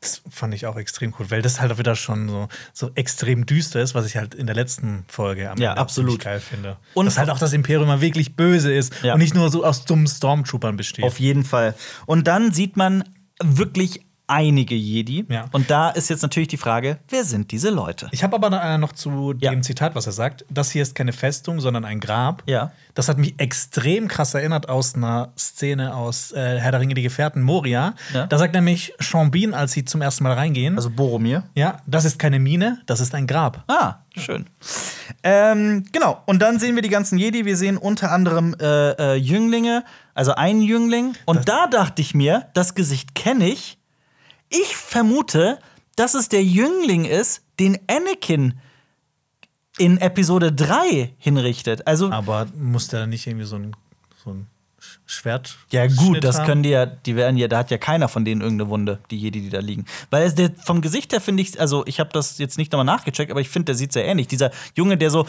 Das 0.00 0.22
fand 0.30 0.54
ich 0.54 0.64
auch 0.64 0.76
extrem 0.76 1.12
cool, 1.18 1.30
weil 1.30 1.42
das 1.42 1.60
halt 1.60 1.70
auch 1.72 1.76
wieder 1.78 1.94
schon 1.94 2.26
so, 2.30 2.48
so 2.72 2.90
extrem 2.94 3.44
düster 3.44 3.82
ist, 3.82 3.94
was 3.94 4.06
ich 4.06 4.16
halt 4.16 4.34
in 4.34 4.46
der 4.46 4.54
letzten 4.56 5.04
Folge 5.08 5.50
am 5.50 5.58
Ja, 5.58 5.72
Ende 5.72 5.80
absolut. 5.82 6.20
geil 6.20 6.40
finde. 6.40 6.70
Und- 6.94 7.00
Und 7.00 7.04
dass 7.04 7.18
halt 7.18 7.28
auch 7.28 7.38
das 7.38 7.52
Imperium 7.52 7.86
mal 7.86 8.00
wirklich 8.00 8.34
böse 8.34 8.72
ist 8.72 8.94
Ja. 9.02 9.12
und 9.12 9.18
nicht 9.20 9.34
nur 9.34 9.50
so 9.50 9.62
aus 9.62 9.84
dummen 9.84 10.06
Stormtroopern 10.06 10.78
besteht. 10.78 11.04
Auf 11.04 11.20
jeden 11.20 11.44
Fall. 11.44 11.74
Und 12.06 12.26
dann 12.28 12.50
sieht 12.50 12.78
man 12.78 13.04
wirklich 13.42 14.00
einige 14.30 14.74
Jedi. 14.74 15.26
Ja. 15.28 15.46
Und 15.52 15.70
da 15.70 15.90
ist 15.90 16.08
jetzt 16.08 16.22
natürlich 16.22 16.48
die 16.48 16.56
Frage, 16.56 16.98
wer 17.08 17.24
sind 17.24 17.50
diese 17.50 17.70
Leute? 17.70 18.08
Ich 18.12 18.22
habe 18.22 18.36
aber 18.36 18.78
noch 18.78 18.92
zu 18.92 19.34
Ja. 19.40 19.50
dem 19.50 19.62
Zitat, 19.62 19.94
was 19.94 20.06
er 20.06 20.12
sagt. 20.12 20.44
Das 20.48 20.70
hier 20.70 20.82
ist 20.82 20.94
keine 20.94 21.12
Festung, 21.12 21.60
sondern 21.60 21.84
ein 21.84 22.00
Grab. 22.00 22.42
Ja. 22.46 22.72
Das 22.94 23.08
hat 23.08 23.18
mich 23.18 23.34
extrem 23.38 24.08
krass 24.08 24.34
erinnert 24.34 24.68
aus 24.68 24.94
einer 24.94 25.32
Szene 25.38 25.94
aus 25.94 26.32
äh, 26.32 26.58
Herr 26.58 26.70
der 26.72 26.80
Ringe, 26.80 26.94
die 26.94 27.02
Gefährten, 27.02 27.42
Moria. 27.42 27.94
Ja. 28.14 28.26
Da 28.26 28.38
sagt 28.38 28.54
nämlich 28.54 28.92
Sean 29.00 29.30
Bean, 29.30 29.54
als 29.54 29.72
sie 29.72 29.84
zum 29.84 30.02
ersten 30.02 30.24
Mal 30.24 30.32
reingehen, 30.34 30.76
Also 30.76 30.90
Boromir. 30.90 31.44
ja, 31.54 31.80
das 31.86 32.04
ist 32.04 32.18
keine 32.18 32.38
Mine, 32.38 32.80
das 32.86 33.00
ist 33.00 33.14
ein 33.14 33.26
Grab. 33.26 33.64
Ah, 33.68 33.96
schön. 34.16 34.46
Ähm, 35.22 35.84
genau. 35.92 36.22
Und 36.26 36.40
dann 36.40 36.58
sehen 36.58 36.74
wir 36.74 36.82
die 36.82 36.88
ganzen 36.88 37.18
Jedi. 37.18 37.44
Wir 37.44 37.56
sehen 37.56 37.76
unter 37.76 38.10
anderem 38.12 38.54
äh, 38.60 38.90
äh, 38.92 39.14
Jünglinge, 39.16 39.84
also 40.14 40.34
einen 40.34 40.62
Jüngling. 40.62 41.14
Und 41.26 41.48
da 41.48 41.66
dachte 41.66 42.00
ich 42.02 42.14
mir, 42.14 42.46
das 42.54 42.74
Gesicht 42.74 43.14
kenne 43.14 43.48
ich. 43.48 43.78
Ich 44.50 44.76
vermute, 44.76 45.58
dass 45.96 46.14
es 46.14 46.28
der 46.28 46.44
Jüngling 46.44 47.04
ist, 47.06 47.42
den 47.58 47.78
Anakin 47.88 48.54
in 49.78 49.96
Episode 49.98 50.52
3 50.52 51.14
hinrichtet. 51.18 51.86
Also 51.86 52.10
Aber 52.10 52.46
muss 52.58 52.88
der 52.88 53.06
nicht 53.06 53.26
irgendwie 53.26 53.46
so 53.46 53.56
ein, 53.56 53.74
so 54.22 54.30
ein 54.30 54.46
Sch- 54.80 54.98
Schwert? 55.06 55.56
Ja, 55.70 55.86
gut, 55.86 55.98
Schnitt 56.08 56.24
das 56.24 56.38
haben? 56.38 56.46
können 56.46 56.62
die 56.62 56.70
ja, 56.70 56.84
die 56.86 57.16
werden 57.16 57.36
ja, 57.36 57.48
da 57.48 57.58
hat 57.58 57.70
ja 57.70 57.78
keiner 57.78 58.08
von 58.08 58.24
denen 58.24 58.40
irgendeine 58.40 58.68
Wunde, 58.70 58.98
die 59.10 59.18
Jedi, 59.18 59.40
die 59.40 59.50
da 59.50 59.60
liegen. 59.60 59.86
Weil 60.10 60.26
es, 60.26 60.34
der, 60.34 60.50
vom 60.64 60.80
Gesicht 60.82 61.12
her 61.12 61.20
finde 61.20 61.42
ich, 61.42 61.58
also 61.60 61.86
ich 61.86 62.00
habe 62.00 62.10
das 62.12 62.38
jetzt 62.38 62.58
nicht 62.58 62.72
nochmal 62.72 62.84
nachgecheckt, 62.86 63.30
aber 63.30 63.40
ich 63.40 63.48
finde, 63.48 63.66
der 63.66 63.74
sieht 63.76 63.92
sehr 63.92 64.04
ähnlich. 64.04 64.26
Dieser 64.28 64.50
Junge, 64.74 64.96
der 64.98 65.10
so 65.10 65.26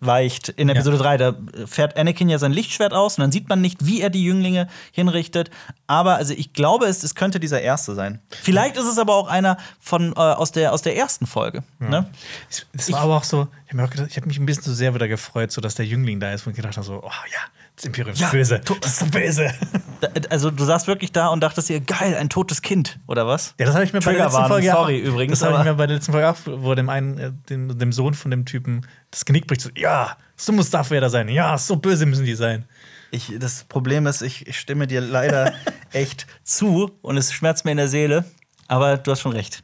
zurückweicht 0.00 0.48
in 0.50 0.68
Episode 0.68 0.96
3, 0.98 1.16
da 1.18 1.34
fährt 1.66 1.96
Anakin 1.98 2.28
ja 2.28 2.38
sein 2.38 2.52
Lichtschwert 2.52 2.92
aus 2.92 3.18
und 3.18 3.22
dann 3.22 3.32
sieht 3.32 3.48
man 3.48 3.60
nicht, 3.60 3.84
wie 3.86 4.00
er 4.00 4.10
die 4.10 4.24
Jünglinge 4.24 4.68
hinrichtet. 4.92 5.50
Aber 5.86 6.16
also 6.16 6.32
ich 6.34 6.52
glaube, 6.52 6.86
es, 6.86 7.02
es 7.04 7.14
könnte 7.14 7.38
dieser 7.40 7.60
erste 7.60 7.94
sein. 7.94 8.20
Vielleicht 8.30 8.76
ist 8.76 8.86
es 8.86 8.98
aber 8.98 9.14
auch 9.14 9.28
einer 9.28 9.58
von, 9.78 10.12
äh, 10.12 10.18
aus, 10.18 10.52
der, 10.52 10.72
aus 10.72 10.82
der 10.82 10.96
ersten 10.96 11.26
Folge. 11.26 11.62
Ne? 11.78 12.08
Es- 12.48 12.92
war 12.92 13.00
aber 13.02 13.16
auch 13.18 13.24
so, 13.24 13.48
ich 13.66 13.72
habe 13.78 13.82
hab 13.82 14.10
hab 14.16 14.26
mich 14.26 14.38
ein 14.38 14.46
bisschen 14.46 14.62
zu 14.64 14.74
sehr 14.74 14.94
wieder 14.94 15.08
gefreut, 15.08 15.52
so 15.52 15.60
dass 15.60 15.74
der 15.74 15.86
Jüngling 15.86 16.18
da 16.20 16.32
ist 16.32 16.46
und 16.46 16.56
gedacht 16.56 16.76
habe, 16.76 16.86
so, 16.86 17.02
oh 17.02 17.10
ja, 17.32 17.38
das 17.80 17.86
Imperium 17.86 18.12
ist 18.12 18.20
Ja, 18.20 18.28
böse. 18.28 18.60
Das 18.80 18.90
ist 18.92 18.98
so 19.00 19.06
böse. 19.06 19.52
Da- 20.00 20.08
Also 20.28 20.50
du 20.50 20.64
saßt 20.64 20.86
wirklich 20.86 21.12
da 21.12 21.28
und 21.28 21.40
dachtest 21.40 21.68
dir, 21.70 21.80
geil, 21.80 22.14
ein 22.18 22.28
totes 22.28 22.60
Kind, 22.62 22.98
oder 23.06 23.26
was? 23.26 23.54
Ja, 23.58 23.66
das 23.66 23.74
habe 23.74 23.84
ich 23.84 23.92
mir 23.92 24.00
bei 24.00 24.12
der 24.12 24.24
letzten 24.26 24.46
Folge 24.46 24.70
sorry 24.70 25.02
auch, 25.02 25.08
übrigens, 25.08 25.38
Das 25.40 25.48
habe 25.48 25.58
ich 25.60 25.64
mir 25.64 25.74
bei 25.74 25.86
der 25.86 25.96
letzten 25.96 26.12
Folge 26.12 26.28
auch, 26.30 26.36
wo 26.44 26.74
dem 26.74 26.88
einen, 26.90 27.18
äh, 27.18 27.32
dem, 27.48 27.78
dem 27.78 27.92
Sohn 27.92 28.14
von 28.14 28.30
dem 28.30 28.44
Typen 28.44 28.86
das 29.10 29.24
Genick 29.24 29.46
bricht. 29.46 29.62
So, 29.62 29.70
ja, 29.76 30.16
so 30.36 30.52
muss 30.52 30.70
Darth 30.70 30.90
Vader 30.90 31.08
sein. 31.10 31.28
Ja, 31.28 31.56
so 31.58 31.76
böse 31.76 32.04
müssen 32.06 32.24
die 32.26 32.34
sein. 32.34 32.64
Ich, 33.12 33.32
das 33.38 33.64
Problem 33.64 34.06
ist, 34.06 34.22
ich, 34.22 34.46
ich 34.46 34.58
stimme 34.58 34.86
dir 34.86 35.00
leider 35.00 35.52
echt 35.92 36.26
zu 36.44 36.90
und 37.02 37.16
es 37.16 37.32
schmerzt 37.32 37.64
mir 37.64 37.70
in 37.72 37.78
der 37.78 37.88
Seele. 37.88 38.24
Aber 38.68 38.98
du 38.98 39.10
hast 39.10 39.20
schon 39.20 39.32
recht. 39.32 39.62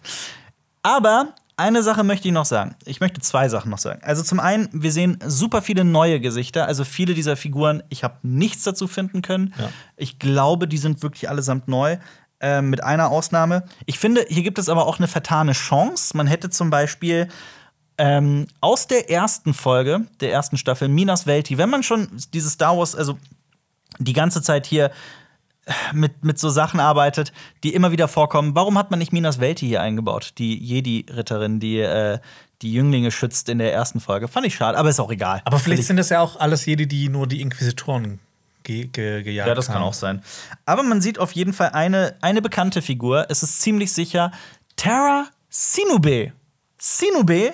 Aber 0.83 1.35
eine 1.57 1.83
Sache 1.83 2.05
möchte 2.05 2.29
ich 2.29 2.35
noch 2.35 2.45
sagen. 2.45 2.75
Ich 2.85 3.01
möchte 3.01 3.21
zwei 3.21 3.49
Sachen 3.49 3.71
noch 3.71 3.79
sagen. 3.79 4.01
Also 4.03 4.23
zum 4.23 4.41
einen, 4.41 4.69
wir 4.73 4.93
sehen 4.93 5.19
super 5.27 5.63
viele 5.63 5.85
neue 5.85 6.21
Gesichter. 6.21 6.67
Also 6.67 6.85
viele 6.85 7.15
dieser 7.15 7.37
Figuren, 7.37 7.83
ich 7.89 8.05
habe 8.05 8.19
nichts 8.23 8.65
dazu 8.65 8.87
finden 8.87 9.23
können. 9.23 9.55
Ja. 9.59 9.71
Ich 9.97 10.19
glaube, 10.19 10.69
die 10.69 10.79
sind 10.79 11.03
wirklich 11.03 11.29
allesamt 11.29 11.69
neu. 11.69 11.97
äh, 12.41 12.61
mit 12.61 12.83
einer 12.83 13.11
Ausnahme. 13.11 13.65
Ich 13.87 13.99
finde, 13.99 14.25
hier 14.29 14.43
gibt 14.43 14.59
es 14.59 14.69
aber 14.69 14.87
auch 14.87 14.99
eine 14.99 15.09
vertane 15.09 15.53
Chance. 15.53 16.17
Man 16.17 16.27
hätte 16.27 16.51
zum 16.51 16.71
Beispiel 16.71 17.29
ähm, 17.99 18.47
aus 18.61 18.87
der 18.87 19.11
ersten 19.11 19.55
Folge, 19.55 20.07
der 20.21 20.33
ersten 20.33 20.59
Staffel, 20.59 20.89
Minas 20.89 21.27
Welti, 21.27 21.57
wenn 21.57 21.71
man 21.71 21.83
schon 21.83 22.09
dieses 22.35 22.53
Star 22.53 22.77
Wars, 22.77 22.95
also 22.95 23.19
die 23.99 24.13
ganze 24.13 24.43
Zeit 24.43 24.67
hier 24.67 24.91
mit, 25.93 26.25
mit 26.25 26.39
so 26.39 26.49
Sachen 26.49 26.81
arbeitet, 26.81 27.33
die 27.65 27.75
immer 27.75 27.93
wieder 27.93 28.09
vorkommen. 28.09 28.55
Warum 28.55 28.79
hat 28.79 28.91
man 28.91 28.99
nicht 28.99 29.13
Minas 29.13 29.41
Welti 29.41 29.67
hier 29.67 29.83
eingebaut? 29.83 30.33
Die 30.39 30.57
Jedi-Ritterin, 30.59 31.61
die 31.61 31.79
äh, 31.81 32.19
die 32.63 32.73
Jünglinge 32.73 33.11
schützt 33.11 33.49
in 33.49 33.59
der 33.59 33.73
ersten 33.73 34.01
Folge. 34.01 34.29
Fand 34.29 34.47
ich 34.47 34.55
schade, 34.55 34.79
aber 34.79 34.89
ist 34.89 35.01
auch 35.01 35.11
egal. 35.11 35.43
Aber 35.45 35.59
vielleicht 35.59 35.85
sind 35.85 35.97
das 35.99 36.09
ja 36.09 36.21
auch 36.21 36.37
alles 36.41 36.65
Jedi, 36.65 36.87
die 36.87 37.09
nur 37.09 37.27
die 37.27 37.41
Inquisitoren 37.43 38.19
ge 38.63 38.87
ge 38.87 39.23
gejagt 39.23 39.49
Ja, 39.49 39.55
das 39.55 39.67
kann 39.67 39.77
haben. 39.77 39.83
auch 39.83 39.95
sein. 39.95 40.23
Aber 40.65 40.83
man 40.83 41.01
sieht 41.01 41.19
auf 41.19 41.33
jeden 41.33 41.53
Fall 41.53 41.71
eine, 41.71 42.17
eine 42.21 42.41
bekannte 42.43 42.83
Figur. 42.83 43.27
Es 43.29 43.43
ist 43.43 43.61
ziemlich 43.61 43.93
sicher 43.93 44.33
Terra 44.77 45.27
Sinube. 45.51 46.33
Sinube 46.79 47.53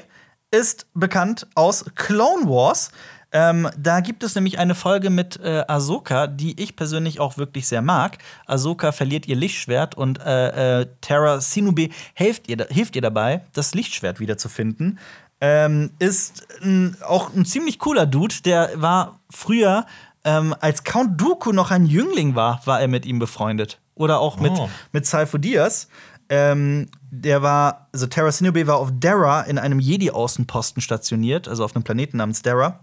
ist 0.50 0.86
bekannt 0.94 1.46
aus 1.54 1.84
Clone 1.94 2.46
Wars. 2.46 2.90
Ähm, 3.32 3.70
da 3.78 4.00
gibt 4.00 4.22
es 4.22 4.34
nämlich 4.34 4.58
eine 4.58 4.74
Folge 4.74 5.08
mit 5.08 5.40
äh, 5.42 5.64
Ahsoka, 5.66 6.26
die 6.26 6.60
ich 6.60 6.76
persönlich 6.76 7.18
auch 7.18 7.38
wirklich 7.38 7.66
sehr 7.66 7.80
mag. 7.80 8.18
Ahsoka 8.46 8.92
verliert 8.92 9.26
ihr 9.26 9.36
Lichtschwert 9.36 9.94
und 9.94 10.20
äh, 10.20 10.80
äh, 10.82 10.86
Terra 11.00 11.40
Sinube 11.40 11.88
hilft 12.14 12.48
ihr, 12.48 12.66
hilft 12.68 12.94
ihr 12.94 13.02
dabei, 13.02 13.42
das 13.54 13.74
Lichtschwert 13.74 14.20
wiederzufinden. 14.20 14.98
Ähm, 15.40 15.90
ist 15.98 16.46
ein, 16.62 16.96
auch 17.06 17.34
ein 17.34 17.46
ziemlich 17.46 17.78
cooler 17.78 18.06
Dude. 18.06 18.34
Der 18.44 18.70
war 18.76 19.18
früher, 19.30 19.86
ähm, 20.24 20.54
als 20.60 20.84
Count 20.84 21.20
Dooku 21.20 21.52
noch 21.52 21.70
ein 21.70 21.86
Jüngling 21.86 22.34
war, 22.34 22.60
war 22.66 22.80
er 22.80 22.88
mit 22.88 23.06
ihm 23.06 23.18
befreundet. 23.18 23.80
Oder 23.94 24.20
auch 24.20 24.38
mit, 24.38 24.52
Oh. 24.52 24.68
mit 24.92 25.06
Sifo 25.06 25.38
Dyas. 25.38 25.88
Ähm, 26.28 26.88
der 27.10 27.42
war, 27.42 27.88
also 27.92 28.06
Terra 28.06 28.30
Sinube 28.30 28.66
war 28.66 28.76
auf 28.76 28.90
Dara 28.94 29.42
in 29.42 29.58
einem 29.58 29.80
Jedi-Außenposten 29.80 30.80
stationiert, 30.80 31.48
also 31.48 31.64
auf 31.64 31.74
einem 31.74 31.82
Planeten 31.82 32.18
namens 32.18 32.42
Dara. 32.42 32.80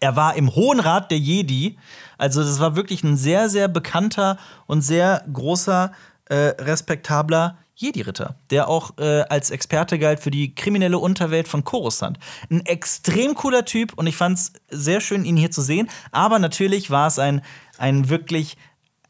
Er 0.00 0.16
war 0.16 0.36
im 0.36 0.54
Hohen 0.54 0.80
Rat 0.80 1.10
der 1.10 1.18
Jedi. 1.18 1.76
Also, 2.18 2.42
das 2.42 2.60
war 2.60 2.76
wirklich 2.76 3.02
ein 3.04 3.16
sehr, 3.16 3.48
sehr 3.48 3.68
bekannter 3.68 4.38
und 4.66 4.82
sehr 4.82 5.24
großer, 5.32 5.92
äh, 6.26 6.34
respektabler 6.58 7.56
Jedi-Ritter, 7.78 8.34
der 8.50 8.68
auch 8.68 8.98
äh, 8.98 9.22
als 9.28 9.50
Experte 9.50 9.98
galt 10.00 10.18
für 10.20 10.32
die 10.32 10.54
kriminelle 10.54 10.98
Unterwelt 10.98 11.46
von 11.46 11.62
Coruscant. 11.62 12.18
Ein 12.50 12.66
extrem 12.66 13.34
cooler 13.34 13.64
Typ 13.64 13.92
und 13.94 14.08
ich 14.08 14.16
fand 14.16 14.36
es 14.36 14.52
sehr 14.68 15.00
schön, 15.00 15.24
ihn 15.24 15.36
hier 15.36 15.52
zu 15.52 15.62
sehen. 15.62 15.88
Aber 16.10 16.40
natürlich 16.40 16.90
war 16.90 17.06
es 17.06 17.20
ein, 17.20 17.40
ein 17.78 18.08
wirklich 18.08 18.56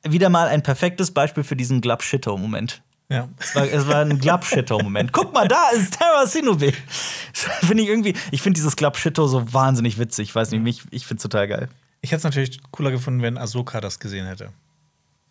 wieder 0.03 0.29
mal 0.29 0.49
ein 0.49 0.63
perfektes 0.63 1.13
Beispiel 1.13 1.45
für 1.45 1.57
diesen 1.57 1.81
Glub-Shitto-Moment. 1.81 2.83
Ja. 3.11 3.29
Es 3.39 3.55
war, 3.55 3.65
es 3.65 3.87
war 3.89 3.97
ein 4.03 4.19
Glub-Shitto-Moment. 4.19 5.13
Guck 5.13 5.33
mal, 5.33 5.49
da 5.49 5.71
ist 5.75 5.99
Terra 5.99 6.27
Sinube. 6.27 6.73
Finde 7.33 7.83
ich 7.83 7.89
irgendwie, 7.89 8.15
ich 8.31 8.43
finde 8.43 8.59
dieses 8.59 8.77
Glub-Shitto 8.77 9.27
so 9.29 9.51
wahnsinnig 9.53 9.99
witzig. 9.99 10.29
Ich 10.29 10.35
weiß 10.35 10.51
nicht, 10.51 10.63
mich, 10.63 10.83
ich 10.91 11.07
finde 11.07 11.19
es 11.19 11.23
total 11.23 11.49
geil. 11.49 11.69
Ich 12.03 12.11
hätte 12.11 12.19
es 12.19 12.25
natürlich 12.25 12.61
cooler 12.71 12.91
gefunden, 12.91 13.23
wenn 13.23 13.39
Ahsoka 13.39 13.81
das 13.81 13.99
gesehen 13.99 14.27
hätte. 14.27 14.51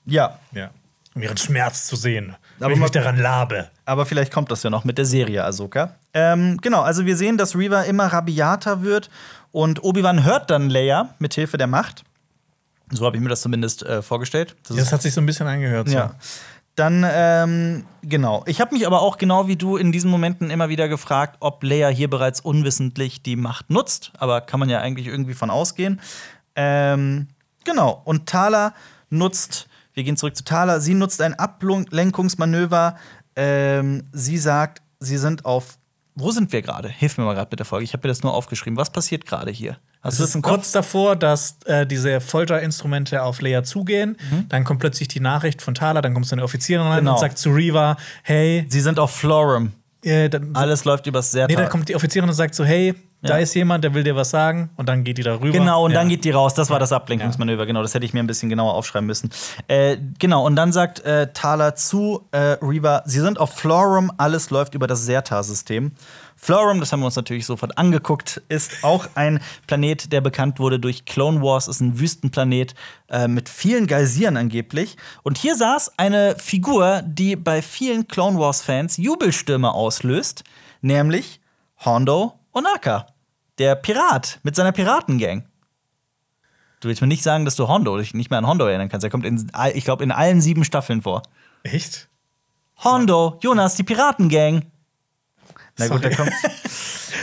Ja, 0.05 0.39
Ja. 0.51 0.71
Um 1.13 1.23
ihren 1.23 1.37
Schmerz 1.37 1.87
zu 1.87 1.95
sehen. 1.95 2.35
Aber 2.57 2.65
Aber 2.65 2.73
ich 2.75 2.79
mich 2.79 2.91
daran 2.91 3.17
labe. 3.17 3.69
aber 3.85 4.05
vielleicht 4.05 4.31
kommt 4.31 4.51
das 4.51 4.61
ja 4.61 4.69
noch 4.69 4.83
mit 4.83 4.99
der 4.99 5.05
Serie 5.05 5.43
Ahsoka. 5.43 5.95
Ähm, 6.13 6.59
genau, 6.61 6.81
also 6.81 7.05
wir 7.07 7.17
sehen, 7.17 7.37
dass 7.39 7.55
Reva 7.55 7.81
immer 7.83 8.05
rabiater 8.05 8.83
wird 8.83 9.09
und 9.51 9.83
Obi-Wan 9.83 10.23
hört 10.23 10.51
dann 10.51 10.69
Leia 10.69 11.15
mit 11.17 11.33
Hilfe 11.33 11.57
der 11.57 11.65
Macht. 11.65 12.03
So 12.91 13.03
habe 13.05 13.17
ich 13.17 13.23
mir 13.23 13.29
das 13.29 13.41
zumindest 13.41 13.81
äh, 13.83 14.03
vorgestellt. 14.03 14.55
Das 14.67 14.77
Das 14.77 14.93
hat 14.93 15.01
sich 15.01 15.13
so 15.13 15.19
ein 15.21 15.25
bisschen 15.25 15.47
angehört. 15.47 15.89
So. 15.89 15.95
Ja. 15.95 16.15
Dann, 16.77 17.03
ähm, 17.09 17.85
genau. 18.03 18.43
Ich 18.45 18.61
habe 18.61 18.75
mich 18.75 18.85
aber 18.85 19.01
auch 19.01 19.17
genau 19.17 19.47
wie 19.47 19.55
du 19.55 19.77
in 19.77 19.91
diesen 19.91 20.11
Momenten 20.11 20.51
immer 20.51 20.69
wieder 20.69 20.87
gefragt, 20.87 21.37
ob 21.39 21.63
Leia 21.63 21.87
hier 21.89 22.07
bereits 22.07 22.39
unwissentlich 22.39 23.23
die 23.23 23.35
Macht 23.35 23.71
nutzt. 23.71 24.11
Aber 24.19 24.41
kann 24.41 24.59
man 24.59 24.69
ja 24.69 24.79
eigentlich 24.79 25.07
irgendwie 25.07 25.33
von 25.33 25.49
ausgehen. 25.49 25.99
Ähm, 26.55 27.29
genau. 27.63 28.03
Und 28.05 28.29
Thala 28.29 28.75
nutzt, 29.09 29.67
wir 29.95 30.03
gehen 30.03 30.17
zurück 30.17 30.35
zu 30.35 30.43
Thala, 30.43 30.79
sie 30.79 30.93
nutzt 30.93 31.19
ein 31.19 31.33
Ablenkungsmanöver. 31.33 32.95
Ähm, 33.35 34.03
sie 34.11 34.37
sagt, 34.37 34.83
sie 34.99 35.17
sind 35.17 35.45
auf. 35.45 35.79
Wo 36.13 36.29
sind 36.29 36.51
wir 36.51 36.61
gerade? 36.61 36.89
Hilf 36.89 37.17
mir 37.17 37.23
mal 37.23 37.33
gerade 37.33 37.49
mit 37.49 37.57
der 37.57 37.65
Folge. 37.65 37.85
Ich 37.85 37.93
habe 37.93 38.07
mir 38.07 38.11
das 38.11 38.21
nur 38.21 38.35
aufgeschrieben. 38.35 38.77
Was 38.77 38.91
passiert 38.91 39.25
gerade 39.25 39.49
hier? 39.49 39.77
Hast 40.07 40.19
Es 40.19 40.29
ist 40.35 40.41
Kopf? 40.41 40.51
kurz 40.53 40.71
davor, 40.71 41.15
dass 41.15 41.57
äh, 41.65 41.85
diese 41.85 42.19
Folterinstrumente 42.21 43.21
auf 43.21 43.41
Leia 43.41 43.63
zugehen. 43.63 44.17
Dann 44.49 44.63
kommt 44.63 44.79
plötzlich 44.79 45.07
die 45.07 45.19
Nachricht 45.19 45.61
von 45.61 45.75
Thala, 45.75 46.01
dann 46.01 46.13
kommt 46.13 46.25
so 46.27 46.35
eine 46.35 46.43
Offizierin 46.43 46.85
rein 46.87 46.93
Mhm. 46.95 46.99
Genau. 46.99 47.13
und 47.13 47.19
sagt 47.19 47.37
zu 47.37 47.49
Reva, 47.51 47.97
hey, 48.23 48.65
Sie 48.69 48.81
sind 48.81 48.99
auf 48.99 49.11
Florum. 49.11 49.71
äh, 50.03 50.29
dann, 50.29 50.55
Alles 50.55 50.85
läuft 50.85 51.05
übers 51.07 51.33
nee, 51.33 51.39
Serta. 51.39 51.55
dann 51.61 51.69
kommt 51.69 51.89
die 51.89 51.95
Offizierin 51.95 52.29
und 52.29 52.35
sagt 52.35 52.55
so, 52.55 52.63
hey, 52.63 52.93
da 53.23 53.35
Ja. 53.37 53.39
ist 53.43 53.55
jemand, 53.55 53.83
der 53.83 53.93
will 53.95 54.03
dir 54.03 54.15
was 54.15 54.29
sagen. 54.29 54.69
Und 54.75 54.87
dann 54.87 55.03
geht 55.03 55.17
die 55.17 55.23
da 55.23 55.33
rüber. 55.33 55.51
Genau, 55.57 55.83
und 55.85 55.91
ja. 55.91 55.99
dann 55.99 56.07
geht 56.07 56.23
die 56.23 56.29
raus. 56.29 56.53
Das 56.53 56.69
war 56.69 56.77
das 56.79 56.91
Ablenkungsmanöver, 56.91 57.65
genau. 57.65 57.81
Das 57.81 57.93
hätte 57.95 58.05
ich 58.05 58.13
mir 58.13 58.19
ein 58.19 58.27
bisschen 58.27 58.47
genauer 58.47 58.75
aufschreiben 58.75 59.07
müssen. 59.07 59.31
Äh, 59.67 59.97
genau, 60.19 60.45
und 60.45 60.55
dann 60.55 60.71
sagt 60.71 60.99
äh, 60.99 61.27
Thala 61.33 61.73
zu 61.75 62.27
äh, 62.31 62.57
Reva, 62.61 63.01
sie 63.05 63.19
sind 63.19 63.39
auf 63.39 63.55
Florum, 63.55 64.11
alles 64.17 64.51
läuft 64.51 64.75
über 64.75 64.85
das 64.87 65.03
Serta-System. 65.05 65.91
Florum, 66.39 66.79
das 66.79 66.93
haben 66.93 66.99
wir 66.99 67.07
uns 67.07 67.15
natürlich 67.15 67.47
sofort 67.47 67.77
angeguckt, 67.79 68.43
ist 68.47 68.83
auch 68.83 69.07
ein 69.15 69.41
Planet, 69.65 70.11
der 70.13 70.21
bekannt 70.21 70.59
wurde 70.59 70.79
durch 70.79 71.05
Clone 71.05 71.41
Wars, 71.41 71.67
ist 71.67 71.81
ein 71.81 71.99
Wüstenplanet 71.99 72.75
äh, 73.09 73.27
mit 73.27 73.49
vielen 73.49 73.87
Geysiren 73.87 74.37
angeblich. 74.37 74.97
Und 75.23 75.39
hier 75.39 75.55
saß 75.55 75.97
eine 75.97 76.35
Figur, 76.37 77.01
die 77.03 77.35
bei 77.35 77.63
vielen 77.63 78.07
Clone 78.07 78.37
Wars-Fans 78.37 78.97
Jubelstürme 78.97 79.71
auslöst, 79.71 80.43
nämlich 80.81 81.41
Hondo 81.83 82.39
Onaka, 82.53 83.07
der 83.57 83.75
Pirat 83.75 84.39
mit 84.43 84.55
seiner 84.55 84.71
Piratengang. 84.71 85.47
Du 86.79 86.87
willst 86.87 87.01
mir 87.01 87.07
nicht 87.07 87.23
sagen, 87.23 87.45
dass 87.45 87.55
du 87.55 87.67
Hondo 87.67 87.97
dich 87.97 88.13
nicht 88.13 88.29
mehr 88.29 88.37
an 88.37 88.47
Hondo 88.47 88.67
erinnern 88.67 88.89
kannst. 88.89 89.03
Er 89.03 89.09
kommt 89.09 89.25
in, 89.25 89.51
ich 89.73 89.83
glaube, 89.83 90.03
in 90.03 90.11
allen 90.11 90.41
sieben 90.41 90.63
Staffeln 90.63 91.01
vor. 91.01 91.23
Echt? 91.63 92.09
Hondo, 92.83 93.39
Jonas, 93.41 93.75
die 93.75 93.83
Piratengang. 93.83 94.71
Na 95.77 95.87
gut, 95.87 96.01
Sorry. 96.01 96.09
da 96.09 96.15
kommt. 96.15 96.31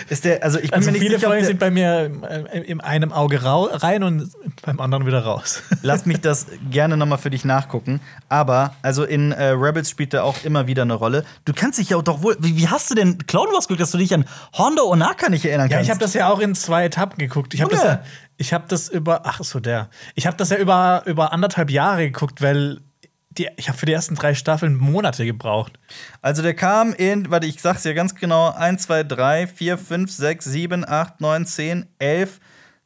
Ist 0.09 0.24
der, 0.24 0.42
also 0.42 0.59
ich 0.59 0.64
bin 0.70 0.74
Also 0.74 0.88
mir 0.88 0.92
nicht 0.92 1.02
viele 1.02 1.16
sicher, 1.18 1.28
Folgen 1.28 1.44
sind 1.46 1.59
bei 1.59 1.70
mir 1.70 2.11
äh, 2.28 2.61
in 2.61 2.80
einem 2.80 3.12
Auge 3.12 3.42
rein 3.42 4.02
und 4.02 4.30
beim 4.62 4.80
anderen 4.80 5.07
wieder 5.07 5.20
raus. 5.24 5.62
Lass 5.82 6.05
mich 6.05 6.20
das 6.20 6.46
gerne 6.70 6.96
noch 6.96 7.07
mal 7.07 7.16
für 7.16 7.30
dich 7.30 7.44
nachgucken. 7.44 8.00
Aber, 8.28 8.74
also 8.82 9.05
in 9.05 9.32
äh, 9.32 9.44
Rebels 9.50 9.88
spielt 9.88 10.12
er 10.14 10.24
auch 10.24 10.36
immer 10.44 10.66
wieder 10.66 10.82
eine 10.82 10.94
Rolle. 10.94 11.24
Du 11.46 11.52
kannst 11.55 11.78
dich 11.78 11.90
ja 11.90 12.00
doch 12.02 12.22
wohl. 12.22 12.36
Wie, 12.38 12.57
wie 12.57 12.68
hast 12.68 12.90
du 12.90 12.94
denn 12.94 13.18
Clone 13.26 13.50
Wars 13.52 13.66
geguckt, 13.66 13.80
dass 13.80 13.92
du 13.92 13.98
dich 13.98 14.12
an 14.12 14.26
Hondo 14.57 14.84
Onaka 14.90 15.28
nicht 15.30 15.44
erinnern 15.46 15.68
Ja, 15.70 15.76
kannst? 15.76 15.86
ich 15.86 15.90
habe 15.90 16.00
das 16.00 16.14
ja 16.14 16.28
auch 16.28 16.38
in 16.40 16.55
zwei 16.55 16.84
Etappen 16.84 17.18
geguckt. 17.18 17.55
Ich 17.55 17.62
habe 17.62 17.70
das, 17.70 17.82
ja, 17.82 18.02
ich 18.36 18.55
das 18.68 18.88
über, 18.88 19.22
ach 19.24 19.40
so, 19.42 19.59
der. 19.61 19.88
Ich 20.14 20.26
habe 20.26 20.36
das 20.36 20.50
ja 20.50 20.59
über, 20.59 21.02
über 21.07 21.32
anderthalb 21.32 21.70
Jahre 21.70 22.05
geguckt, 22.05 22.42
weil 22.42 22.80
die, 23.39 23.49
ich 23.57 23.68
habe 23.68 23.76
für 23.78 23.87
die 23.87 23.93
ersten 23.93 24.14
drei 24.14 24.35
Staffeln 24.35 24.76
Monate 24.76 25.24
gebraucht. 25.24 25.78
Also 26.22 26.43
der 26.43 26.55
kam 26.55 26.93
in, 26.93 27.30
warte, 27.30 27.47
ich 27.47 27.61
sag's 27.61 27.85
ja 27.85 27.93
ganz 27.93 28.14
genau, 28.14 28.51
1, 28.53 28.82
2, 28.82 29.05
3, 29.05 29.47
4, 29.47 29.78
5, 29.78 30.11
6, 30.11 30.45
7, 30.45 30.85
8, 30.89 31.20
9, 31.20 31.47
10, 31.47 31.87
11, 31.99 32.41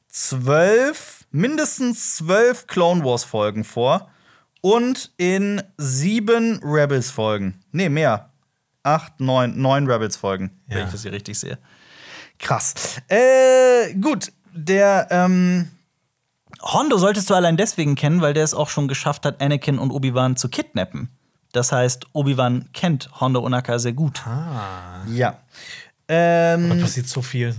12, 0.09 1.27
mindestens 1.31 2.17
12 2.17 2.67
Clone 2.67 3.05
Wars 3.05 3.25
Folgen 3.25 3.65
vor 3.65 4.11
und 4.61 5.13
in 5.17 5.63
sieben 5.77 6.61
Rebels 6.63 7.11
Folgen. 7.11 7.61
Nee, 7.73 7.89
mehr. 7.89 8.31
8, 8.83 9.21
9, 9.21 9.61
9 9.61 9.87
Rebels 9.91 10.17
Folgen, 10.17 10.51
wenn 10.67 10.79
Ja. 10.79 10.85
ich 10.87 10.91
das 10.93 11.03
hier 11.03 11.13
richtig 11.13 11.39
sehe. 11.39 11.59
Krass. 12.39 13.01
Äh, 13.09 13.95
gut, 13.95 14.33
der, 14.53 15.07
ähm, 15.11 15.69
Hondo 16.69 16.99
solltest 16.99 17.31
du 17.31 17.35
allein 17.35 17.57
deswegen 17.57 17.95
kennen, 17.95 18.21
weil 18.21 18.35
der 18.35 18.45
es 18.45 18.53
auch 18.55 18.69
schon 18.69 18.89
geschafft 18.89 19.25
hat, 19.25 19.41
Anakin 19.41 19.79
und 19.79 19.91
Obi-Wan 19.91 20.37
zu 20.37 20.49
kidnappen. 20.49 21.09
Das 21.53 21.73
heißt, 21.73 22.07
Obi-Wan 22.13 22.69
kennt 22.75 23.09
Hondo 23.21 23.43
Onaka 23.43 23.79
sehr 23.79 23.95
gut. 23.95 24.27
Ah. 24.27 25.03
Ja. 25.11 25.39
Ähm, 26.09 26.69
Da 26.69 26.75
passiert 26.77 27.07
so 27.07 27.23
viel. 27.23 27.55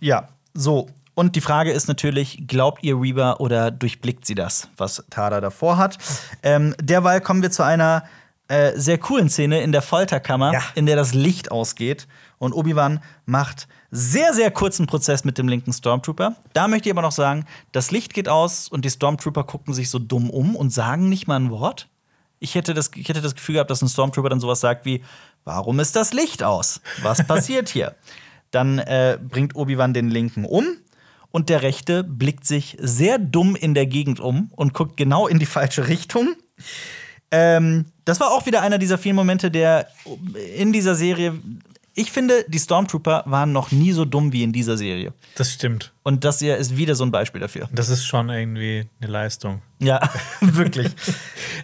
ja, 0.00 0.28
so. 0.54 0.88
Und 1.14 1.36
die 1.36 1.42
Frage 1.42 1.72
ist 1.72 1.88
natürlich, 1.88 2.44
glaubt 2.46 2.82
ihr 2.82 2.98
Reba 2.98 3.34
oder 3.34 3.70
durchblickt 3.70 4.24
sie 4.26 4.34
das, 4.34 4.68
was 4.78 5.04
Tada 5.10 5.42
davor 5.42 5.76
hat? 5.76 5.98
Ähm, 6.42 6.74
derweil 6.80 7.20
kommen 7.20 7.42
wir 7.42 7.50
zu 7.50 7.62
einer 7.62 8.04
äh, 8.52 8.78
sehr 8.78 8.98
coolen 8.98 9.28
Szene 9.30 9.62
in 9.62 9.72
der 9.72 9.80
Folterkammer, 9.82 10.52
Ja. 10.52 10.62
in 10.74 10.84
der 10.86 10.96
das 10.96 11.14
Licht 11.14 11.50
ausgeht 11.50 12.06
und 12.38 12.52
Obi-Wan 12.52 13.00
macht 13.24 13.66
sehr, 13.90 14.34
sehr 14.34 14.50
kurzen 14.50 14.86
Prozess 14.86 15.24
mit 15.24 15.38
dem 15.38 15.48
linken 15.48 15.72
Stormtrooper. 15.72 16.36
Da 16.52 16.68
möchte 16.68 16.88
ich 16.88 16.92
aber 16.94 17.02
noch 17.02 17.12
sagen, 17.12 17.44
das 17.72 17.90
Licht 17.90 18.12
geht 18.14 18.28
aus 18.28 18.68
und 18.68 18.84
die 18.84 18.90
Stormtrooper 18.90 19.44
gucken 19.44 19.72
sich 19.74 19.88
so 19.90 19.98
dumm 19.98 20.28
um 20.30 20.54
und 20.56 20.70
sagen 20.70 21.08
nicht 21.08 21.26
mal 21.26 21.36
ein 21.36 21.50
Wort. 21.50 21.88
Ich 22.40 22.54
hätte 22.54 22.74
das, 22.74 22.90
ich 22.94 23.08
hätte 23.08 23.20
das 23.22 23.34
Gefühl 23.34 23.54
gehabt, 23.54 23.70
dass 23.70 23.80
ein 23.82 23.88
Stormtrooper 23.88 24.28
dann 24.28 24.40
sowas 24.40 24.60
sagt 24.60 24.84
wie: 24.84 25.02
Warum 25.44 25.78
ist 25.80 25.94
das 25.96 26.12
Licht 26.12 26.42
aus? 26.42 26.80
Was 27.02 27.24
passiert 27.26 27.68
hier? 27.68 27.94
Dann 28.50 28.78
äh, 28.80 29.18
bringt 29.22 29.54
Obi-Wan 29.56 29.94
den 29.94 30.10
Linken 30.10 30.44
um 30.44 30.66
und 31.30 31.48
der 31.48 31.62
Rechte 31.62 32.02
blickt 32.04 32.44
sich 32.46 32.76
sehr 32.80 33.18
dumm 33.18 33.56
in 33.56 33.72
der 33.74 33.86
Gegend 33.86 34.20
um 34.20 34.50
und 34.56 34.74
guckt 34.74 34.96
genau 34.96 35.26
in 35.28 35.38
die 35.38 35.46
falsche 35.46 35.88
Richtung. 35.88 36.34
Ähm, 37.32 37.86
das 38.04 38.20
war 38.20 38.30
auch 38.30 38.46
wieder 38.46 38.62
einer 38.62 38.78
dieser 38.78 38.98
vielen 38.98 39.16
Momente, 39.16 39.50
der 39.50 39.88
in 40.56 40.72
dieser 40.72 40.94
Serie. 40.94 41.34
Ich 41.94 42.10
finde, 42.10 42.44
die 42.48 42.58
Stormtrooper 42.58 43.24
waren 43.26 43.52
noch 43.52 43.70
nie 43.70 43.92
so 43.92 44.04
dumm 44.04 44.32
wie 44.32 44.42
in 44.42 44.52
dieser 44.52 44.76
Serie. 44.78 45.12
Das 45.36 45.52
stimmt. 45.52 45.92
Und 46.04 46.24
das 46.24 46.38
hier 46.38 46.56
ist 46.56 46.76
wieder 46.76 46.94
so 46.94 47.04
ein 47.04 47.10
Beispiel 47.10 47.40
dafür. 47.40 47.68
Das 47.72 47.90
ist 47.90 48.04
schon 48.04 48.28
irgendwie 48.30 48.88
eine 49.00 49.10
Leistung. 49.10 49.62
Ja, 49.78 50.00
wirklich. 50.40 50.90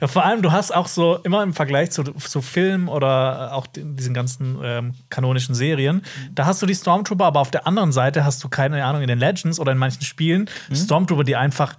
Ja, 0.00 0.06
vor 0.06 0.24
allem, 0.24 0.42
du 0.42 0.52
hast 0.52 0.74
auch 0.74 0.86
so 0.86 1.16
immer 1.16 1.42
im 1.42 1.54
Vergleich 1.54 1.90
zu, 1.90 2.02
zu 2.02 2.42
Film 2.42 2.88
oder 2.88 3.54
auch 3.54 3.66
diesen 3.66 4.12
ganzen 4.12 4.58
ähm, 4.62 4.94
kanonischen 5.08 5.54
Serien, 5.54 6.02
da 6.34 6.44
hast 6.46 6.60
du 6.60 6.66
die 6.66 6.74
Stormtrooper, 6.74 7.24
aber 7.24 7.40
auf 7.40 7.50
der 7.50 7.66
anderen 7.66 7.92
Seite 7.92 8.24
hast 8.24 8.44
du 8.44 8.48
keine 8.48 8.84
Ahnung 8.84 9.02
in 9.02 9.08
den 9.08 9.18
Legends 9.18 9.58
oder 9.58 9.72
in 9.72 9.78
manchen 9.78 10.02
Spielen 10.02 10.48
Stormtrooper, 10.72 11.24
die 11.24 11.36
einfach 11.36 11.74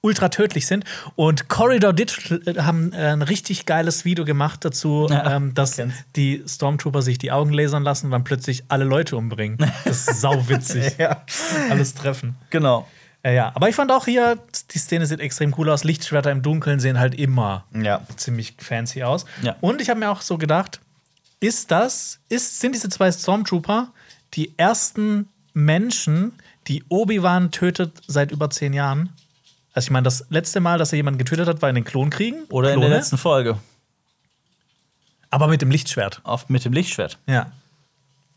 ultra 0.00 0.28
tödlich 0.28 0.66
sind. 0.66 0.84
Und 1.16 1.48
Corridor 1.48 1.92
Digital 1.92 2.64
haben 2.64 2.92
äh, 2.92 2.96
ein 3.12 3.22
richtig 3.22 3.66
geiles 3.66 4.04
Video 4.04 4.24
gemacht 4.24 4.64
dazu, 4.64 5.06
Ja, 5.10 5.36
ähm, 5.36 5.54
dass 5.54 5.76
kenn's. 5.76 5.94
die 6.16 6.42
Stormtrooper 6.46 7.02
sich 7.02 7.18
die 7.18 7.32
Augen 7.32 7.52
lasern 7.52 7.82
lassen 7.82 8.06
und 8.06 8.12
dann 8.12 8.24
plötzlich 8.24 8.64
alle 8.68 8.84
Leute 8.84 9.16
umbringen. 9.16 9.58
Das 9.84 10.06
ist 10.08 10.20
sauwitzig. 10.20 10.94
ja, 10.98 11.22
Alles 11.70 11.94
treffen. 11.94 12.36
genau. 12.50 12.86
Äh, 13.24 13.34
ja, 13.34 13.50
aber 13.56 13.68
ich 13.68 13.74
fand 13.74 13.90
auch 13.90 14.04
hier, 14.04 14.38
die 14.70 14.78
Szene 14.78 15.04
sieht 15.04 15.18
extrem 15.18 15.52
cool 15.58 15.68
aus. 15.70 15.82
Lichtschwerter 15.82 16.30
im 16.30 16.42
Dunkeln 16.42 16.78
sehen 16.78 17.00
halt 17.00 17.16
immer 17.16 17.64
Ja. 17.74 18.00
ziemlich 18.16 18.54
fancy 18.58 19.02
aus. 19.02 19.26
Ja. 19.42 19.56
Und 19.60 19.80
ich 19.80 19.90
habe 19.90 19.98
mir 19.98 20.10
auch 20.10 20.20
so 20.20 20.38
gedacht, 20.38 20.78
ist 21.40 21.70
das, 21.72 22.20
ist, 22.28 22.60
sind 22.60 22.76
diese 22.76 22.88
zwei 22.88 23.10
Stormtrooper 23.10 23.88
die 24.34 24.52
ersten 24.56 25.28
Menschen, 25.52 26.32
die 26.68 26.84
Obi-Wan 26.88 27.50
tötet 27.50 28.00
seit 28.06 28.30
über 28.30 28.50
zehn 28.50 28.72
Jahren? 28.72 29.10
Also 29.78 29.86
ich 29.86 29.90
meine, 29.92 30.02
das 30.02 30.26
letzte 30.28 30.58
Mal, 30.58 30.76
dass 30.76 30.92
er 30.92 30.96
jemanden 30.96 31.18
getötet 31.18 31.46
hat, 31.46 31.62
war 31.62 31.68
in 31.68 31.76
den 31.76 31.84
Klonkriegen. 31.84 32.42
Oder 32.50 32.70
in 32.70 32.80
Klone, 32.80 32.88
der 32.88 32.98
letzten 32.98 33.16
Folge. 33.16 33.58
Aber 35.30 35.46
mit 35.46 35.62
dem 35.62 35.70
Lichtschwert. 35.70 36.20
Auf, 36.24 36.48
mit 36.48 36.64
dem 36.64 36.72
Lichtschwert. 36.72 37.16
Ja. 37.28 37.52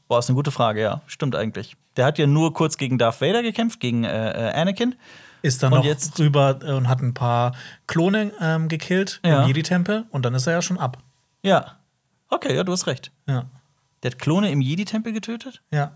Boah, 0.08 0.20
ist 0.20 0.30
eine 0.30 0.36
gute 0.36 0.52
Frage, 0.52 0.82
ja. 0.84 1.02
Stimmt 1.08 1.36
eigentlich. 1.36 1.76
Der 1.98 2.06
hat 2.06 2.20
ja 2.20 2.28
nur 2.28 2.54
kurz 2.54 2.78
gegen 2.78 3.00
Darth 3.00 3.22
Vader 3.22 3.42
gekämpft, 3.42 3.80
gegen 3.80 4.04
äh, 4.04 4.50
äh, 4.50 4.54
Anakin. 4.54 4.94
Ist 5.42 5.64
dann 5.64 5.74
Und 5.74 5.80
noch 5.80 5.86
jetzt- 5.86 6.20
rüber 6.20 6.60
äh, 6.62 6.74
und 6.74 6.88
hat 6.88 7.00
ein 7.02 7.16
paar 7.16 7.56
Klone 7.88 8.32
ähm, 8.40 8.68
gekillt 8.68 9.20
Ja. 9.26 9.42
im 9.42 9.48
Jedi-Tempel 9.48 10.06
und 10.12 10.24
dann 10.24 10.36
ist 10.36 10.46
er 10.46 10.54
ja 10.54 10.62
schon 10.62 10.78
ab. 10.78 11.00
Ja. 11.42 11.78
Okay, 12.30 12.56
ja, 12.56 12.64
du 12.64 12.72
hast 12.72 12.86
recht. 12.86 13.12
Ja. 13.28 13.46
Der 14.04 14.12
hat 14.12 14.20
Klone 14.20 14.52
im 14.52 14.62
Jedi-Tempel 14.62 15.12
getötet? 15.12 15.64
Ja. 15.72 15.94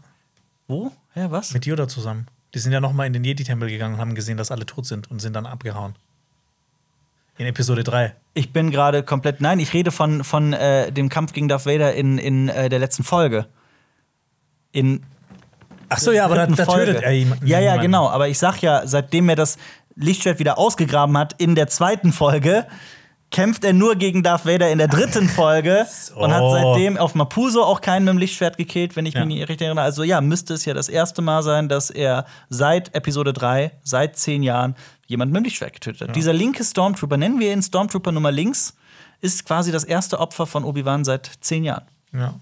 Wo? 0.68 0.92
Ja, 1.14 1.30
was? 1.30 1.54
Mit 1.54 1.68
Yoda 1.68 1.88
zusammen. 1.88 2.26
Die 2.56 2.60
sind 2.60 2.72
ja 2.72 2.80
noch 2.80 2.94
mal 2.94 3.06
in 3.06 3.12
den 3.12 3.26
Jedi-Tempel 3.26 3.70
gegangen 3.70 3.96
und 3.96 4.00
haben 4.00 4.16
gesehen, 4.16 4.38
dass 4.38 4.50
alle 4.50 4.66
tot 4.66 4.86
sind 4.86 5.12
und 5.12 5.20
sind 5.20 5.34
dann 5.34 5.46
abgehauen. 5.46 5.94
In 7.38 7.48
Episode 7.48 7.84
3. 7.84 8.16
Ich 8.34 8.54
bin 8.54 8.72
gerade 8.72 9.04
komplett. 9.04 9.42
Nein, 9.42 9.60
ich 9.60 9.74
rede 9.74 9.92
von, 9.92 10.24
von 10.24 10.54
äh, 10.54 10.90
dem 10.90 11.10
Kampf 11.10 11.34
gegen 11.34 11.50
Darth 11.50 11.66
Vader 11.66 11.94
in, 11.94 12.18
in 12.18 12.48
äh, 12.48 12.70
der 12.70 12.80
letzten 12.80 13.04
Folge. 13.04 13.48
In 14.72 15.04
Ach 15.90 15.98
so, 15.98 16.14
ja, 16.14 16.24
aber 16.24 16.36
da, 16.36 16.48
da 16.48 16.66
tötet 16.66 17.04
er 17.04 17.12
jemanden. 17.12 17.46
Ja, 17.46 17.60
ja, 17.60 17.76
genau. 17.76 18.08
Aber 18.08 18.30
ich 18.30 18.40
sag 18.40 18.62
ja, 18.62 18.88
seitdem 18.88 19.28
er 19.28 19.36
das 19.36 19.58
Lichtschwert 19.96 20.40
wieder 20.40 20.58
ausgegraben 20.58 21.18
hat 21.18 21.36
in 21.38 21.56
der 21.56 21.68
zweiten 21.68 22.14
Folge, 22.14 22.66
kämpft 23.36 23.66
er 23.66 23.74
nur 23.74 23.98
gegen 23.98 24.24
Darth 24.24 24.46
Vader 24.46 24.72
in 24.72 24.78
der 24.78 24.88
dritten 24.88 25.28
Folge 25.28 25.86
und 26.16 26.34
hat 26.34 26.52
seitdem 26.52 26.96
auf 26.96 27.16
Mapuso 27.16 27.62
auch 27.64 27.82
keinen 27.82 28.06
mit 28.06 28.14
dem 28.14 28.18
Lichtschwert 28.18 28.56
gekillt, 28.56 28.96
wenn 28.96 29.06
ich 29.06 29.14
Ja. 29.14 29.26
mich 29.26 29.36
nicht 29.40 29.50
richtig 29.50 29.66
erinnere. 29.66 29.84
Also 29.84 30.04
ja, 30.04 30.22
müsste 30.22 30.54
es 30.54 30.64
ja 30.64 30.74
das 30.74 30.88
erste 30.88 31.22
Mal 31.22 31.44
sein, 31.44 31.68
dass 31.68 31.90
er 31.90 32.26
seit 32.48 32.96
Episode 32.96 33.34
3, 33.34 33.74
seit 33.84 34.18
zehn 34.18 34.42
Jahren, 34.42 34.76
jemanden 35.08 35.34
mit 35.34 35.42
dem 35.42 35.44
Lichtschwert 35.48 35.74
getötet 35.74 36.08
hat. 36.08 36.16
Dieser 36.16 36.32
linke 36.32 36.64
Stormtrooper, 36.64 37.18
nennen 37.18 37.38
wir 37.42 37.52
ihn 37.52 37.62
Stormtrooper 37.62 38.14
Nummer 38.14 38.32
links, 38.32 38.74
ist 39.20 39.46
quasi 39.46 39.70
das 39.74 39.84
erste 39.84 40.20
Opfer 40.22 40.46
von 40.48 40.64
Obi-Wan 40.64 41.04
seit 41.04 41.30
zehn 41.42 41.66
Jahren. 41.66 41.84
Ja. 42.14 42.36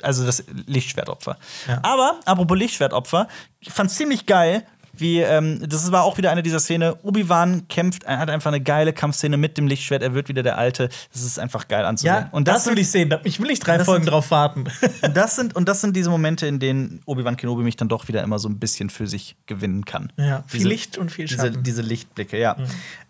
Also 0.00 0.24
das 0.24 0.44
Lichtschwertopfer. 0.66 1.36
Ja. 1.66 1.80
Aber, 1.82 2.20
apropos 2.24 2.56
Lichtschwertopfer, 2.56 3.28
ich 3.60 3.70
fand's 3.70 3.96
ziemlich 3.96 4.24
geil, 4.24 4.64
wie, 5.00 5.20
ähm, 5.20 5.62
das 5.68 5.90
war 5.92 6.04
auch 6.04 6.18
wieder 6.18 6.30
eine 6.30 6.42
dieser 6.42 6.60
Szenen. 6.60 6.94
Obi-Wan 7.02 7.68
kämpft, 7.68 8.04
er 8.04 8.18
hat 8.18 8.30
einfach 8.30 8.48
eine 8.50 8.60
geile 8.60 8.92
Kampfszene 8.92 9.36
mit 9.36 9.56
dem 9.58 9.66
Lichtschwert, 9.66 10.02
er 10.02 10.14
wird 10.14 10.28
wieder 10.28 10.42
der 10.42 10.58
Alte. 10.58 10.88
Das 11.12 11.22
ist 11.22 11.38
einfach 11.38 11.68
geil 11.68 11.84
anzusehen. 11.84 12.14
Ja, 12.14 12.28
und 12.32 12.48
das 12.48 12.64
das, 12.64 12.72
will 12.72 12.78
ich 12.78 12.90
sehen. 12.90 13.14
Ich 13.24 13.40
will 13.40 13.46
nicht 13.48 13.66
drei 13.66 13.82
Folgen 13.84 14.04
sind- 14.04 14.12
drauf 14.12 14.30
warten. 14.30 14.64
und 15.02 15.16
das 15.16 15.36
sind, 15.36 15.54
und 15.56 15.68
das 15.68 15.80
sind 15.80 15.94
diese 15.96 16.10
Momente, 16.10 16.46
in 16.46 16.58
denen 16.58 17.00
Obi-Wan 17.06 17.36
Kenobi 17.36 17.62
mich 17.62 17.76
dann 17.76 17.88
doch 17.88 18.08
wieder 18.08 18.22
immer 18.22 18.38
so 18.38 18.48
ein 18.48 18.58
bisschen 18.58 18.90
für 18.90 19.06
sich 19.06 19.36
gewinnen 19.46 19.84
kann. 19.84 20.12
Ja, 20.16 20.44
viel 20.46 20.58
Diese- 20.58 20.68
Licht 20.68 20.98
und 20.98 21.10
viel 21.10 21.26
Diese, 21.26 21.40
Schatten. 21.46 21.62
diese 21.62 21.82
Lichtblicke, 21.82 22.38
ja. 22.38 22.56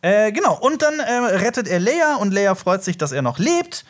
Äh, 0.03 0.33
genau, 0.33 0.59
und 0.59 0.83
dann 0.83 0.99
äh, 1.01 1.13
rettet 1.37 1.69
er 1.69 1.81
Leia 1.81 2.17
und 2.17 2.33
Leia 2.33 2.55
freut 2.55 2.85
sich, 2.85 2.99
dass 2.99 3.13
er 3.13 3.23
noch 3.23 3.39
lebt. 3.39 3.85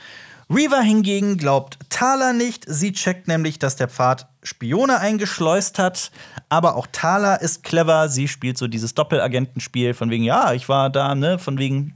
Reaver 0.50 0.80
hingegen 0.80 1.36
glaubt 1.36 1.78
Thala 1.90 2.32
nicht. 2.32 2.64
Sie 2.66 2.92
checkt 2.92 3.28
nämlich, 3.28 3.58
dass 3.58 3.76
der 3.76 3.88
Pfad 3.88 4.28
Spione 4.42 4.98
eingeschleust 4.98 5.78
hat. 5.78 6.10
Aber 6.48 6.76
auch 6.76 6.86
Thala 6.90 7.34
ist 7.34 7.64
clever. 7.64 8.08
Sie 8.08 8.28
spielt 8.28 8.56
so 8.56 8.66
dieses 8.66 8.94
Doppelagentenspiel 8.94 9.92
von 9.92 10.10
wegen, 10.10 10.24
ja, 10.24 10.54
ich 10.54 10.68
war 10.68 10.88
da, 10.88 11.14
ne, 11.14 11.38
von 11.38 11.58
wegen. 11.58 11.94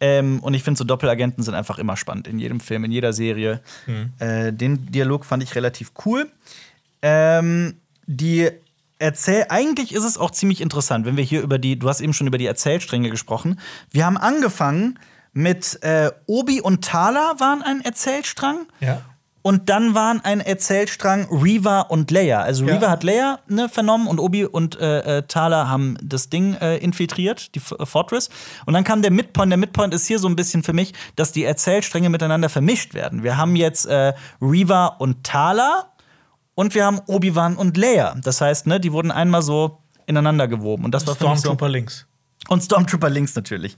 Ähm, 0.00 0.40
und 0.40 0.52
ich 0.52 0.62
finde, 0.62 0.78
so 0.78 0.84
Doppelagenten 0.84 1.42
sind 1.42 1.54
einfach 1.54 1.78
immer 1.78 1.96
spannend 1.96 2.28
in 2.28 2.38
jedem 2.38 2.60
Film, 2.60 2.84
in 2.84 2.92
jeder 2.92 3.14
Serie. 3.14 3.62
Äh, 4.18 4.52
den 4.52 4.90
Dialog 4.92 5.24
fand 5.24 5.42
ich 5.42 5.54
relativ 5.54 5.92
cool. 6.04 6.30
Ähm, 7.02 7.76
die 8.06 8.50
Erzähl 8.98 9.44
eigentlich 9.50 9.94
ist 9.94 10.04
es 10.04 10.16
auch 10.16 10.30
ziemlich 10.30 10.62
interessant, 10.62 11.04
wenn 11.04 11.18
wir 11.18 11.24
hier 11.24 11.42
über 11.42 11.58
die, 11.58 11.78
du 11.78 11.88
hast 11.88 12.00
eben 12.00 12.14
schon 12.14 12.26
über 12.26 12.38
die 12.38 12.46
Erzählstränge 12.46 13.10
gesprochen. 13.10 13.60
Wir 13.90 14.06
haben 14.06 14.16
angefangen 14.16 14.98
mit 15.36 15.78
äh, 15.82 16.10
Obi 16.26 16.60
und 16.60 16.84
Thala 16.84 17.34
waren 17.38 17.62
ein 17.62 17.82
Erzählstrang. 17.82 18.66
Ja. 18.80 19.02
Und 19.42 19.68
dann 19.68 19.94
waren 19.94 20.20
ein 20.24 20.40
Erzählstrang 20.40 21.28
Reva 21.30 21.82
und 21.82 22.10
Leia. 22.10 22.40
Also 22.40 22.64
Ja. 22.64 22.74
Reva 22.74 22.90
hat 22.90 23.04
Leia 23.04 23.38
ne, 23.46 23.68
vernommen 23.68 24.08
und 24.08 24.18
Obi 24.18 24.44
und 24.44 24.80
äh, 24.80 25.18
äh, 25.18 25.22
Thala 25.22 25.68
haben 25.68 25.96
das 26.02 26.30
Ding 26.30 26.54
äh, 26.54 26.78
infiltriert, 26.78 27.54
die 27.54 27.60
F 27.60 27.72
äh, 27.78 27.86
Fortress. 27.86 28.28
Und 28.64 28.74
dann 28.74 28.82
kam 28.82 29.02
der 29.02 29.12
Midpoint. 29.12 29.52
Der 29.52 29.56
Midpoint 29.56 29.94
ist 29.94 30.06
hier 30.06 30.18
so 30.18 30.26
ein 30.26 30.34
bisschen 30.34 30.64
für 30.64 30.72
mich, 30.72 30.94
dass 31.14 31.30
die 31.30 31.44
Erzählstränge 31.44 32.08
miteinander 32.10 32.48
vermischt 32.48 32.94
werden. 32.94 33.22
Wir 33.22 33.36
haben 33.36 33.54
jetzt 33.54 33.86
äh, 33.86 34.14
Reva 34.42 34.86
und 34.86 35.22
Thala 35.22 35.92
und 36.56 36.74
wir 36.74 36.84
haben 36.84 37.00
Obi-Wan 37.06 37.56
und 37.56 37.76
Leia. 37.76 38.16
Das 38.20 38.40
heißt, 38.40 38.66
ne, 38.66 38.80
die 38.80 38.90
wurden 38.90 39.12
einmal 39.12 39.42
so 39.42 39.78
ineinander 40.06 40.48
gewoben. 40.48 40.84
Und 40.84 40.92
das 40.92 41.06
war 41.06 41.14
für 41.14 41.24
mich 41.28 41.34
so 41.34 41.40
Stormtrooper 41.42 41.68
links. 41.68 42.06
und 42.48 42.64
Stormtrooper 42.64 43.10
links 43.10 43.36
natürlich. 43.36 43.76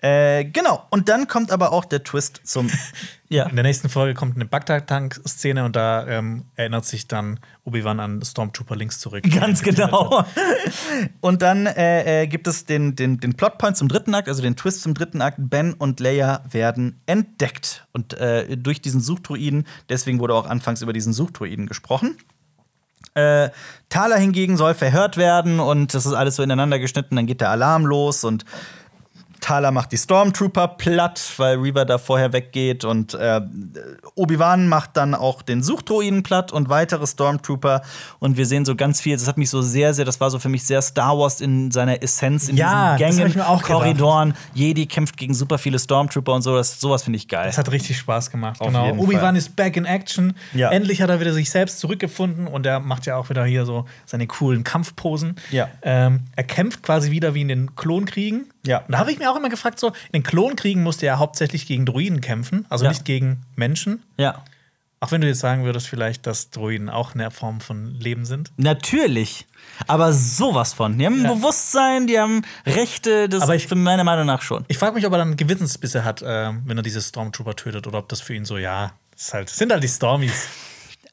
Äh, 0.00 0.44
genau. 0.44 0.86
Und 0.90 1.08
dann 1.08 1.26
kommt 1.26 1.50
aber 1.50 1.72
auch 1.72 1.84
der 1.84 2.04
Twist 2.04 2.40
zum. 2.44 2.70
ja. 3.28 3.46
In 3.46 3.56
der 3.56 3.64
nächsten 3.64 3.88
Folge 3.88 4.14
kommt 4.14 4.36
eine 4.36 4.44
Bagdad-Tank-Szene 4.44 5.64
und 5.64 5.74
da 5.74 6.06
ähm, 6.06 6.44
erinnert 6.54 6.84
sich 6.84 7.08
dann 7.08 7.40
Obi-Wan 7.64 7.98
an 7.98 8.22
Stormtrooper 8.22 8.76
links 8.76 9.00
zurück. 9.00 9.24
Ganz 9.34 9.62
genau. 9.62 10.24
Und 11.20 11.42
dann 11.42 11.66
äh, 11.66 12.22
äh, 12.22 12.26
gibt 12.28 12.46
es 12.46 12.64
den, 12.64 12.94
den, 12.94 13.18
den 13.18 13.34
Plotpoint 13.34 13.76
zum 13.76 13.88
dritten 13.88 14.14
Akt, 14.14 14.28
also 14.28 14.40
den 14.40 14.56
Twist 14.56 14.82
zum 14.82 14.94
dritten 14.94 15.20
Akt. 15.20 15.38
Ben 15.38 15.74
und 15.74 16.00
Leia 16.00 16.44
werden 16.48 17.00
entdeckt. 17.06 17.86
Und 17.92 18.14
äh, 18.14 18.56
durch 18.56 18.80
diesen 18.80 19.00
Suchdruiden, 19.00 19.66
deswegen 19.88 20.20
wurde 20.20 20.34
auch 20.34 20.46
anfangs 20.46 20.80
über 20.80 20.92
diesen 20.92 21.12
Suchdruiden 21.12 21.66
gesprochen. 21.66 22.16
Äh, 23.14 23.50
Thala 23.88 24.16
hingegen 24.16 24.56
soll 24.56 24.74
verhört 24.74 25.16
werden 25.16 25.60
und 25.60 25.92
das 25.94 26.06
ist 26.06 26.12
alles 26.12 26.36
so 26.36 26.42
ineinander 26.42 26.78
geschnitten. 26.78 27.16
Dann 27.16 27.26
geht 27.26 27.40
der 27.40 27.50
Alarm 27.50 27.84
los 27.84 28.22
und 28.22 28.44
Thala 29.40 29.70
macht 29.70 29.92
die 29.92 29.96
Stormtrooper 29.96 30.68
platt, 30.68 31.20
weil 31.36 31.58
Reaver 31.58 31.84
da 31.84 31.98
vorher 31.98 32.32
weggeht 32.32 32.84
und 32.84 33.14
äh, 33.14 33.40
Obi-Wan 34.14 34.68
macht 34.68 34.96
dann 34.96 35.14
auch 35.14 35.42
den 35.42 35.62
Suchdruiden 35.62 36.22
platt 36.22 36.52
und 36.52 36.68
weitere 36.68 37.06
Stormtrooper 37.06 37.82
und 38.18 38.36
wir 38.36 38.46
sehen 38.46 38.64
so 38.64 38.74
ganz 38.74 39.00
viel. 39.00 39.16
Das 39.16 39.26
hat 39.26 39.38
mich 39.38 39.50
so 39.50 39.62
sehr, 39.62 39.94
sehr, 39.94 40.04
das 40.04 40.20
war 40.20 40.30
so 40.30 40.38
für 40.38 40.48
mich 40.48 40.64
sehr 40.64 40.82
Star 40.82 41.18
Wars 41.18 41.40
in 41.40 41.70
seiner 41.70 42.02
Essenz 42.02 42.48
in 42.48 42.56
Ja, 42.56 42.96
diesen 42.96 43.32
Gängen. 43.32 43.42
Korridoren. 43.62 44.34
Jedi 44.54 44.86
kämpft 44.86 45.16
gegen 45.16 45.34
super 45.34 45.58
viele 45.58 45.78
Stormtrooper 45.78 46.34
und 46.34 46.42
so. 46.42 46.56
Das, 46.56 46.80
sowas 46.80 47.02
finde 47.02 47.18
ich 47.18 47.28
geil. 47.28 47.46
Das 47.46 47.58
hat 47.58 47.70
richtig 47.70 47.98
Spaß 47.98 48.30
gemacht. 48.30 48.60
Auf 48.60 48.68
genau. 48.68 48.90
Obi-Wan 48.96 49.36
ist 49.36 49.56
back 49.56 49.76
in 49.76 49.84
action. 49.84 50.34
Ja. 50.54 50.70
Endlich 50.70 51.02
hat 51.02 51.10
er 51.10 51.20
wieder 51.20 51.32
sich 51.32 51.50
selbst 51.50 51.80
zurückgefunden 51.80 52.46
und 52.46 52.66
er 52.66 52.80
macht 52.80 53.06
ja 53.06 53.16
auch 53.16 53.30
wieder 53.30 53.44
hier 53.44 53.64
so 53.64 53.84
seine 54.06 54.26
coolen 54.26 54.64
Kampfposen. 54.64 55.36
Ja. 55.50 55.68
Ähm, 55.82 56.20
er 56.36 56.44
kämpft 56.44 56.82
quasi 56.82 57.10
wieder 57.10 57.34
wie 57.34 57.42
in 57.42 57.48
den 57.48 57.76
Klonkriegen. 57.76 58.46
Ja. 58.66 58.78
Und 58.80 58.92
da 58.92 58.98
habe 58.98 59.12
ich 59.12 59.18
mir 59.18 59.30
auch 59.30 59.36
immer 59.36 59.48
gefragt, 59.48 59.78
so, 59.80 59.88
in 59.88 59.94
den 60.14 60.22
Klonkriegen 60.22 60.82
musste 60.82 61.06
er 61.06 61.18
hauptsächlich 61.18 61.66
gegen 61.66 61.86
Druiden 61.86 62.20
kämpfen, 62.20 62.66
also 62.68 62.84
Ja. 62.84 62.90
nicht 62.90 63.04
gegen 63.04 63.42
Menschen. 63.56 64.02
ja. 64.16 64.42
Auch 65.00 65.12
wenn 65.12 65.20
du 65.20 65.28
jetzt 65.28 65.38
sagen 65.38 65.62
würdest, 65.64 65.86
vielleicht, 65.86 66.26
dass 66.26 66.50
Droiden 66.50 66.88
auch 66.90 67.14
eine 67.14 67.30
Form 67.30 67.60
von 67.60 67.94
Leben 68.00 68.24
sind. 68.24 68.50
Natürlich. 68.56 69.46
Aber 69.86 70.12
sowas 70.12 70.72
von. 70.72 70.98
Die 70.98 71.06
haben 71.06 71.24
ein 71.24 71.36
Bewusstsein, 71.36 72.08
die 72.08 72.18
haben 72.18 72.42
Rechte, 72.66 73.28
das 73.28 73.42
Aber 73.44 73.54
ich- 73.54 73.72
meiner 73.72 74.02
Meinung 74.02 74.26
nach 74.26 74.42
schon. 74.42 74.64
Ich 74.66 74.76
frage 74.76 74.96
mich, 74.96 75.06
ob 75.06 75.12
er 75.12 75.18
dann 75.18 75.36
Gewissensbisse 75.36 76.02
hat, 76.04 76.24
ähm, 76.26 76.62
wenn 76.66 76.76
er 76.78 76.82
diese 76.82 77.00
Stormtrooper 77.00 77.54
tötet, 77.54 77.86
oder 77.86 77.98
ob 78.00 78.08
das 78.08 78.20
für 78.20 78.34
ihn 78.34 78.44
so, 78.44 78.58
ja, 78.58 78.90
das 79.12 79.22
ist 79.28 79.34
halt, 79.34 79.50
sind 79.50 79.70
halt 79.70 79.84
die 79.84 79.88
Stormies. 79.88 80.48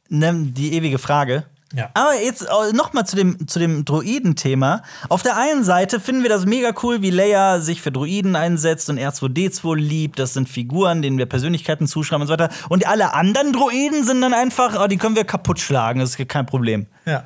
Ne, 0.09 0.33
die 0.35 0.73
ewige 0.73 0.97
Frage. 0.97 1.45
Ja. 1.73 1.89
Aber 1.93 2.13
jetzt 2.13 2.47
noch 2.73 2.93
mal 2.93 3.05
zu 3.05 3.15
dem, 3.15 3.47
zu 3.47 3.59
dem 3.59 3.85
Droiden-Thema. 3.85 4.83
Auf 5.09 5.23
der 5.23 5.35
einen 5.35 5.63
Seite 5.63 5.99
finden 5.99 6.21
wir 6.21 6.29
das 6.29 6.45
mega 6.45 6.73
cool, 6.83 7.01
wie 7.01 7.09
Leia 7.09 7.59
sich 7.59 7.81
für 7.81 7.91
Droiden 7.91 8.35
einsetzt 8.35 8.89
und 8.89 8.99
R2D2 8.99 9.75
liebt. 9.75 10.19
Das 10.19 10.33
sind 10.33 10.47
Figuren, 10.47 11.01
denen 11.01 11.17
wir 11.17 11.25
Persönlichkeiten 11.25 11.87
zuschreiben 11.87 12.21
und 12.21 12.27
so 12.27 12.33
weiter. 12.33 12.49
Und 12.69 12.87
alle 12.87 13.13
anderen 13.13 13.51
Droiden 13.51 14.03
sind 14.03 14.21
dann 14.21 14.33
einfach, 14.33 14.79
oh, 14.79 14.87
die 14.87 14.97
können 14.97 15.15
wir 15.15 15.25
kaputt 15.25 15.59
schlagen, 15.59 15.99
das 15.99 16.15
ist 16.15 16.29
kein 16.29 16.45
Problem. 16.45 16.85
Ja. 17.05 17.25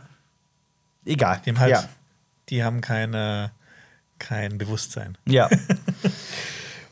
Egal. 1.05 1.41
Die 1.45 1.51
haben 1.51 1.59
halt, 1.59 1.71
ja. 1.71 1.83
die 2.49 2.63
haben 2.63 2.81
keine, 2.81 3.51
kein 4.19 4.57
Bewusstsein. 4.57 5.17
ja. 5.25 5.49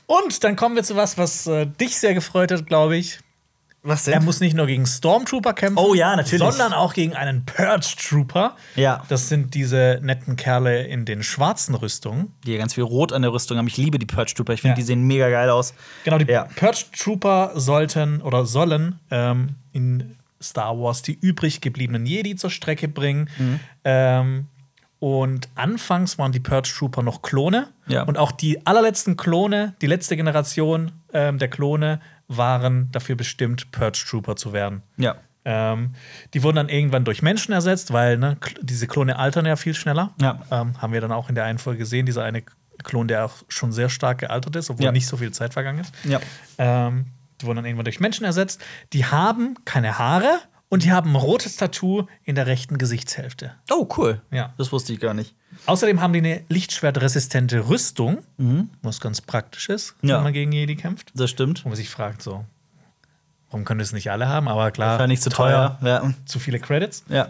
Und 0.07 0.45
dann 0.45 0.55
kommen 0.55 0.77
wir 0.77 0.83
zu 0.83 0.95
was, 0.95 1.17
was 1.17 1.47
äh, 1.47 1.65
dich 1.65 1.97
sehr 1.97 2.13
gefreut 2.13 2.49
hat, 2.51 2.65
glaube 2.65 2.95
ich. 2.95 3.19
Was 3.83 4.07
Er 4.07 4.19
muss 4.21 4.39
nicht 4.41 4.55
nur 4.55 4.65
gegen 4.67 4.85
Stormtrooper 4.85 5.53
kämpfen, 5.53 5.77
Oh 5.81 5.93
ja, 5.93 6.15
natürlich. 6.15 6.39
sondern 6.43 6.73
auch 6.73 6.93
gegen 6.93 7.13
einen 7.13 7.45
Purge 7.45 7.95
Trooper. 7.97 8.55
Ja. 8.75 9.03
Das 9.07 9.29
sind 9.29 9.53
diese 9.53 9.99
netten 10.01 10.35
Kerle 10.35 10.83
in 10.87 11.05
den 11.05 11.23
schwarzen 11.23 11.73
Rüstungen. 11.75 12.33
Die 12.45 12.49
hier 12.51 12.57
ganz 12.59 12.73
viel 12.73 12.83
Rot 12.83 13.13
an 13.13 13.21
der 13.21 13.31
Rüstung 13.31 13.57
haben. 13.57 13.67
Ich 13.67 13.77
liebe 13.77 13.97
die 13.99 14.05
Purge 14.05 14.33
Trooper. 14.33 14.53
Ich 14.53 14.61
finde, 14.61 14.73
Ja. 14.73 14.75
die 14.75 14.81
sehen 14.83 15.03
mega 15.03 15.29
geil 15.29 15.49
aus. 15.49 15.73
Genau, 16.03 16.17
die 16.17 16.25
Ja. 16.29 16.45
Purge 16.55 16.85
Trooper 16.97 17.51
sollten 17.55 18.21
oder 18.21 18.45
sollen 18.45 18.99
ähm, 19.09 19.55
in 19.71 20.15
Star 20.41 20.77
Wars 20.77 21.01
die 21.01 21.13
übrig 21.13 21.61
gebliebenen 21.61 22.05
Jedi 22.05 22.35
zur 22.35 22.49
Strecke 22.49 22.87
bringen. 22.87 23.29
Mhm. 23.37 23.59
Ähm, 23.85 24.47
und 24.99 25.49
anfangs 25.55 26.17
waren 26.17 26.31
die 26.31 26.39
Purge 26.39 26.69
Trooper 26.75 27.03
noch 27.03 27.21
Klone. 27.21 27.67
Ja. 27.87 28.03
Und 28.03 28.17
auch 28.17 28.31
die 28.31 28.65
allerletzten 28.65 29.15
Klone, 29.17 29.75
die 29.81 29.87
letzte 29.87 30.15
Generation 30.15 30.91
ähm, 31.13 31.37
der 31.37 31.49
Klone, 31.49 31.99
waren 32.27 32.89
dafür 32.91 33.15
bestimmt, 33.15 33.71
Purge 33.71 34.03
Trooper 34.07 34.35
zu 34.35 34.53
werden. 34.53 34.81
Ja. 34.97 35.15
Ähm, 35.45 35.93
die 36.33 36.43
wurden 36.43 36.57
dann 36.57 36.69
irgendwann 36.69 37.05
durch 37.05 37.21
Menschen 37.21 37.53
ersetzt, 37.53 37.93
weil 37.93 38.17
ne, 38.17 38.37
diese 38.61 38.87
Klone 38.87 39.17
altern 39.17 39.45
ja 39.45 39.55
viel 39.55 39.73
schneller. 39.75 40.13
Ja. 40.21 40.41
Ähm, 40.51 40.73
haben 40.81 40.91
wir 40.93 40.99
dann 40.99 41.11
auch 41.13 41.29
in 41.29 41.35
der 41.35 41.45
einen 41.45 41.57
Folge 41.59 41.79
gesehen, 41.79 42.05
dieser 42.05 42.23
eine 42.23 42.43
Klon, 42.83 43.07
der 43.07 43.25
auch 43.25 43.35
schon 43.47 43.71
sehr 43.71 43.89
stark 43.89 44.17
gealtert 44.19 44.55
ist, 44.55 44.69
obwohl 44.69 44.85
Ja. 44.85 44.91
nicht 44.91 45.07
so 45.07 45.15
viel 45.17 45.31
Zeit 45.31 45.53
vergangen 45.53 45.79
ist. 45.79 45.93
Ja. 46.03 46.19
Ähm, 46.57 47.07
die 47.39 47.45
wurden 47.45 47.57
dann 47.57 47.65
irgendwann 47.65 47.85
durch 47.85 47.99
Menschen 47.99 48.25
ersetzt. 48.25 48.61
Die 48.93 49.05
haben 49.05 49.55
keine 49.63 49.97
Haare 49.99 50.39
und 50.69 50.83
die 50.83 50.91
haben 50.91 51.11
ein 51.11 51.15
rotes 51.15 51.55
Tattoo 51.57 52.07
in 52.23 52.35
der 52.35 52.45
rechten 52.47 52.77
Gesichtshälfte. 52.77 53.53
Oh, 53.71 53.87
cool. 53.97 54.21
Ja. 54.31 54.53
Das 54.57 54.71
wusste 54.71 54.93
ich 54.93 54.99
gar 54.99 55.13
nicht. 55.13 55.33
Außerdem 55.65 56.01
haben 56.01 56.13
die 56.13 56.19
eine 56.19 56.41
lichtschwertresistente 56.49 57.69
Rüstung, 57.69 58.19
was 58.81 58.99
ganz 59.01 59.21
praktisch 59.21 59.69
ist, 59.69 59.95
Mhm. 60.01 60.09
Ja. 60.09 60.15
wenn 60.17 60.23
man 60.23 60.33
gegen 60.33 60.51
Jedi 60.51 60.75
kämpft. 60.75 61.11
Das 61.15 61.29
stimmt. 61.29 61.63
Wo 61.65 61.69
man 61.69 61.75
sich 61.75 61.89
fragt, 61.89 62.21
so, 62.21 62.43
warum 63.49 63.63
können 63.65 63.79
das 63.79 63.93
nicht 63.93 64.11
alle 64.11 64.27
haben? 64.27 64.47
Aber 64.47 64.71
klar, 64.71 64.91
Wahrscheinlich 64.91 65.21
zu 65.21 65.29
teuer. 65.29 65.77
Ja. 65.81 66.13
zu 66.25 66.39
viele 66.39 66.59
Credits. 66.59 67.03
ja. 67.09 67.27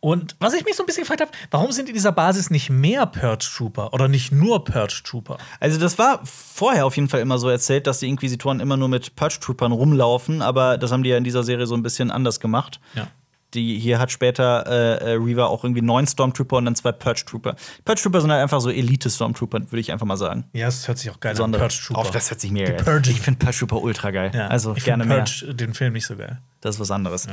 Und 0.00 0.36
was 0.38 0.52
ich 0.54 0.64
mich 0.64 0.76
so 0.76 0.82
ein 0.82 0.86
bisschen 0.86 1.04
gefragt 1.04 1.20
habe, 1.22 1.30
warum 1.50 1.72
sind 1.72 1.88
in 1.88 1.94
dieser 1.94 2.12
Basis 2.12 2.50
nicht 2.50 2.68
mehr 2.70 3.06
Purge 3.06 3.46
Trooper 3.56 3.92
oder 3.94 4.06
nicht 4.08 4.32
nur 4.32 4.64
Purge 4.64 5.00
Trooper? 5.04 5.38
Also 5.60 5.78
das 5.80 5.98
war 5.98 6.20
vorher 6.24 6.84
auf 6.86 6.96
jeden 6.96 7.08
Fall 7.08 7.20
immer 7.20 7.38
so 7.38 7.48
erzählt, 7.48 7.86
dass 7.86 8.00
die 8.00 8.08
Inquisitoren 8.08 8.60
immer 8.60 8.76
nur 8.76 8.88
mit 8.88 9.16
Purge 9.16 9.38
Troopern 9.40 9.72
rumlaufen, 9.72 10.42
aber 10.42 10.76
das 10.76 10.92
haben 10.92 11.02
die 11.02 11.10
ja 11.10 11.16
in 11.16 11.24
dieser 11.24 11.42
Serie 11.42 11.66
so 11.66 11.74
ein 11.74 11.82
bisschen 11.82 12.10
anders 12.10 12.38
gemacht. 12.40 12.80
Ja. 12.94 13.06
Die 13.54 13.78
hier 13.78 14.00
hat 14.00 14.10
später 14.10 14.66
äh, 14.66 15.12
äh, 15.12 15.14
Reaver 15.14 15.48
auch 15.48 15.62
irgendwie 15.62 15.80
neun 15.80 16.08
Stormtrooper 16.08 16.56
und 16.56 16.64
dann 16.64 16.74
zwei 16.74 16.90
Purge 16.90 17.22
Trooper. 17.24 17.54
Purge 17.84 18.02
Trooper 18.02 18.20
sind 18.20 18.32
halt 18.32 18.42
einfach 18.42 18.60
so 18.60 18.68
Elite 18.68 19.08
Stormtrooper, 19.08 19.60
würde 19.70 19.78
ich 19.78 19.92
einfach 19.92 20.06
mal 20.06 20.16
sagen. 20.16 20.44
Ja, 20.52 20.66
es 20.66 20.88
hört 20.88 20.98
sich 20.98 21.08
auch 21.10 21.20
geil 21.20 21.34
Besondere. 21.34 21.62
an. 21.62 21.68
Purge 21.68 21.80
Trooper. 21.86 22.00
Auf, 22.00 22.10
das 22.10 22.30
hört 22.30 22.40
sich 22.40 22.52
Die 22.52 22.56
geil. 22.62 23.02
Ich 23.06 23.20
finde 23.20 23.38
Purge 23.38 23.58
Trooper 23.58 23.80
ultra 23.80 24.10
geil. 24.10 24.32
ja. 24.34 24.48
Also 24.48 24.74
ich 24.76 24.84
gerne 24.84 25.04
find 25.04 25.14
mehr. 25.14 25.24
Purge 25.24 25.54
den 25.54 25.72
Film 25.72 25.92
nicht 25.92 26.04
so 26.04 26.16
geil. 26.16 26.40
Das 26.60 26.74
ist 26.74 26.80
was 26.80 26.90
anderes. 26.90 27.28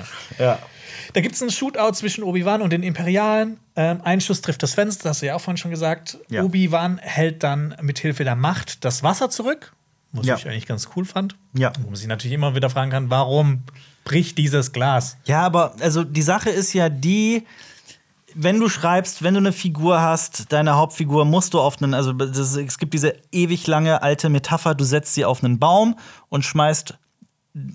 Da 1.14 1.22
gibt 1.22 1.36
es 1.36 1.42
einen 1.42 1.52
Shootout 1.52 1.94
zwischen 1.94 2.24
Obi-Wan 2.24 2.62
und 2.62 2.72
den 2.72 2.84
Imperialen. 2.84 3.60
Ähm, 3.76 4.02
ein 4.04 4.22
Schuss 4.22 4.42
trifft 4.42 4.64
das 4.64 4.74
Fenster, 4.74 5.04
das 5.04 5.18
hast 5.18 5.22
du 5.22 5.26
ja 5.28 5.36
auch 5.36 5.42
vorhin 5.42 5.58
schon 5.58 5.72
gesagt. 5.72 6.18
Ja. 6.30 6.44
Obi-Wan 6.44 6.98
hält 7.00 7.44
dann 7.44 7.76
mit 7.82 8.00
Hilfe 8.00 8.24
der 8.24 8.36
Macht 8.36 8.86
das 8.86 9.04
Wasser 9.04 9.30
zurück, 9.30 9.74
was 10.14 10.26
Ja. 10.26 10.36
ich 10.36 10.48
eigentlich 10.48 10.68
ganz 10.68 10.90
cool 10.96 11.06
fand. 11.06 11.36
Ja. 11.54 11.72
Wo 11.82 11.88
man 11.88 11.96
sich 11.96 12.08
natürlich 12.08 12.34
immer 12.34 12.56
wieder 12.56 12.70
fragen 12.70 12.92
kann, 12.92 13.10
warum 13.10 13.64
bricht 14.04 14.38
dieses 14.38 14.72
Glas? 14.72 15.18
Ja, 15.26 15.42
aber 15.42 15.76
also 15.82 16.04
die 16.04 16.22
Sache 16.22 16.50
ist 16.50 16.74
ja 16.74 16.90
die, 16.90 17.46
wenn 18.34 18.60
du 18.60 18.70
schreibst, 18.70 19.22
wenn 19.24 19.34
du 19.34 19.40
eine 19.42 19.52
Figur 19.52 20.02
hast, 20.02 20.52
deine 20.54 20.76
Hauptfigur 20.76 21.26
musst 21.26 21.54
du 21.54 21.60
auf 21.60 21.82
einen, 21.82 21.94
also 21.94 22.14
das, 22.14 22.56
es 22.56 22.78
gibt 22.78 22.94
diese 22.94 23.16
ewig 23.32 23.68
lange 23.68 24.02
alte 24.02 24.30
Metapher, 24.30 24.76
du 24.76 24.86
setzt 24.86 25.14
sie 25.14 25.26
auf 25.26 25.44
einen 25.44 25.60
Baum 25.60 25.98
und 26.30 26.46
schmeißt 26.46 26.98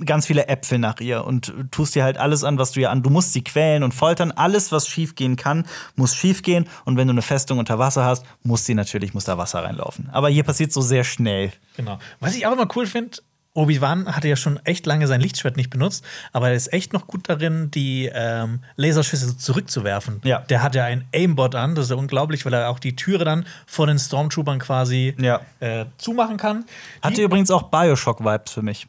ganz 0.05 0.27
viele 0.27 0.48
Äpfel 0.48 0.78
nach 0.78 1.01
ihr 1.01 1.24
und 1.24 1.53
tust 1.70 1.94
dir 1.94 2.05
halt 2.05 2.16
alles 2.16 2.44
an, 2.44 2.59
was 2.59 2.73
du 2.73 2.81
ihr 2.81 2.90
an. 2.90 3.03
Du 3.03 3.11
musst 3.11 3.32
sie 3.32 3.43
quälen 3.44 3.82
und 3.82 3.93
foltern. 3.93 4.32
Alles, 4.32 4.73
was 4.73 4.89
schief 4.89 5.15
gehen 5.15 5.36
kann, 5.36 5.66
muss 5.97 6.15
schief 6.15 6.43
gehen. 6.43 6.66
Und 6.85 6.97
wenn 6.97 7.09
du 7.09 7.12
eine 7.12 7.23
Festung 7.23 7.59
unter 7.59 7.78
Wasser 7.78 8.05
hast, 8.05 8.24
muss 8.43 8.65
sie 8.65 8.74
natürlich, 8.74 9.12
muss 9.15 9.24
da 9.24 9.36
Wasser 9.39 9.62
reinlaufen. 9.65 10.09
Aber 10.12 10.28
hier 10.31 10.44
passiert 10.44 10.73
so 10.73 10.81
sehr 10.81 11.05
schnell. 11.05 11.53
Genau. 11.77 11.98
Was 12.20 12.35
ich 12.35 12.47
auch 12.47 12.53
immer 12.53 12.69
cool 12.77 12.86
finde, 12.86 13.19
Obi-Wan 13.53 14.15
hatte 14.15 14.28
ja 14.28 14.36
schon 14.36 14.59
echt 14.65 14.85
lange 14.85 15.07
sein 15.07 15.20
Lichtschwert 15.23 15.57
nicht 15.57 15.70
benutzt, 15.70 16.05
aber 16.35 16.51
er 16.51 16.55
ist 16.57 16.74
echt 16.74 16.93
noch 16.93 17.07
gut 17.07 17.27
darin, 17.28 17.70
die 17.70 18.11
ähm, 18.12 18.61
Laserschüsse 18.77 19.39
zurückzuwerfen. 19.39 20.20
Ja. 20.24 20.40
Der 20.40 20.62
hat 20.62 20.74
ja 20.74 20.85
ein 20.85 21.07
Aimbot 21.15 21.55
an, 21.55 21.74
das 21.74 21.86
ist 21.86 21.90
ja 21.90 21.97
unglaublich, 21.97 22.44
weil 22.44 22.53
er 22.53 22.69
auch 22.69 22.78
die 22.78 22.97
Türe 22.97 23.24
dann 23.24 23.47
vor 23.66 23.86
den 23.86 23.98
Stormtroopern 23.98 24.59
quasi 24.59 25.15
Ja. 25.19 25.40
äh, 25.61 25.86
zumachen 25.97 26.36
kann. 26.36 26.66
Hatte 27.01 27.15
Die- 27.16 27.23
übrigens 27.23 27.51
auch 27.51 27.70
Bioshock-Vibes 27.70 28.53
für 28.53 28.61
mich. 28.62 28.89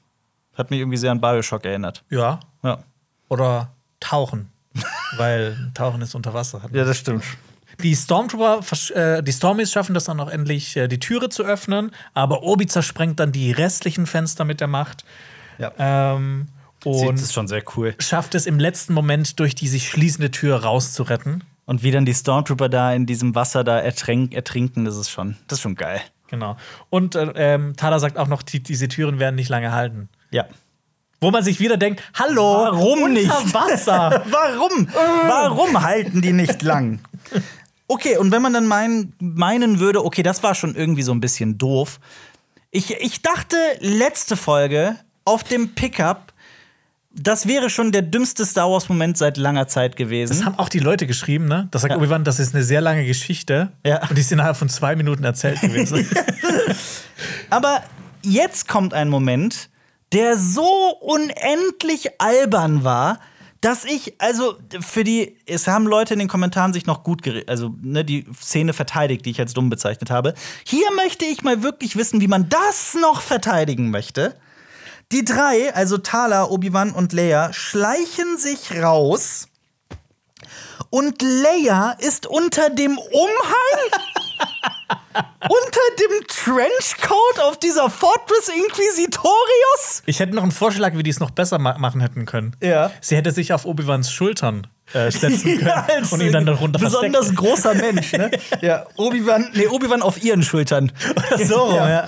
Hat 0.57 0.71
mich 0.71 0.79
irgendwie 0.79 0.97
sehr 0.97 1.11
an 1.11 1.21
Bioshock 1.21 1.65
erinnert. 1.65 2.03
ja. 2.09 2.39
Ja. 2.63 2.79
Oder 3.29 3.71
tauchen. 3.99 4.49
weil 5.17 5.71
Tauchen 5.73 6.01
ist 6.01 6.15
unter 6.15 6.34
Wasser. 6.34 6.61
Ja, 6.71 6.85
das 6.85 6.97
stimmt. 6.97 7.23
Die 7.81 7.95
Stormtrooper, 7.95 8.61
äh, 8.95 9.21
die 9.21 9.31
Stormies 9.31 9.71
schaffen 9.71 9.93
das 9.93 10.05
dann 10.05 10.19
auch 10.19 10.29
endlich, 10.29 10.75
äh, 10.75 10.88
die 10.88 10.99
Türe 10.99 11.29
zu 11.29 11.43
öffnen, 11.43 11.91
aber 12.13 12.41
Obi 12.43 12.65
zersprengt 12.65 13.19
dann 13.19 13.31
die 13.31 13.51
restlichen 13.51 14.07
Fenster 14.07 14.45
mit 14.45 14.61
der 14.61 14.67
Macht. 14.67 15.05
Ja. 15.59 15.71
Ähm, 15.77 16.47
und 16.84 17.15
das 17.15 17.21
ist 17.21 17.34
schon 17.34 17.47
sehr 17.47 17.63
cool. 17.75 17.95
schafft 17.99 18.34
es 18.34 18.45
im 18.45 18.59
letzten 18.59 18.93
Moment 18.93 19.39
durch 19.39 19.55
die 19.55 19.67
sich 19.67 19.89
schließende 19.89 20.31
Tür 20.31 20.63
rauszuretten. 20.63 21.43
Und 21.65 21.84
wie 21.84 21.91
dann 21.91 22.05
die 22.05 22.13
Stormtrooper 22.13 22.69
da 22.69 22.93
in 22.93 23.05
diesem 23.05 23.35
Wasser 23.35 23.63
da 23.63 23.79
ertränk, 23.79 24.34
ertrinken, 24.34 24.85
das 24.85 24.95
ist 24.95 25.09
schon, 25.09 25.35
das 25.47 25.57
ist 25.59 25.63
schon 25.63 25.75
geil. 25.75 26.01
Genau. 26.27 26.57
Und 26.89 27.15
äh, 27.15 27.31
ähm, 27.35 27.75
Tada 27.75 27.99
sagt 27.99 28.17
auch 28.17 28.27
noch, 28.27 28.41
die, 28.41 28.61
diese 28.61 28.88
Türen 28.88 29.19
werden 29.19 29.35
nicht 29.35 29.49
lange 29.49 29.71
halten. 29.71 30.09
Ja. 30.32 30.45
Wo 31.20 31.32
man 31.32 31.44
sich 31.44 31.60
wieder 31.60 31.78
denkt, 31.78 32.04
hallo, 32.14 32.41
Warum 32.44 33.02
unter 33.04 33.22
nicht? 33.22 33.54
Wasser. 33.54 34.24
Warum? 34.30 34.88
Warum 34.94 35.82
halten 35.82 36.22
die 36.22 36.34
nicht 36.34 36.62
lang? 36.62 36.99
Okay, 37.88 38.18
und 38.18 38.32
wenn 38.32 38.41
man 38.41 38.54
dann 38.54 38.68
mein, 38.68 39.14
meinen 39.20 39.80
würde, 39.80 40.06
okay, 40.06 40.22
das 40.22 40.44
war 40.44 40.54
schon 40.54 40.76
irgendwie 40.76 41.02
so 41.04 41.12
ein 41.14 41.22
bisschen 41.22 41.58
doof. 41.58 41.99
Ich, 42.70 42.91
ich 42.99 43.22
dachte, 43.22 43.56
letzte 43.80 44.36
Folge 44.36 44.95
auf 45.26 45.44
dem 45.44 45.74
Pickup, 45.74 46.34
das 47.12 47.48
wäre 47.48 47.72
schon 47.72 47.91
der 47.91 48.04
dümmste 48.04 48.45
Star 48.45 48.70
Wars-Moment 48.70 49.18
seit 49.18 49.38
langer 49.38 49.68
Zeit 49.68 49.95
gewesen. 49.95 50.38
Das 50.38 50.45
haben 50.45 50.60
auch 50.60 50.70
die 50.70 50.80
Leute 50.80 51.08
geschrieben, 51.08 51.48
ne? 51.48 51.68
Das 51.72 51.82
sagt 51.82 51.94
Ja. 51.94 51.98
Obi-Wan, 51.98 52.24
das 52.26 52.40
ist 52.40 52.54
eine 52.54 52.64
sehr 52.64 52.82
lange 52.82 53.06
Geschichte. 53.06 53.72
Ja. 53.84 54.08
Und 54.08 54.16
die 54.16 54.22
ist 54.22 54.32
innerhalb 54.32 54.56
von 54.56 54.70
zwei 54.70 54.95
Minuten 54.95 55.24
erzählt 55.24 55.60
gewesen. 55.62 56.08
Aber 57.49 57.82
jetzt 58.22 58.68
kommt 58.68 58.94
ein 58.94 59.10
Moment, 59.10 59.70
der 60.13 60.38
so 60.38 60.97
unendlich 61.01 62.21
albern 62.21 62.84
war, 62.84 63.19
dass 63.61 63.85
ich, 63.85 64.19
also 64.19 64.55
für 64.79 65.03
die, 65.03 65.38
es 65.45 65.67
haben 65.67 65.88
Leute 65.88 66.13
in 66.13 66.19
den 66.19 66.27
Kommentaren 66.27 66.73
sich 66.73 66.85
noch 66.85 67.03
gut, 67.03 67.23
also 67.47 67.73
ne, 67.81 68.05
die 68.05 68.25
Szene 68.39 68.73
verteidigt, 68.73 69.25
die 69.25 69.31
ich 69.31 69.39
als 69.39 69.53
dumm 69.53 69.69
bezeichnet 69.69 70.11
habe. 70.11 70.35
Hier 70.63 70.91
möchte 70.95 71.25
ich 71.25 71.43
mal 71.43 71.63
wirklich 71.63 71.95
wissen, 71.95 72.21
wie 72.21 72.27
man 72.27 72.49
das 72.49 72.95
noch 72.95 73.21
verteidigen 73.21 73.89
möchte. 73.89 74.35
Die 75.11 75.25
drei, 75.25 75.73
also 75.73 75.97
Tala, 75.97 76.45
Obi-Wan 76.49 76.91
und 76.91 77.13
Leia, 77.13 77.51
schleichen 77.53 78.38
sich 78.38 78.81
raus. 78.81 79.47
Und 80.89 81.22
Leia 81.22 81.91
ist 81.99 82.27
unter 82.27 82.69
dem 82.69 82.97
Umhang 82.97 83.80
unter 85.41 85.81
dem 85.99 86.27
Trenchcoat 86.27 87.39
auf 87.43 87.59
dieser 87.59 87.89
Fortress 87.89 88.49
Inquisitorius? 88.49 90.03
Ich 90.05 90.19
hätte 90.19 90.35
noch 90.35 90.43
einen 90.43 90.51
Vorschlag, 90.51 90.95
wie 90.95 91.03
die 91.03 91.09
es 91.09 91.19
noch 91.19 91.31
besser 91.31 91.59
ma 91.59 91.77
machen 91.77 92.01
hätten 92.01 92.26
können. 92.26 92.55
Ja. 92.61 92.91
Sie 93.01 93.15
hätte 93.15 93.31
sich 93.31 93.53
auf 93.53 93.65
Obi-Wans 93.65 94.11
Schultern 94.11 94.68
äh, 94.93 95.11
setzen 95.11 95.57
können 95.59 95.69
als 95.69 96.11
und 96.11 96.22
ihn 96.22 96.31
dann 96.31 96.45
darunter 96.45 96.80
besonders 96.80 97.27
verstecken. 97.27 97.35
großer 97.35 97.73
Mensch, 97.76 98.11
ne? 98.14 98.31
ja, 98.61 98.85
Obi-Wan, 98.95 99.49
nee, 99.53 99.68
Obi-Wan 99.68 100.01
auf 100.01 100.22
ihren 100.23 100.43
Schultern. 100.43 100.91
So 101.43 101.55
rum, 101.57 101.76
ja. 101.76 102.07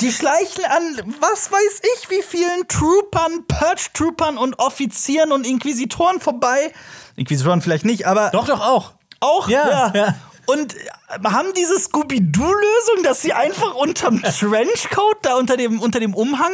Die 0.00 0.12
schleichen 0.12 0.64
an, 0.64 1.14
was 1.20 1.50
weiß 1.52 1.80
ich, 1.96 2.10
wie 2.10 2.22
vielen 2.22 2.66
Troopern, 2.68 3.44
Purge-Troopern 3.46 4.38
und 4.38 4.58
Offizieren 4.58 5.32
und 5.32 5.46
Inquisitoren 5.46 6.20
vorbei. 6.20 6.72
Inquisitoren 7.16 7.60
vielleicht 7.62 7.84
nicht, 7.84 8.06
aber 8.06 8.30
Doch, 8.30 8.46
doch 8.46 8.60
auch. 8.60 8.92
auch. 9.20 9.48
Ja, 9.48 9.92
ja. 9.94 10.14
Und 10.46 10.74
äh, 10.74 10.78
haben 11.24 11.48
diese 11.56 11.78
Scooby-Doo-Lösung, 11.78 13.02
dass 13.02 13.22
sie 13.22 13.32
einfach 13.32 13.74
unterm 13.74 14.22
Trenchcoat, 14.40 15.18
da 15.22 15.36
unter 15.36 15.56
dem, 15.56 15.80
unter 15.80 16.00
dem 16.00 16.14
Umhang 16.14 16.52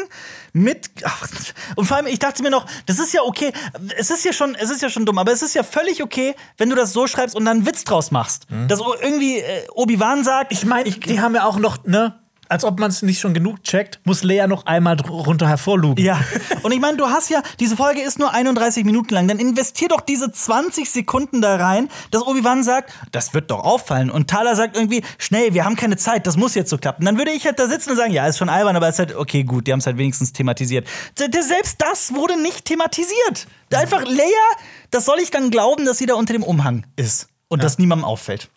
mit. 0.53 0.91
Und 1.77 1.87
vor 1.87 1.97
allem, 1.97 2.07
ich 2.07 2.19
dachte 2.19 2.43
mir 2.43 2.51
noch, 2.51 2.67
das 2.87 2.99
ist 2.99 3.13
ja 3.13 3.23
okay. 3.23 3.53
Es 3.97 4.11
ist 4.11 4.25
ja 4.25 4.33
schon, 4.33 4.55
es 4.55 4.71
ist 4.71 4.83
ja 4.83 4.91
schon 4.91 5.07
dumm, 5.07 5.19
aber 5.19 5.33
es 5.33 5.43
ist 5.43 5.55
ja 5.55 5.63
völlig 5.63 6.03
okay, 6.03 6.35
wenn 6.59 6.69
du 6.71 6.77
das 6.77 6.93
so 6.93 7.07
schreibst 7.07 7.35
und 7.37 7.45
dann 7.45 7.59
einen 7.59 7.67
Witz 7.67 7.85
draus 7.85 8.11
machst. 8.11 8.47
Dass 8.69 8.81
o- 8.81 8.95
irgendwie 9.01 9.39
äh, 9.39 9.67
Obi-Wan 9.75 10.25
sagt. 10.25 10.53
Mhm. 10.53 10.57
Ich 10.59 10.65
meine, 10.65 10.91
die 10.91 11.21
haben 11.21 11.35
ja 11.35 11.45
auch 11.45 11.59
noch, 11.59 11.85
ne, 11.85 12.19
als 12.53 12.65
ob 12.65 12.79
man 12.79 12.91
es 12.91 13.01
nicht 13.01 13.19
schon 13.19 13.33
genug 13.33 13.65
checkt, 13.65 13.99
muss 14.05 14.23
Lea 14.23 14.47
noch 14.47 14.67
einmal 14.67 15.01
runter 15.01 15.49
hervorlugen. 15.49 16.05
Ja, 16.05 16.21
und 16.63 16.71
ich 16.73 16.81
meine, 16.81 16.99
du 16.99 17.07
hast 17.07 17.31
ja, 17.31 17.43
diese 17.59 17.77
Folge 17.77 18.03
ist 18.03 18.19
nur 18.19 18.35
31 18.35 18.85
Minuten 18.85 19.15
lang, 19.15 19.27
dann 19.27 19.39
investier 19.39 19.89
doch 19.89 20.03
diese 20.03 20.31
20 20.31 20.91
Sekunden 20.91 21.41
da 21.41 21.57
rein, 21.57 21.89
dass 22.11 22.27
Obi-Wan 22.27 22.63
sagt, 22.63 22.93
das 23.11 23.33
wird 23.33 23.51
doch 23.51 23.65
auffallen. 23.65 24.11
Und 24.11 24.29
Thaler 24.29 24.55
sagt 24.55 24.77
irgendwie, 24.77 25.03
schnell, 25.17 25.55
wir 25.55 25.65
haben 25.65 25.77
keine 25.77 25.97
Zeit, 25.97 26.27
das 26.27 26.37
muss 26.37 26.55
jetzt 26.55 26.69
so 26.69 26.77
klappen. 26.77 27.07
Dann 27.07 27.17
würde 27.17 27.31
ich 27.31 27.47
halt 27.47 27.59
da 27.59 27.67
sitzen 27.67 27.93
und 27.93 27.97
sagen, 27.97 28.13
ja, 28.13 28.27
ist 28.27 28.37
schon 28.37 28.51
albern, 28.51 28.77
aber 28.77 28.87
ist 28.87 28.99
halt, 28.99 29.17
okay, 29.17 29.45
gut, 29.45 29.67
die 29.67 29.73
haben 29.73 29.81
es 29.81 29.87
halt 29.87 29.97
wenigstens 29.97 30.35
thematisiert. 30.35 30.87
Selbst 31.17 31.81
das 31.81 32.15
wurde 32.15 32.39
nicht 32.39 32.67
thematisiert. 32.67 33.47
Einfach 33.73 34.05
Leia, 34.05 34.27
das 34.91 35.07
soll 35.07 35.21
ich 35.21 35.31
dann 35.31 35.51
glauben, 35.51 35.87
dass 35.87 35.97
sie 35.97 36.05
da 36.05 36.15
unter 36.15 36.35
dem 36.35 36.43
Umhang 36.43 36.85
ist 36.97 37.29
und 37.49 37.63
das 37.63 37.79
niemandem 37.79 38.05
auffällt. 38.05 38.51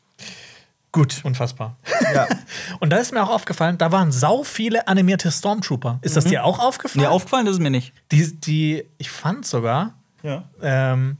Gut. 0.95 1.19
Unfassbar. 1.25 1.75
Ja. 2.13 2.25
Und 2.79 2.89
da 2.91 2.95
ist 2.97 3.11
mir 3.11 3.21
auch 3.21 3.29
aufgefallen, 3.29 3.77
da 3.77 3.91
waren 3.91 4.13
sau 4.13 4.43
viele 4.43 4.87
animierte 4.87 5.29
Stormtrooper. 5.29 5.99
Ist 6.01 6.15
das 6.15 6.23
dir 6.23 6.45
auch 6.45 6.57
aufgefallen? 6.59 7.03
Ja, 7.03 7.09
aufgefallen 7.09 7.45
ist 7.47 7.53
es 7.55 7.59
mir 7.59 7.69
nicht. 7.69 7.91
Die, 8.13 8.39
die, 8.39 8.85
ich 8.97 9.09
fand 9.09 9.45
sogar, 9.45 9.93
Ja. 10.23 10.45
ähm, 10.61 11.17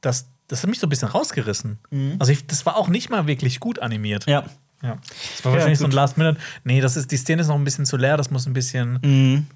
das, 0.00 0.26
das 0.48 0.64
hat 0.64 0.70
mich 0.70 0.80
so 0.80 0.88
ein 0.88 0.90
bisschen 0.90 1.06
rausgerissen. 1.06 1.78
Also 2.18 2.32
ich, 2.32 2.48
das 2.48 2.66
war 2.66 2.76
auch 2.76 2.88
nicht 2.88 3.10
mal 3.10 3.28
wirklich 3.28 3.60
gut 3.60 3.78
animiert. 3.78 4.26
Ja. 4.26 4.44
Ja. 4.82 4.98
Das 5.36 5.44
war 5.44 5.52
wahrscheinlich 5.52 5.78
so 5.78 5.84
ein. 5.84 5.92
Last 5.92 6.18
Minute. 6.18 6.40
Nee, 6.64 6.80
das 6.80 6.96
ist, 6.96 7.12
die 7.12 7.16
Szene 7.16 7.42
ist 7.42 7.48
noch 7.48 7.54
ein 7.54 7.62
bisschen 7.64 7.86
zu 7.86 7.96
leer, 7.96 8.16
das 8.16 8.30
muss 8.32 8.46
ein 8.46 8.54
bisschen 8.54 9.46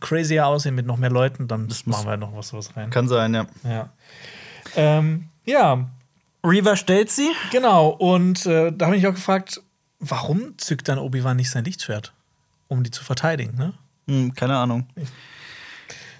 crazier 0.00 0.48
aussehen 0.48 0.74
mit 0.74 0.84
noch 0.86 0.96
mehr 0.96 1.10
Leuten, 1.10 1.46
dann 1.46 1.68
machen 1.84 2.06
wir 2.08 2.16
noch 2.16 2.34
was, 2.34 2.52
was 2.52 2.76
rein. 2.76 2.90
Kann 2.90 3.06
sein, 3.06 3.34
ja. 3.34 3.46
Ja. 3.62 3.88
Ähm, 4.74 5.28
ja, 5.44 5.88
Reaver 6.44 6.76
stellt 6.76 7.10
sie. 7.10 7.30
genau. 7.50 7.88
Und 7.88 8.44
äh, 8.46 8.70
da 8.72 8.86
habe 8.86 8.96
ich 8.96 9.02
mich 9.02 9.08
auch 9.10 9.14
gefragt, 9.14 9.60
warum 9.98 10.58
zückt 10.58 10.88
dann 10.88 10.98
Obi-Wan 10.98 11.36
nicht 11.36 11.50
sein 11.50 11.64
Lichtschwert, 11.64 12.12
um 12.68 12.82
die 12.84 12.90
zu 12.90 13.02
verteidigen? 13.02 13.56
Ne? 13.56 13.72
Hm, 14.08 14.34
keine 14.34 14.56
Ahnung. 14.58 14.86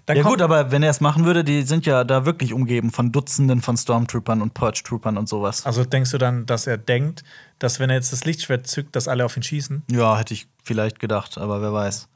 Dann 0.07 0.17
Ja 0.19 0.23
gut, 0.23 0.43
aber 0.43 0.71
wenn 0.71 0.83
er 0.83 0.91
es 0.91 1.01
machen 1.01 1.25
würde, 1.25 1.45
die 1.45 1.63
sind 1.63 1.87
ja 1.87 2.05
da 2.05 2.27
wirklich 2.27 2.53
umgeben 2.53 2.91
von 2.91 3.11
Dutzenden 3.13 3.63
von 3.63 3.77
Stormtroopern 3.77 4.43
und 4.43 4.53
Purge-Troopern 4.55 5.17
und 5.17 5.29
sowas. 5.29 5.65
Also 5.65 5.85
denkst 5.85 6.11
du 6.11 6.19
dann, 6.19 6.45
dass 6.47 6.67
er 6.67 6.77
denkt, 6.79 7.25
dass 7.59 7.81
wenn 7.81 7.89
er 7.91 7.97
jetzt 7.97 8.13
das 8.13 8.25
Lichtschwert 8.25 8.67
zückt, 8.67 8.97
dass 8.97 9.09
alle 9.09 9.25
auf 9.25 9.37
ihn 9.37 9.43
schießen? 9.43 9.83
Ja, 9.91 10.19
hätte 10.19 10.35
ich 10.35 10.47
vielleicht 10.63 11.01
gedacht, 11.01 11.39
aber 11.39 11.63
wer 11.63 11.73
weiß. 11.73 12.09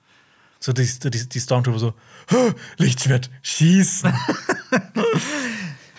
So 0.60 0.72
die, 0.72 0.86
die, 0.86 1.28
die 1.28 1.40
Stormtrooper 1.40 1.78
so, 1.78 1.94
"Hä, 2.28 2.52
Lichtschwert, 2.78 3.30
schießen. 3.43 4.12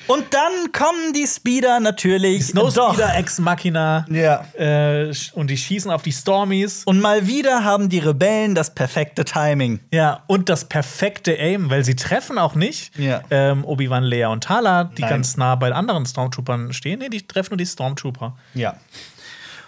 Und 0.10 0.34
dann 0.34 0.72
kommen 0.72 1.14
die 1.14 1.28
Speeder 1.28 1.80
natürlich. 1.80 2.48
Snowspeeder, 2.48 3.16
Ex 3.16 3.38
Machina. 3.40 4.06
Ja. 4.10 4.44
Äh, 4.58 5.14
und 5.34 5.50
die 5.52 5.58
schießen 5.58 5.92
auf 5.92 6.02
die 6.02 6.12
Stormies. 6.12 6.82
Und 6.86 7.00
mal 7.00 7.28
wieder 7.28 7.64
haben 7.64 7.90
die 7.90 8.00
Rebellen 8.00 8.56
das 8.56 8.74
perfekte 8.74 9.24
Timing. 9.24 9.80
Ja, 9.92 10.24
und 10.26 10.50
das 10.50 10.66
perfekte 10.66 11.38
Aim, 11.40 11.70
weil 11.70 11.84
sie 11.86 11.96
treffen 11.96 12.40
auch 12.40 12.56
nicht 12.56 12.98
Ja. 12.98 13.22
ähm, 13.30 13.64
Obi-Wan, 13.64 14.04
Lea 14.04 14.26
und 14.26 14.44
Tala, 14.46 14.86
die 14.86 15.02
Nein. 15.04 15.12
ganz 15.12 15.38
nah 15.38 15.54
bei 15.54 15.72
anderen 15.72 16.06
Stormtroopern 16.08 16.74
stehen. 16.74 17.00
Nee, 17.00 17.10
die 17.10 17.26
treffen 17.28 17.52
nur 17.52 17.58
die 17.58 17.68
Stormtrooper. 17.68 18.36
Ja. 18.56 18.78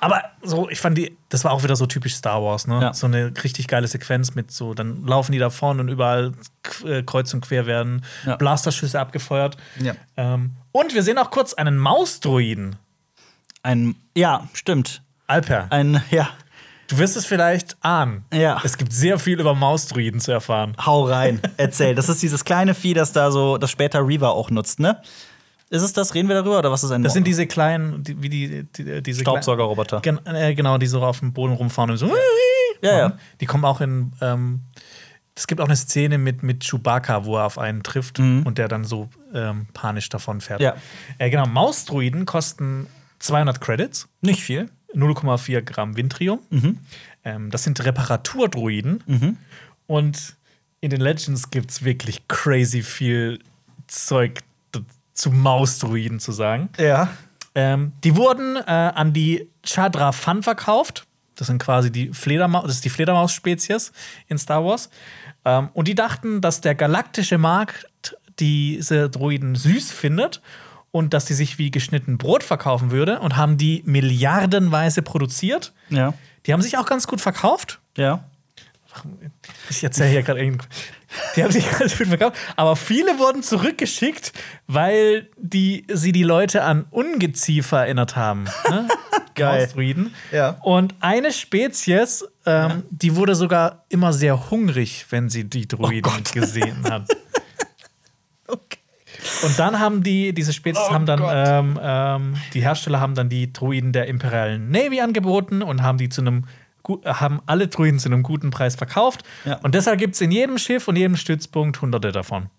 Aber 0.03 0.23
so, 0.41 0.67
ich 0.69 0.81
fand 0.81 0.97
die, 0.97 1.15
das 1.29 1.43
war 1.43 1.51
auch 1.51 1.63
wieder 1.63 1.75
so 1.75 1.85
typisch 1.85 2.15
Star 2.15 2.41
Wars, 2.43 2.65
ne? 2.65 2.81
Ja. 2.81 2.93
So 2.93 3.05
eine 3.05 3.31
richtig 3.43 3.67
geile 3.67 3.87
Sequenz 3.87 4.33
mit 4.33 4.51
so, 4.51 4.73
dann 4.73 5.05
laufen 5.05 5.31
die 5.31 5.37
da 5.37 5.51
vorne 5.51 5.81
und 5.81 5.89
überall 5.89 6.31
äh, 6.85 7.03
kreuz 7.03 7.31
und 7.35 7.41
quer 7.41 7.67
werden 7.67 8.03
Ja. 8.25 8.35
Blasterschüsse 8.35 8.99
abgefeuert. 8.99 9.57
Ja. 9.79 9.93
Ähm, 10.17 10.51
und 10.71 10.95
wir 10.95 11.03
sehen 11.03 11.19
auch 11.19 11.29
kurz 11.29 11.53
einen 11.53 11.77
Mausdruiden. 11.77 12.77
Ein, 13.63 13.95
ja, 14.17 14.47
stimmt. 14.53 15.03
Alper, 15.27 15.67
Ein, 15.69 16.03
ja, 16.09 16.27
du 16.87 16.97
wirst 16.97 17.15
es 17.15 17.25
vielleicht 17.27 17.77
ahnen. 17.81 18.25
Ja. 18.33 18.59
Es 18.63 18.77
gibt 18.77 18.91
sehr 18.91 19.19
viel 19.19 19.39
über 19.39 19.53
Mausdruiden 19.53 20.19
zu 20.19 20.31
erfahren. 20.31 20.75
hau 20.83 21.05
rein. 21.05 21.39
Erzähl. 21.57 21.93
Das 21.95 22.09
ist 22.09 22.21
dieses 22.23 22.43
kleine 22.43 22.73
Vieh, 22.73 22.93
das 22.95 23.13
da 23.13 23.31
so, 23.31 23.57
das 23.59 23.69
später 23.71 24.05
Reaver 24.05 24.31
auch 24.31 24.49
nutzt, 24.49 24.79
ne? 24.79 24.99
Ist 25.71 25.83
es 25.83 25.93
das? 25.93 26.13
Reden 26.13 26.27
wir 26.27 26.35
darüber? 26.35 26.59
Oder 26.59 26.69
was 26.69 26.83
ist 26.83 26.91
ein 26.91 27.01
Das 27.01 27.13
sind 27.13 27.25
diese 27.25 27.47
kleinen, 27.47 28.03
die, 28.03 28.21
wie 28.21 28.27
die, 28.27 28.63
die 28.75 29.01
diese 29.01 29.21
Staubsaugerroboter. 29.21 30.01
Gen 30.01 30.19
äh, 30.25 30.53
genau, 30.53 30.77
die 30.77 30.85
so 30.85 31.01
auf 31.01 31.19
dem 31.19 31.31
Boden 31.31 31.53
rumfahren 31.53 31.91
und 31.91 31.97
so. 31.97 32.11
Ja, 32.81 32.97
ja. 32.97 33.17
Die 33.39 33.45
kommen 33.45 33.63
auch 33.63 33.79
in. 33.79 34.11
Ähm, 34.21 34.61
es 35.33 35.47
gibt 35.47 35.61
auch 35.61 35.65
eine 35.65 35.77
Szene 35.77 36.17
mit, 36.17 36.43
mit 36.43 36.65
Chewbacca, 36.65 37.23
wo 37.23 37.37
er 37.37 37.45
auf 37.45 37.57
einen 37.57 37.83
trifft 37.83 38.19
und 38.19 38.57
der 38.57 38.67
dann 38.67 38.83
so 38.83 39.09
ähm, 39.33 39.65
panisch 39.73 40.09
davon 40.09 40.41
fährt. 40.41 40.59
Mhm. 40.59 40.65
Ja. 40.65 40.75
Äh, 41.19 41.29
genau, 41.29 41.47
Mausdruiden 41.47 42.25
kosten 42.25 42.87
200 43.19 43.61
Credits, 43.61 44.09
Nicht 44.19 44.41
viel. 44.41 44.69
0,4 44.93 45.61
Gramm 45.61 45.95
Vintrium. 45.95 46.39
Mhm. 46.49 46.79
Ähm, 47.23 47.49
das 47.49 47.63
sind 47.63 47.83
Reparaturdruiden. 47.83 49.37
Und 49.87 50.35
in 50.81 50.89
den 50.89 50.99
Legends 50.99 51.49
gibt 51.49 51.71
es 51.71 51.85
wirklich 51.85 52.27
crazy 52.27 52.81
viel 52.81 53.39
Zeug 53.87 54.41
zu 55.13 55.31
Mausdruiden 55.31 56.19
zu 56.19 56.31
sagen. 56.31 56.69
Ja. 56.77 57.09
Ähm, 57.53 57.93
die 58.03 58.15
wurden 58.15 58.55
äh, 58.55 58.61
an 58.69 59.13
die 59.13 59.49
Chadra 59.63 60.11
Fun 60.11 60.43
verkauft. 60.43 61.05
Das 61.35 61.47
sind 61.47 61.61
quasi 61.61 61.91
die 61.91 62.13
Fledermaus, 62.13 62.63
das 62.63 62.75
ist 62.75 62.85
die 62.85 62.89
Fledermaus-Spezies 62.89 63.91
in 64.27 64.37
Star 64.37 64.63
Wars. 64.63 64.89
Ähm, 65.43 65.69
und 65.73 65.87
die 65.87 65.95
dachten, 65.95 66.41
dass 66.41 66.61
der 66.61 66.75
galaktische 66.75 67.37
Markt 67.37 67.87
diese 68.39 69.09
Droiden 69.09 69.55
süß 69.55 69.91
findet 69.91 70.41
und 70.91 71.13
dass 71.13 71.25
die 71.25 71.33
sich 71.33 71.57
wie 71.57 71.71
geschnitten 71.71 72.17
Brot 72.17 72.43
verkaufen 72.43 72.91
würde 72.91 73.19
und 73.19 73.37
haben 73.37 73.57
die 73.57 73.81
milliardenweise 73.85 75.01
produziert. 75.01 75.73
Ja. 75.89 76.13
Die 76.45 76.53
haben 76.53 76.61
sich 76.61 76.77
auch 76.77 76.85
ganz 76.85 77.07
gut 77.07 77.21
verkauft. 77.21 77.79
Ja. 77.97 78.23
Ich 79.69 79.83
erzähle 79.83 80.09
hier 80.09 80.23
gerade 80.23 80.41
irgend. 80.41 80.67
Die 81.35 81.43
haben 81.43 81.51
sich 81.51 81.69
ganz 81.79 81.97
gut 81.97 82.07
verkauft. 82.07 82.37
Aber 82.55 82.75
viele 82.75 83.19
wurden 83.19 83.43
zurückgeschickt, 83.43 84.33
weil 84.67 85.29
die, 85.37 85.85
sie 85.91 86.11
die 86.11 86.23
Leute 86.23 86.63
an 86.63 86.85
Ungeziefer 86.89 87.79
erinnert 87.79 88.15
haben. 88.15 88.45
Ne? 88.69 88.87
Geil. 89.35 89.61
Mausdruiden. 89.61 90.13
Ja. 90.31 90.57
Und 90.61 90.95
eine 90.99 91.31
Spezies, 91.31 92.25
ähm, 92.45 92.83
die 92.89 93.15
wurde 93.15 93.35
sogar 93.35 93.85
immer 93.89 94.13
sehr 94.13 94.51
hungrig, 94.51 95.05
wenn 95.09 95.29
sie 95.29 95.45
die 95.45 95.67
Druiden 95.67 96.23
gesehen 96.33 96.83
hat. 96.89 97.07
Okay. 98.47 98.79
Und 99.43 99.57
dann 99.59 99.79
haben 99.79 100.03
die, 100.03 100.33
diese 100.33 100.51
Spezies 100.51 100.83
Oh 100.89 100.93
haben 100.93 101.05
dann, 101.05 101.21
ähm, 101.23 101.79
ähm, 101.81 102.35
die 102.53 102.61
Hersteller 102.61 102.99
haben 102.99 103.15
dann 103.15 103.29
die 103.29 103.53
Druiden 103.53 103.93
der 103.93 104.07
imperialen 104.07 104.69
Navy 104.71 104.99
angeboten 104.99 105.61
und 105.61 105.83
haben 105.83 105.97
die 105.97 106.09
zu 106.09 106.19
einem 106.19 106.45
haben 107.05 107.41
alle 107.45 107.67
Druiden 107.67 107.99
zu 107.99 108.09
einem 108.09 108.23
guten 108.23 108.49
Preis 108.51 108.75
verkauft. 108.75 109.23
Ja. 109.45 109.59
Und 109.63 109.75
deshalb 109.75 109.99
gibt 109.99 110.15
es 110.15 110.21
in 110.21 110.31
jedem 110.31 110.57
Schiff 110.57 110.87
und 110.87 110.95
jedem 110.95 111.15
Stützpunkt 111.15 111.81
hunderte 111.81 112.11
davon. 112.11 112.49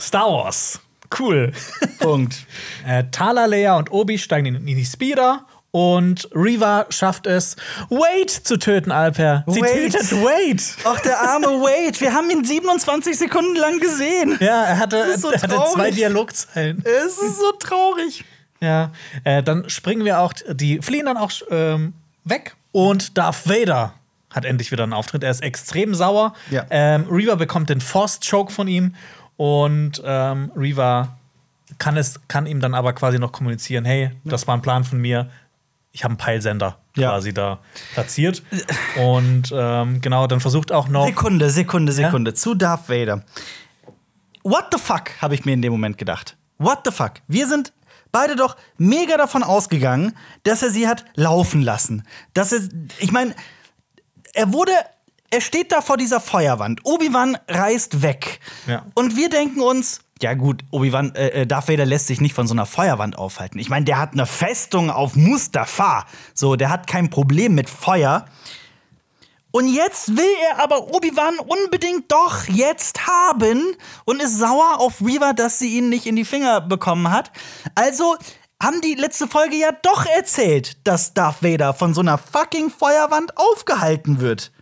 Star 0.00 0.30
Wars. 0.30 0.80
Cool. 1.18 1.52
Punkt. 1.98 2.46
äh, 2.86 3.04
Tala, 3.10 3.46
Leia 3.46 3.76
und 3.76 3.90
Obi 3.90 4.18
steigen 4.18 4.46
in, 4.46 4.56
in 4.68 4.76
die 4.76 4.84
Speeder 4.84 5.44
und 5.72 6.28
Reva 6.34 6.86
schafft 6.90 7.26
es, 7.26 7.54
Wade 7.90 8.26
zu 8.26 8.58
töten, 8.58 8.90
Alper. 8.90 9.44
Sie 9.46 9.60
Wade. 9.60 9.90
tötet 9.90 10.12
Wade. 10.12 10.62
Ach, 10.84 11.00
der 11.00 11.20
arme 11.20 11.46
Wade. 11.46 12.00
Wir 12.00 12.12
haben 12.12 12.28
ihn 12.30 12.44
27 12.44 13.16
Sekunden 13.16 13.56
lang 13.56 13.78
gesehen. 13.78 14.36
Ja, 14.40 14.64
er 14.64 14.78
hatte, 14.78 15.18
so 15.18 15.30
er 15.30 15.42
hatte 15.42 15.62
zwei 15.72 15.90
Dialogzeilen. 15.90 16.82
Es 16.84 17.18
ist 17.18 17.38
so 17.38 17.52
traurig. 17.52 18.24
Ja, 18.60 18.90
äh, 19.24 19.42
dann 19.42 19.68
springen 19.70 20.04
wir 20.04 20.20
auch, 20.20 20.32
die 20.50 20.80
fliehen 20.82 21.06
dann 21.06 21.16
auch 21.16 21.30
ähm, 21.50 21.94
weg 22.24 22.54
und 22.72 23.16
Darth 23.16 23.48
Vader 23.48 23.94
hat 24.30 24.44
endlich 24.44 24.70
wieder 24.70 24.84
einen 24.84 24.92
Auftritt. 24.92 25.24
Er 25.24 25.30
ist 25.30 25.42
extrem 25.42 25.94
sauer. 25.94 26.34
Ja. 26.50 26.64
Ähm, 26.70 27.06
Reva 27.10 27.34
bekommt 27.34 27.68
den 27.70 27.80
Force 27.80 28.20
Choke 28.20 28.52
von 28.52 28.68
ihm 28.68 28.94
und 29.36 30.00
ähm, 30.04 30.52
Reva 30.54 31.16
kann, 31.78 31.96
es, 31.96 32.20
kann 32.28 32.46
ihm 32.46 32.60
dann 32.60 32.74
aber 32.74 32.92
quasi 32.92 33.18
noch 33.18 33.32
kommunizieren: 33.32 33.84
Hey, 33.84 34.10
das 34.24 34.46
war 34.46 34.56
ein 34.56 34.62
Plan 34.62 34.84
von 34.84 35.00
mir. 35.00 35.30
Ich 35.92 36.04
habe 36.04 36.12
einen 36.12 36.18
Peilsender 36.18 36.78
Ja. 36.94 37.08
quasi 37.10 37.34
da 37.34 37.58
platziert. 37.94 38.42
Und 39.02 39.52
ähm, 39.52 40.00
genau, 40.00 40.28
dann 40.28 40.38
versucht 40.38 40.70
auch 40.70 40.86
noch. 40.86 41.06
Sekunde, 41.06 41.50
Sekunde, 41.50 41.92
Sekunde. 41.92 42.34
Zu 42.34 42.54
Darth 42.54 42.88
Vader. 42.88 43.24
what 44.44 44.66
the 44.72 44.78
fuck, 44.78 45.10
habe 45.20 45.34
ich 45.34 45.44
mir 45.44 45.52
in 45.52 45.62
dem 45.62 45.72
Moment 45.72 45.98
gedacht. 45.98 46.36
What 46.58 46.80
the 46.84 46.92
fuck? 46.92 47.14
Wir 47.26 47.48
sind 47.48 47.72
beide 48.12 48.36
doch 48.36 48.56
mega 48.76 49.16
davon 49.16 49.42
ausgegangen, 49.42 50.16
dass 50.42 50.62
er 50.62 50.70
sie 50.70 50.88
hat 50.88 51.04
laufen 51.14 51.62
lassen. 51.62 52.04
Dass 52.34 52.52
er, 52.52 52.60
ich 52.98 53.12
meine, 53.12 53.34
er 54.34 54.52
wurde, 54.52 54.72
er 55.30 55.40
steht 55.40 55.72
da 55.72 55.80
vor 55.80 55.96
dieser 55.96 56.20
Feuerwand. 56.20 56.80
Obi-Wan 56.84 57.38
reist 57.48 58.02
weg. 58.02 58.40
Ja. 58.66 58.86
Und 58.94 59.16
wir 59.16 59.28
denken 59.28 59.60
uns, 59.60 60.00
ja 60.22 60.34
gut, 60.34 60.64
Obi-Wan, 60.70 61.14
äh, 61.14 61.28
äh, 61.28 61.46
Darth 61.46 61.68
Vader 61.68 61.86
lässt 61.86 62.06
sich 62.06 62.20
nicht 62.20 62.34
von 62.34 62.46
so 62.46 62.54
einer 62.54 62.66
Feuerwand 62.66 63.16
aufhalten. 63.16 63.58
Ich 63.58 63.70
meine, 63.70 63.84
der 63.84 63.98
hat 63.98 64.12
eine 64.12 64.26
Festung 64.26 64.90
auf 64.90 65.16
Mustafa. 65.16 66.04
So, 66.34 66.56
der 66.56 66.70
hat 66.70 66.86
kein 66.86 67.08
Problem 67.10 67.54
mit 67.54 67.70
Feuer. 67.70 68.26
Und 69.52 69.66
jetzt 69.66 70.16
will 70.16 70.34
er 70.48 70.62
aber 70.62 70.94
Obi-Wan 70.94 71.38
unbedingt 71.38 72.10
doch 72.10 72.44
jetzt 72.44 73.06
haben 73.06 73.76
und 74.04 74.22
ist 74.22 74.38
sauer 74.38 74.78
auf 74.78 75.00
Reaver, 75.00 75.34
dass 75.34 75.58
sie 75.58 75.76
ihn 75.76 75.88
nicht 75.88 76.06
in 76.06 76.16
die 76.16 76.24
Finger 76.24 76.60
bekommen 76.60 77.10
hat. 77.10 77.32
Also 77.74 78.16
haben 78.62 78.80
die 78.80 78.94
letzte 78.94 79.26
Folge 79.26 79.56
ja 79.56 79.72
doch 79.72 80.06
erzählt, 80.06 80.86
dass 80.86 81.14
Darth 81.14 81.42
Vader 81.42 81.74
von 81.74 81.94
so 81.94 82.00
einer 82.00 82.18
fucking 82.18 82.70
Feuerwand 82.70 83.36
aufgehalten 83.36 84.20
wird. 84.20 84.52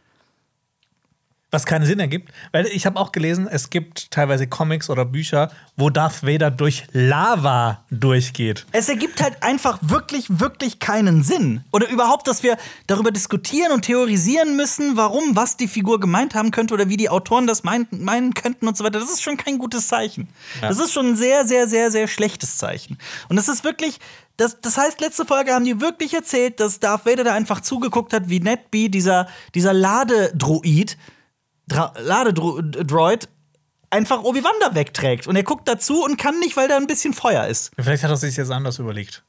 Was 1.51 1.65
keinen 1.65 1.87
Sinn 1.87 1.99
ergibt, 1.99 2.31
weil 2.53 2.66
ich 2.66 2.85
habe 2.85 3.01
auch 3.01 3.11
gelesen, 3.11 3.49
es 3.51 3.70
gibt 3.70 4.11
teilweise 4.11 4.47
Comics 4.47 4.91
oder 4.91 5.07
Bücher, 5.07 5.51
wo 5.79 5.89
Darth 5.89 6.23
Vader 6.23 6.51
durch 6.51 6.85
Lava 6.93 7.85
durchgeht. 7.91 8.66
Es 8.73 8.91
ergibt 8.91 9.23
halt 9.23 9.43
einfach 9.43 9.79
wirklich, 9.81 10.27
wirklich 10.29 10.79
keinen 10.79 11.23
Sinn. 11.23 11.65
Oder 11.73 11.89
überhaupt, 11.89 12.29
dass 12.29 12.43
wir 12.43 12.59
darüber 12.87 13.11
diskutieren 13.12 13.73
und 13.73 13.83
theorisieren 13.83 14.57
müssen, 14.57 14.99
warum, 14.99 15.37
was 15.37 15.57
die 15.57 15.69
Figur 15.69 16.01
gemeint 16.01 16.35
haben 16.35 16.51
könnte 16.51 16.75
oder 16.75 16.91
wie 16.91 16.99
die 16.99 17.09
Autoren 17.09 17.47
das 17.47 17.65
meinen, 17.65 17.89
meinen 17.93 18.35
könnten 18.35 18.69
und 18.69 18.77
so 18.77 18.85
weiter. 18.85 19.01
Das 19.01 19.09
ist 19.09 19.23
schon 19.23 19.39
kein 19.39 19.57
gutes 19.57 19.89
Zeichen. 19.89 20.29
Ja. 20.61 20.69
Das 20.69 20.79
ist 20.79 20.93
schon 20.93 21.12
ein 21.12 21.16
sehr, 21.16 21.47
sehr, 21.47 21.66
sehr, 21.66 21.91
sehr 21.91 22.09
schlechtes 22.09 22.59
Zeichen. 22.59 22.99
Und 23.31 23.37
das 23.37 23.49
ist 23.49 23.65
wirklich. 23.65 23.99
Das, 24.37 24.61
das 24.61 24.79
heißt, 24.79 25.01
letzte 25.01 25.27
Folge 25.27 25.53
haben 25.53 25.65
die 25.65 25.81
wirklich 25.81 26.15
erzählt, 26.15 26.61
dass 26.61 26.79
Darth 26.79 27.07
Vader 27.07 27.25
da 27.25 27.35
einfach 27.35 27.61
zugeguckt 27.61 28.12
hat, 28.12 28.29
wie 28.29 28.39
Netby, 28.39 28.89
dieser, 28.89 29.27
dieser 29.53 29.73
Ladedroid, 29.73 30.97
Dra 31.69 31.93
Ladedroid, 32.01 33.28
einfach 33.90 34.23
Obi-Wan 34.23 34.53
da 34.61 34.74
wegträgt. 34.74 35.27
Und 35.27 35.36
er 35.36 35.43
guckt 35.43 35.69
dazu 35.69 36.03
und 36.05 36.16
kann 36.19 36.39
nicht, 36.40 36.57
weil 36.57 36.69
da 36.69 36.77
ein 36.77 36.86
bisschen 36.86 37.15
Feuer 37.15 37.47
ist. 37.47 37.70
Vielleicht 37.78 38.03
hat 38.03 38.11
er 38.11 38.16
sich 38.16 38.36
jetzt 38.36 38.51
anders 38.51 38.78
überlegt. 38.78 39.23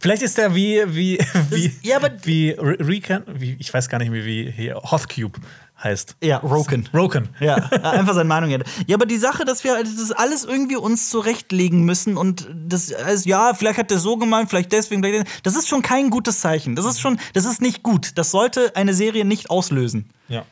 Vielleicht 0.00 0.22
ist 0.22 0.38
er 0.38 0.54
wie 0.54 0.82
wie 0.86 1.18
wie 1.50 1.72
ja, 1.82 1.96
aber- 1.96 2.12
wie 2.24 2.50
Re- 2.50 2.76
Recon, 2.80 3.22
wie 3.34 3.56
ich 3.58 3.72
weiß 3.74 3.88
gar 3.88 3.98
nicht 3.98 4.10
mehr 4.10 4.24
wie 4.24 4.50
hier 4.50 4.76
Hothcube 4.76 5.40
heißt. 5.82 6.16
Ja, 6.22 6.36
Roken. 6.38 6.88
Roken. 6.94 7.28
Ja, 7.40 7.56
einfach 7.56 8.14
seine 8.14 8.28
Meinung 8.28 8.50
ändern. 8.52 8.68
Ja, 8.86 8.94
aber 8.96 9.06
die 9.06 9.16
Sache, 9.18 9.44
dass 9.44 9.64
wir 9.64 9.82
das 9.82 10.12
alles 10.12 10.44
irgendwie 10.44 10.76
uns 10.76 11.10
zurechtlegen 11.10 11.82
müssen 11.84 12.16
und 12.16 12.48
das, 12.54 12.92
also, 12.92 13.28
ja, 13.28 13.52
vielleicht 13.54 13.78
hat 13.78 13.90
der 13.90 13.98
so 13.98 14.16
gemeint, 14.16 14.48
vielleicht 14.48 14.70
deswegen, 14.70 15.02
vielleicht 15.02 15.24
deswegen, 15.26 15.40
das 15.42 15.56
ist 15.56 15.68
schon 15.68 15.82
kein 15.82 16.10
gutes 16.10 16.40
Zeichen. 16.40 16.76
Das 16.76 16.84
ist 16.84 17.00
schon, 17.00 17.18
das 17.32 17.44
ist 17.44 17.60
nicht 17.60 17.82
gut. 17.82 18.12
Das 18.16 18.30
sollte 18.30 18.76
eine 18.76 18.94
Serie 18.94 19.24
nicht 19.24 19.50
auslösen. 19.50 20.08
Ja. 20.28 20.44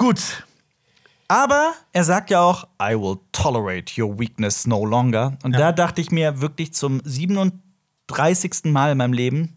Gut. 0.00 0.44
Aber 1.28 1.74
er 1.92 2.04
sagt 2.04 2.30
ja 2.30 2.40
auch, 2.40 2.66
I 2.82 2.94
will 2.94 3.18
tolerate 3.32 4.00
your 4.02 4.18
weakness 4.18 4.66
no 4.66 4.84
longer. 4.84 5.36
Und 5.42 5.52
Ja. 5.52 5.58
da 5.58 5.72
dachte 5.72 6.00
ich 6.00 6.10
mir 6.10 6.40
wirklich 6.40 6.72
zum 6.72 7.02
37. 7.04 8.64
Mal 8.72 8.92
in 8.92 8.98
meinem 8.98 9.12
Leben, 9.12 9.56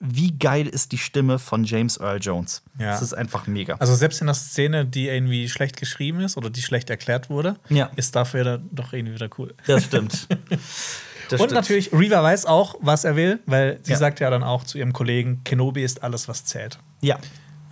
wie 0.00 0.32
geil 0.36 0.66
ist 0.66 0.90
die 0.92 0.98
Stimme 0.98 1.38
von 1.38 1.62
James 1.64 1.98
Earl 2.00 2.18
Jones. 2.20 2.62
Ja. 2.78 2.86
Das 2.90 3.02
ist 3.02 3.12
einfach 3.12 3.46
mega. 3.46 3.74
Also 3.74 3.94
selbst 3.94 4.20
in 4.22 4.26
der 4.28 4.34
Szene, 4.34 4.84
die 4.86 5.08
irgendwie 5.08 5.48
schlecht 5.50 5.76
geschrieben 5.78 6.20
ist 6.20 6.36
oder 6.36 6.48
die 6.50 6.62
schlecht 6.62 6.88
erklärt 6.90 7.28
wurde, 7.30 7.56
Ja. 7.68 7.90
ist 7.94 8.16
dafür 8.16 8.60
doch 8.72 8.92
irgendwie 8.94 9.14
wieder 9.14 9.28
cool. 9.38 9.54
Das 9.66 9.84
stimmt. 9.84 10.26
Das 11.30 11.40
Und 11.40 11.46
stimmt. 11.46 11.52
natürlich, 11.62 11.92
Reva 11.94 12.22
weiß 12.22 12.44
auch, 12.46 12.74
was 12.80 13.04
er 13.04 13.16
will, 13.16 13.38
weil 13.46 13.78
sie 13.84 13.92
Ja. 13.92 13.96
sagt 13.98 14.20
ja 14.20 14.28
dann 14.28 14.42
auch 14.42 14.64
zu 14.64 14.76
ihrem 14.76 14.92
Kollegen, 14.92 15.40
Kenobi 15.44 15.82
ist 15.82 16.02
alles, 16.02 16.28
was 16.28 16.44
zählt. 16.44 16.78
Ja, 17.00 17.16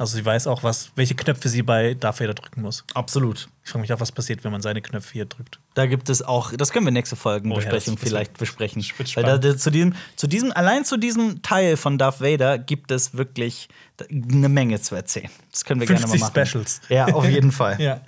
Also 0.01 0.17
sie 0.17 0.25
weiß 0.25 0.47
auch, 0.47 0.63
was, 0.63 0.93
welche 0.95 1.15
Knöpfe 1.15 1.51
sie 1.51 1.61
bei 1.61 1.93
Darth 1.93 2.21
Vader 2.21 2.33
drücken 2.33 2.63
muss. 2.63 2.85
absolut. 2.95 3.51
Ich 3.63 3.71
frage 3.71 3.83
mich 3.83 3.93
auch, 3.93 4.01
was 4.01 4.11
passiert, 4.13 4.43
wenn 4.45 4.51
man 4.51 4.63
seine 4.63 4.81
Knöpfe 4.81 5.13
hier 5.13 5.27
drückt. 5.27 5.61
Da 5.75 5.85
gibt 5.85 6.09
es 6.09 6.23
auch, 6.23 6.55
das 6.57 6.73
können 6.73 6.87
wir 6.87 6.91
nächste 6.91 7.17
Folgenbesprechung 7.17 7.97
Oh 7.99 8.01
ja, 8.01 8.07
vielleicht 8.09 8.39
besprechen. 8.39 8.83
Weil 9.15 9.39
da, 9.39 9.57
zu, 9.59 9.71
diesem, 9.71 9.95
zu 10.17 10.27
diesem, 10.27 10.53
allein 10.53 10.87
zu 10.87 10.97
diesem 10.97 11.43
Teil 11.43 11.77
von 11.77 11.99
Darth 11.99 12.23
Vader 12.23 12.57
gibt 12.57 12.91
es 12.91 13.13
wirklich 13.13 13.69
eine 14.11 14.49
Menge 14.49 14.81
zu 14.81 14.95
erzählen. 14.95 15.29
Das 15.53 15.67
können 15.67 15.81
wir 15.81 15.87
gerne 15.87 16.01
mal 16.01 16.19
50 16.19 16.35
machen. 16.35 16.47
Specials. 16.47 16.81
Ja, 16.89 17.09
auf 17.09 17.29
jeden 17.29 17.53
Fall. 17.53 17.77
Ja. 17.79 18.01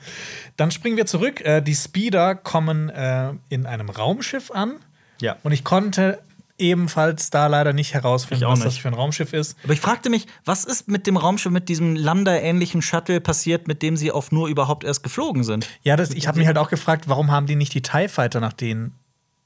Dann 0.56 0.70
springen 0.70 0.97
wir 0.97 1.05
zurück. 1.05 1.43
Äh, 1.43 1.60
die 1.60 1.74
Speeder 1.74 2.35
kommen 2.35 2.89
äh, 2.89 3.35
in 3.51 3.66
einem 3.66 3.90
Raumschiff 3.90 4.51
an. 4.51 4.77
Ja. 5.20 5.36
Und 5.43 5.52
ich 5.52 5.62
konnte 5.62 6.20
ebenfalls 6.63 7.29
da 7.31 7.49
leider 7.49 7.73
nicht 7.73 7.93
herausfinden, 7.93 8.47
was 8.47 8.61
das 8.61 8.75
nicht. 8.75 8.83
für 8.83 8.89
ein 8.89 8.95
Raumschiff 8.95 9.33
ist. 9.33 9.57
Aber 9.65 9.73
ich 9.73 9.81
fragte 9.81 10.09
mich, 10.09 10.27
was 10.45 10.65
ist 10.65 10.89
mit 10.89 11.07
dem 11.07 11.17
Raumschiff, 11.17 11.53
mit 11.53 11.69
diesem 11.69 11.97
Lambda-ähnlichen 11.97 12.81
Shuttle 12.81 13.21
passiert, 13.21 13.69
mit 13.69 13.83
dem 13.83 13.97
sie 13.97 14.11
auf 14.11 14.33
nur 14.33 14.49
überhaupt 14.49 14.85
erst 14.85 15.03
geflogen 15.03 15.45
sind? 15.45 15.69
Ja, 15.83 15.97
das, 15.97 16.11
ich 16.11 16.29
habe 16.29 16.39
mich 16.39 16.47
halt 16.47 16.59
auch 16.59 16.71
gefragt, 16.71 17.09
warum 17.09 17.31
haben 17.31 17.47
die 17.47 17.57
nicht 17.57 17.75
die 17.75 17.83
TIE 17.83 18.09
Fighter 18.09 18.41
nach 18.41 18.53
denen 18.53 18.95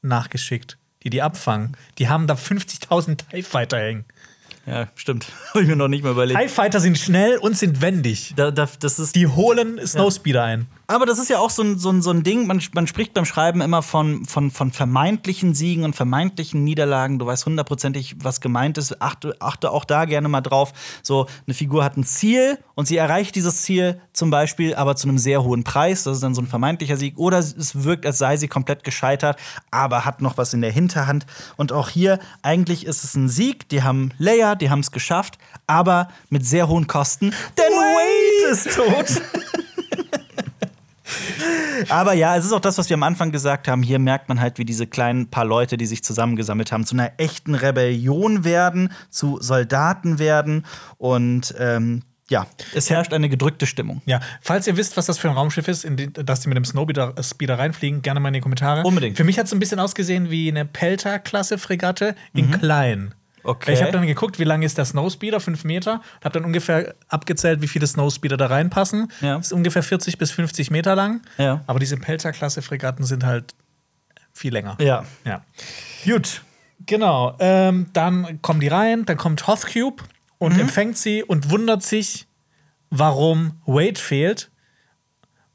nachgeschickt, 0.03 0.79
die 1.03 1.11
die 1.11 1.23
abfangen? 1.23 1.77
Die 1.99 2.09
haben 2.09 2.27
da 2.27 2.35
50.000 2.35 3.17
TIE 3.31 3.43
Fighter 3.43 3.79
hängen. 3.79 4.05
Ja, 4.67 4.89
stimmt. 4.97 5.27
Habe 5.51 5.63
ich 5.63 5.69
mir 5.69 5.77
noch 5.77 5.89
nicht 5.89 6.03
mal 6.03 6.11
überlegt. 6.11 6.41
TIE 6.41 6.49
Fighter 6.49 6.81
sind 6.81 6.99
schnell 6.99 7.39
und 7.39 7.57
sind 7.57 7.81
wendig. 7.81 8.35
Da, 8.37 8.51
da, 8.51 8.69
das 8.81 8.99
ist 8.99 9.15
Die 9.15 9.27
holen 9.27 9.85
Snowspeeder 9.85 10.43
ein. 10.43 10.67
Aber 10.89 11.05
das 11.05 11.19
ist 11.19 11.29
ja 11.29 11.41
auch 11.41 11.51
so 11.51 11.63
ein, 11.63 11.79
so 11.79 11.91
ein, 11.91 12.01
so 12.01 12.11
ein 12.11 12.23
Ding, 12.23 12.47
man, 12.47 12.63
man 12.73 12.87
spricht 12.87 13.13
beim 13.13 13.25
Schreiben 13.25 13.61
immer 13.61 13.83
von, 13.83 14.25
von, 14.25 14.53
von 14.53 14.71
vermeintlichen 14.71 15.53
Siegen 15.53 15.83
und 15.83 15.97
vermeintlichen 15.97 16.63
Niederlagen. 16.63 17.19
Du 17.19 17.27
weißt 17.27 17.45
hundertprozentig, 17.47 18.17
was 18.23 18.41
gemeint 18.41 18.79
ist. 18.79 19.03
Achte, 19.03 19.35
achte 19.41 19.73
auch 19.73 19.85
da 19.85 20.05
gerne 20.05 20.29
mal 20.29 20.43
drauf. 20.43 20.73
So, 21.03 21.27
eine 21.47 21.55
Figur 21.55 21.83
hat 21.83 21.97
ein 21.97 22.05
Ziel 22.05 22.59
und 22.75 22.87
sie 22.87 22.97
erreicht 22.97 23.35
dieses 23.35 23.63
Ziel 23.63 24.01
zum 24.13 24.31
Beispiel, 24.31 24.77
aber 24.77 24.95
zu 24.95 25.09
einem 25.09 25.19
sehr 25.19 25.43
hohen 25.43 25.65
Preis. 25.65 26.05
Das 26.05 26.17
ist 26.19 26.23
dann 26.23 26.37
so 26.37 26.43
ein 26.43 26.47
vermeintlicher 26.47 26.97
Sieg. 26.97 27.19
Oder 27.19 27.39
es 27.39 27.83
wirkt, 27.83 28.07
als 28.07 28.19
sei 28.19 28.37
sie 28.37 28.47
komplett 28.47 28.85
gescheitert, 28.85 29.39
aber 29.73 30.05
hat 30.05 30.23
noch 30.23 30.39
was 30.39 30.55
in 30.55 30.61
der 30.61 30.71
Hinterhand. 30.71 31.27
Und 31.57 31.73
auch 31.73 31.89
hier, 31.89 32.21
eigentlich 32.43 32.87
ist 32.87 33.03
es 33.03 33.17
ein 33.17 33.29
Sieg. 33.29 33.69
Die 33.71 33.83
haben 33.83 34.13
Leia, 34.19 34.55
die 34.61 34.71
haben 34.71 34.81
es 34.81 34.91
geschafft, 34.91 35.39
aber 35.67 36.09
mit 36.31 36.45
sehr 36.45 36.69
hohen 36.69 36.87
Kosten. 36.87 37.33
Denn 37.57 37.73
Wade 37.73 38.53
ist 38.53 38.75
tot. 38.75 39.23
Aber 41.89 42.15
ja, 42.15 42.37
es 42.37 42.45
ist 42.45 42.53
auch 42.53 42.61
das, 42.61 42.79
was 42.79 42.89
wir 42.89 42.95
am 42.95 43.03
Anfang 43.03 43.33
gesagt 43.33 43.69
haben. 43.69 43.83
Hier 43.83 43.99
merkt 43.99 44.29
man 44.29 44.41
halt, 44.41 44.59
wie 44.59 44.65
diese 44.65 44.87
kleinen 44.87 45.29
paar 45.29 45.45
Leute, 45.45 45.77
die 45.77 45.87
sich 45.87 46.03
zusammengesammelt 46.03 46.73
haben, 46.73 46.87
zu 46.87 46.95
einer 46.95 47.13
echten 47.19 47.55
Rebellion 47.55 48.45
werden, 48.45 48.93
zu 49.11 49.39
Soldaten 49.41 50.19
werden. 50.19 50.67
Und 50.99 51.55
ähm, 51.59 52.03
ja, 52.29 52.47
es 52.75 52.91
herrscht 52.91 53.13
eine 53.13 53.29
gedrückte 53.29 53.67
Stimmung. 53.67 54.03
Ja, 54.07 54.21
falls 54.41 54.67
ihr 54.67 54.77
wisst, 54.77 54.97
was 54.97 55.07
das 55.07 55.19
für 55.19 55.29
ein 55.29 55.37
Raumschiff 55.37 55.69
ist, 55.69 55.85
in 55.85 55.97
die, 55.97 56.13
dass 56.13 56.41
die 56.41 56.49
mit 56.49 56.57
dem 56.57 56.65
Snowspeeder 56.65 57.15
Speeder 57.23 57.59
reinfliegen, 57.59 58.03
gerne 58.03 58.21
mal 58.21 58.29
in 58.29 58.35
die 58.35 58.41
Kommentare. 58.41 58.83
Unbedingt. 58.83 59.17
Für 59.17 59.25
mich 59.25 59.39
hat 59.39 59.47
es 59.47 59.53
ein 59.53 59.61
bisschen 59.61 59.79
ausgesehen 59.79 60.31
wie 60.31 60.49
eine 60.49 60.65
Pelter-Klasse-Fregatte 60.65 62.17
in 62.33 62.51
klein. 62.51 63.15
Okay. 63.47 63.73
Ich 63.73 63.81
habe 63.83 63.93
dann 63.93 64.07
geguckt, 64.07 64.39
wie 64.39 64.45
lang 64.45 64.63
ist 64.63 64.77
der 64.79 64.85
Snowspeeder? 64.85 65.41
Fünf 65.41 65.65
Meter. 65.65 66.01
Habe 66.23 66.35
dann 66.35 66.45
ungefähr 66.45 66.95
abgezählt, 67.09 67.63
wie 67.63 67.69
viele 67.69 67.87
Snowspeeder 67.87 68.37
da 68.37 68.47
reinpassen. 68.47 69.11
Ja. 69.21 69.37
Ist 69.37 69.53
ungefähr 69.53 69.83
40 69.83 70.19
bis 70.19 70.31
50 70.33 70.71
Meter 70.71 70.95
lang. 70.97 71.23
Ja. 71.39 71.63
Aber 71.67 71.79
diese 71.79 71.97
Pelter-Klasse-Fregatten 71.97 73.05
sind 73.05 73.25
halt 73.25 73.55
viel 74.33 74.53
länger. 74.53 74.77
Ja. 74.81 75.05
Ja. 75.25 75.43
Gut. 76.05 76.43
Genau. 76.85 77.35
Ähm, 77.39 77.87
dann 77.93 78.43
kommen 78.43 78.61
die 78.61 78.69
rein, 78.69 79.07
dann 79.07 79.17
kommt 79.17 79.47
Hothcube 79.47 80.03
und 80.39 80.55
Mhm. 80.55 80.61
empfängt 80.61 80.99
sie 80.99 81.23
und 81.25 81.51
wundert 81.51 81.83
sich, 81.83 82.27
warum 82.91 83.53
Wade 83.65 83.99
fehlt, 83.99 84.51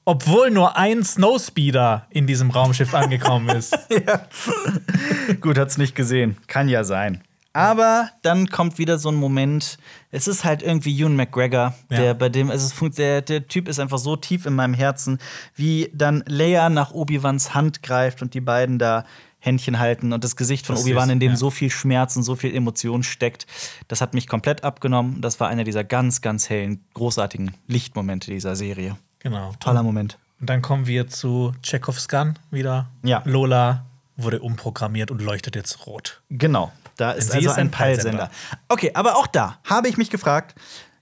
obwohl 0.04 0.50
nur 0.50 0.78
ein 0.78 1.04
Snowspeeder 1.04 2.08
in 2.10 2.26
diesem 2.26 2.50
Raumschiff 2.50 2.94
angekommen 2.96 3.50
ist. 3.50 3.78
Gut, 5.42 5.58
hat's 5.60 5.78
nicht 5.78 5.96
gesehen. 5.96 6.38
Kann 6.48 6.68
ja 6.68 6.84
sein. 6.84 7.22
Aber 7.54 8.10
dann 8.22 8.48
kommt 8.48 8.78
wieder 8.78 8.98
so 8.98 9.10
ein 9.10 9.16
Moment. 9.16 9.78
Es 10.10 10.28
ist 10.28 10.46
halt 10.46 10.64
irgendwie 10.64 10.98
Ewan 10.98 11.16
McGregor, 11.16 11.74
der 11.90 12.04
Ja. 12.04 12.14
bei 12.14 12.30
dem, 12.30 12.50
also 12.50 12.66
es 12.66 12.96
der, 12.96 13.22
der 13.22 13.48
Typ 13.48 13.68
ist 13.68 13.80
einfach 13.80 13.98
so 13.98 14.16
tief 14.16 14.46
in 14.46 14.54
meinem 14.54 14.74
Herzen, 14.74 15.20
wie 15.56 15.92
dann 15.94 16.24
Leia 16.28 16.70
nach 16.70 16.92
Obi-Wans 16.92 17.54
Hand 17.54 17.84
greift 17.84 18.22
und 18.22 18.34
die 18.34 18.42
beiden 18.42 18.80
da 18.80 19.06
Händchen 19.40 19.80
halten 19.80 20.14
und 20.14 20.24
das 20.24 20.36
Gesicht 20.36 20.68
von 20.68 20.78
Obi-Wan, 20.78 21.10
in 21.10 21.20
dem 21.20 21.32
ja. 21.32 21.38
so 21.38 21.50
viel 21.50 21.72
Schmerz 21.72 22.16
und 22.16 22.24
so 22.24 22.36
viel 22.36 22.56
Emotion 22.56 23.02
steckt. 23.02 23.48
Das 23.88 24.00
hat 24.00 24.14
mich 24.14 24.28
komplett 24.28 24.64
abgenommen. 24.64 25.20
Das 25.20 25.40
war 25.40 25.48
einer 25.50 25.64
dieser 25.64 25.84
ganz, 25.84 26.22
ganz 26.22 26.50
hellen, 26.50 26.84
großartigen 26.94 27.52
Lichtmomente 27.68 28.32
dieser 28.32 28.56
Serie. 28.56 28.98
genau. 29.20 29.54
Toller 29.60 29.84
Moment. 29.84 30.20
Und 30.40 30.50
dann 30.50 30.62
kommen 30.62 30.88
wir 30.88 31.08
zu 31.08 31.54
Chekhovs 31.64 32.08
Gun 32.08 32.38
wieder. 32.50 32.90
Ja. 33.04 33.22
Lola 33.26 33.86
wurde 34.16 34.40
umprogrammiert 34.40 35.12
und 35.12 35.22
leuchtet 35.22 35.56
jetzt 35.56 35.86
rot. 35.88 36.22
Genau. 36.30 36.72
Da 36.98 37.12
ist 37.12 37.32
Sie 37.32 37.38
also 37.38 37.50
ist 37.50 37.56
ein 37.56 37.68
ein 37.68 37.72
Peilsender. 37.72 38.28
Peilsender. 38.28 38.32
Okay, 38.70 38.92
aber 38.94 39.16
auch 39.16 39.28
da 39.28 39.60
habe 39.70 39.88
ich 39.88 39.98
mich 39.98 40.10
gefragt, 40.10 40.56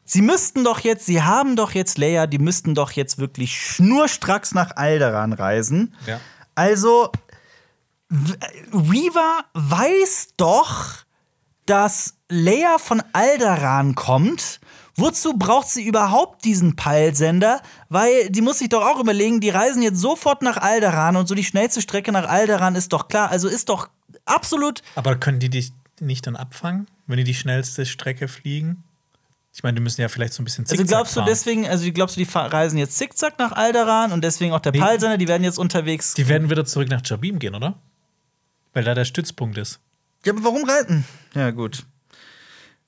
Sie 0.06 0.22
müssten 0.24 0.64
doch 0.64 0.80
jetzt, 0.80 1.06
Sie 1.06 1.22
haben 1.22 1.56
doch 1.56 1.72
jetzt 1.72 1.98
Leia, 2.00 2.26
die 2.26 2.40
müssten 2.40 2.74
doch 2.74 2.92
jetzt 2.92 3.20
wirklich 3.20 3.56
schnurstracks 3.60 4.54
nach 4.56 4.76
Alderaan 4.76 5.34
reisen. 5.34 5.94
Ja. 6.08 6.20
Also, 6.56 7.12
W- 8.10 8.34
Reaver 8.74 9.46
weiß 9.54 10.30
doch, 10.38 10.96
dass 11.68 12.16
Leia 12.28 12.80
von 12.80 13.04
Alderaan 13.14 13.94
kommt. 13.94 14.60
Wozu 14.96 15.34
braucht 15.38 15.70
sie 15.70 15.84
überhaupt 15.86 16.44
diesen 16.44 16.76
Peilsender? 16.76 17.62
Weil 17.90 18.30
die 18.32 18.42
muss 18.42 18.58
sich 18.60 18.70
doch 18.70 18.84
auch 18.86 19.00
überlegen, 19.00 19.40
die 19.40 19.50
reisen 19.52 19.82
jetzt 19.84 20.00
sofort 20.00 20.42
nach 20.42 20.58
Alderaan 20.58 21.16
und 21.16 21.28
so 21.28 21.36
die 21.36 21.44
schnellste 21.46 21.82
Strecke 21.82 22.12
nach 22.12 22.28
Alderaan 22.28 22.76
ist 22.76 22.92
doch 22.92 23.08
klar. 23.08 23.30
Also 23.30 23.48
ist 23.48 23.70
doch 23.70 23.90
absolut. 24.26 24.82
Aber 24.96 25.16
können 25.16 25.40
die 25.40 25.50
dich 25.50 25.72
nicht 26.06 26.26
dann 26.28 26.36
abfangen, 26.36 26.88
wenn 27.08 27.18
die 27.18 27.24
die 27.24 27.34
schnellste 27.34 27.86
Strecke 27.86 28.28
fliegen? 28.28 28.84
Ich 29.54 29.64
meine, 29.64 29.76
die 29.76 29.82
müssen 29.82 30.02
ja 30.02 30.10
vielleicht 30.10 30.34
so 30.34 30.42
ein 30.42 30.46
bisschen 30.46 30.64
Also 30.66 30.76
zickzack 30.76 30.88
glaubst 30.90 31.16
du 31.16 31.20
fahren. 31.22 31.28
deswegen, 31.30 31.68
also 31.68 31.92
glaubst 31.92 32.16
du, 32.18 32.24
die 32.24 32.30
reisen 32.32 32.78
jetzt 32.78 32.98
zickzack 32.98 33.40
nach 33.40 33.52
Alderaan 33.52 34.12
und 34.12 34.24
deswegen 34.24 34.54
auch 34.54 34.60
der 34.60 34.72
Nee. 34.72 34.80
Peilsender, 34.80 35.18
die 35.18 35.28
werden 35.28 35.44
jetzt 35.44 35.58
unterwegs. 35.58 36.14
Die 36.14 36.28
werden 36.28 36.50
wieder 36.50 36.66
zurück 36.66 36.88
nach 36.90 37.02
Jabim 37.04 37.40
gehen, 37.40 37.56
oder? 37.56 37.76
Weil 38.74 38.84
da 38.84 38.94
der 38.94 39.06
Stützpunkt 39.06 39.58
ist. 39.58 39.80
Ja, 40.26 40.34
aber 40.34 40.44
warum 40.44 40.64
reiten? 40.70 41.04
Ja, 41.34 41.50
gut. 41.52 41.84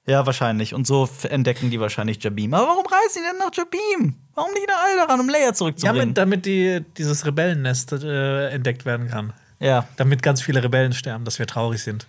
Ja, 0.05 0.25
wahrscheinlich. 0.25 0.73
Und 0.73 0.85
so 0.87 1.09
entdecken 1.29 1.69
die 1.71 1.79
wahrscheinlich 1.79 2.23
Jabim. 2.23 2.53
Aber 2.53 2.67
warum 2.67 2.85
reisen 2.85 3.21
die 3.23 3.29
denn 3.29 3.37
nach 3.37 3.51
Jabim? 3.55 4.15
Warum 4.35 4.51
nicht 4.53 4.67
nach 4.67 4.83
Alderaan, 4.83 5.19
um 5.19 5.29
Leia 5.29 5.45
Ja, 5.47 5.53
zurückzubringen? 5.53 6.09
mit, 6.09 6.17
damit 6.17 6.45
die, 6.45 6.81
dieses 6.97 7.25
Rebellennest 7.25 7.91
äh, 7.93 8.49
entdeckt 8.49 8.85
werden 8.85 9.07
kann. 9.09 9.33
Ja, 9.59 9.87
Damit 9.97 10.23
ganz 10.23 10.41
viele 10.41 10.63
Rebellen 10.63 10.91
sterben, 10.93 11.23
dass 11.23 11.37
wir 11.37 11.45
traurig 11.45 11.83
sind. 11.83 12.07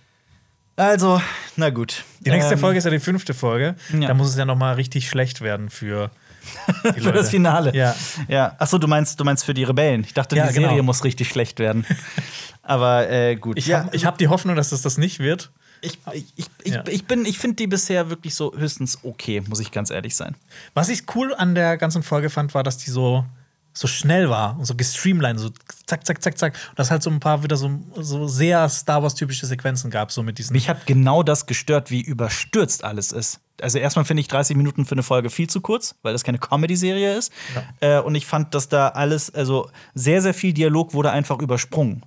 Also, 0.75 1.21
na 1.55 1.69
gut. 1.69 2.03
Die 2.21 2.29
nächste 2.31 2.53
Ähm, 2.53 2.59
Folge 2.59 2.77
ist 2.79 2.85
ja 2.85 2.91
die 2.91 2.99
fünfte 2.99 3.33
Folge. 3.33 3.75
Ja. 3.97 4.07
Da 4.07 4.13
muss 4.13 4.29
es 4.29 4.37
ja 4.37 4.45
noch 4.45 4.57
mal 4.57 4.73
richtig 4.75 5.07
schlecht 5.09 5.41
werden 5.41 5.69
für, 5.69 6.09
Für 6.97 7.11
das 7.13 7.29
Finale. 7.29 7.73
Ja. 7.75 7.95
ja. 8.27 8.55
Achso, 8.59 8.77
du 8.77 8.87
meinst, 8.87 9.17
du 9.19 9.23
meinst 9.23 9.45
für 9.45 9.53
die 9.53 9.63
Rebellen. 9.63 10.01
Ich 10.03 10.13
dachte, 10.13 10.35
Ja, 10.35 10.47
die 10.47 10.53
genau. 10.53 10.67
Serie 10.69 10.83
muss 10.83 11.03
richtig 11.05 11.29
schlecht 11.29 11.59
werden. 11.59 11.85
Aber 12.63 13.09
äh, 13.09 13.35
gut. 13.35 13.57
Ich 13.57 13.67
ja, 13.67 13.85
habe 13.85 13.97
hab 13.97 14.17
die 14.17 14.27
Hoffnung, 14.27 14.55
dass 14.55 14.71
es 14.73 14.81
das 14.81 14.97
nicht 14.97 15.19
wird. 15.19 15.51
ich, 15.81 15.99
ich, 16.13 16.25
ich, 16.35 16.45
ich, 16.63 16.73
Ja. 16.73 16.83
ich 16.87 17.05
bin, 17.05 17.25
ich 17.25 17.37
finde 17.39 17.55
die 17.57 17.67
bisher 17.67 18.09
wirklich 18.09 18.35
so 18.35 18.53
höchstens 18.57 18.99
okay, 19.03 19.41
muss 19.47 19.59
ich 19.61 19.71
ganz 19.71 19.89
ehrlich 19.89 20.15
sein. 20.15 20.35
Was 20.73 20.89
ich 20.89 21.03
cool 21.15 21.33
an 21.33 21.55
der 21.55 21.77
ganzen 21.77 22.03
Folge 22.03 22.29
fand, 22.29 22.53
war, 22.53 22.63
dass 22.63 22.77
die 22.77 22.89
so, 22.89 23.25
so 23.73 23.87
schnell 23.87 24.29
war 24.29 24.57
und 24.57 24.65
so 24.65 24.75
gestreamlined, 24.75 25.39
so 25.39 25.49
zack, 25.85 26.05
zack, 26.05 26.21
zack, 26.21 26.37
zack. 26.37 26.53
Und 26.69 26.79
dass 26.79 26.91
halt 26.91 27.01
so 27.01 27.09
ein 27.09 27.19
paar 27.19 27.43
wieder 27.43 27.57
so, 27.57 27.71
so 27.95 28.27
sehr 28.27 28.69
Star 28.69 29.01
Wars-typische 29.01 29.45
Sequenzen 29.45 29.89
gab, 29.89 30.11
so 30.11 30.23
mit 30.23 30.37
diesen. 30.37 30.53
Mich 30.53 30.69
hat 30.69 30.85
genau 30.85 31.23
das 31.23 31.45
gestört, 31.45 31.89
wie 31.89 32.01
überstürzt 32.01 32.83
alles 32.83 33.11
ist. 33.11 33.39
Also 33.61 33.79
erstmal 33.79 34.05
finde 34.05 34.21
ich 34.21 34.27
30 34.27 34.57
Minuten 34.57 34.85
für 34.85 34.93
eine 34.93 35.03
Folge 35.03 35.29
viel 35.29 35.49
zu 35.49 35.61
kurz, 35.61 35.95
weil 36.01 36.13
das 36.13 36.23
keine 36.23 36.39
Comedy-Serie 36.39 37.15
ist. 37.15 37.31
Äh, 37.79 37.99
und 37.99 38.15
ich 38.15 38.25
fand, 38.25 38.53
dass 38.55 38.67
da 38.67 38.89
alles, 38.89 39.33
also 39.33 39.69
sehr, 39.93 40.21
sehr 40.21 40.33
viel 40.33 40.53
Dialog 40.53 40.93
wurde 40.93 41.11
einfach 41.11 41.39
übersprungen. 41.39 42.03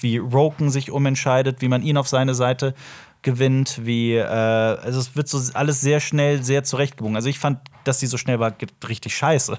Wie 0.00 0.16
Roken 0.16 0.70
sich 0.70 0.90
umentscheidet, 0.90 1.60
wie 1.60 1.68
man 1.68 1.82
ihn 1.82 1.98
auf 1.98 2.08
seine 2.08 2.34
Seite 2.34 2.74
gewinnt, 3.22 3.84
wie, 3.84 4.14
äh, 4.14 4.24
also 4.24 4.98
es 4.98 5.16
wird 5.16 5.28
so 5.28 5.40
alles 5.54 5.80
sehr 5.80 6.00
schnell, 6.00 6.42
sehr 6.42 6.64
zurechtgebogen. 6.64 7.16
Also 7.16 7.28
ich 7.28 7.38
fand, 7.38 7.60
dass 7.84 7.98
die 7.98 8.06
so 8.06 8.16
schnell 8.16 8.40
war, 8.40 8.54
richtig 8.88 9.16
scheiße. 9.16 9.58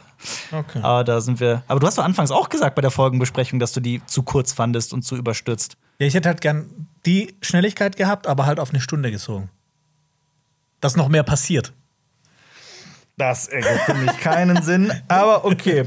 Okay. 0.52 0.80
Aber 0.82 1.04
da 1.04 1.22
sind 1.22 1.40
wir. 1.40 1.64
Aber 1.68 1.80
du 1.80 1.88
hast 1.88 1.98
doch 1.98 2.04
anfangs 2.04 2.32
auch 2.32 2.50
gesagt 2.50 2.76
bei 2.76 2.82
der 2.82 2.92
Folgenbesprechung, 2.92 3.60
dass 3.60 3.74
du 3.74 3.80
die 3.80 4.02
zu 4.06 4.24
kurz 4.24 4.54
fandest 4.54 4.94
und 4.94 5.04
zu 5.04 5.16
überstürzt. 5.16 5.78
Ja, 6.00 6.08
ich 6.08 6.14
hätte 6.14 6.30
halt 6.30 6.42
gern 6.42 6.88
die 7.06 7.36
Schnelligkeit 7.42 7.96
gehabt, 7.96 8.28
aber 8.28 8.46
halt 8.46 8.60
auf 8.60 8.72
eine 8.72 8.82
Stunde 8.82 9.12
gezogen. 9.12 9.50
Dass 10.80 10.96
noch 10.96 11.10
mehr 11.10 11.24
passiert. 11.24 11.74
Das 13.18 13.48
ergibt 13.48 13.82
für 13.82 13.94
mich 13.94 14.20
keinen 14.20 14.64
Sinn, 14.64 14.92
aber 15.08 15.46
okay. 15.46 15.86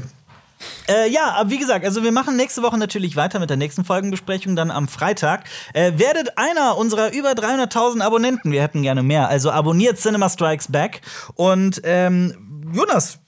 Äh, 0.87 1.09
ja, 1.09 1.31
aber 1.33 1.49
wie 1.49 1.57
gesagt, 1.57 1.85
also 1.85 2.03
wir 2.03 2.11
machen 2.11 2.35
nächste 2.35 2.61
Woche 2.61 2.77
natürlich 2.77 3.15
weiter 3.15 3.39
mit 3.39 3.49
der 3.49 3.57
nächsten 3.57 3.85
Folgenbesprechung, 3.85 4.55
dann 4.55 4.71
am 4.71 4.87
Freitag. 4.87 5.45
Äh, 5.73 5.93
werdet 5.97 6.37
einer 6.37 6.77
unserer 6.77 7.13
über 7.13 7.31
300.000 7.31 8.01
Abonnenten, 8.01 8.51
wir 8.51 8.61
hätten 8.61 8.81
gerne 8.81 9.03
mehr, 9.03 9.27
also 9.29 9.51
abonniert 9.51 9.97
Cinema 9.97 10.29
Strikes 10.29 10.71
Back. 10.71 11.01
Und 11.35 11.81
ähm, 11.83 12.71
Jonas, 12.73 13.19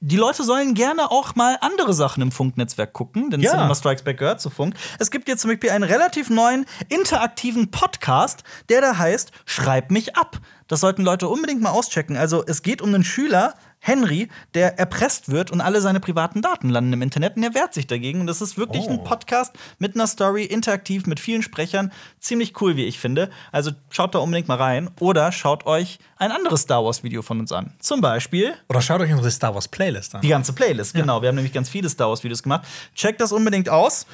die 0.00 0.16
Leute 0.16 0.44
sollen 0.44 0.74
gerne 0.74 1.10
auch 1.10 1.34
mal 1.36 1.56
andere 1.62 1.94
Sachen 1.94 2.22
im 2.22 2.30
Funknetzwerk 2.30 2.92
gucken, 2.92 3.30
denn 3.30 3.40
Ja. 3.40 3.52
Cinema 3.52 3.74
Strikes 3.74 4.02
Back 4.04 4.18
gehört 4.18 4.40
zu 4.40 4.50
Funk. 4.50 4.74
Es 4.98 5.10
gibt 5.10 5.26
jetzt 5.26 5.40
zum 5.40 5.50
Beispiel 5.50 5.70
einen 5.70 5.84
relativ 5.84 6.28
neuen 6.28 6.66
interaktiven 6.88 7.70
Podcast, 7.70 8.44
der 8.68 8.82
da 8.82 8.98
heißt 8.98 9.32
Schreib 9.46 9.90
mich 9.90 10.16
ab. 10.16 10.38
Das 10.68 10.80
sollten 10.80 11.02
Leute 11.02 11.28
unbedingt 11.28 11.62
mal 11.62 11.70
auschecken. 11.70 12.16
Also 12.16 12.44
es 12.46 12.62
geht 12.62 12.82
um 12.82 12.92
einen 12.94 13.04
Schüler, 13.04 13.54
Henry, 13.86 14.28
der 14.54 14.78
erpresst 14.78 15.30
wird 15.30 15.50
und 15.52 15.60
alle 15.60 15.80
seine 15.80 16.00
privaten 16.00 16.42
Daten 16.42 16.70
landen 16.70 16.92
im 16.92 17.02
Internet 17.02 17.36
und 17.36 17.44
er 17.44 17.54
wehrt 17.54 17.72
sich 17.72 17.86
dagegen. 17.86 18.20
Und 18.20 18.26
das 18.26 18.40
ist 18.40 18.56
wirklich 18.58 18.84
Oh. 18.88 18.90
ein 18.90 19.04
Podcast 19.04 19.54
mit 19.78 19.94
einer 19.94 20.06
Story, 20.08 20.44
interaktiv, 20.44 21.06
mit 21.06 21.20
vielen 21.20 21.42
Sprechern. 21.42 21.92
Ziemlich 22.18 22.60
cool, 22.60 22.76
wie 22.76 22.84
ich 22.84 22.98
finde. 22.98 23.30
Also 23.52 23.70
schaut 23.90 24.14
da 24.14 24.18
unbedingt 24.18 24.48
mal 24.48 24.56
rein 24.56 24.90
oder 24.98 25.30
schaut 25.30 25.66
euch 25.66 25.98
ein 26.18 26.32
anderes 26.32 26.62
Star 26.62 26.84
Wars-Video 26.84 27.22
von 27.22 27.38
uns 27.38 27.52
an. 27.52 27.74
Zum 27.78 28.00
Beispiel 28.00 28.54
Oder 28.68 28.80
schaut 28.82 29.00
euch 29.00 29.10
unsere 29.12 29.30
Star 29.30 29.54
Wars 29.54 29.68
Playlist 29.68 30.14
an. 30.16 30.20
die 30.22 30.28
ganze 30.28 30.52
Playlist, 30.52 30.94
genau. 30.94 31.22
Wir 31.22 31.28
haben 31.28 31.36
nämlich 31.36 31.52
ganz 31.52 31.68
viele 31.68 31.88
Star 31.88 32.08
Wars-Videos 32.08 32.42
gemacht. 32.42 32.66
Checkt 32.94 33.20
das 33.20 33.30
unbedingt 33.30 33.68
aus. 33.68 34.06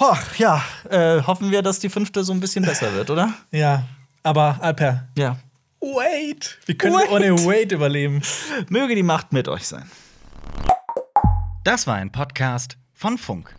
Ho, 0.00 0.14
ja, 0.38 0.62
äh, 0.90 1.22
hoffen 1.22 1.50
wir, 1.50 1.62
dass 1.62 1.78
die 1.78 1.88
fünfte 1.88 2.24
so 2.24 2.32
ein 2.32 2.40
bisschen 2.40 2.64
besser 2.64 2.92
wird, 2.94 3.10
oder? 3.10 3.32
Ja, 3.52 3.84
aber 4.22 4.58
Alper, 4.60 5.04
Ja. 5.16 5.36
Wait! 5.94 6.58
Wie 6.66 6.76
können 6.76 6.96
Wait. 6.96 7.10
wir 7.10 7.12
ohne 7.12 7.46
Wait 7.46 7.72
überleben? 7.72 8.22
Möge 8.68 8.94
die 8.94 9.02
Macht 9.02 9.32
mit 9.32 9.48
euch 9.48 9.66
sein. 9.66 9.90
Das 11.64 11.86
war 11.86 11.96
ein 11.96 12.12
Podcast 12.12 12.76
von 12.94 13.18
Funk. 13.18 13.54